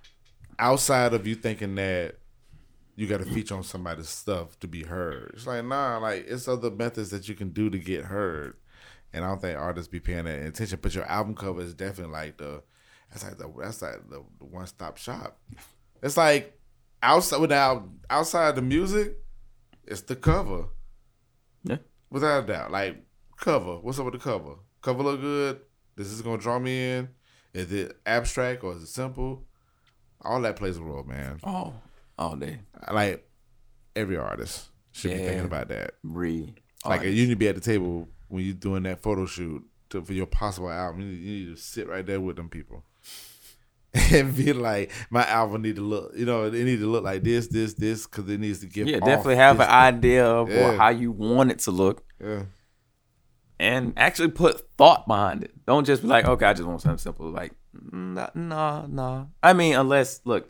outside 0.60 1.14
of 1.14 1.26
you 1.26 1.36
thinking 1.36 1.76
that 1.76 2.16
you 2.96 3.08
got 3.08 3.22
to 3.22 3.26
feature 3.26 3.56
on 3.56 3.64
somebody's 3.64 4.10
stuff 4.10 4.60
to 4.60 4.68
be 4.68 4.84
heard. 4.84 5.32
It's 5.36 5.48
like 5.48 5.66
nah, 5.66 5.98
like 5.98 6.26
it's 6.28 6.48
other 6.48 6.70
methods 6.70 7.10
that 7.12 7.28
you 7.28 7.36
can 7.36 7.50
do 7.50 7.70
to 7.70 7.78
get 7.78 8.06
heard, 8.06 8.56
and 9.12 9.24
I 9.24 9.30
don't 9.30 9.42
think 9.42 9.58
artists 9.58 9.88
be 9.88 10.00
paying 10.00 10.26
that 10.26 10.46
attention. 10.46 10.80
But 10.82 10.94
your 10.94 11.06
album 11.06 11.36
cover 11.36 11.62
is 11.62 11.74
definitely 11.74 12.14
like 12.14 12.38
the 12.38 12.62
that's 13.14 13.24
like 13.24 13.38
the 13.38 13.52
that's 13.62 13.82
like 13.82 14.10
the, 14.10 14.24
the 14.40 14.46
one 14.46 14.66
stop 14.68 14.98
shop. 14.98 15.40
It's 16.02 16.18
like 16.18 16.58
outside 17.02 17.40
without 17.40 17.88
outside 18.10 18.56
the 18.56 18.62
music, 18.62 19.18
it's 19.86 20.02
the 20.02 20.16
cover 20.16 20.66
Yeah. 21.64 21.78
without 22.10 22.44
a 22.44 22.48
doubt. 22.48 22.72
Like 22.72 23.06
cover, 23.38 23.78
what's 23.78 24.00
up 24.00 24.06
with 24.06 24.16
the 24.16 24.20
cover? 24.20 24.56
Cover 24.82 25.04
look 25.04 25.22
good. 25.22 25.60
This 25.96 26.08
is 26.08 26.22
gonna 26.22 26.40
draw 26.42 26.58
me 26.60 26.92
in. 26.92 27.10
Is 27.54 27.72
it 27.72 27.96
abstract 28.06 28.64
or 28.64 28.74
is 28.76 28.84
it 28.84 28.88
simple? 28.88 29.46
All 30.22 30.42
that 30.42 30.56
plays 30.56 30.78
a 30.78 30.82
role, 30.82 31.04
man. 31.04 31.40
Oh, 31.44 31.74
all 32.18 32.36
day. 32.36 32.60
Like 32.92 33.30
every 33.96 34.18
artist 34.18 34.70
should 34.92 35.12
be 35.12 35.18
thinking 35.18 35.46
about 35.46 35.68
that. 35.68 35.92
Re. 36.04 36.54
Like 36.84 37.04
you 37.04 37.12
need 37.12 37.30
to 37.30 37.36
be 37.36 37.48
at 37.48 37.56
the 37.56 37.62
table 37.62 38.10
when 38.28 38.44
you're 38.44 38.56
doing 38.56 38.84
that 38.84 39.02
photo 39.02 39.26
shoot 39.28 39.64
to, 39.92 40.02
for 40.04 40.14
your 40.14 40.26
possible 40.26 40.72
album. 40.72 41.02
You 41.02 41.08
need, 41.08 41.20
you 41.20 41.46
need 41.50 41.56
to 41.56 41.62
sit 41.62 41.88
right 41.88 42.06
there 42.06 42.20
with 42.20 42.38
them 42.38 42.50
people 42.50 42.84
and 44.12 44.36
be 44.36 44.54
like, 44.54 44.92
my 45.12 45.26
album 45.28 45.62
need 45.62 45.76
to 45.76 45.82
look. 45.84 46.14
You 46.16 46.26
know, 46.26 46.46
it 46.46 46.54
need 46.54 46.80
to 46.80 46.88
look 46.92 47.04
like 47.04 47.24
this, 47.24 47.48
this, 47.48 47.74
this, 47.76 48.08
because 48.08 48.28
it 48.30 48.40
needs 48.40 48.60
to 48.60 48.66
give. 48.68 48.88
yeah, 48.88 49.00
definitely 49.00 49.36
have 49.36 49.60
an 49.60 49.70
idea 49.70 50.26
of 50.26 50.50
or 50.50 50.54
Yeah. 50.54 50.78
how 50.78 50.90
you 50.90 51.12
want 51.12 51.52
it 51.52 51.60
to 51.60 51.72
look 51.72 52.04
Yeah. 52.20 52.44
and 53.60 53.94
actually 53.98 54.30
put 54.32 54.68
thought 54.78 55.08
behind 55.08 55.44
it. 55.44 55.52
Don't 55.68 55.86
just 55.86 56.02
be 56.02 56.08
like, 56.08 56.26
okay, 56.26 56.46
I 56.48 56.54
just 56.54 56.68
want 56.68 56.82
something 56.82 56.98
simple. 56.98 57.30
Like, 57.30 57.54
nah, 57.92 58.30
nah, 58.34 58.86
nah. 58.88 59.26
I 59.44 59.54
mean, 59.54 59.76
unless 59.76 60.22
look, 60.26 60.50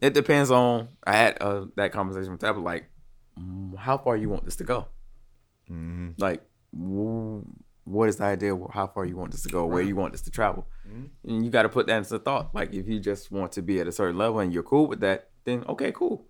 it 0.00 0.14
depends 0.14 0.50
on. 0.50 0.88
I 1.04 1.12
had 1.16 1.38
uh, 1.40 1.66
that 1.76 1.92
conversation 1.92 2.32
with 2.32 2.40
Tabitha. 2.40 2.60
Like, 2.64 2.84
how 3.78 3.98
far 3.98 4.16
you 4.16 4.28
want 4.28 4.44
this 4.44 4.56
to 4.56 4.64
go? 4.64 4.86
Like, 6.18 6.42
w- 6.76 7.44
what 7.84 8.08
is 8.08 8.16
the 8.16 8.24
idea? 8.24 8.54
of 8.54 8.70
How 8.72 8.86
far 8.86 9.04
you 9.04 9.16
want 9.16 9.32
this 9.32 9.42
to 9.42 9.48
go? 9.48 9.66
Where 9.66 9.82
you 9.82 9.96
want 9.96 10.12
this 10.12 10.22
to 10.22 10.30
travel? 10.30 10.66
Mm-hmm. 10.88 11.30
And 11.30 11.44
you 11.44 11.50
got 11.50 11.62
to 11.62 11.68
put 11.68 11.86
that 11.86 11.98
into 11.98 12.18
thought. 12.18 12.54
Like, 12.54 12.72
if 12.72 12.86
you 12.86 13.00
just 13.00 13.30
want 13.30 13.52
to 13.52 13.62
be 13.62 13.80
at 13.80 13.86
a 13.86 13.92
certain 13.92 14.16
level 14.16 14.40
and 14.40 14.52
you're 14.52 14.62
cool 14.62 14.86
with 14.86 15.00
that, 15.00 15.30
then 15.44 15.64
okay, 15.68 15.92
cool. 15.92 16.26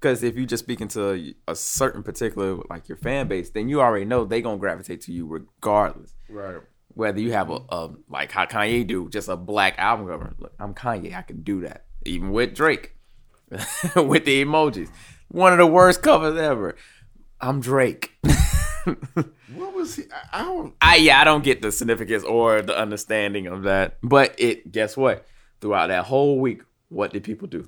Because 0.00 0.22
if 0.22 0.36
you're 0.36 0.46
just 0.46 0.64
speaking 0.64 0.88
to 0.88 1.34
a 1.46 1.54
certain 1.54 2.02
particular 2.02 2.58
like 2.70 2.88
your 2.88 2.96
fan 2.96 3.28
base, 3.28 3.50
then 3.50 3.68
you 3.68 3.82
already 3.82 4.06
know 4.06 4.24
they 4.24 4.40
gonna 4.40 4.56
gravitate 4.56 5.02
to 5.02 5.12
you 5.12 5.26
regardless. 5.26 6.14
Right. 6.30 6.62
Whether 6.88 7.20
you 7.20 7.32
have 7.32 7.50
a, 7.50 7.60
a 7.68 7.90
like 8.08 8.32
how 8.32 8.46
Kanye 8.46 8.86
do, 8.86 9.10
just 9.10 9.28
a 9.28 9.36
black 9.36 9.74
album 9.76 10.06
cover. 10.06 10.34
Look, 10.38 10.54
I'm 10.58 10.72
Kanye, 10.72 11.14
I 11.14 11.22
can 11.22 11.42
do 11.42 11.60
that. 11.62 11.84
Even 12.06 12.30
with 12.30 12.54
Drake, 12.54 12.96
with 13.50 14.24
the 14.24 14.42
emojis, 14.42 14.88
one 15.28 15.52
of 15.52 15.58
the 15.58 15.66
worst 15.66 16.00
covers 16.00 16.38
ever. 16.38 16.74
I'm 17.38 17.60
Drake. 17.60 18.12
What 19.54 19.74
was 19.74 19.96
he? 19.96 20.04
I, 20.32 20.40
I 20.40 20.44
don't. 20.44 20.74
I 20.80 20.96
yeah, 20.96 21.20
I 21.20 21.24
don't 21.24 21.44
get 21.44 21.62
the 21.62 21.72
significance 21.72 22.24
or 22.24 22.62
the 22.62 22.76
understanding 22.78 23.46
of 23.46 23.64
that. 23.64 23.98
But 24.02 24.34
it 24.38 24.70
guess 24.70 24.96
what? 24.96 25.26
Throughout 25.60 25.88
that 25.88 26.04
whole 26.04 26.38
week, 26.38 26.62
what 26.88 27.12
did 27.12 27.24
people 27.24 27.48
do? 27.48 27.66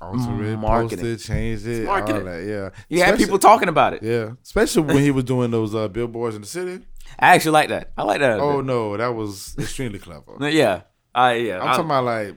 Also 0.00 0.30
it, 0.40 0.56
Marketing. 0.56 0.98
posted, 0.98 1.18
changed 1.18 1.66
it, 1.66 1.84
marketing. 1.84 2.22
all 2.22 2.32
that. 2.32 2.44
Yeah. 2.44 2.70
You 2.88 3.02
had 3.02 3.18
people 3.18 3.38
talking 3.38 3.68
about 3.68 3.94
it. 3.94 4.02
Yeah, 4.02 4.32
especially 4.44 4.82
when 4.82 5.02
he 5.02 5.10
was 5.10 5.24
doing 5.24 5.50
those 5.50 5.74
uh, 5.74 5.88
billboards 5.88 6.36
in 6.36 6.42
the 6.42 6.46
city. 6.46 6.84
I 7.18 7.34
actually 7.34 7.52
like 7.52 7.68
that. 7.70 7.90
I 7.96 8.04
like 8.04 8.20
that. 8.20 8.38
Oh 8.38 8.60
no, 8.60 8.96
that 8.96 9.08
was 9.08 9.56
extremely 9.58 9.98
clever. 9.98 10.36
yeah. 10.50 10.82
I 11.14 11.34
yeah. 11.34 11.60
I'm 11.60 11.68
I- 11.68 11.70
talking 11.72 11.84
about 11.86 12.04
like 12.04 12.36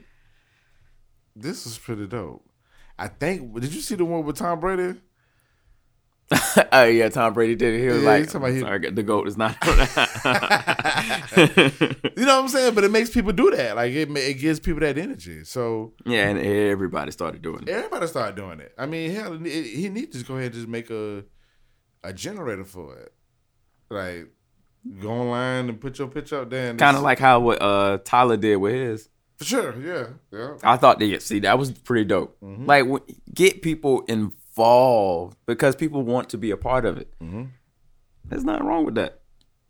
this 1.36 1.66
is 1.66 1.78
pretty 1.78 2.06
dope. 2.08 2.44
I 2.98 3.06
think. 3.08 3.54
Did 3.60 3.72
you 3.72 3.80
see 3.80 3.94
the 3.94 4.04
one 4.04 4.24
with 4.24 4.36
Tom 4.36 4.58
Brady? 4.58 4.98
oh 6.72 6.84
yeah, 6.84 7.08
Tom 7.08 7.32
Brady 7.34 7.54
did 7.56 7.74
it. 7.74 7.80
He 7.80 7.86
was 7.88 8.02
Yeah, 8.02 8.08
like, 8.08 8.22
he's 8.24 8.32
talking 8.32 8.54
he- 8.54 8.60
"Sorry, 8.60 8.90
the 8.90 9.02
goat 9.02 9.28
is 9.28 9.36
not." 9.36 9.56
You 12.16 12.26
know 12.26 12.36
what 12.36 12.42
I'm 12.44 12.48
saying? 12.48 12.74
But 12.74 12.84
it 12.84 12.90
makes 12.90 13.10
people 13.10 13.32
do 13.32 13.50
that. 13.50 13.76
Like 13.76 13.92
it, 13.92 14.10
it 14.16 14.34
gives 14.38 14.60
people 14.60 14.80
that 14.80 14.98
energy. 14.98 15.44
So 15.44 15.94
yeah, 16.04 16.28
and 16.28 16.38
everybody 16.38 17.10
started 17.10 17.42
doing 17.42 17.62
it. 17.62 17.68
everybody 17.70 18.06
started 18.06 18.36
doing 18.36 18.60
it. 18.60 18.72
I 18.78 18.86
mean, 18.86 19.10
hell, 19.12 19.34
it- 19.44 19.66
he 19.66 19.88
needs 19.88 20.18
to 20.18 20.24
go 20.24 20.34
ahead 20.34 20.46
and 20.46 20.54
just 20.54 20.68
make 20.68 20.90
a 20.90 21.24
a 22.04 22.12
generator 22.12 22.64
for 22.64 22.96
it. 22.98 23.12
Like 23.90 24.28
go 25.00 25.10
online 25.10 25.68
and 25.68 25.80
put 25.80 25.98
your 25.98 26.08
picture 26.08 26.40
up 26.40 26.50
there. 26.50 26.74
Kind 26.74 26.96
of 26.96 27.02
like 27.02 27.18
how 27.18 27.40
what 27.40 27.60
uh, 27.62 27.98
Tyler 28.04 28.36
did 28.36 28.56
with 28.56 28.74
his. 28.74 29.08
for 29.36 29.44
sure. 29.44 29.74
Yeah, 29.80 30.06
yeah. 30.32 30.56
I 30.62 30.76
thought 30.76 30.98
that 30.98 31.22
see 31.22 31.40
that 31.40 31.58
was 31.58 31.70
pretty 31.72 32.04
dope. 32.04 32.36
Mm-hmm. 32.40 32.66
Like 32.66 32.86
get 33.34 33.62
people 33.62 34.02
involved 34.02 34.36
because 34.54 35.76
people 35.76 36.02
want 36.02 36.28
to 36.30 36.38
be 36.38 36.50
a 36.50 36.56
part 36.56 36.84
of 36.84 36.98
it. 36.98 37.12
Mm-hmm. 37.20 37.44
There's 38.24 38.44
nothing 38.44 38.66
wrong 38.66 38.84
with 38.84 38.94
that. 38.96 39.20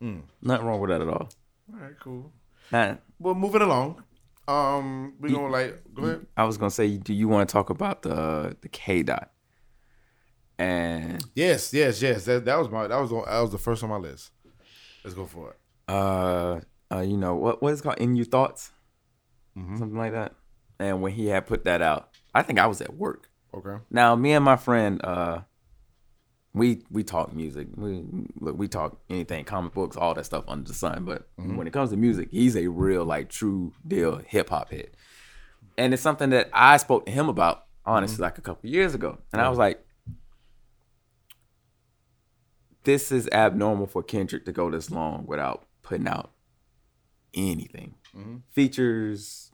Mm. 0.03 0.23
Nothing 0.43 0.67
wrong 0.67 0.81
with 0.81 0.91
that 0.91 1.01
at 1.01 1.09
all. 1.09 1.29
All 1.73 1.81
right, 1.81 1.93
cool. 2.01 2.33
Nah, 2.71 2.97
Well, 3.19 3.35
moving 3.35 3.63
along. 3.63 4.03
Um, 4.49 5.15
we 5.21 5.31
gonna 5.31 5.49
like 5.49 5.83
go 5.95 6.03
ahead. 6.05 6.27
I 6.37 6.45
was 6.45 6.59
gonna 6.59 6.71
say, 6.71 6.97
do 6.97 7.15
you 7.15 7.29
want 7.29 7.49
to 7.49 7.53
talk 7.53 7.71
about 7.71 8.03
the 8.03 8.57
the 8.61 8.69
K 8.69 9.03
dot? 9.05 9.31
And 10.59 11.25
Yes, 11.35 11.73
yes, 11.73 12.03
yes. 12.03 12.25
That 12.25 12.45
that 12.45 12.57
was 12.59 12.69
my 12.69 12.89
that 12.89 12.99
was 13.01 13.13
on, 13.13 13.25
that 13.27 13.41
was 13.41 13.51
the 13.53 13.59
first 13.59 13.83
on 13.83 13.91
my 13.91 13.97
list. 13.97 14.31
Let's 15.05 15.15
go 15.15 15.27
for 15.27 15.51
it. 15.51 15.59
uh, 15.89 16.61
uh 16.93 17.01
you 17.01 17.17
know 17.17 17.35
what 17.37 17.63
what 17.63 17.73
is 17.73 17.81
it 17.81 17.83
called 17.85 17.99
in 17.99 18.17
your 18.17 18.27
thoughts, 18.27 18.73
Mm-hmm. 19.57 19.77
something 19.79 19.99
like 19.99 20.13
that. 20.13 20.35
And 20.79 21.01
when 21.03 21.13
he 21.13 21.27
had 21.27 21.47
put 21.47 21.65
that 21.65 21.81
out, 21.83 22.09
I 22.35 22.43
think 22.43 22.59
I 22.59 22.67
was 22.67 22.81
at 22.81 22.95
work. 22.97 23.29
Okay. 23.55 23.83
Now, 23.91 24.17
me 24.17 24.33
and 24.33 24.45
my 24.45 24.57
friend, 24.57 25.05
uh, 25.05 25.41
we 26.55 26.83
we 26.91 27.03
talk 27.03 27.35
music. 27.35 27.69
We 27.77 28.05
look, 28.41 28.57
we 28.59 28.69
talk 28.69 29.01
anything, 29.09 29.45
comic 29.45 29.73
books, 29.73 29.97
all 29.97 30.15
that 30.15 30.25
stuff 30.25 30.45
under 30.49 30.69
the 30.69 30.75
sun. 30.75 31.05
But 31.05 31.29
mm-hmm. 31.37 31.57
when 31.57 31.67
it 31.67 31.73
comes 31.73 31.91
to 31.91 31.97
music, 31.97 32.29
he's 32.31 32.57
a 32.57 32.69
real 32.69 33.05
like 33.05 33.29
true 33.29 33.73
deal 33.87 34.17
hip 34.27 34.51
hop 34.51 34.71
head, 34.71 34.91
and 35.79 35.95
it's 35.95 36.03
something 36.03 36.31
that 36.31 36.51
I 36.53 36.77
spoke 36.77 37.07
to 37.07 37.13
him 37.13 37.29
about 37.29 37.65
honestly 37.87 38.15
mm-hmm. 38.15 38.25
like 38.25 38.39
a 38.39 38.43
couple 38.43 38.69
years 38.69 38.95
ago, 38.95 39.19
and 39.33 39.41
I 39.41 39.49
was 39.49 39.59
like, 39.59 39.85
"This 42.85 43.11
is 43.11 43.29
abnormal 43.33 43.87
for 43.87 44.03
Kendrick 44.03 44.45
to 44.45 44.53
go 44.53 44.71
this 44.71 44.91
long 44.91 45.25
without 45.27 45.65
putting 45.83 46.09
out 46.09 46.33
anything." 47.35 47.95
Mm-hmm. 48.15 48.37
features, 48.51 49.53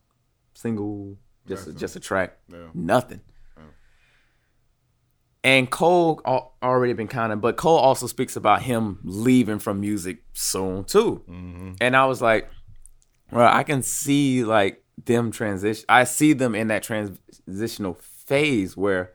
single, 0.53 1.17
just 1.47 1.69
a, 1.69 1.73
just 1.73 1.95
a 1.95 2.01
track, 2.01 2.39
Yeah. 2.49 2.71
nothing. 2.75 3.21
And 5.49 5.71
Cole 5.71 6.21
already 6.63 6.93
been 6.93 7.09
kind 7.09 7.33
of, 7.33 7.41
but 7.41 7.57
Cole 7.57 7.79
also 7.79 8.07
speaks 8.07 8.37
about 8.37 8.61
him 8.61 8.99
leaving 9.03 9.59
from 9.59 9.81
music 9.81 10.19
soon 10.35 10.85
too. 10.85 11.25
Mm-hmm. 11.27 11.73
And 11.81 11.97
I 11.97 12.05
was 12.05 12.21
like, 12.21 12.51
well, 13.33 13.51
I 13.51 13.63
can 13.63 13.83
see 13.83 14.45
like 14.45 14.85
them 15.03 15.31
transition. 15.31 15.87
I 15.89 16.05
see 16.05 16.35
them 16.35 16.55
in 16.55 16.69
that 16.69 16.83
transitional 16.83 17.95
phase 17.95 18.77
where 18.77 19.15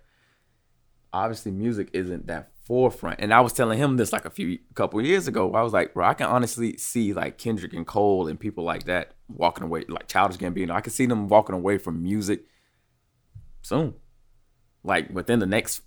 obviously 1.13 1.51
music 1.51 1.91
isn't 1.93 2.25
that 2.25 2.49
forefront. 2.63 3.19
And 3.19 3.31
I 3.31 3.41
was 3.41 3.53
telling 3.53 3.77
him 3.77 3.97
this 3.97 4.11
like 4.11 4.25
a 4.25 4.31
few 4.31 4.57
couple 4.73 4.99
years 5.05 5.27
ago. 5.27 5.53
I 5.53 5.61
was 5.61 5.71
like, 5.71 5.93
bro, 5.93 6.07
I 6.07 6.15
can 6.15 6.25
honestly 6.25 6.77
see 6.77 7.13
like 7.13 7.37
Kendrick 7.37 7.73
and 7.73 7.85
Cole 7.85 8.27
and 8.27 8.39
people 8.39 8.63
like 8.63 8.85
that 8.85 9.13
walking 9.27 9.65
away, 9.65 9.85
like 9.87 10.07
Childish 10.07 10.37
Gambino. 10.37 10.71
I 10.71 10.81
can 10.81 10.93
see 10.93 11.05
them 11.05 11.27
walking 11.27 11.53
away 11.53 11.77
from 11.77 12.01
music 12.01 12.45
soon, 13.61 13.93
like 14.83 15.11
within 15.13 15.37
the 15.37 15.45
next, 15.45 15.83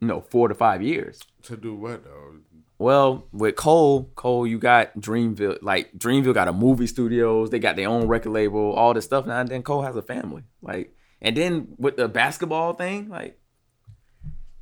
you 0.00 0.06
know, 0.06 0.20
four 0.20 0.48
to 0.48 0.54
five 0.54 0.82
years. 0.82 1.22
To 1.44 1.56
do 1.56 1.74
what 1.74 2.04
though? 2.04 2.36
Well, 2.78 3.26
with 3.32 3.56
Cole, 3.56 4.10
Cole, 4.16 4.46
you 4.46 4.58
got 4.58 4.98
Dreamville. 4.98 5.58
Like 5.62 5.92
Dreamville 5.96 6.34
got 6.34 6.48
a 6.48 6.52
movie 6.52 6.86
studios. 6.86 7.50
They 7.50 7.58
got 7.58 7.76
their 7.76 7.88
own 7.88 8.06
record 8.06 8.30
label, 8.30 8.72
all 8.72 8.92
this 8.92 9.04
stuff. 9.04 9.26
Now 9.26 9.40
and 9.40 9.48
then 9.48 9.62
Cole 9.62 9.82
has 9.82 9.96
a 9.96 10.02
family. 10.02 10.42
Like, 10.60 10.94
and 11.22 11.36
then 11.36 11.68
with 11.78 11.96
the 11.96 12.08
basketball 12.08 12.74
thing, 12.74 13.08
like, 13.08 13.38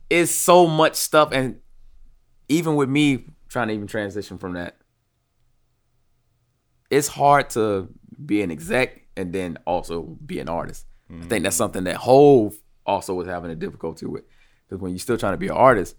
it's 0.08 0.30
so 0.30 0.66
much 0.66 0.94
stuff. 0.94 1.30
And 1.32 1.60
even 2.48 2.76
with 2.76 2.88
me 2.88 3.26
trying 3.48 3.68
to 3.68 3.74
even 3.74 3.88
transition 3.88 4.38
from 4.38 4.52
that, 4.52 4.76
it's 6.90 7.08
hard 7.08 7.50
to 7.50 7.88
be 8.24 8.42
an 8.42 8.52
exec 8.52 9.08
and 9.16 9.32
then 9.32 9.58
also 9.66 10.02
be 10.24 10.38
an 10.38 10.48
artist. 10.48 10.86
I 11.10 11.26
think 11.26 11.28
that's 11.28 11.42
mm-hmm. 11.42 11.50
something 11.50 11.84
that 11.84 11.96
Hove 11.96 12.56
also 12.86 13.14
was 13.14 13.26
having 13.26 13.50
a 13.50 13.54
difficulty 13.54 14.06
with. 14.06 14.24
Because 14.66 14.80
when 14.80 14.92
you're 14.92 14.98
still 14.98 15.18
trying 15.18 15.34
to 15.34 15.38
be 15.38 15.48
an 15.48 15.52
artist, 15.52 15.96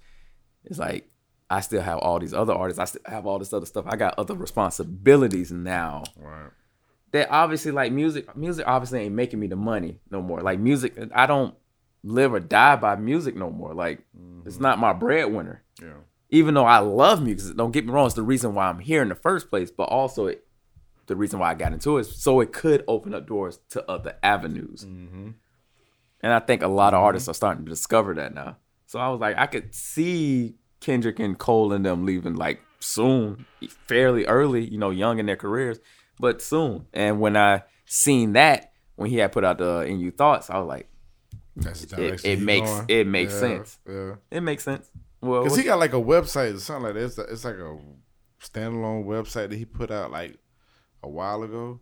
it's 0.63 0.79
like 0.79 1.07
I 1.49 1.61
still 1.61 1.81
have 1.81 1.99
all 1.99 2.19
these 2.19 2.33
other 2.33 2.53
artists. 2.53 2.79
I 2.79 2.85
still 2.85 3.01
have 3.05 3.25
all 3.25 3.39
this 3.39 3.53
other 3.53 3.65
stuff. 3.65 3.85
I 3.87 3.95
got 3.95 4.17
other 4.17 4.33
responsibilities 4.33 5.51
now. 5.51 6.03
Right. 6.17 6.49
That 7.11 7.29
obviously 7.29 7.71
like 7.71 7.91
music. 7.91 8.35
Music 8.35 8.67
obviously 8.67 9.01
ain't 9.01 9.15
making 9.15 9.39
me 9.39 9.47
the 9.47 9.55
money 9.55 9.99
no 10.09 10.21
more. 10.21 10.41
Like 10.41 10.59
music, 10.59 10.97
I 11.13 11.25
don't 11.25 11.55
live 12.03 12.33
or 12.33 12.39
die 12.39 12.75
by 12.75 12.95
music 12.95 13.35
no 13.35 13.49
more. 13.49 13.73
Like 13.73 13.99
it's 14.45 14.55
mm-hmm. 14.55 14.63
not 14.63 14.79
my 14.79 14.93
breadwinner. 14.93 15.63
Yeah. 15.81 15.93
Even 16.29 16.55
though 16.55 16.65
I 16.65 16.79
love 16.79 17.21
music, 17.21 17.55
don't 17.55 17.71
get 17.71 17.85
me 17.85 17.91
wrong. 17.91 18.07
It's 18.07 18.15
the 18.15 18.23
reason 18.23 18.55
why 18.55 18.67
I'm 18.67 18.79
here 18.79 19.01
in 19.01 19.09
the 19.09 19.15
first 19.15 19.49
place. 19.49 19.69
But 19.69 19.83
also 19.83 20.25
it, 20.25 20.45
the 21.05 21.15
reason 21.15 21.39
why 21.39 21.51
I 21.51 21.53
got 21.53 21.71
into 21.71 21.97
it 21.97 22.01
is 22.01 22.15
so 22.15 22.39
it 22.39 22.51
could 22.51 22.83
open 22.87 23.13
up 23.13 23.27
doors 23.27 23.59
to 23.69 23.89
other 23.89 24.15
avenues. 24.23 24.83
Mm-hmm. 24.85 25.29
And 26.25 26.33
I 26.33 26.39
think 26.39 26.63
a 26.63 26.67
lot 26.67 26.95
of 26.95 27.01
artists 27.03 27.29
are 27.29 27.35
starting 27.35 27.65
to 27.65 27.69
discover 27.69 28.15
that 28.15 28.33
now. 28.33 28.57
So 28.87 28.97
I 28.97 29.09
was 29.09 29.19
like, 29.19 29.37
I 29.37 29.45
could 29.45 29.75
see 29.75 30.55
Kendrick 30.79 31.19
and 31.19 31.37
Cole 31.37 31.71
and 31.71 31.85
them 31.85 32.03
leaving 32.03 32.33
like 32.33 32.61
soon, 32.79 33.45
fairly 33.87 34.25
early, 34.25 34.67
you 34.67 34.79
know, 34.79 34.89
young 34.89 35.19
in 35.19 35.27
their 35.27 35.35
careers, 35.35 35.77
but 36.19 36.41
soon. 36.41 36.87
And 36.93 37.19
when 37.19 37.37
I 37.37 37.61
seen 37.85 38.33
that, 38.33 38.71
when 38.95 39.11
he 39.11 39.17
had 39.17 39.31
put 39.33 39.43
out 39.45 39.59
the 39.59 39.81
In 39.81 39.99
You 39.99 40.09
Thoughts, 40.09 40.49
I 40.49 40.57
was 40.57 40.67
like, 40.67 40.89
it, 41.57 42.25
it 42.25 42.39
makes 42.41 42.67
going. 42.71 42.85
it 42.87 43.05
makes 43.05 43.33
Yeah, 43.33 43.39
sense. 43.39 43.79
Yeah. 43.87 44.15
It 44.31 44.41
makes 44.41 44.63
sense. 44.63 44.89
Well, 45.21 45.43
Cause 45.43 45.51
what- 45.51 45.59
he 45.59 45.65
got 45.67 45.77
like 45.77 45.93
a 45.93 45.97
website 46.01 46.55
or 46.55 46.59
something 46.59 46.85
like 46.85 46.93
that. 46.95 47.03
It's, 47.03 47.17
it's 47.19 47.45
like 47.45 47.55
a 47.55 47.77
standalone 48.41 49.05
website 49.05 49.49
that 49.49 49.53
he 49.57 49.65
put 49.65 49.91
out 49.91 50.09
like 50.11 50.37
a 51.03 51.07
while 51.09 51.43
ago. 51.43 51.81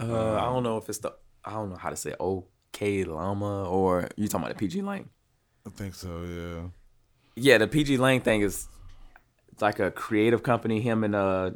uh, 0.00 0.04
I 0.36 0.44
don't 0.46 0.62
know 0.62 0.78
if 0.78 0.88
it's 0.88 0.98
the 1.00 1.12
I 1.44 1.50
don't 1.52 1.68
know 1.68 1.76
how 1.76 1.90
to 1.90 1.96
say 1.96 2.12
it, 2.12 2.16
Oklama 2.74 3.70
or 3.70 4.08
you 4.16 4.28
talking 4.28 4.46
about 4.46 4.58
the 4.58 4.68
pgLang. 4.68 5.06
I 5.66 5.70
think 5.70 5.94
so. 5.94 6.22
Yeah. 6.22 6.68
Yeah, 7.36 7.58
the 7.58 7.66
pgLang 7.66 8.22
thing 8.22 8.42
is 8.42 8.68
it's 9.52 9.62
like 9.62 9.80
a 9.80 9.90
creative 9.90 10.42
company. 10.42 10.80
Him 10.80 11.04
and 11.04 11.14
uh 11.14 11.50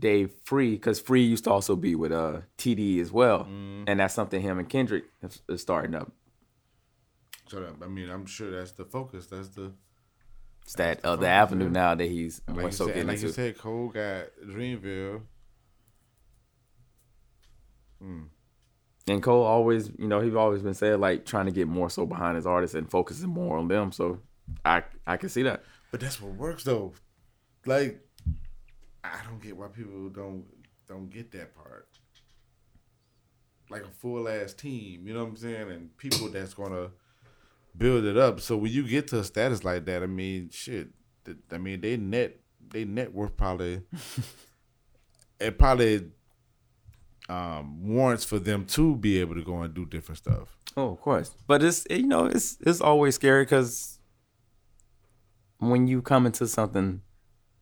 Dave 0.00 0.32
Free, 0.44 0.72
because 0.72 1.00
Free 1.00 1.22
used 1.22 1.44
to 1.44 1.50
also 1.50 1.76
be 1.76 1.94
with 1.94 2.12
uh 2.12 2.40
TD 2.58 3.00
as 3.00 3.12
well, 3.12 3.46
and 3.86 4.00
that's 4.00 4.14
something 4.14 4.40
him 4.42 4.58
and 4.58 4.68
Kendrick 4.68 5.04
is, 5.22 5.42
is 5.48 5.62
starting 5.62 5.94
up. 5.94 6.10
So 7.48 7.64
I 7.82 7.86
mean, 7.86 8.10
I'm 8.10 8.26
sure 8.26 8.50
that's 8.50 8.72
the 8.72 8.84
focus. 8.84 9.26
That's 9.26 9.48
the 9.48 9.72
It's 10.64 10.74
that 10.74 11.02
the 11.02 11.08
other 11.08 11.26
avenue 11.26 11.68
now 11.68 11.94
that 11.94 12.08
he's 12.08 12.40
like, 12.48 12.66
you, 12.66 12.72
so 12.72 12.86
said, 12.86 12.94
getting 12.94 13.08
like 13.08 13.22
you 13.22 13.28
said. 13.28 13.58
Cole 13.58 13.88
got 13.88 14.26
Dreamville. 14.44 15.22
And 19.12 19.22
Cole 19.22 19.44
always, 19.44 19.90
you 19.98 20.08
know, 20.08 20.20
he's 20.20 20.34
always 20.34 20.62
been 20.62 20.72
saying 20.72 20.98
like 20.98 21.26
trying 21.26 21.44
to 21.44 21.52
get 21.52 21.68
more 21.68 21.90
so 21.90 22.06
behind 22.06 22.36
his 22.36 22.46
artists 22.46 22.74
and 22.74 22.90
focusing 22.90 23.28
more 23.28 23.58
on 23.58 23.68
them. 23.68 23.92
So 23.92 24.20
I 24.64 24.84
I 25.06 25.18
can 25.18 25.28
see 25.28 25.42
that. 25.42 25.62
But 25.90 26.00
that's 26.00 26.20
what 26.20 26.32
works 26.32 26.64
though. 26.64 26.94
Like, 27.66 28.00
I 29.04 29.18
don't 29.28 29.40
get 29.40 29.54
why 29.54 29.66
people 29.66 30.08
don't 30.08 30.46
don't 30.88 31.10
get 31.10 31.30
that 31.32 31.54
part. 31.54 31.88
Like 33.68 33.82
a 33.82 33.90
full 33.90 34.28
ass 34.28 34.54
team, 34.54 35.06
you 35.06 35.12
know 35.12 35.24
what 35.24 35.30
I'm 35.30 35.36
saying, 35.36 35.70
and 35.70 35.96
people 35.98 36.28
that's 36.28 36.54
gonna 36.54 36.88
build 37.76 38.06
it 38.06 38.16
up. 38.16 38.40
So 38.40 38.56
when 38.56 38.72
you 38.72 38.86
get 38.88 39.08
to 39.08 39.20
a 39.20 39.24
status 39.24 39.62
like 39.62 39.84
that, 39.84 40.02
I 40.02 40.06
mean, 40.06 40.48
shit. 40.50 40.88
I 41.50 41.58
mean, 41.58 41.82
they 41.82 41.98
net 41.98 42.38
they 42.66 42.86
net 42.86 43.12
worth 43.12 43.36
probably 43.36 43.82
it 45.38 45.58
probably 45.58 46.12
um, 47.28 47.86
warrants 47.86 48.24
for 48.24 48.38
them 48.38 48.64
to 48.66 48.96
be 48.96 49.20
able 49.20 49.34
to 49.34 49.42
go 49.42 49.62
and 49.62 49.74
do 49.74 49.86
different 49.86 50.18
stuff. 50.18 50.56
Oh, 50.76 50.92
of 50.92 51.00
course. 51.00 51.34
But 51.46 51.62
it's 51.62 51.86
you 51.90 52.06
know 52.06 52.26
it's 52.26 52.56
it's 52.60 52.80
always 52.80 53.14
scary 53.14 53.44
because 53.44 53.98
when 55.58 55.86
you 55.86 56.02
come 56.02 56.26
into 56.26 56.46
something 56.46 57.02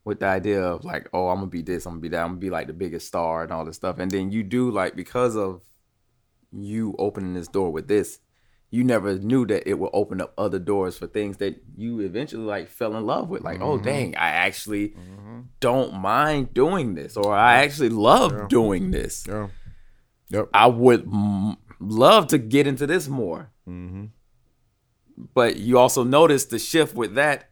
with 0.04 0.20
the 0.20 0.26
idea 0.26 0.62
of 0.62 0.84
like, 0.84 1.08
oh, 1.12 1.28
I'm 1.28 1.36
gonna 1.36 1.48
be 1.48 1.62
this, 1.62 1.86
I'm 1.86 1.92
gonna 1.92 2.00
be 2.00 2.08
that, 2.08 2.22
I'm 2.22 2.30
gonna 2.30 2.40
be 2.40 2.50
like 2.50 2.66
the 2.66 2.72
biggest 2.72 3.06
star 3.06 3.42
and 3.42 3.52
all 3.52 3.64
this 3.64 3.76
stuff, 3.76 3.98
and 3.98 4.10
then 4.10 4.30
you 4.30 4.42
do 4.42 4.70
like 4.70 4.96
because 4.96 5.36
of 5.36 5.62
you 6.52 6.94
opening 6.98 7.34
this 7.34 7.48
door 7.48 7.70
with 7.70 7.88
this, 7.88 8.18
you 8.70 8.84
never 8.84 9.18
knew 9.18 9.44
that 9.46 9.68
it 9.68 9.78
would 9.78 9.90
open 9.92 10.20
up 10.20 10.32
other 10.38 10.58
doors 10.58 10.96
for 10.96 11.06
things 11.06 11.38
that 11.38 11.60
you 11.76 12.00
eventually 12.00 12.44
like 12.44 12.68
fell 12.68 12.96
in 12.96 13.04
love 13.04 13.28
with. 13.28 13.42
Like, 13.42 13.60
oh 13.60 13.74
mm-hmm. 13.74 13.84
dang, 13.84 14.16
I 14.16 14.28
actually 14.28 14.90
mm-hmm. 14.90 15.40
don't 15.58 15.94
mind 15.94 16.54
doing 16.54 16.94
this, 16.94 17.16
or 17.16 17.34
I 17.34 17.64
actually 17.64 17.88
love 17.88 18.48
doing 18.48 18.92
this. 18.92 19.26
Yeah. 19.26 19.48
Yep. 20.28 20.48
I 20.54 20.68
would 20.68 21.02
m- 21.02 21.56
love 21.80 22.28
to 22.28 22.38
get 22.38 22.68
into 22.68 22.86
this 22.86 23.08
more. 23.08 23.50
Mm-hmm. 23.68 24.06
But 25.34 25.56
you 25.56 25.76
also 25.76 26.04
notice 26.04 26.44
the 26.46 26.58
shift 26.58 26.94
with 26.94 27.14
that 27.14 27.50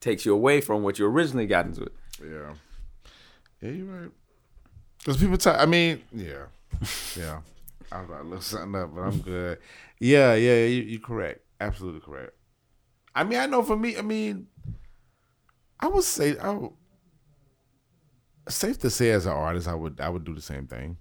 takes 0.00 0.24
you 0.24 0.32
away 0.32 0.60
from 0.60 0.82
what 0.82 0.98
you 0.98 1.06
originally 1.06 1.46
got 1.46 1.66
into 1.66 1.82
it. 1.82 1.92
Yeah. 2.22 2.54
Yeah, 3.60 3.70
you're 3.70 3.86
right. 3.86 4.10
Because 4.98 5.18
people 5.18 5.36
talk, 5.36 5.60
I 5.60 5.66
mean, 5.66 6.02
yeah. 6.12 6.46
Yeah. 7.16 7.40
I 7.90 8.00
was 8.00 8.08
about 8.08 8.22
to 8.22 8.28
look 8.28 8.42
something 8.42 8.80
up, 8.80 8.94
but 8.94 9.00
I'm 9.02 9.18
good. 9.20 9.58
Yeah, 10.00 10.34
yeah, 10.34 10.64
you, 10.66 10.82
you're 10.82 11.00
correct. 11.00 11.40
Absolutely 11.60 12.00
correct. 12.00 12.32
I 13.14 13.24
mean, 13.24 13.38
I 13.38 13.46
know 13.46 13.62
for 13.62 13.76
me, 13.76 13.96
I 13.96 14.02
mean, 14.02 14.46
I 15.80 15.88
would 15.88 16.04
say, 16.04 16.36
I 16.38 16.50
would, 16.50 16.70
safe 18.48 18.78
to 18.78 18.90
say 18.90 19.10
as 19.10 19.26
an 19.26 19.32
artist, 19.32 19.66
I 19.68 19.74
would, 19.74 20.00
I 20.00 20.08
would 20.08 20.24
do 20.24 20.34
the 20.34 20.40
same 20.40 20.66
thing. 20.66 20.96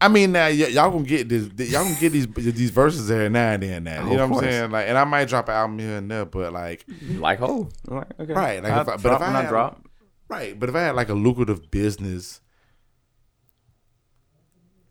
I 0.00 0.08
mean, 0.08 0.32
now 0.32 0.46
y- 0.46 0.52
y'all 0.52 0.90
gonna 0.90 1.04
get 1.04 1.28
this, 1.28 1.48
y'all 1.70 1.84
gonna 1.84 1.96
get 2.00 2.10
these 2.10 2.26
these 2.34 2.70
verses 2.70 3.08
here 3.08 3.28
now 3.28 3.52
and 3.52 3.62
then. 3.62 3.84
Now, 3.84 4.08
you 4.10 4.16
know 4.16 4.26
what 4.28 4.42
I'm 4.44 4.50
saying? 4.50 4.70
Like, 4.70 4.88
and 4.88 4.96
I 4.96 5.04
might 5.04 5.28
drop 5.28 5.48
an 5.48 5.54
album 5.54 5.78
here 5.78 5.96
and 5.98 6.10
there, 6.10 6.24
but 6.24 6.52
like, 6.54 6.86
Like, 7.16 7.42
oh, 7.42 7.68
right, 7.88 8.06
okay. 8.18 8.32
Right, 8.32 8.62
like 8.62 8.72
I 8.72 8.80
if 8.80 8.88
I- 8.88 8.96
but 8.96 9.12
if 9.12 9.20
I 9.20 9.26
I 9.26 9.30
had- 9.42 9.48
drop. 9.48 9.86
Right, 10.26 10.58
but 10.58 10.70
if 10.70 10.74
I 10.74 10.80
had 10.80 10.94
like 10.94 11.10
a 11.10 11.14
lucrative 11.14 11.70
business, 11.70 12.40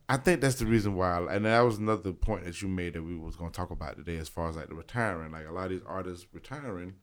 I 0.09 0.17
think 0.17 0.41
that's 0.41 0.55
the 0.55 0.65
reason 0.65 0.95
why. 0.95 1.25
And 1.29 1.45
that 1.45 1.61
was 1.61 1.77
another 1.77 2.11
point 2.11 2.43
that 2.45 2.61
you 2.61 2.67
made 2.67 2.93
that 2.93 3.03
we 3.03 3.15
was 3.15 3.35
going 3.35 3.51
to 3.51 3.55
talk 3.55 3.71
about 3.71 3.95
today, 3.95 4.17
as 4.17 4.27
far 4.27 4.49
as 4.49 4.55
like 4.55 4.67
the 4.67 4.75
retiring. 4.75 5.31
Like 5.31 5.47
a 5.47 5.51
lot 5.51 5.65
of 5.65 5.71
these 5.71 5.81
artists 5.85 6.27
retiring. 6.33 6.95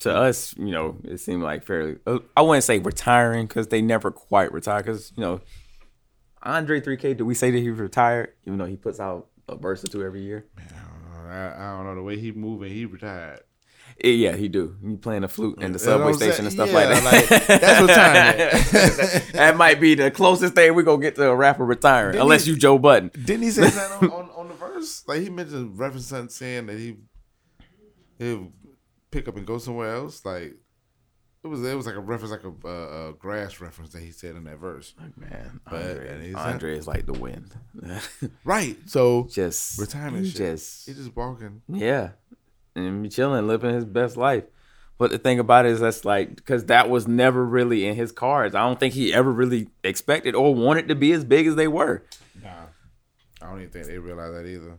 To 0.00 0.14
us, 0.14 0.54
you 0.56 0.70
know, 0.72 0.96
it 1.04 1.18
seemed 1.18 1.42
like 1.42 1.64
fairly. 1.64 1.96
uh, 2.06 2.18
I 2.36 2.42
wouldn't 2.42 2.64
say 2.64 2.78
retiring 2.78 3.46
because 3.46 3.68
they 3.68 3.82
never 3.82 4.10
quite 4.10 4.52
retire. 4.52 4.82
Because 4.82 5.12
you 5.16 5.22
know, 5.22 5.40
Andre 6.42 6.80
3K, 6.80 7.16
did 7.16 7.22
we 7.22 7.34
say 7.34 7.50
that 7.50 7.58
he 7.58 7.70
retired? 7.70 8.32
Even 8.46 8.58
though 8.58 8.66
he 8.66 8.76
puts 8.76 8.98
out 8.98 9.28
a 9.48 9.56
verse 9.56 9.84
or 9.84 9.88
two 9.88 10.02
every 10.02 10.22
year. 10.22 10.46
I 10.58 10.62
don't 10.62 11.24
know, 11.24 11.30
I, 11.30 11.54
I 11.56 11.76
don't 11.76 11.86
know 11.86 11.94
the 11.94 12.02
way 12.02 12.18
he 12.18 12.32
moving. 12.32 12.72
He 12.72 12.84
retired. 12.84 13.40
Yeah, 14.04 14.34
he 14.36 14.48
do. 14.48 14.76
He 14.84 14.96
playing 14.96 15.22
the 15.22 15.28
flute 15.28 15.62
in 15.62 15.72
the 15.72 15.78
You 15.78 15.84
know 15.86 15.92
subway 15.92 16.12
station 16.14 16.44
and 16.46 16.52
stuff 16.52 16.72
like 16.72 16.88
that. 16.88 17.04
like, 17.04 17.28
that's 17.60 17.80
retirement. 19.12 19.32
that 19.34 19.56
might 19.56 19.80
be 19.80 19.94
the 19.94 20.10
closest 20.10 20.54
thing 20.54 20.74
we're 20.74 20.82
gonna 20.82 21.00
get 21.02 21.14
to 21.16 21.28
a 21.28 21.36
rapper 21.36 21.64
retiring, 21.64 22.12
Didn't 22.12 22.22
unless 22.22 22.44
he- 22.44 22.50
you 22.52 22.56
Joe 22.58 22.78
Budden. 22.78 23.10
Didn't 23.24 23.42
he 23.42 23.50
say 23.50 23.62
that 23.70 24.02
on, 24.02 24.10
on, 24.10 24.30
on 24.36 24.48
the 24.48 24.54
verse? 24.54 25.04
Like 25.06 25.20
he 25.20 25.30
mentioned 25.30 25.78
referencing 25.78 26.30
saying 26.30 26.66
that 26.66 26.78
he 26.78 26.96
he'll 28.18 28.52
pick 29.10 29.28
up 29.28 29.36
and 29.36 29.46
go 29.46 29.58
somewhere 29.58 29.94
else. 29.94 30.24
Like 30.24 30.54
It 31.44 31.46
was 31.48 31.62
it 31.64 31.76
was 31.76 31.86
like 31.86 31.94
a 31.96 32.00
reference, 32.00 32.32
like 32.32 32.44
a, 32.44 32.68
uh, 32.68 33.10
a 33.10 33.12
grass 33.12 33.60
reference 33.60 33.92
that 33.92 34.02
he 34.02 34.10
said 34.10 34.34
in 34.36 34.44
that 34.44 34.58
verse. 34.58 34.94
Man, 35.16 35.60
But- 35.70 35.82
Andre, 35.82 36.32
Andre 36.34 36.76
is 36.78 36.86
like 36.88 37.06
the 37.06 37.12
wind. 37.12 37.52
Right. 38.44 38.76
So 38.86 39.28
just 39.30 39.78
retirement 39.78 40.24
he 40.24 40.30
shit. 40.30 40.38
Just 40.38 40.86
he 40.88 40.94
just 40.94 41.14
walking. 41.14 41.62
Yeah, 41.68 42.10
and 42.74 43.02
be 43.02 43.08
chilling, 43.08 43.46
living 43.46 43.74
his 43.74 43.84
best 43.84 44.16
life. 44.16 44.44
But 44.98 45.10
the 45.10 45.18
thing 45.18 45.38
about 45.38 45.66
it 45.66 45.72
is 45.72 45.80
that's 45.80 46.04
like 46.04 46.36
because 46.36 46.66
that 46.66 46.88
was 46.88 47.08
never 47.08 47.44
really 47.44 47.86
in 47.86 47.96
his 47.96 48.12
cards. 48.12 48.54
I 48.54 48.60
don't 48.60 48.78
think 48.78 48.94
he 48.94 49.12
ever 49.12 49.32
really 49.32 49.68
expected 49.82 50.34
or 50.34 50.54
wanted 50.54 50.88
to 50.88 50.94
be 50.94 51.12
as 51.12 51.24
big 51.24 51.46
as 51.46 51.56
they 51.56 51.66
were. 51.68 52.04
Nah, 52.42 52.66
I 53.40 53.46
don't 53.46 53.58
even 53.60 53.70
think 53.70 53.86
they 53.86 53.98
realized 53.98 54.34
that 54.34 54.46
either. 54.46 54.78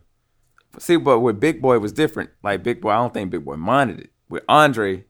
See, 0.78 0.96
but 0.96 1.20
with 1.20 1.38
Big 1.40 1.60
Boi 1.60 1.74
it 1.76 1.82
was 1.82 1.92
different. 1.92 2.30
Like 2.42 2.62
Big 2.62 2.80
Boi, 2.80 2.90
I 2.90 2.96
don't 2.96 3.12
think 3.12 3.30
Big 3.30 3.44
Boi 3.44 3.56
minded 3.56 4.00
it. 4.00 4.10
With 4.28 4.44
Andre, 4.48 5.04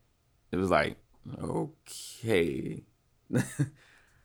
it 0.50 0.56
was 0.56 0.70
like 0.70 0.96
okay, 1.42 2.82
Yeah, 3.30 3.42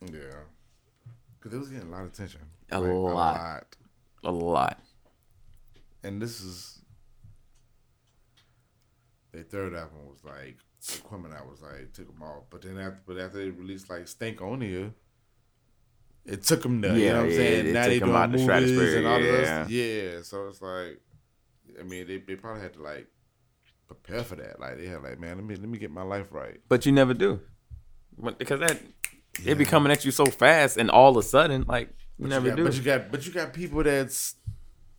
because 0.02 1.54
it 1.54 1.58
was 1.58 1.70
getting 1.70 1.88
a 1.90 1.92
lot 1.92 2.02
of 2.02 2.08
attention. 2.08 2.42
A 2.72 2.80
Like, 2.80 2.92
lot. 2.92 3.76
a 4.24 4.32
lot. 4.32 4.80
And 6.04 6.22
this 6.22 6.42
is 6.42 6.79
their 9.32 9.44
third 9.44 9.76
album 9.76 10.08
was 10.10 10.24
like 10.24 10.58
Aquemini 10.82 11.50
was 11.50 11.62
like 11.62 11.92
took 11.94 12.08
them 12.08 12.22
off, 12.24 12.44
but 12.50 12.62
then 12.62 12.78
after 12.78 13.00
but 13.06 13.18
after 13.18 13.38
they 13.40 13.50
released 13.50 13.90
like 13.90 14.04
Stankonia, 14.04 14.94
it 16.26 16.44
took 16.44 16.64
them 16.64 16.82
there. 16.82 16.98
you 16.98 17.06
Yeah, 17.06 17.14
know 17.14 17.18
what 17.20 17.26
I'm 17.26 17.32
yeah, 17.32 17.38
saying? 17.38 17.66
it 17.68 17.74
now 17.74 17.88
they 17.88 18.00
doing 18.00 18.12
out 18.16 18.32
movies 18.32 18.94
and 18.96 19.08
all 19.08 19.20
yeah. 19.20 19.64
this. 19.66 19.70
Yeah, 19.70 20.22
so 20.24 20.48
it's 20.48 20.62
like, 20.62 21.00
I 21.80 21.84
mean, 21.84 22.08
they, 22.08 22.18
they 22.18 22.36
probably 22.36 22.62
had 22.62 22.74
to 22.74 22.82
like 22.82 23.08
prepare 23.88 24.24
for 24.24 24.36
that. 24.36 24.60
Like 24.60 24.78
they 24.78 24.86
had 24.88 25.02
like, 25.04 25.20
man, 25.20 25.36
let 25.38 25.46
me 25.46 25.56
let 25.56 25.70
me 25.70 25.78
get 25.78 25.92
my 25.92 26.04
life 26.04 26.28
right. 26.32 26.60
But 26.68 26.86
you 26.86 26.92
never 26.92 27.14
do, 27.14 27.42
because 28.38 28.60
that 28.62 28.80
it 29.46 29.56
be 29.56 29.66
coming 29.66 29.92
at 29.92 30.06
you 30.06 30.12
so 30.12 30.26
fast, 30.26 30.78
and 30.78 30.90
all 30.90 31.12
of 31.12 31.18
a 31.18 31.24
sudden, 31.24 31.66
like 31.68 31.90
you 32.18 32.28
But 32.28 32.30
never 32.30 32.46
you 32.48 32.52
got, 32.52 32.58
do. 32.58 32.64
But 32.64 32.76
you 32.76 32.82
got 32.82 33.12
but 33.12 33.26
you 33.28 33.34
got 33.34 33.54
people 33.54 33.84
that's 33.84 34.36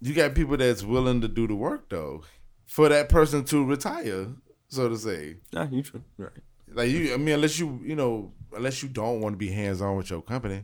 you 0.01 0.15
got 0.15 0.35
people 0.35 0.57
that's 0.57 0.83
willing 0.83 1.21
to 1.21 1.29
do 1.29 1.47
the 1.47 1.55
work 1.55 1.89
though 1.91 2.23
for 2.71 2.89
that 2.89 3.09
person 3.09 3.45
to 3.45 3.65
retire, 3.65 4.29
so 4.69 4.89
to 4.89 4.97
say. 4.97 5.39
Nah, 5.53 5.67
you 5.69 5.83
true. 5.83 6.05
Right. 6.17 6.31
Like 6.73 6.89
you, 6.89 7.13
I 7.13 7.17
mean, 7.17 7.35
unless 7.35 7.59
you 7.59 7.81
you 7.83 7.97
know 7.97 8.33
unless 8.55 8.81
you 8.81 8.89
don't 8.89 9.21
want 9.21 9.33
to 9.33 9.37
be 9.37 9.51
hands 9.51 9.83
on 9.83 9.97
with 9.97 10.09
your 10.09 10.23
company. 10.23 10.63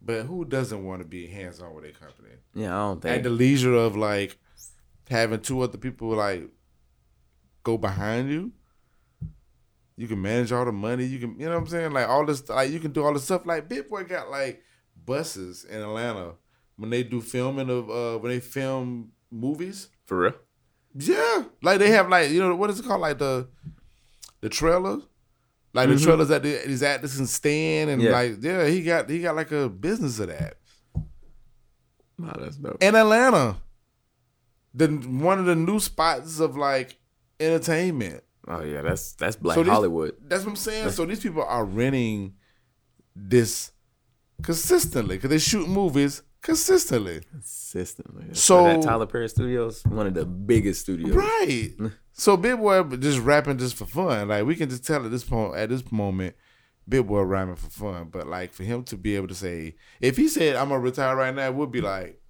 But 0.00 0.22
who 0.22 0.44
doesn't 0.44 0.84
want 0.84 1.02
to 1.02 1.08
be 1.08 1.26
hands 1.26 1.60
on 1.60 1.74
with 1.74 1.82
their 1.82 1.92
company? 1.92 2.36
Yeah, 2.54 2.76
I 2.76 2.78
don't 2.88 3.02
think 3.02 3.16
At 3.16 3.22
the 3.24 3.30
leisure 3.30 3.74
of 3.74 3.96
like 3.96 4.38
having 5.10 5.40
two 5.40 5.62
other 5.62 5.78
people 5.78 6.10
like 6.10 6.48
go 7.64 7.76
behind 7.76 8.30
you. 8.30 8.52
You 9.96 10.06
can 10.06 10.22
manage 10.22 10.52
all 10.52 10.64
the 10.64 10.70
money. 10.70 11.06
You 11.06 11.18
can, 11.18 11.40
you 11.40 11.46
know 11.46 11.54
what 11.54 11.62
I'm 11.62 11.66
saying? 11.66 11.90
Like 11.90 12.08
all 12.08 12.24
this, 12.24 12.48
like 12.48 12.70
you 12.70 12.78
can 12.78 12.92
do 12.92 13.04
all 13.04 13.14
the 13.14 13.18
stuff. 13.18 13.46
Like 13.46 13.68
Big 13.68 13.88
Boi 13.88 14.04
got 14.04 14.30
like 14.30 14.62
buses 15.04 15.64
in 15.64 15.80
Atlanta 15.80 16.34
when 16.76 16.90
they 16.90 17.02
do 17.02 17.20
filming 17.20 17.68
of 17.68 17.90
uh 17.90 18.18
when 18.18 18.30
they 18.30 18.38
film 18.38 19.10
movies. 19.30 19.88
For 20.06 20.18
real. 20.20 20.34
Yeah, 20.98 21.44
like 21.62 21.78
they 21.78 21.90
have 21.90 22.08
like 22.08 22.30
you 22.30 22.40
know 22.40 22.54
what 22.56 22.70
is 22.70 22.80
it 22.80 22.86
called 22.86 23.00
like 23.02 23.18
the 23.18 23.48
the 24.40 24.48
trailer, 24.48 24.98
like 25.74 25.88
the 25.88 25.94
mm-hmm. 25.96 26.04
trailers 26.04 26.28
that 26.28 26.42
the, 26.42 26.62
these 26.66 26.82
actors 26.82 27.16
can 27.16 27.26
stand 27.26 27.90
and 27.90 28.00
Yeah. 28.00 28.12
like 28.12 28.36
yeah 28.40 28.66
he 28.66 28.82
got 28.82 29.10
he 29.10 29.20
got 29.20 29.36
like 29.36 29.52
a 29.52 29.68
business 29.68 30.18
of 30.20 30.28
that 30.28 30.56
Wow, 32.18 32.36
that's 32.38 32.56
dope. 32.56 32.82
in 32.82 32.94
Atlanta. 32.94 33.58
The 34.74 34.88
one 34.88 35.38
of 35.38 35.46
the 35.46 35.54
new 35.54 35.80
spots 35.80 36.40
of 36.40 36.56
like 36.56 36.98
entertainment. 37.40 38.22
Oh 38.48 38.62
yeah, 38.62 38.82
that's 38.82 39.12
that's 39.14 39.36
Black 39.36 39.54
So 39.56 39.62
these- 39.64 39.72
Hollywood. 39.72 40.14
That's 40.22 40.44
what 40.44 40.50
I'm 40.50 40.56
saying. 40.56 40.90
So 40.90 41.04
these 41.04 41.20
people 41.20 41.42
are 41.42 41.64
renting 41.64 42.34
this 43.14 43.72
consistently 44.42 45.16
because 45.16 45.30
they 45.30 45.38
shoot 45.38 45.68
movies 45.68 46.22
consistently. 46.46 47.20
Consistently. 47.30 48.26
So- 48.32 48.64
that 48.64 48.82
Tyler 48.82 49.06
Perry 49.06 49.28
Studios, 49.28 49.84
one 49.84 50.06
of 50.06 50.14
the 50.14 50.24
biggest 50.24 50.82
studios. 50.82 51.14
Right. 51.14 51.72
so 52.12 52.36
Big 52.36 52.56
Boi 52.56 52.82
just 52.96 53.18
rapping 53.18 53.58
just 53.58 53.74
for 53.74 53.84
fun. 53.84 54.28
Like 54.28 54.46
we 54.46 54.54
can 54.54 54.70
just 54.70 54.86
tell 54.86 55.04
at 55.04 55.10
this 55.10 55.24
point, 55.24 55.56
at 55.56 55.68
this 55.68 55.90
moment, 55.90 56.36
Big 56.88 57.06
Boi 57.06 57.22
rhyming 57.22 57.56
for 57.56 57.68
fun. 57.68 58.08
But 58.10 58.28
like 58.28 58.52
for 58.52 58.62
him 58.62 58.84
to 58.84 58.96
be 58.96 59.16
able 59.16 59.28
to 59.28 59.34
say, 59.34 59.74
if 60.00 60.16
he 60.16 60.28
said 60.28 60.54
I'm 60.56 60.68
gonna 60.68 60.80
retire 60.80 61.16
right 61.16 61.34
now, 61.34 61.46
it 61.46 61.54
would 61.54 61.72
be 61.72 61.80
like, 61.80 62.20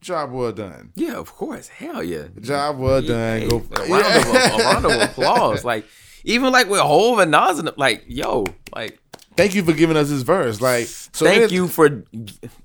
job 0.00 0.30
well 0.30 0.52
done. 0.52 0.92
Yeah, 0.94 1.14
of 1.16 1.34
course. 1.34 1.68
Hell 1.68 2.02
yeah. 2.02 2.28
Job 2.40 2.78
well 2.78 3.02
done. 3.02 3.40
Hey, 3.40 3.48
Go. 3.48 3.56
a, 3.56 3.88
round 3.88 4.16
of, 4.16 4.34
a 4.34 4.64
round 4.64 4.84
of 4.86 4.92
applause. 5.10 5.64
Like 5.64 5.84
even 6.24 6.52
like 6.52 6.68
with 6.68 6.80
Hove 6.80 7.18
and 7.18 7.30
Nas, 7.30 7.58
and 7.58 7.70
like 7.76 8.04
yo, 8.06 8.46
like 8.74 8.98
Thank 9.36 9.54
you 9.54 9.64
for 9.64 9.72
giving 9.72 9.96
us 9.96 10.10
this 10.10 10.22
verse. 10.22 10.60
Like, 10.60 10.86
so 10.86 11.24
thank 11.24 11.50
you 11.50 11.66
for 11.68 12.04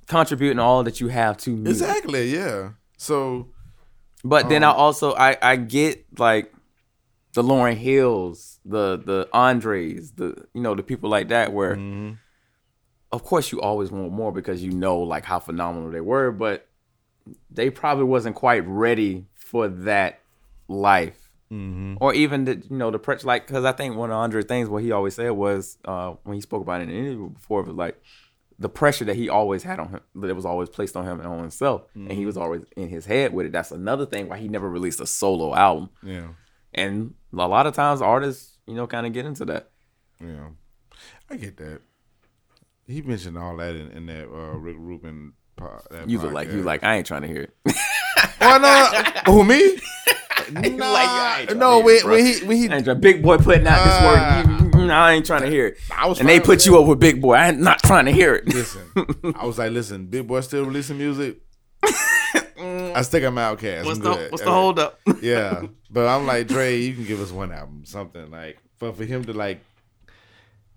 contributing 0.08 0.60
all 0.60 0.84
that 0.84 1.00
you 1.00 1.08
have 1.08 1.38
to 1.38 1.52
me. 1.52 1.70
Exactly. 1.70 2.34
Yeah. 2.34 2.72
So 2.98 3.48
But 4.24 4.50
then 4.50 4.64
Um, 4.64 4.72
I 4.72 4.74
also 4.76 5.14
I 5.14 5.38
I 5.42 5.56
get 5.56 6.06
like 6.18 6.52
the 7.34 7.44
Lauryn 7.44 7.76
Hills, 7.78 8.60
the 8.66 8.98
the 8.98 9.30
Andres, 9.32 10.12
the 10.14 10.46
you 10.54 10.62
know 10.62 10.76
the 10.76 10.84
people 10.84 11.10
like 11.10 11.30
that 11.30 11.54
where 11.54 11.76
Mm-hmm. 11.76 12.14
of 13.12 13.24
course 13.24 13.52
you 13.52 13.62
always 13.62 13.92
want 13.92 14.12
more 14.12 14.32
because 14.34 14.62
you 14.64 14.72
know 14.72 15.00
like 15.00 15.24
how 15.24 15.40
phenomenal 15.40 15.92
they 15.92 16.02
were, 16.02 16.32
but 16.32 16.68
they 17.50 17.70
probably 17.70 18.04
wasn't 18.06 18.36
quite 18.36 18.68
ready 18.68 19.26
for 19.36 19.68
that 19.68 20.20
life. 20.68 21.25
Mm-hmm. 21.52 21.96
Or 22.00 22.14
even 22.14 22.46
the 22.46 22.56
you 22.56 22.76
know 22.76 22.90
the 22.90 22.98
pressure 22.98 23.28
like 23.28 23.46
because 23.46 23.66
I 23.66 23.72
think 23.72 23.96
one 23.96 24.10
of 24.10 24.18
Andre's 24.18 24.46
things 24.46 24.68
what 24.68 24.82
he 24.82 24.92
always 24.92 25.14
said 25.14 25.30
was 25.32 25.78
uh, 25.86 26.16
when 26.24 26.36
he 26.36 26.42
spoke 26.42 26.64
about 26.64 26.82
it 26.82 26.86
in 26.86 26.90
an 26.90 26.96
interview 26.96 27.30
before 27.30 27.62
was 27.62 27.76
like 27.76 28.02
the 28.58 28.70
pressure 28.70 29.06
that 29.06 29.16
he 29.16 29.30
always 29.30 29.64
had 29.64 29.80
on 29.80 29.90
him 29.90 30.00
that 30.16 30.34
was 30.34 30.46
always 30.46 30.70
placed 30.70 30.96
on 30.96 31.06
him 31.06 31.20
and 31.20 31.28
on 31.28 31.40
himself. 31.40 31.84
And 31.94 32.12
he 32.12 32.26
was 32.26 32.38
always 32.38 32.64
in 32.76 32.90
his 32.90 33.06
head 33.06 33.34
with 33.34 33.46
it. 33.46 33.52
That's 33.52 33.72
another 33.72 34.06
thing 34.06 34.28
why 34.30 34.38
he 34.38 34.48
never 34.48 34.70
released 34.70 35.00
a 35.02 35.06
solo 35.06 35.54
album. 35.54 35.90
Yeah, 36.02 36.30
and 36.74 37.14
a 37.32 37.48
lot 37.48 37.68
of 37.68 37.76
times 37.76 38.02
artists 38.02 38.58
you 38.66 38.74
know 38.74 38.88
kind 38.88 39.06
of 39.06 39.14
get 39.14 39.26
into 39.26 39.46
that. 39.46 39.70
Yeah, 40.20 40.50
I 41.30 41.36
get 41.38 41.58
that. 41.58 41.82
He 42.88 43.02
mentioned 43.02 43.38
all 43.38 43.58
that 43.58 43.76
in, 43.76 43.92
in 43.92 44.06
that 44.08 44.26
uh, 44.26 44.58
Rick 44.58 44.78
Rubin. 44.80 45.34
Po- 45.58 45.82
that 45.92 46.10
you 46.10 46.20
look 46.20 46.34
like 46.34 46.52
you 46.52 46.64
like 46.64 46.84
I 46.84 46.96
ain't 46.96 47.08
trying 47.08 47.22
to 47.22 47.28
hear 47.28 47.42
it. 47.44 47.76
Well, 48.42 48.60
no, 48.60 49.04
who 49.26 49.44
me? 49.44 49.80
Nah, 50.52 50.62
like, 50.62 51.08
I 51.10 51.40
ain't 51.42 51.50
trying 51.50 51.60
no, 51.60 51.82
to 51.82 51.88
it, 51.90 52.04
when, 52.04 52.12
when 52.14 52.26
he 52.26 52.46
when 52.46 52.58
he 52.58 52.70
I 52.90 52.94
big 52.94 53.22
boi 53.24 53.38
putting 53.38 53.68
out 53.68 53.84
this 53.84 54.02
word 54.04 54.20
ah. 54.20 54.60
you- 54.60 54.82
you- 54.86 54.92
I 54.92 55.14
ain't 55.14 55.26
trying 55.26 55.42
to 55.42 55.50
hear 55.50 55.66
it 55.68 55.78
I 55.92 56.06
was 56.08 56.20
and 56.20 56.30
they 56.30 56.40
put 56.40 56.48
with 56.50 56.66
you 56.68 56.80
up 56.80 56.88
with 56.88 57.00
big 57.00 57.20
boi 57.22 57.34
I 57.34 57.48
ain't 57.50 57.60
not 57.60 57.80
trying 57.82 58.06
to 58.06 58.12
hear 58.12 58.36
it 58.36 58.48
listen, 58.48 58.82
I 59.36 59.46
was 59.46 59.58
like, 59.58 59.72
listen, 59.72 60.06
Big 60.06 60.28
Boi 60.28 60.42
still 60.42 60.64
releasing 60.64 60.98
music. 60.98 61.38
I 62.58 63.02
stick 63.02 63.24
I'm 63.24 63.38
outcast. 63.38 63.86
what's 63.86 63.98
I'm 64.00 64.04
the 64.04 64.14
good. 64.14 64.32
what's 64.32 64.44
the 64.44 64.52
hold 64.52 64.80
up 64.80 65.00
Yeah, 65.22 65.64
but 65.90 66.08
I'm 66.08 66.26
like 66.26 66.48
Dre. 66.48 66.78
You 66.78 66.94
can 66.94 67.06
give 67.06 67.20
us 67.22 67.32
one 67.32 67.52
album, 67.52 67.84
something 67.86 68.30
like. 68.32 68.58
But 68.80 68.96
for 68.98 69.06
him 69.06 69.24
to 69.26 69.34
like 69.34 69.62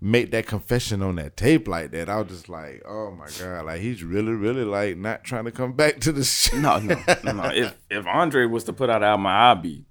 make 0.01 0.31
that 0.31 0.47
confession 0.47 1.01
on 1.01 1.15
that 1.15 1.35
tape 1.35 1.67
like 1.67 1.91
that, 1.91 2.09
I 2.09 2.21
was 2.21 2.29
just 2.29 2.49
like, 2.49 2.81
oh 2.87 3.11
my 3.11 3.27
god, 3.39 3.65
like 3.65 3.81
he's 3.81 4.03
really, 4.03 4.33
really 4.33 4.63
like 4.63 4.97
not 4.97 5.23
trying 5.23 5.45
to 5.45 5.51
come 5.51 5.73
back 5.73 5.99
to 6.01 6.11
the 6.11 6.23
shit. 6.25 6.59
No, 6.59 6.79
no, 6.79 6.95
no. 7.23 7.49
If 7.53 7.77
if 7.89 8.05
Andre 8.07 8.45
was 8.45 8.63
to 8.65 8.73
put 8.73 8.89
out 8.89 9.03
an 9.03 9.09
album, 9.09 9.27
I'd 9.27 9.61
be, 9.61 9.85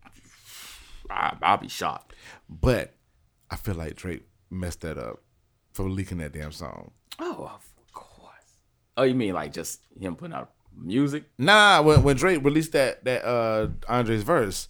I, 1.11 1.36
I'd 1.42 1.61
be 1.61 1.68
shocked. 1.68 2.14
But 2.48 2.94
I 3.50 3.56
feel 3.56 3.74
like 3.74 3.96
Drake 3.96 4.24
messed 4.50 4.80
that 4.82 4.98
up 4.98 5.22
for 5.72 5.88
leaking 5.88 6.18
that 6.18 6.32
damn 6.32 6.52
song. 6.52 6.92
Oh, 7.18 7.50
of 7.54 7.92
course. 7.92 8.32
Oh, 8.96 9.02
you 9.02 9.14
mean 9.14 9.34
like 9.34 9.52
just 9.52 9.80
him 9.98 10.16
putting 10.16 10.34
out 10.34 10.52
music? 10.74 11.24
Nah, 11.38 11.82
when 11.82 12.02
when 12.02 12.16
Drake 12.16 12.42
released 12.44 12.72
that 12.72 13.04
that 13.04 13.24
uh 13.24 13.68
Andre's 13.88 14.22
verse. 14.22 14.68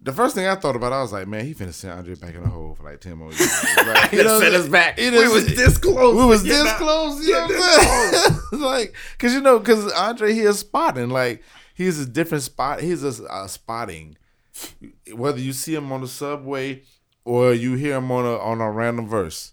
The 0.00 0.12
first 0.12 0.34
thing 0.36 0.46
I 0.46 0.54
thought 0.54 0.76
about, 0.76 0.92
I 0.92 1.02
was 1.02 1.12
like, 1.12 1.26
man, 1.26 1.44
he 1.44 1.54
finna 1.54 1.72
send 1.74 1.92
Andre 1.98 2.14
back 2.14 2.34
in 2.34 2.42
the 2.42 2.48
hole 2.48 2.74
for 2.74 2.84
like 2.84 3.00
10 3.00 3.16
more 3.18 3.32
years. 3.32 3.64
Like, 3.84 4.10
He 4.10 4.16
done 4.18 4.40
sent 4.40 4.54
us 4.54 4.68
back. 4.68 4.96
He 4.98 5.10
We 5.10 5.16
done- 5.16 5.32
was 5.32 5.46
this 5.46 5.76
close 5.78 6.14
We 6.16 6.24
was 6.24 6.42
this 6.44 6.66
out. 6.66 6.76
close. 6.78 7.26
You 7.26 7.32
know 7.32 7.46
what 7.46 7.50
I'm 7.52 8.32
saying? 8.32 8.40
like, 8.62 8.94
cause 9.18 9.32
you 9.34 9.40
know, 9.40 9.58
cause 9.60 9.92
Andre 9.92 10.32
he 10.34 10.40
is 10.42 10.60
spotting. 10.60 11.10
Like, 11.10 11.42
he's 11.74 11.98
a 11.98 12.06
different 12.06 12.44
spot. 12.44 12.80
He's 12.80 13.02
a, 13.02 13.24
a 13.24 13.48
spotting. 13.48 14.16
Whether 15.12 15.40
you 15.40 15.52
see 15.52 15.74
him 15.74 15.90
on 15.92 16.00
the 16.02 16.08
subway 16.08 16.82
or 17.24 17.52
you 17.52 17.74
hear 17.74 17.96
him 17.96 18.10
on 18.12 18.24
a 18.24 18.36
on 18.38 18.60
a 18.60 18.70
random 18.70 19.06
verse, 19.08 19.52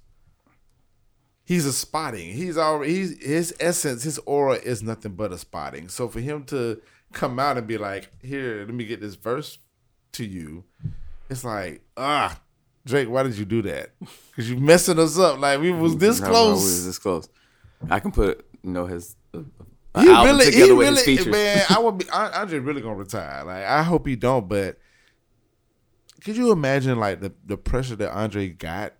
he's 1.43 1.65
a 1.65 1.73
spotting. 1.73 2.33
He's 2.33 2.57
already 2.57 2.93
he's 2.93 3.23
his 3.23 3.55
essence, 3.59 4.03
his 4.03 4.19
aura 4.19 4.55
is 4.55 4.81
nothing 4.83 5.13
but 5.13 5.31
a 5.31 5.37
spotting. 5.37 5.89
So 5.89 6.07
for 6.07 6.19
him 6.19 6.43
to 6.45 6.81
come 7.13 7.39
out 7.39 7.57
and 7.57 7.67
be 7.67 7.77
like, 7.77 8.09
"Here, 8.23 8.59
let 8.65 8.73
me 8.73 8.85
get 8.85 8.99
this 9.01 9.15
verse 9.15 9.57
to 10.15 10.25
you," 10.25 10.63
it's 11.29 11.43
like, 11.43 11.81
ah, 11.97 12.39
Drake, 12.85 13.09
why 13.09 13.23
did 13.23 13.35
you 13.37 13.45
do 13.45 13.61
that? 13.63 13.91
Because 14.29 14.49
you 14.49 14.57
messing 14.57 14.99
us 14.99 15.17
up. 15.17 15.39
Like 15.39 15.59
we 15.59 15.71
was 15.71 15.97
this 15.97 16.19
No, 16.19 16.27
no, 16.27 16.31
close. 16.31 16.57
we 16.59 16.65
was 16.65 16.85
this 16.85 16.99
close. 16.99 17.29
I 17.89 17.99
can 17.99 18.11
put 18.11 18.45
you 18.63 18.71
know 18.71 18.85
his 18.85 19.15
uh, 19.33 19.41
he 20.01 20.09
album 20.09 20.37
really, 20.37 20.45
he 20.45 20.51
together 20.51 20.75
with 20.75 21.05
his 21.05 21.07
really, 21.25 21.31
man. 21.31 21.63
I 21.69 21.79
would 21.79 21.97
be. 21.97 22.09
I, 22.13 22.41
Andre 22.41 22.59
really 22.59 22.81
gonna 22.81 22.95
retire. 22.95 23.43
Like 23.45 23.63
I 23.65 23.83
hope 23.83 24.05
he 24.07 24.15
don't, 24.15 24.47
but 24.47 24.77
could 26.23 26.37
you 26.37 26.51
imagine 26.51 26.99
like 26.99 27.21
the 27.21 27.33
the 27.45 27.57
pressure 27.57 27.95
that 27.95 28.11
Andre 28.11 28.49
got 28.49 28.93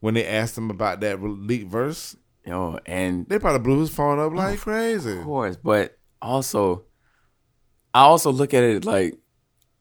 when 0.00 0.14
they 0.14 0.26
asked 0.26 0.56
him 0.56 0.70
about 0.70 1.00
that 1.00 1.22
leaked 1.22 1.70
verse? 1.70 2.16
Yo, 2.46 2.78
and 2.86 3.28
They 3.28 3.38
probably 3.38 3.60
blew 3.60 3.80
his 3.80 3.90
phone 3.90 4.18
up 4.18 4.32
like 4.32 4.58
crazy. 4.60 5.18
Of 5.18 5.24
course, 5.24 5.56
but 5.56 5.98
also, 6.22 6.84
I 7.92 8.00
also 8.00 8.32
look 8.32 8.54
at 8.54 8.64
it 8.64 8.84
like 8.86 9.18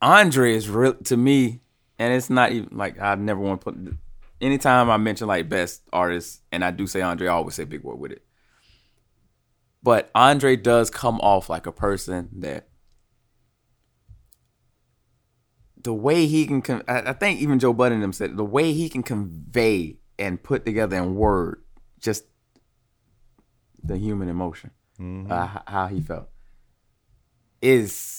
Andre 0.02 0.56
is 0.56 0.70
real 0.70 0.93
to 0.93 1.18
me, 1.18 1.62
and 1.97 2.14
it's 2.14 2.30
not 2.30 2.52
even 2.52 2.70
like 2.78 3.00
I 3.00 3.16
never 3.16 3.39
want 3.39 3.62
to 3.62 3.72
put. 3.72 3.97
Anytime 4.41 4.89
I 4.89 4.97
mention 4.97 5.28
like 5.28 5.50
best 5.50 5.82
artists, 5.91 6.41
and 6.52 6.64
I 6.64 6.72
do 6.72 6.88
say 6.88 7.02
Andre, 7.02 7.28
I 7.28 7.32
always 7.34 7.56
say 7.56 7.66
Big 7.66 7.84
Boi 7.84 7.95
with 7.95 8.12
it. 8.14 8.24
But 9.84 10.10
Andre 10.16 10.56
does 10.56 10.89
come 10.89 11.20
off 11.20 11.50
like 11.50 11.66
a 11.66 11.72
person 11.72 12.30
that 12.39 12.68
the 15.82 15.93
way 15.93 16.26
he 16.26 16.45
can, 16.45 16.62
con- 16.62 16.84
I 16.88 17.10
I 17.10 17.14
think 17.14 17.41
even 17.41 17.60
Joe 17.60 17.74
Budden 17.74 18.00
them 18.02 18.14
said 18.14 18.38
the 18.38 18.45
way 18.45 18.72
he 18.74 18.89
can 18.89 19.04
convey 19.04 19.97
and 20.18 20.41
put 20.41 20.66
together 20.66 20.97
in 20.97 21.16
word 21.16 21.62
just 22.00 22.24
the 23.84 23.97
human 23.97 24.30
emotion, 24.30 24.72
uh, 25.30 25.60
how 25.68 25.88
he 25.88 26.00
felt 26.02 26.30
is. 27.62 28.18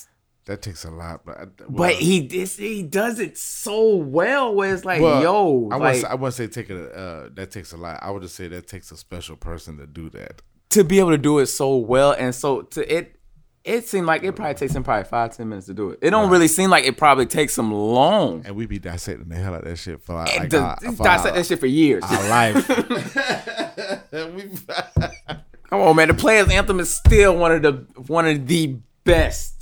That 0.50 0.62
takes 0.62 0.84
a 0.84 0.90
lot, 0.90 1.24
but 1.24 1.38
I, 1.38 1.44
But 1.68 1.94
he 1.94 2.26
this, 2.26 2.56
he 2.56 2.82
does 2.82 3.20
it 3.20 3.38
so 3.38 3.94
well. 3.94 4.52
Where 4.52 4.74
it's 4.74 4.84
like, 4.84 5.00
well, 5.00 5.22
yo, 5.22 5.68
I 5.70 5.76
like 5.76 5.80
wouldn't 5.80 6.00
say, 6.02 6.08
I 6.08 6.14
wouldn't 6.14 6.34
say 6.34 6.46
take 6.48 6.70
it. 6.70 6.92
Uh, 6.92 7.28
that 7.34 7.52
takes 7.52 7.72
a 7.72 7.76
lot. 7.76 8.00
I 8.02 8.10
would 8.10 8.22
just 8.22 8.34
say 8.34 8.48
that 8.48 8.66
takes 8.66 8.90
a 8.90 8.96
special 8.96 9.36
person 9.36 9.78
to 9.78 9.86
do 9.86 10.10
that. 10.10 10.42
to 10.70 10.82
be 10.82 10.98
able 10.98 11.10
to 11.10 11.18
do 11.18 11.38
it 11.38 11.46
so 11.46 11.76
well, 11.76 12.10
and 12.18 12.34
so 12.34 12.62
to 12.62 12.96
it, 12.96 13.14
it 13.62 13.86
seemed 13.86 14.06
like 14.06 14.24
it 14.24 14.34
probably 14.34 14.54
takes 14.54 14.74
him 14.74 14.82
probably 14.82 15.04
five 15.04 15.36
ten 15.36 15.48
minutes 15.48 15.68
to 15.68 15.74
do 15.74 15.90
it. 15.90 16.00
It 16.02 16.10
don't 16.10 16.30
really 16.30 16.48
seem 16.48 16.68
like 16.68 16.84
it 16.84 16.96
probably 16.96 17.26
takes 17.26 17.56
him 17.56 17.70
long. 17.72 18.42
And 18.44 18.56
we 18.56 18.66
be 18.66 18.80
dissecting 18.80 19.28
the 19.28 19.36
hell 19.36 19.54
out 19.54 19.62
of 19.62 19.68
that 19.68 19.76
shit 19.76 20.02
for 20.02 20.14
like, 20.14 20.36
like 20.36 20.54
our, 20.54 20.76
for 20.78 21.04
dissect 21.04 21.26
our, 21.26 21.32
that 21.32 21.46
shit 21.46 21.60
for 21.60 21.66
years. 21.66 22.02
our 22.02 22.28
life. 22.28 22.66
Come 25.70 25.80
on, 25.82 25.94
man. 25.94 26.08
The 26.08 26.14
Players 26.14 26.48
Anthem 26.50 26.80
is 26.80 26.92
still 26.92 27.36
one 27.36 27.52
of 27.52 27.62
the 27.62 27.72
one 28.08 28.26
of 28.26 28.48
the 28.48 28.78
best, 29.04 29.59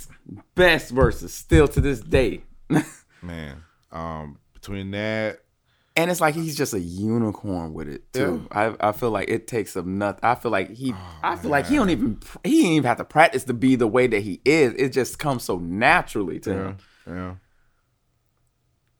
best 0.55 0.91
verses 0.91 1.33
still 1.33 1.67
to 1.69 1.81
this 1.81 1.99
day. 1.99 2.43
man, 3.21 3.63
um, 3.91 4.39
between 4.53 4.91
that, 4.91 5.39
And 5.95 6.09
it's 6.11 6.21
like 6.21 6.35
he's 6.35 6.55
just 6.55 6.73
a 6.73 6.79
unicorn 6.79 7.73
with 7.73 7.87
it 7.89 8.11
too. 8.13 8.47
I, 8.51 8.75
I 8.79 8.91
feel 8.91 9.11
like 9.11 9.29
it 9.29 9.47
takes 9.47 9.75
him 9.75 9.97
nothing. 9.97 10.21
I 10.23 10.35
feel 10.35 10.51
like 10.51 10.69
he 10.71 10.93
I 11.23 11.35
feel 11.35 11.51
like 11.51 11.67
he 11.67 11.75
don't 11.75 11.89
even 11.89 12.19
he 12.43 12.61
didn't 12.61 12.71
even 12.73 12.87
have 12.87 12.97
to 12.97 13.05
practice 13.05 13.43
to 13.45 13.53
be 13.53 13.75
the 13.75 13.87
way 13.87 14.07
that 14.07 14.21
he 14.21 14.41
is. 14.45 14.73
It 14.75 14.89
just 14.89 15.19
comes 15.19 15.43
so 15.43 15.57
naturally 15.57 16.39
to 16.41 16.49
yeah, 16.51 16.55
him. 16.55 16.77
yeah. 17.07 17.35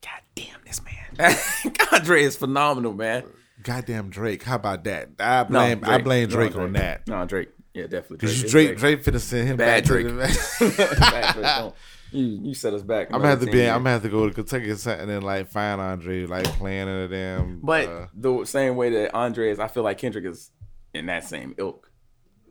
God 0.01 0.21
damn 0.35 0.61
this 0.65 0.81
man. 0.83 1.35
Andre 1.93 2.23
is 2.23 2.35
phenomenal, 2.35 2.93
man. 2.93 3.23
Goddamn 3.61 4.09
Drake, 4.09 4.43
how 4.43 4.55
about 4.55 4.85
that? 4.85 5.09
I 5.19 5.43
blame 5.43 5.81
I 5.83 5.97
blame 5.99 6.29
No, 6.29 6.35
Drake 6.35 6.55
on 6.55 6.73
that. 6.73 7.07
No, 7.07 7.25
Drake. 7.25 7.49
Yeah, 7.79 7.87
definitely. 7.87 8.17
Cause 8.17 8.43
It's 8.43 8.51
Drake, 8.51 8.77
Drake 8.77 9.03
finna 9.03 9.19
send 9.19 9.47
him 9.47 9.57
Bad 9.57 9.83
back 9.83 9.83
to 9.83 9.87
Drake. 9.87 10.07
the- 10.07 11.35
Drake, 11.35 11.73
you 12.11 12.39
you 12.43 12.53
set 12.53 12.73
us 12.73 12.81
back. 12.81 13.07
I'm 13.13 13.19
gonna 13.19 13.29
have 13.29 13.39
to 13.39 13.45
be. 13.45 13.51
10 13.53 13.73
I'm 13.73 13.79
gonna 13.79 13.91
have 13.91 14.01
to 14.03 14.09
go 14.09 14.27
to 14.27 14.33
Kentucky 14.33 14.69
or 14.69 14.75
something 14.75 15.01
and 15.01 15.09
then, 15.09 15.21
like 15.21 15.47
find 15.47 15.79
Andre 15.79 16.25
like 16.25 16.45
playing 16.45 16.87
in 16.87 16.89
a 16.89 17.07
damn. 17.07 17.61
But 17.61 17.87
uh, 17.87 18.07
the 18.13 18.45
same 18.45 18.75
way 18.75 18.89
that 18.89 19.15
Andre 19.15 19.49
is, 19.51 19.59
I 19.59 19.67
feel 19.69 19.83
like 19.83 19.97
Kendrick 19.97 20.25
is 20.25 20.51
in 20.93 21.05
that 21.05 21.23
same 21.23 21.55
ilk, 21.57 21.89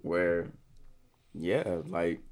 where, 0.02 0.52
yeah, 1.34 1.78
like 1.86 2.22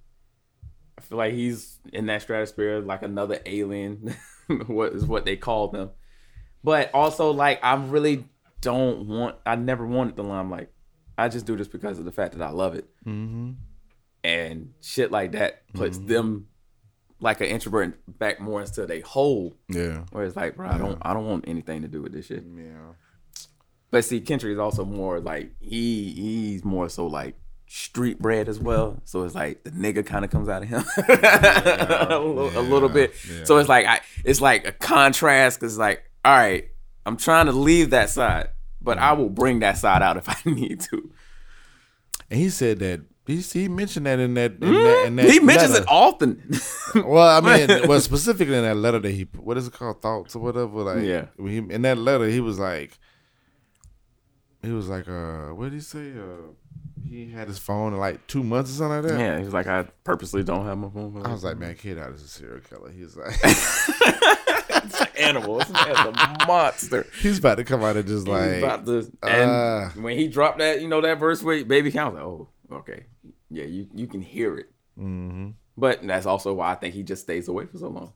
I 0.99 1.03
feel 1.03 1.19
like 1.19 1.35
he's 1.35 1.79
in 1.93 2.07
that 2.07 2.23
stratosphere, 2.23 2.81
like 2.81 3.03
another 3.03 3.41
alien. 3.45 4.15
what 4.67 4.93
is 4.93 5.05
what 5.05 5.25
they 5.25 5.37
call 5.37 5.69
them? 5.69 5.91
But 6.65 6.91
also, 6.95 7.31
like, 7.33 7.63
I 7.63 7.75
really 7.75 8.25
don't 8.61 9.07
want. 9.07 9.37
I 9.45 9.57
never 9.57 9.87
wanted 9.87 10.17
the 10.17 10.23
limelight. 10.25 10.71
I 11.19 11.29
just 11.29 11.47
do 11.47 11.57
this 11.57 11.69
because 11.69 11.99
of 11.99 12.05
the 12.05 12.13
fact 12.13 12.37
that 12.37 12.45
I 12.45 12.51
love 12.51 12.75
it, 12.75 12.87
mm-hmm. 13.07 13.53
and 14.25 14.73
shit 14.81 15.11
like 15.11 15.33
that 15.33 15.63
puts 15.75 15.99
them 15.99 16.49
like 17.21 17.41
an 17.41 17.47
introvert 17.47 17.99
back 18.19 18.41
more 18.41 18.61
into 18.61 18.87
their 18.87 19.01
hole. 19.01 19.57
yeah, 19.69 20.05
Where 20.13 20.25
it's 20.25 20.37
like, 20.37 20.57
bro, 20.57 20.69
I 20.69 20.79
don't, 20.79 20.99
I 21.01 21.15
don't 21.15 21.27
want 21.27 21.47
anything 21.49 21.83
to 21.83 21.89
do 21.89 22.03
with 22.03 22.13
this 22.13 22.27
shit. 22.27 22.45
yeah. 22.57 22.93
But 23.91 24.05
see, 24.05 24.21
Kendrick 24.21 24.53
is 24.53 24.59
also 24.59 24.85
more 24.85 25.21
like 25.21 25.53
he 25.61 26.11
he's 26.13 26.65
more 26.65 26.89
so 26.89 27.07
like 27.07 27.37
street 27.69 28.19
bred 28.19 28.49
as 28.49 28.59
well. 28.59 29.01
So 29.05 29.23
it's 29.23 29.35
like 29.35 29.65
the 29.65 29.71
nigga 29.71 30.05
kind 30.05 30.25
of 30.25 30.31
comes 30.31 30.49
out 30.49 30.63
of 30.63 30.69
him 30.69 30.85
a, 31.09 32.19
little, 32.19 32.59
a 32.59 32.61
little 32.61 32.89
bit. 32.89 33.15
yeah. 33.31 33.45
So 33.45 33.59
it's 33.59 33.69
like 33.69 33.87
I 33.87 34.01
it's 34.25 34.41
like 34.41 34.67
a 34.67 34.73
contrast 34.73 35.61
because 35.61 35.79
like 35.79 36.03
all 36.25 36.37
right, 36.37 36.69
I'm 37.07 37.17
trying 37.17 37.47
to 37.47 37.53
leave 37.53 37.91
that 37.91 38.11
side, 38.11 38.49
but 38.87 38.97
I 38.99 39.13
will 39.13 39.29
bring 39.29 39.59
that 39.59 39.77
side 39.77 40.01
out 40.01 40.17
if 40.17 40.29
I 40.29 40.37
need 40.51 40.81
to. 40.93 41.11
And 42.31 42.41
he 42.41 42.49
said 42.49 42.79
that 42.79 43.03
he, 43.27 43.37
he 43.41 43.69
mentioned 43.69 44.07
that 44.07 44.19
in 44.21 44.35
that 44.35 44.53
in 44.53 44.61
that, 44.61 45.05
in 45.07 45.17
that 45.17 45.23
Mm-hmm. 45.27 45.33
He 45.33 45.41
mentions 45.41 45.73
letter. 45.73 45.83
it 45.85 45.89
often. 45.91 46.51
Well, 47.05 47.29
I 47.45 47.67
mean, 47.67 47.69
well, 47.89 48.01
specifically 48.01 48.57
in 48.57 48.63
that 48.63 48.77
letter 48.77 48.99
that 49.01 49.11
he, 49.11 49.29
what 49.39 49.59
is 49.59 49.67
it 49.67 49.73
called, 49.75 50.01
thoughts 50.01 50.35
or 50.35 50.39
whatever. 50.39 50.83
Like, 50.83 51.05
Yeah. 51.05 51.27
he, 51.39 51.59
in 51.59 51.83
that 51.83 51.99
letter, 51.99 52.27
he 52.27 52.41
was 52.41 52.59
like, 52.59 52.99
he 54.63 54.71
was 54.73 54.89
like, 54.89 55.07
uh, 55.09 55.49
what 55.49 55.65
did 55.67 55.75
he 55.75 55.81
say? 55.81 56.13
Uh, 56.13 56.53
he 57.07 57.31
had 57.31 57.49
his 57.49 57.59
phone 57.59 57.93
in 57.93 57.99
like 57.99 58.27
two 58.29 58.43
months 58.43 58.71
or 58.71 58.75
something 58.75 59.03
like 59.03 59.13
that. 59.13 59.21
yeah, 59.21 59.39
he's 59.39 59.53
like 59.53 59.67
I 59.67 59.83
purposely 60.05 60.43
don't 60.43 60.65
have 60.65 60.79
my 60.79 60.89
phone. 60.89 61.21
I 61.25 61.33
was 61.33 61.45
like, 61.45 61.59
man, 61.59 61.75
kid 61.75 61.99
out 61.99 62.13
is 62.13 62.23
a 62.23 62.29
serial 62.29 62.61
killer. 62.61 62.91
He's 62.91 63.15
like, 63.17 63.35
animal. 65.19 65.59
This 65.59 65.71
man's 65.71 65.99
a 65.99 66.45
monster. 66.47 67.07
he's 67.21 67.39
about 67.39 67.57
to 67.59 67.65
come 67.65 67.83
out 67.83 67.97
and 67.97 68.07
just 68.07 68.27
He's 68.27 68.33
like, 68.35 68.59
about 68.59 68.87
to, 68.87 69.11
and 69.23 69.51
uh, 69.51 69.89
when 70.01 70.17
he 70.19 70.29
dropped 70.29 70.59
that, 70.59 70.81
you 70.81 70.89
know, 70.89 71.01
that 71.01 71.19
verse 71.19 71.43
with 71.43 71.67
Baby 71.69 71.91
Count, 71.91 72.17
I 72.19 72.25
was 72.25 72.41
like, 72.41 72.49
oh, 72.73 72.77
okay, 72.79 73.05
yeah, 73.51 73.65
you 73.65 73.89
you 73.95 74.07
can 74.07 74.21
hear 74.23 74.57
it. 74.59 74.71
mhm. 74.99 75.55
But 75.79 76.07
that's 76.07 76.25
also 76.27 76.55
why 76.55 76.73
I 76.73 76.75
think 76.75 76.95
he 76.95 77.03
just 77.03 77.23
stays 77.23 77.49
away 77.49 77.67
for 77.67 77.77
so 77.79 77.89
long. 77.89 78.13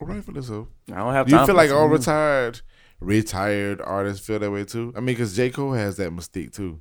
rightfully 0.00 0.42
so. 0.42 0.68
I 0.92 0.96
don't 0.98 1.12
have. 1.12 1.26
Do 1.26 1.36
you 1.36 1.44
feel 1.46 1.54
like 1.56 1.70
all 1.70 1.88
retired, 1.88 2.60
retired 3.00 3.80
artists 3.80 4.24
feel 4.24 4.38
that 4.38 4.50
way 4.50 4.64
too? 4.64 4.92
I 4.96 5.00
mean, 5.00 5.06
because 5.06 5.34
J 5.34 5.50
Cole 5.50 5.72
has 5.72 5.96
that 5.96 6.10
mystique 6.12 6.52
too. 6.54 6.80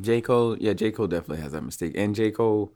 J 0.00 0.20
Cole? 0.20 0.56
Yeah, 0.58 0.72
J 0.74 0.90
Cole 0.90 1.06
definitely 1.06 1.42
has 1.42 1.52
that 1.52 1.62
mistake, 1.62 1.92
and 1.96 2.14
J 2.14 2.30
Cole. 2.30 2.74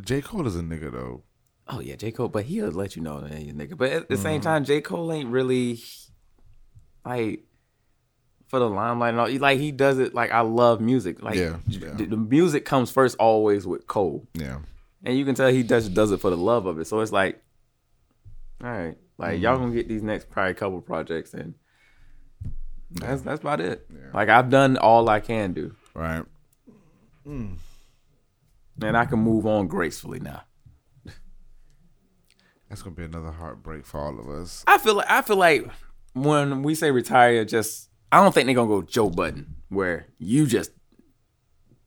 J 0.00 0.20
Cole 0.20 0.46
is 0.46 0.56
a 0.56 0.60
nigga 0.62 0.92
though. 0.92 1.22
Oh 1.68 1.80
yeah, 1.80 1.96
J 1.96 2.12
Cole, 2.12 2.28
but 2.28 2.44
he'll 2.44 2.70
let 2.70 2.94
you 2.96 3.02
know 3.02 3.20
that 3.20 3.30
nigga. 3.32 3.76
But 3.76 3.90
at 3.92 4.08
the 4.08 4.14
Mm-hmm. 4.14 4.22
same 4.22 4.40
time, 4.40 4.64
J 4.64 4.80
Cole 4.80 5.12
ain't 5.12 5.30
really 5.30 5.82
like 7.04 7.44
for 8.48 8.58
the 8.60 8.68
limelight 8.70 9.10
and 9.14 9.20
all. 9.20 9.30
Like 9.38 9.58
he 9.58 9.72
does 9.72 9.98
it 9.98 10.14
like 10.14 10.30
I 10.30 10.40
love 10.40 10.80
music. 10.80 11.22
Like 11.22 11.36
Yeah, 11.36 11.56
yeah. 11.68 11.94
The, 11.94 12.16
music 12.16 12.64
comes 12.64 12.90
first 12.90 13.16
always 13.18 13.66
with 13.66 13.86
Cole. 13.88 14.28
Yeah. 14.34 14.60
And 15.04 15.18
you 15.18 15.24
can 15.24 15.34
tell 15.34 15.48
he 15.48 15.62
does 15.64 15.88
does 15.88 16.12
it 16.12 16.20
for 16.20 16.30
the 16.30 16.36
love 16.36 16.66
of 16.66 16.78
it. 16.78 16.86
So 16.86 17.00
it's 17.00 17.12
like, 17.12 17.42
all 18.62 18.70
right, 18.70 18.96
like 19.18 19.34
Mm-hmm. 19.34 19.42
y'all 19.42 19.58
gonna 19.58 19.74
get 19.74 19.88
these 19.88 20.02
next 20.02 20.30
probably 20.30 20.54
couple 20.54 20.80
projects, 20.80 21.34
and 21.34 21.54
that's 22.92 23.22
that's 23.22 23.40
about 23.40 23.60
it. 23.60 23.88
Like 24.14 24.28
I've 24.28 24.50
done 24.50 24.76
all 24.76 25.08
I 25.08 25.18
can 25.18 25.52
do, 25.52 25.74
Right. 25.94 26.24
and 27.24 27.58
I 28.80 29.04
can 29.04 29.18
move 29.18 29.46
on 29.46 29.66
gracefully 29.66 30.20
now. 30.20 30.42
That's 32.68 32.82
gonna 32.82 32.96
be 32.96 33.04
another 33.04 33.30
heartbreak 33.30 33.86
for 33.86 34.00
all 34.00 34.18
of 34.18 34.28
us. 34.28 34.64
I 34.66 34.78
feel 34.78 34.94
like 34.94 35.10
I 35.10 35.22
feel 35.22 35.36
like 35.36 35.68
when 36.14 36.62
we 36.62 36.74
say 36.74 36.90
retire, 36.90 37.44
just 37.44 37.90
I 38.10 38.22
don't 38.22 38.32
think 38.32 38.46
they're 38.46 38.54
gonna 38.54 38.68
go 38.68 38.82
Joe 38.82 39.10
Budden, 39.10 39.56
where 39.68 40.06
you 40.18 40.46
just 40.46 40.70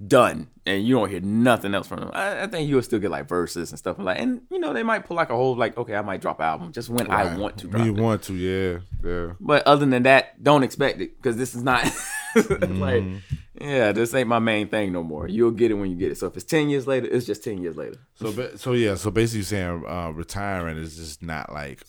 done 0.06 0.48
and 0.66 0.86
you 0.86 0.96
don't 0.96 1.10
hear 1.10 1.20
nothing 1.20 1.74
else 1.74 1.88
from 1.88 2.00
them. 2.00 2.12
I, 2.14 2.44
I 2.44 2.48
think 2.48 2.70
you'll 2.70 2.82
still 2.82 3.00
get 3.00 3.12
like 3.12 3.28
verses 3.28 3.72
and 3.72 3.80
stuff 3.80 3.98
like, 4.00 4.20
and 4.20 4.42
you 4.50 4.60
know 4.60 4.72
they 4.72 4.84
might 4.84 5.06
pull 5.06 5.18
like 5.18 5.30
a 5.30 5.36
whole 5.36 5.56
like, 5.56 5.78
okay, 5.78 5.96
I 5.96 6.02
might 6.02 6.22
drop 6.22 6.40
an 6.40 6.46
album 6.46 6.72
just 6.72 6.90
when 6.90 7.10
I 7.12 7.36
want 7.36 7.58
to. 7.58 7.68
Drop 7.68 7.86
you 7.86 7.96
it. 7.96 8.00
want 8.00 8.24
to, 8.24 8.34
yeah, 8.34 8.80
yeah. 9.04 9.34
But 9.40 9.66
other 9.68 9.86
than 9.86 10.04
that, 10.04 10.42
don't 10.42 10.64
expect 10.64 11.02
it 11.02 11.18
because 11.18 11.38
this 11.38 11.56
is 11.56 11.64
not 11.64 11.84
like, 12.36 13.04
Mm-hmm. 13.04 13.18
yeah, 13.62 13.92
this 13.92 14.14
ain't 14.14 14.28
my 14.28 14.40
main 14.40 14.68
thing 14.70 14.92
no 14.94 15.04
more. 15.04 15.28
You'll 15.28 15.52
get 15.52 15.72
it 15.72 15.76
when 15.76 15.90
you 15.90 15.96
get 15.98 16.12
it. 16.12 16.18
So 16.18 16.28
if 16.28 16.36
it's 16.36 16.46
ten 16.46 16.70
years 16.70 16.88
later, 16.88 17.08
it's 17.08 17.26
just 17.26 17.44
ten 17.44 17.62
years 17.62 17.76
later. 17.76 17.98
So, 18.16 18.56
so 18.56 18.74
yeah. 18.74 18.96
So 18.96 19.12
basically, 19.12 19.44
saying 19.44 19.84
uh, 19.88 20.12
retiring 20.12 20.78
is 20.78 20.96
just 20.96 21.22
not 21.24 21.52
like, 21.52 21.84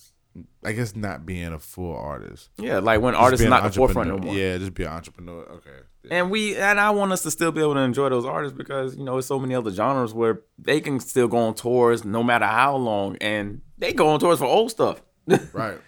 I 0.65 0.73
guess, 0.73 0.95
not 0.97 1.27
being 1.27 1.53
a 1.53 1.59
full 1.59 1.95
artist. 1.97 2.51
Yeah, 2.59 2.79
like 2.79 3.01
when 3.01 3.15
Just 3.15 3.23
artists 3.23 3.47
not 3.47 3.63
the 3.65 3.71
forefront 3.73 4.09
no 4.09 4.19
more. 4.19 4.35
Yeah, 4.35 4.59
just 4.59 4.75
be 4.75 4.85
an 4.85 4.91
entrepreneur. 4.93 5.43
Okay. 5.43 5.71
Yeah. 6.05 6.19
And 6.19 6.31
we 6.31 6.57
and 6.57 6.81
I 6.81 6.91
want 6.91 7.13
us 7.13 7.23
to 7.25 7.31
still 7.31 7.53
be 7.53 7.61
able 7.61 7.75
to 7.75 7.81
enjoy 7.81 8.09
those 8.09 8.25
artists 8.25 8.57
because 8.57 8.97
you 8.97 9.05
know 9.05 9.13
there's 9.13 9.27
so 9.27 9.39
many 9.39 9.55
other 9.55 9.71
genres 9.71 10.15
where 10.15 10.41
they 10.59 10.81
can 10.81 10.99
still 11.01 11.29
go 11.29 11.37
on 11.39 11.55
tours 11.55 12.05
no 12.05 12.23
matter 12.23 12.47
how 12.47 12.77
long, 12.77 13.17
and 13.21 13.61
they 13.77 13.93
go 13.93 14.09
on 14.09 14.19
tours 14.21 14.39
for 14.39 14.47
old 14.47 14.71
stuff. 14.71 15.03
Right. 15.53 15.79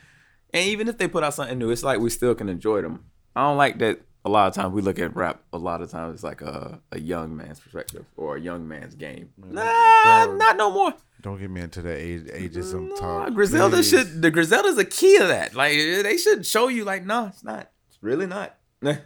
And 0.55 0.67
even 0.69 0.87
if 0.89 0.99
they 0.99 1.09
put 1.09 1.25
out 1.25 1.33
something 1.33 1.59
new, 1.59 1.71
it's 1.71 1.83
like 1.83 1.99
we 1.99 2.11
still 2.11 2.35
can 2.35 2.51
enjoy 2.51 2.83
them. 2.83 3.07
I 3.35 3.49
don't 3.49 3.57
like 3.57 3.79
that. 3.79 4.03
A 4.25 4.29
lot 4.29 4.47
of 4.47 4.55
times 4.55 4.73
we 4.73 4.83
look 4.83 4.99
at 5.01 5.17
rap. 5.17 5.43
A 5.53 5.59
lot 5.59 5.83
of 5.83 5.91
times 5.91 6.15
it's 6.15 6.23
like 6.23 6.43
a, 6.43 6.81
a 6.93 7.01
young 7.01 7.37
man's 7.37 7.59
perspective 7.59 8.05
or 8.17 8.37
a 8.37 8.41
young 8.41 8.69
man's 8.69 8.95
game. 8.95 9.31
Nah, 9.37 10.27
not 10.37 10.57
no 10.57 10.71
more. 10.71 10.95
Don't 11.23 11.39
get 11.41 11.51
me 11.51 11.61
into 11.61 11.83
the 11.83 11.95
age, 11.95 12.23
ageism 12.25 12.91
Nah, 12.91 12.97
talk. 12.97 13.35
Griselda 13.35 13.77
please. 13.77 13.89
should 13.89 14.23
the 14.23 14.31
Griselda's 14.31 14.79
a 14.79 14.85
key 14.85 15.17
of 15.17 15.29
that. 15.29 15.55
Like 15.55 15.75
they 15.75 16.17
should 16.17 16.47
show 16.47 16.69
you 16.69 16.85
like, 16.85 17.05
no, 17.05 17.27
it's 17.27 17.43
not. 17.43 17.71
It's 17.89 17.99
really 18.01 18.27
not. 18.27 18.57
and 18.83 19.01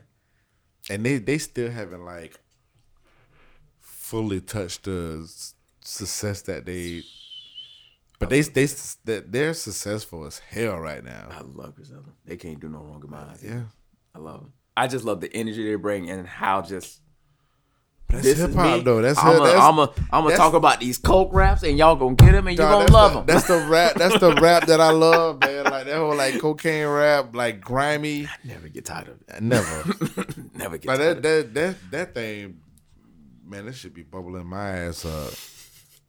they 0.88 1.18
they 1.18 1.38
still 1.38 1.70
haven't 1.70 2.04
like 2.04 2.38
fully 3.80 4.40
touched 4.40 4.84
the 4.84 5.30
success 5.80 6.42
that 6.42 6.66
they. 6.66 7.02
But 8.18 8.30
they 8.30 8.40
they 8.42 8.66
that 9.04 9.24
they're 9.30 9.52
successful 9.54 10.24
as 10.24 10.38
hell 10.38 10.78
right 10.78 11.04
now. 11.04 11.28
I 11.30 11.42
love 11.42 11.74
Griselda. 11.74 12.10
They 12.24 12.36
can't 12.36 12.60
do 12.60 12.68
no 12.68 12.78
wrong 12.78 13.02
in 13.04 13.10
my 13.10 13.18
eyes. 13.18 13.42
Yeah, 13.44 13.64
I 14.14 14.18
love 14.18 14.40
them. 14.40 14.52
I 14.76 14.86
just 14.88 15.04
love 15.04 15.20
the 15.20 15.34
energy 15.34 15.66
they 15.66 15.76
bring 15.76 16.10
and 16.10 16.26
how 16.26 16.62
just 16.62 17.00
that's 18.08 18.22
this 18.22 18.38
hip 18.38 18.52
hop 18.52 18.84
though. 18.84 19.02
That's 19.02 19.18
I'm 19.18 19.34
hip- 19.34 19.42
that's, 19.42 20.00
I'm 20.12 20.24
gonna 20.24 20.36
talk 20.36 20.54
about 20.54 20.78
these 20.78 20.96
coke 20.96 21.32
raps 21.32 21.64
and 21.64 21.76
y'all 21.76 21.96
gonna 21.96 22.14
get 22.14 22.32
them 22.32 22.46
and 22.46 22.56
you 22.56 22.64
are 22.64 22.70
gonna 22.70 22.92
love 22.92 23.12
the, 23.12 23.18
them. 23.18 23.26
That's 23.26 23.48
the 23.48 23.58
rap. 23.70 23.94
That's 23.94 24.18
the 24.20 24.34
rap 24.34 24.66
that 24.66 24.80
I 24.80 24.90
love, 24.90 25.40
man. 25.40 25.64
Like 25.64 25.86
that 25.86 25.96
whole 25.96 26.14
like 26.14 26.38
cocaine 26.40 26.86
rap, 26.86 27.34
like 27.34 27.60
grimy. 27.60 28.26
I 28.26 28.30
never 28.44 28.68
get 28.68 28.84
tired 28.84 29.08
of 29.08 29.20
it. 29.28 29.42
Never. 29.42 29.84
Never 30.54 30.78
get 30.78 30.88
like 30.88 30.98
tired. 30.98 31.22
that 31.22 31.22
that 31.22 31.54
that 31.54 31.76
that 31.90 32.14
thing, 32.14 32.60
man. 33.44 33.66
That 33.66 33.74
should 33.74 33.94
be 33.94 34.02
bubbling 34.02 34.46
my 34.46 34.70
ass 34.70 35.04
up. 35.04 35.32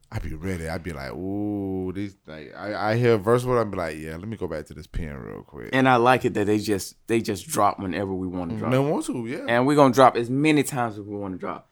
I'd 0.10 0.24
be 0.24 0.34
ready. 0.34 0.70
I'd 0.70 0.84
be 0.84 0.94
like, 0.94 1.12
ooh, 1.12 1.92
these 1.94 2.16
like 2.26 2.54
I, 2.56 2.92
I 2.92 2.96
hear 2.96 3.16
a 3.16 3.18
verse 3.18 3.44
with. 3.44 3.58
I'd 3.58 3.70
be 3.72 3.78
like, 3.78 3.98
yeah, 3.98 4.12
let 4.16 4.28
me 4.28 4.38
go 4.38 4.48
back 4.48 4.66
to 4.68 4.74
this 4.74 4.88
pen 4.88 5.16
real 5.18 5.42
quick. 5.42 5.70
And 5.74 5.88
I 5.88 5.98
like 5.98 6.24
it 6.24 6.34
that 6.36 6.46
they 6.46 6.60
just 6.60 6.96
they 7.08 7.20
just 7.20 7.48
drop 7.48 7.80
whenever 7.80 8.14
we 8.14 8.28
want 8.28 8.52
to 8.52 8.58
drop. 8.58 8.72
Man, 8.72 8.90
want 8.90 9.06
to, 9.08 9.26
yeah. 9.28 9.46
and 9.50 9.68
we're 9.68 9.76
gonna 9.76 9.94
drop 9.94 10.16
as 10.16 10.30
many 10.30 10.64
times 10.64 10.98
as 10.98 11.04
we 11.06 11.16
want 11.16 11.34
to 11.34 11.38
drop. 11.38 11.70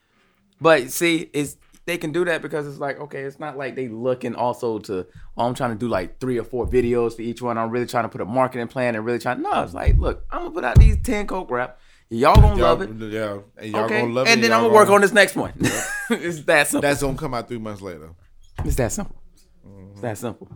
But 0.59 0.91
see, 0.91 1.29
it's 1.33 1.55
they 1.85 1.97
can 1.97 2.11
do 2.11 2.25
that 2.25 2.41
because 2.41 2.67
it's 2.67 2.77
like 2.79 2.99
okay, 2.99 3.21
it's 3.21 3.39
not 3.39 3.57
like 3.57 3.75
they 3.75 3.87
looking 3.87 4.35
also 4.35 4.79
to 4.79 5.07
oh, 5.37 5.45
I'm 5.45 5.53
trying 5.53 5.71
to 5.71 5.77
do 5.77 5.87
like 5.87 6.19
three 6.19 6.37
or 6.37 6.43
four 6.43 6.67
videos 6.67 7.15
for 7.15 7.21
each 7.21 7.41
one. 7.41 7.57
I'm 7.57 7.69
really 7.69 7.85
trying 7.85 8.03
to 8.03 8.09
put 8.09 8.19
a 8.19 8.25
marketing 8.25 8.67
plan 8.67 8.95
and 8.95 9.05
really 9.05 9.19
trying. 9.19 9.41
No, 9.43 9.63
it's 9.63 9.73
like 9.73 9.97
look, 9.97 10.25
I'm 10.29 10.39
gonna 10.41 10.51
put 10.51 10.63
out 10.65 10.77
these 10.77 10.97
ten 11.03 11.25
coke 11.25 11.49
rap. 11.51 11.79
Y'all 12.09 12.35
gonna 12.35 12.49
Y'all- 12.49 12.75
love 12.75 12.81
it, 12.81 12.89
Yeah, 13.11 13.39
and 13.57 13.71
y'all 13.71 13.85
okay? 13.85 14.01
gonna 14.01 14.13
love 14.13 14.27
it. 14.27 14.31
and 14.31 14.43
then 14.43 14.51
I'm 14.51 14.63
gonna 14.63 14.73
work 14.73 14.89
on 14.89 15.01
this 15.01 15.11
next 15.13 15.35
one. 15.35 15.53
it's 16.09 16.41
that 16.43 16.67
simple. 16.67 16.81
That's 16.81 17.01
gonna 17.01 17.17
come 17.17 17.33
out 17.33 17.47
three 17.47 17.57
months 17.57 17.81
later, 17.81 18.09
it's 18.63 18.75
that 18.75 18.91
simple. 18.91 19.15
It's 19.91 20.01
that 20.01 20.17
simple. 20.17 20.49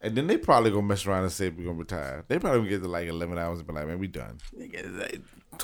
and 0.00 0.14
then 0.14 0.26
they 0.26 0.36
probably 0.36 0.70
gonna 0.70 0.82
mess 0.82 1.06
around 1.06 1.24
and 1.24 1.32
say 1.32 1.48
we're 1.48 1.64
gonna 1.64 1.78
retire. 1.78 2.24
They 2.28 2.38
probably 2.38 2.60
gonna 2.60 2.70
get 2.70 2.82
to 2.82 2.88
like 2.88 3.08
eleven 3.08 3.38
hours 3.38 3.58
and 3.58 3.66
be 3.66 3.74
like, 3.74 3.86
man, 3.86 3.98
we 3.98 4.06
done. 4.06 4.38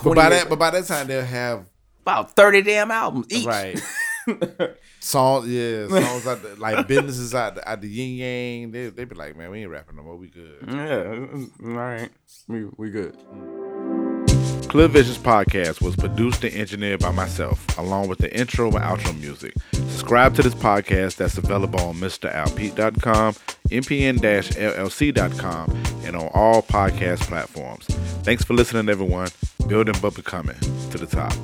But 0.02 0.14
by 0.14 0.28
that, 0.30 0.48
but 0.48 0.58
by 0.58 0.70
that 0.70 0.86
time 0.86 1.06
they'll 1.06 1.24
have 1.24 1.66
about 2.02 2.32
thirty 2.32 2.62
damn 2.62 2.90
albums 2.90 3.26
each. 3.30 3.46
right 3.46 3.80
songs. 5.00 5.48
Yeah, 5.48 5.88
songs 5.88 6.26
out 6.26 6.42
the, 6.42 6.56
like 6.58 6.86
businesses 6.86 7.34
out 7.34 7.56
the, 7.56 7.68
out 7.68 7.80
the 7.80 7.88
yin 7.88 8.16
yang. 8.16 8.70
They 8.72 8.88
they 8.90 9.04
be 9.04 9.14
like, 9.14 9.36
man, 9.36 9.50
we 9.50 9.62
ain't 9.62 9.70
rapping 9.70 9.96
no 9.96 10.02
more. 10.02 10.16
We 10.16 10.28
good. 10.28 10.64
Yeah. 10.66 11.68
All 11.68 11.76
right. 11.76 12.10
We 12.48 12.64
we 12.76 12.90
good. 12.90 13.16
Clear 14.70 14.86
Visions 14.86 15.18
podcast 15.18 15.82
was 15.82 15.96
produced 15.96 16.44
and 16.44 16.54
engineered 16.54 17.00
by 17.00 17.10
myself, 17.10 17.76
along 17.76 18.06
with 18.06 18.20
the 18.20 18.32
intro 18.32 18.66
and 18.68 18.76
outro 18.76 19.20
music. 19.20 19.52
Subscribe 19.72 20.36
to 20.36 20.44
this 20.44 20.54
podcast 20.54 21.16
that's 21.16 21.36
available 21.36 21.80
on 21.80 21.96
MrAlpete.com, 21.96 23.34
mpn-llc.com, 23.68 24.46
and 26.04 26.14
on 26.14 26.30
all 26.34 26.62
podcast 26.62 27.18
platforms. 27.22 27.84
Thanks 28.22 28.44
for 28.44 28.54
listening, 28.54 28.88
everyone. 28.88 29.30
Building 29.66 29.96
but 30.00 30.14
becoming 30.14 30.60
to 30.60 30.98
the 30.98 31.06
top. 31.06 31.34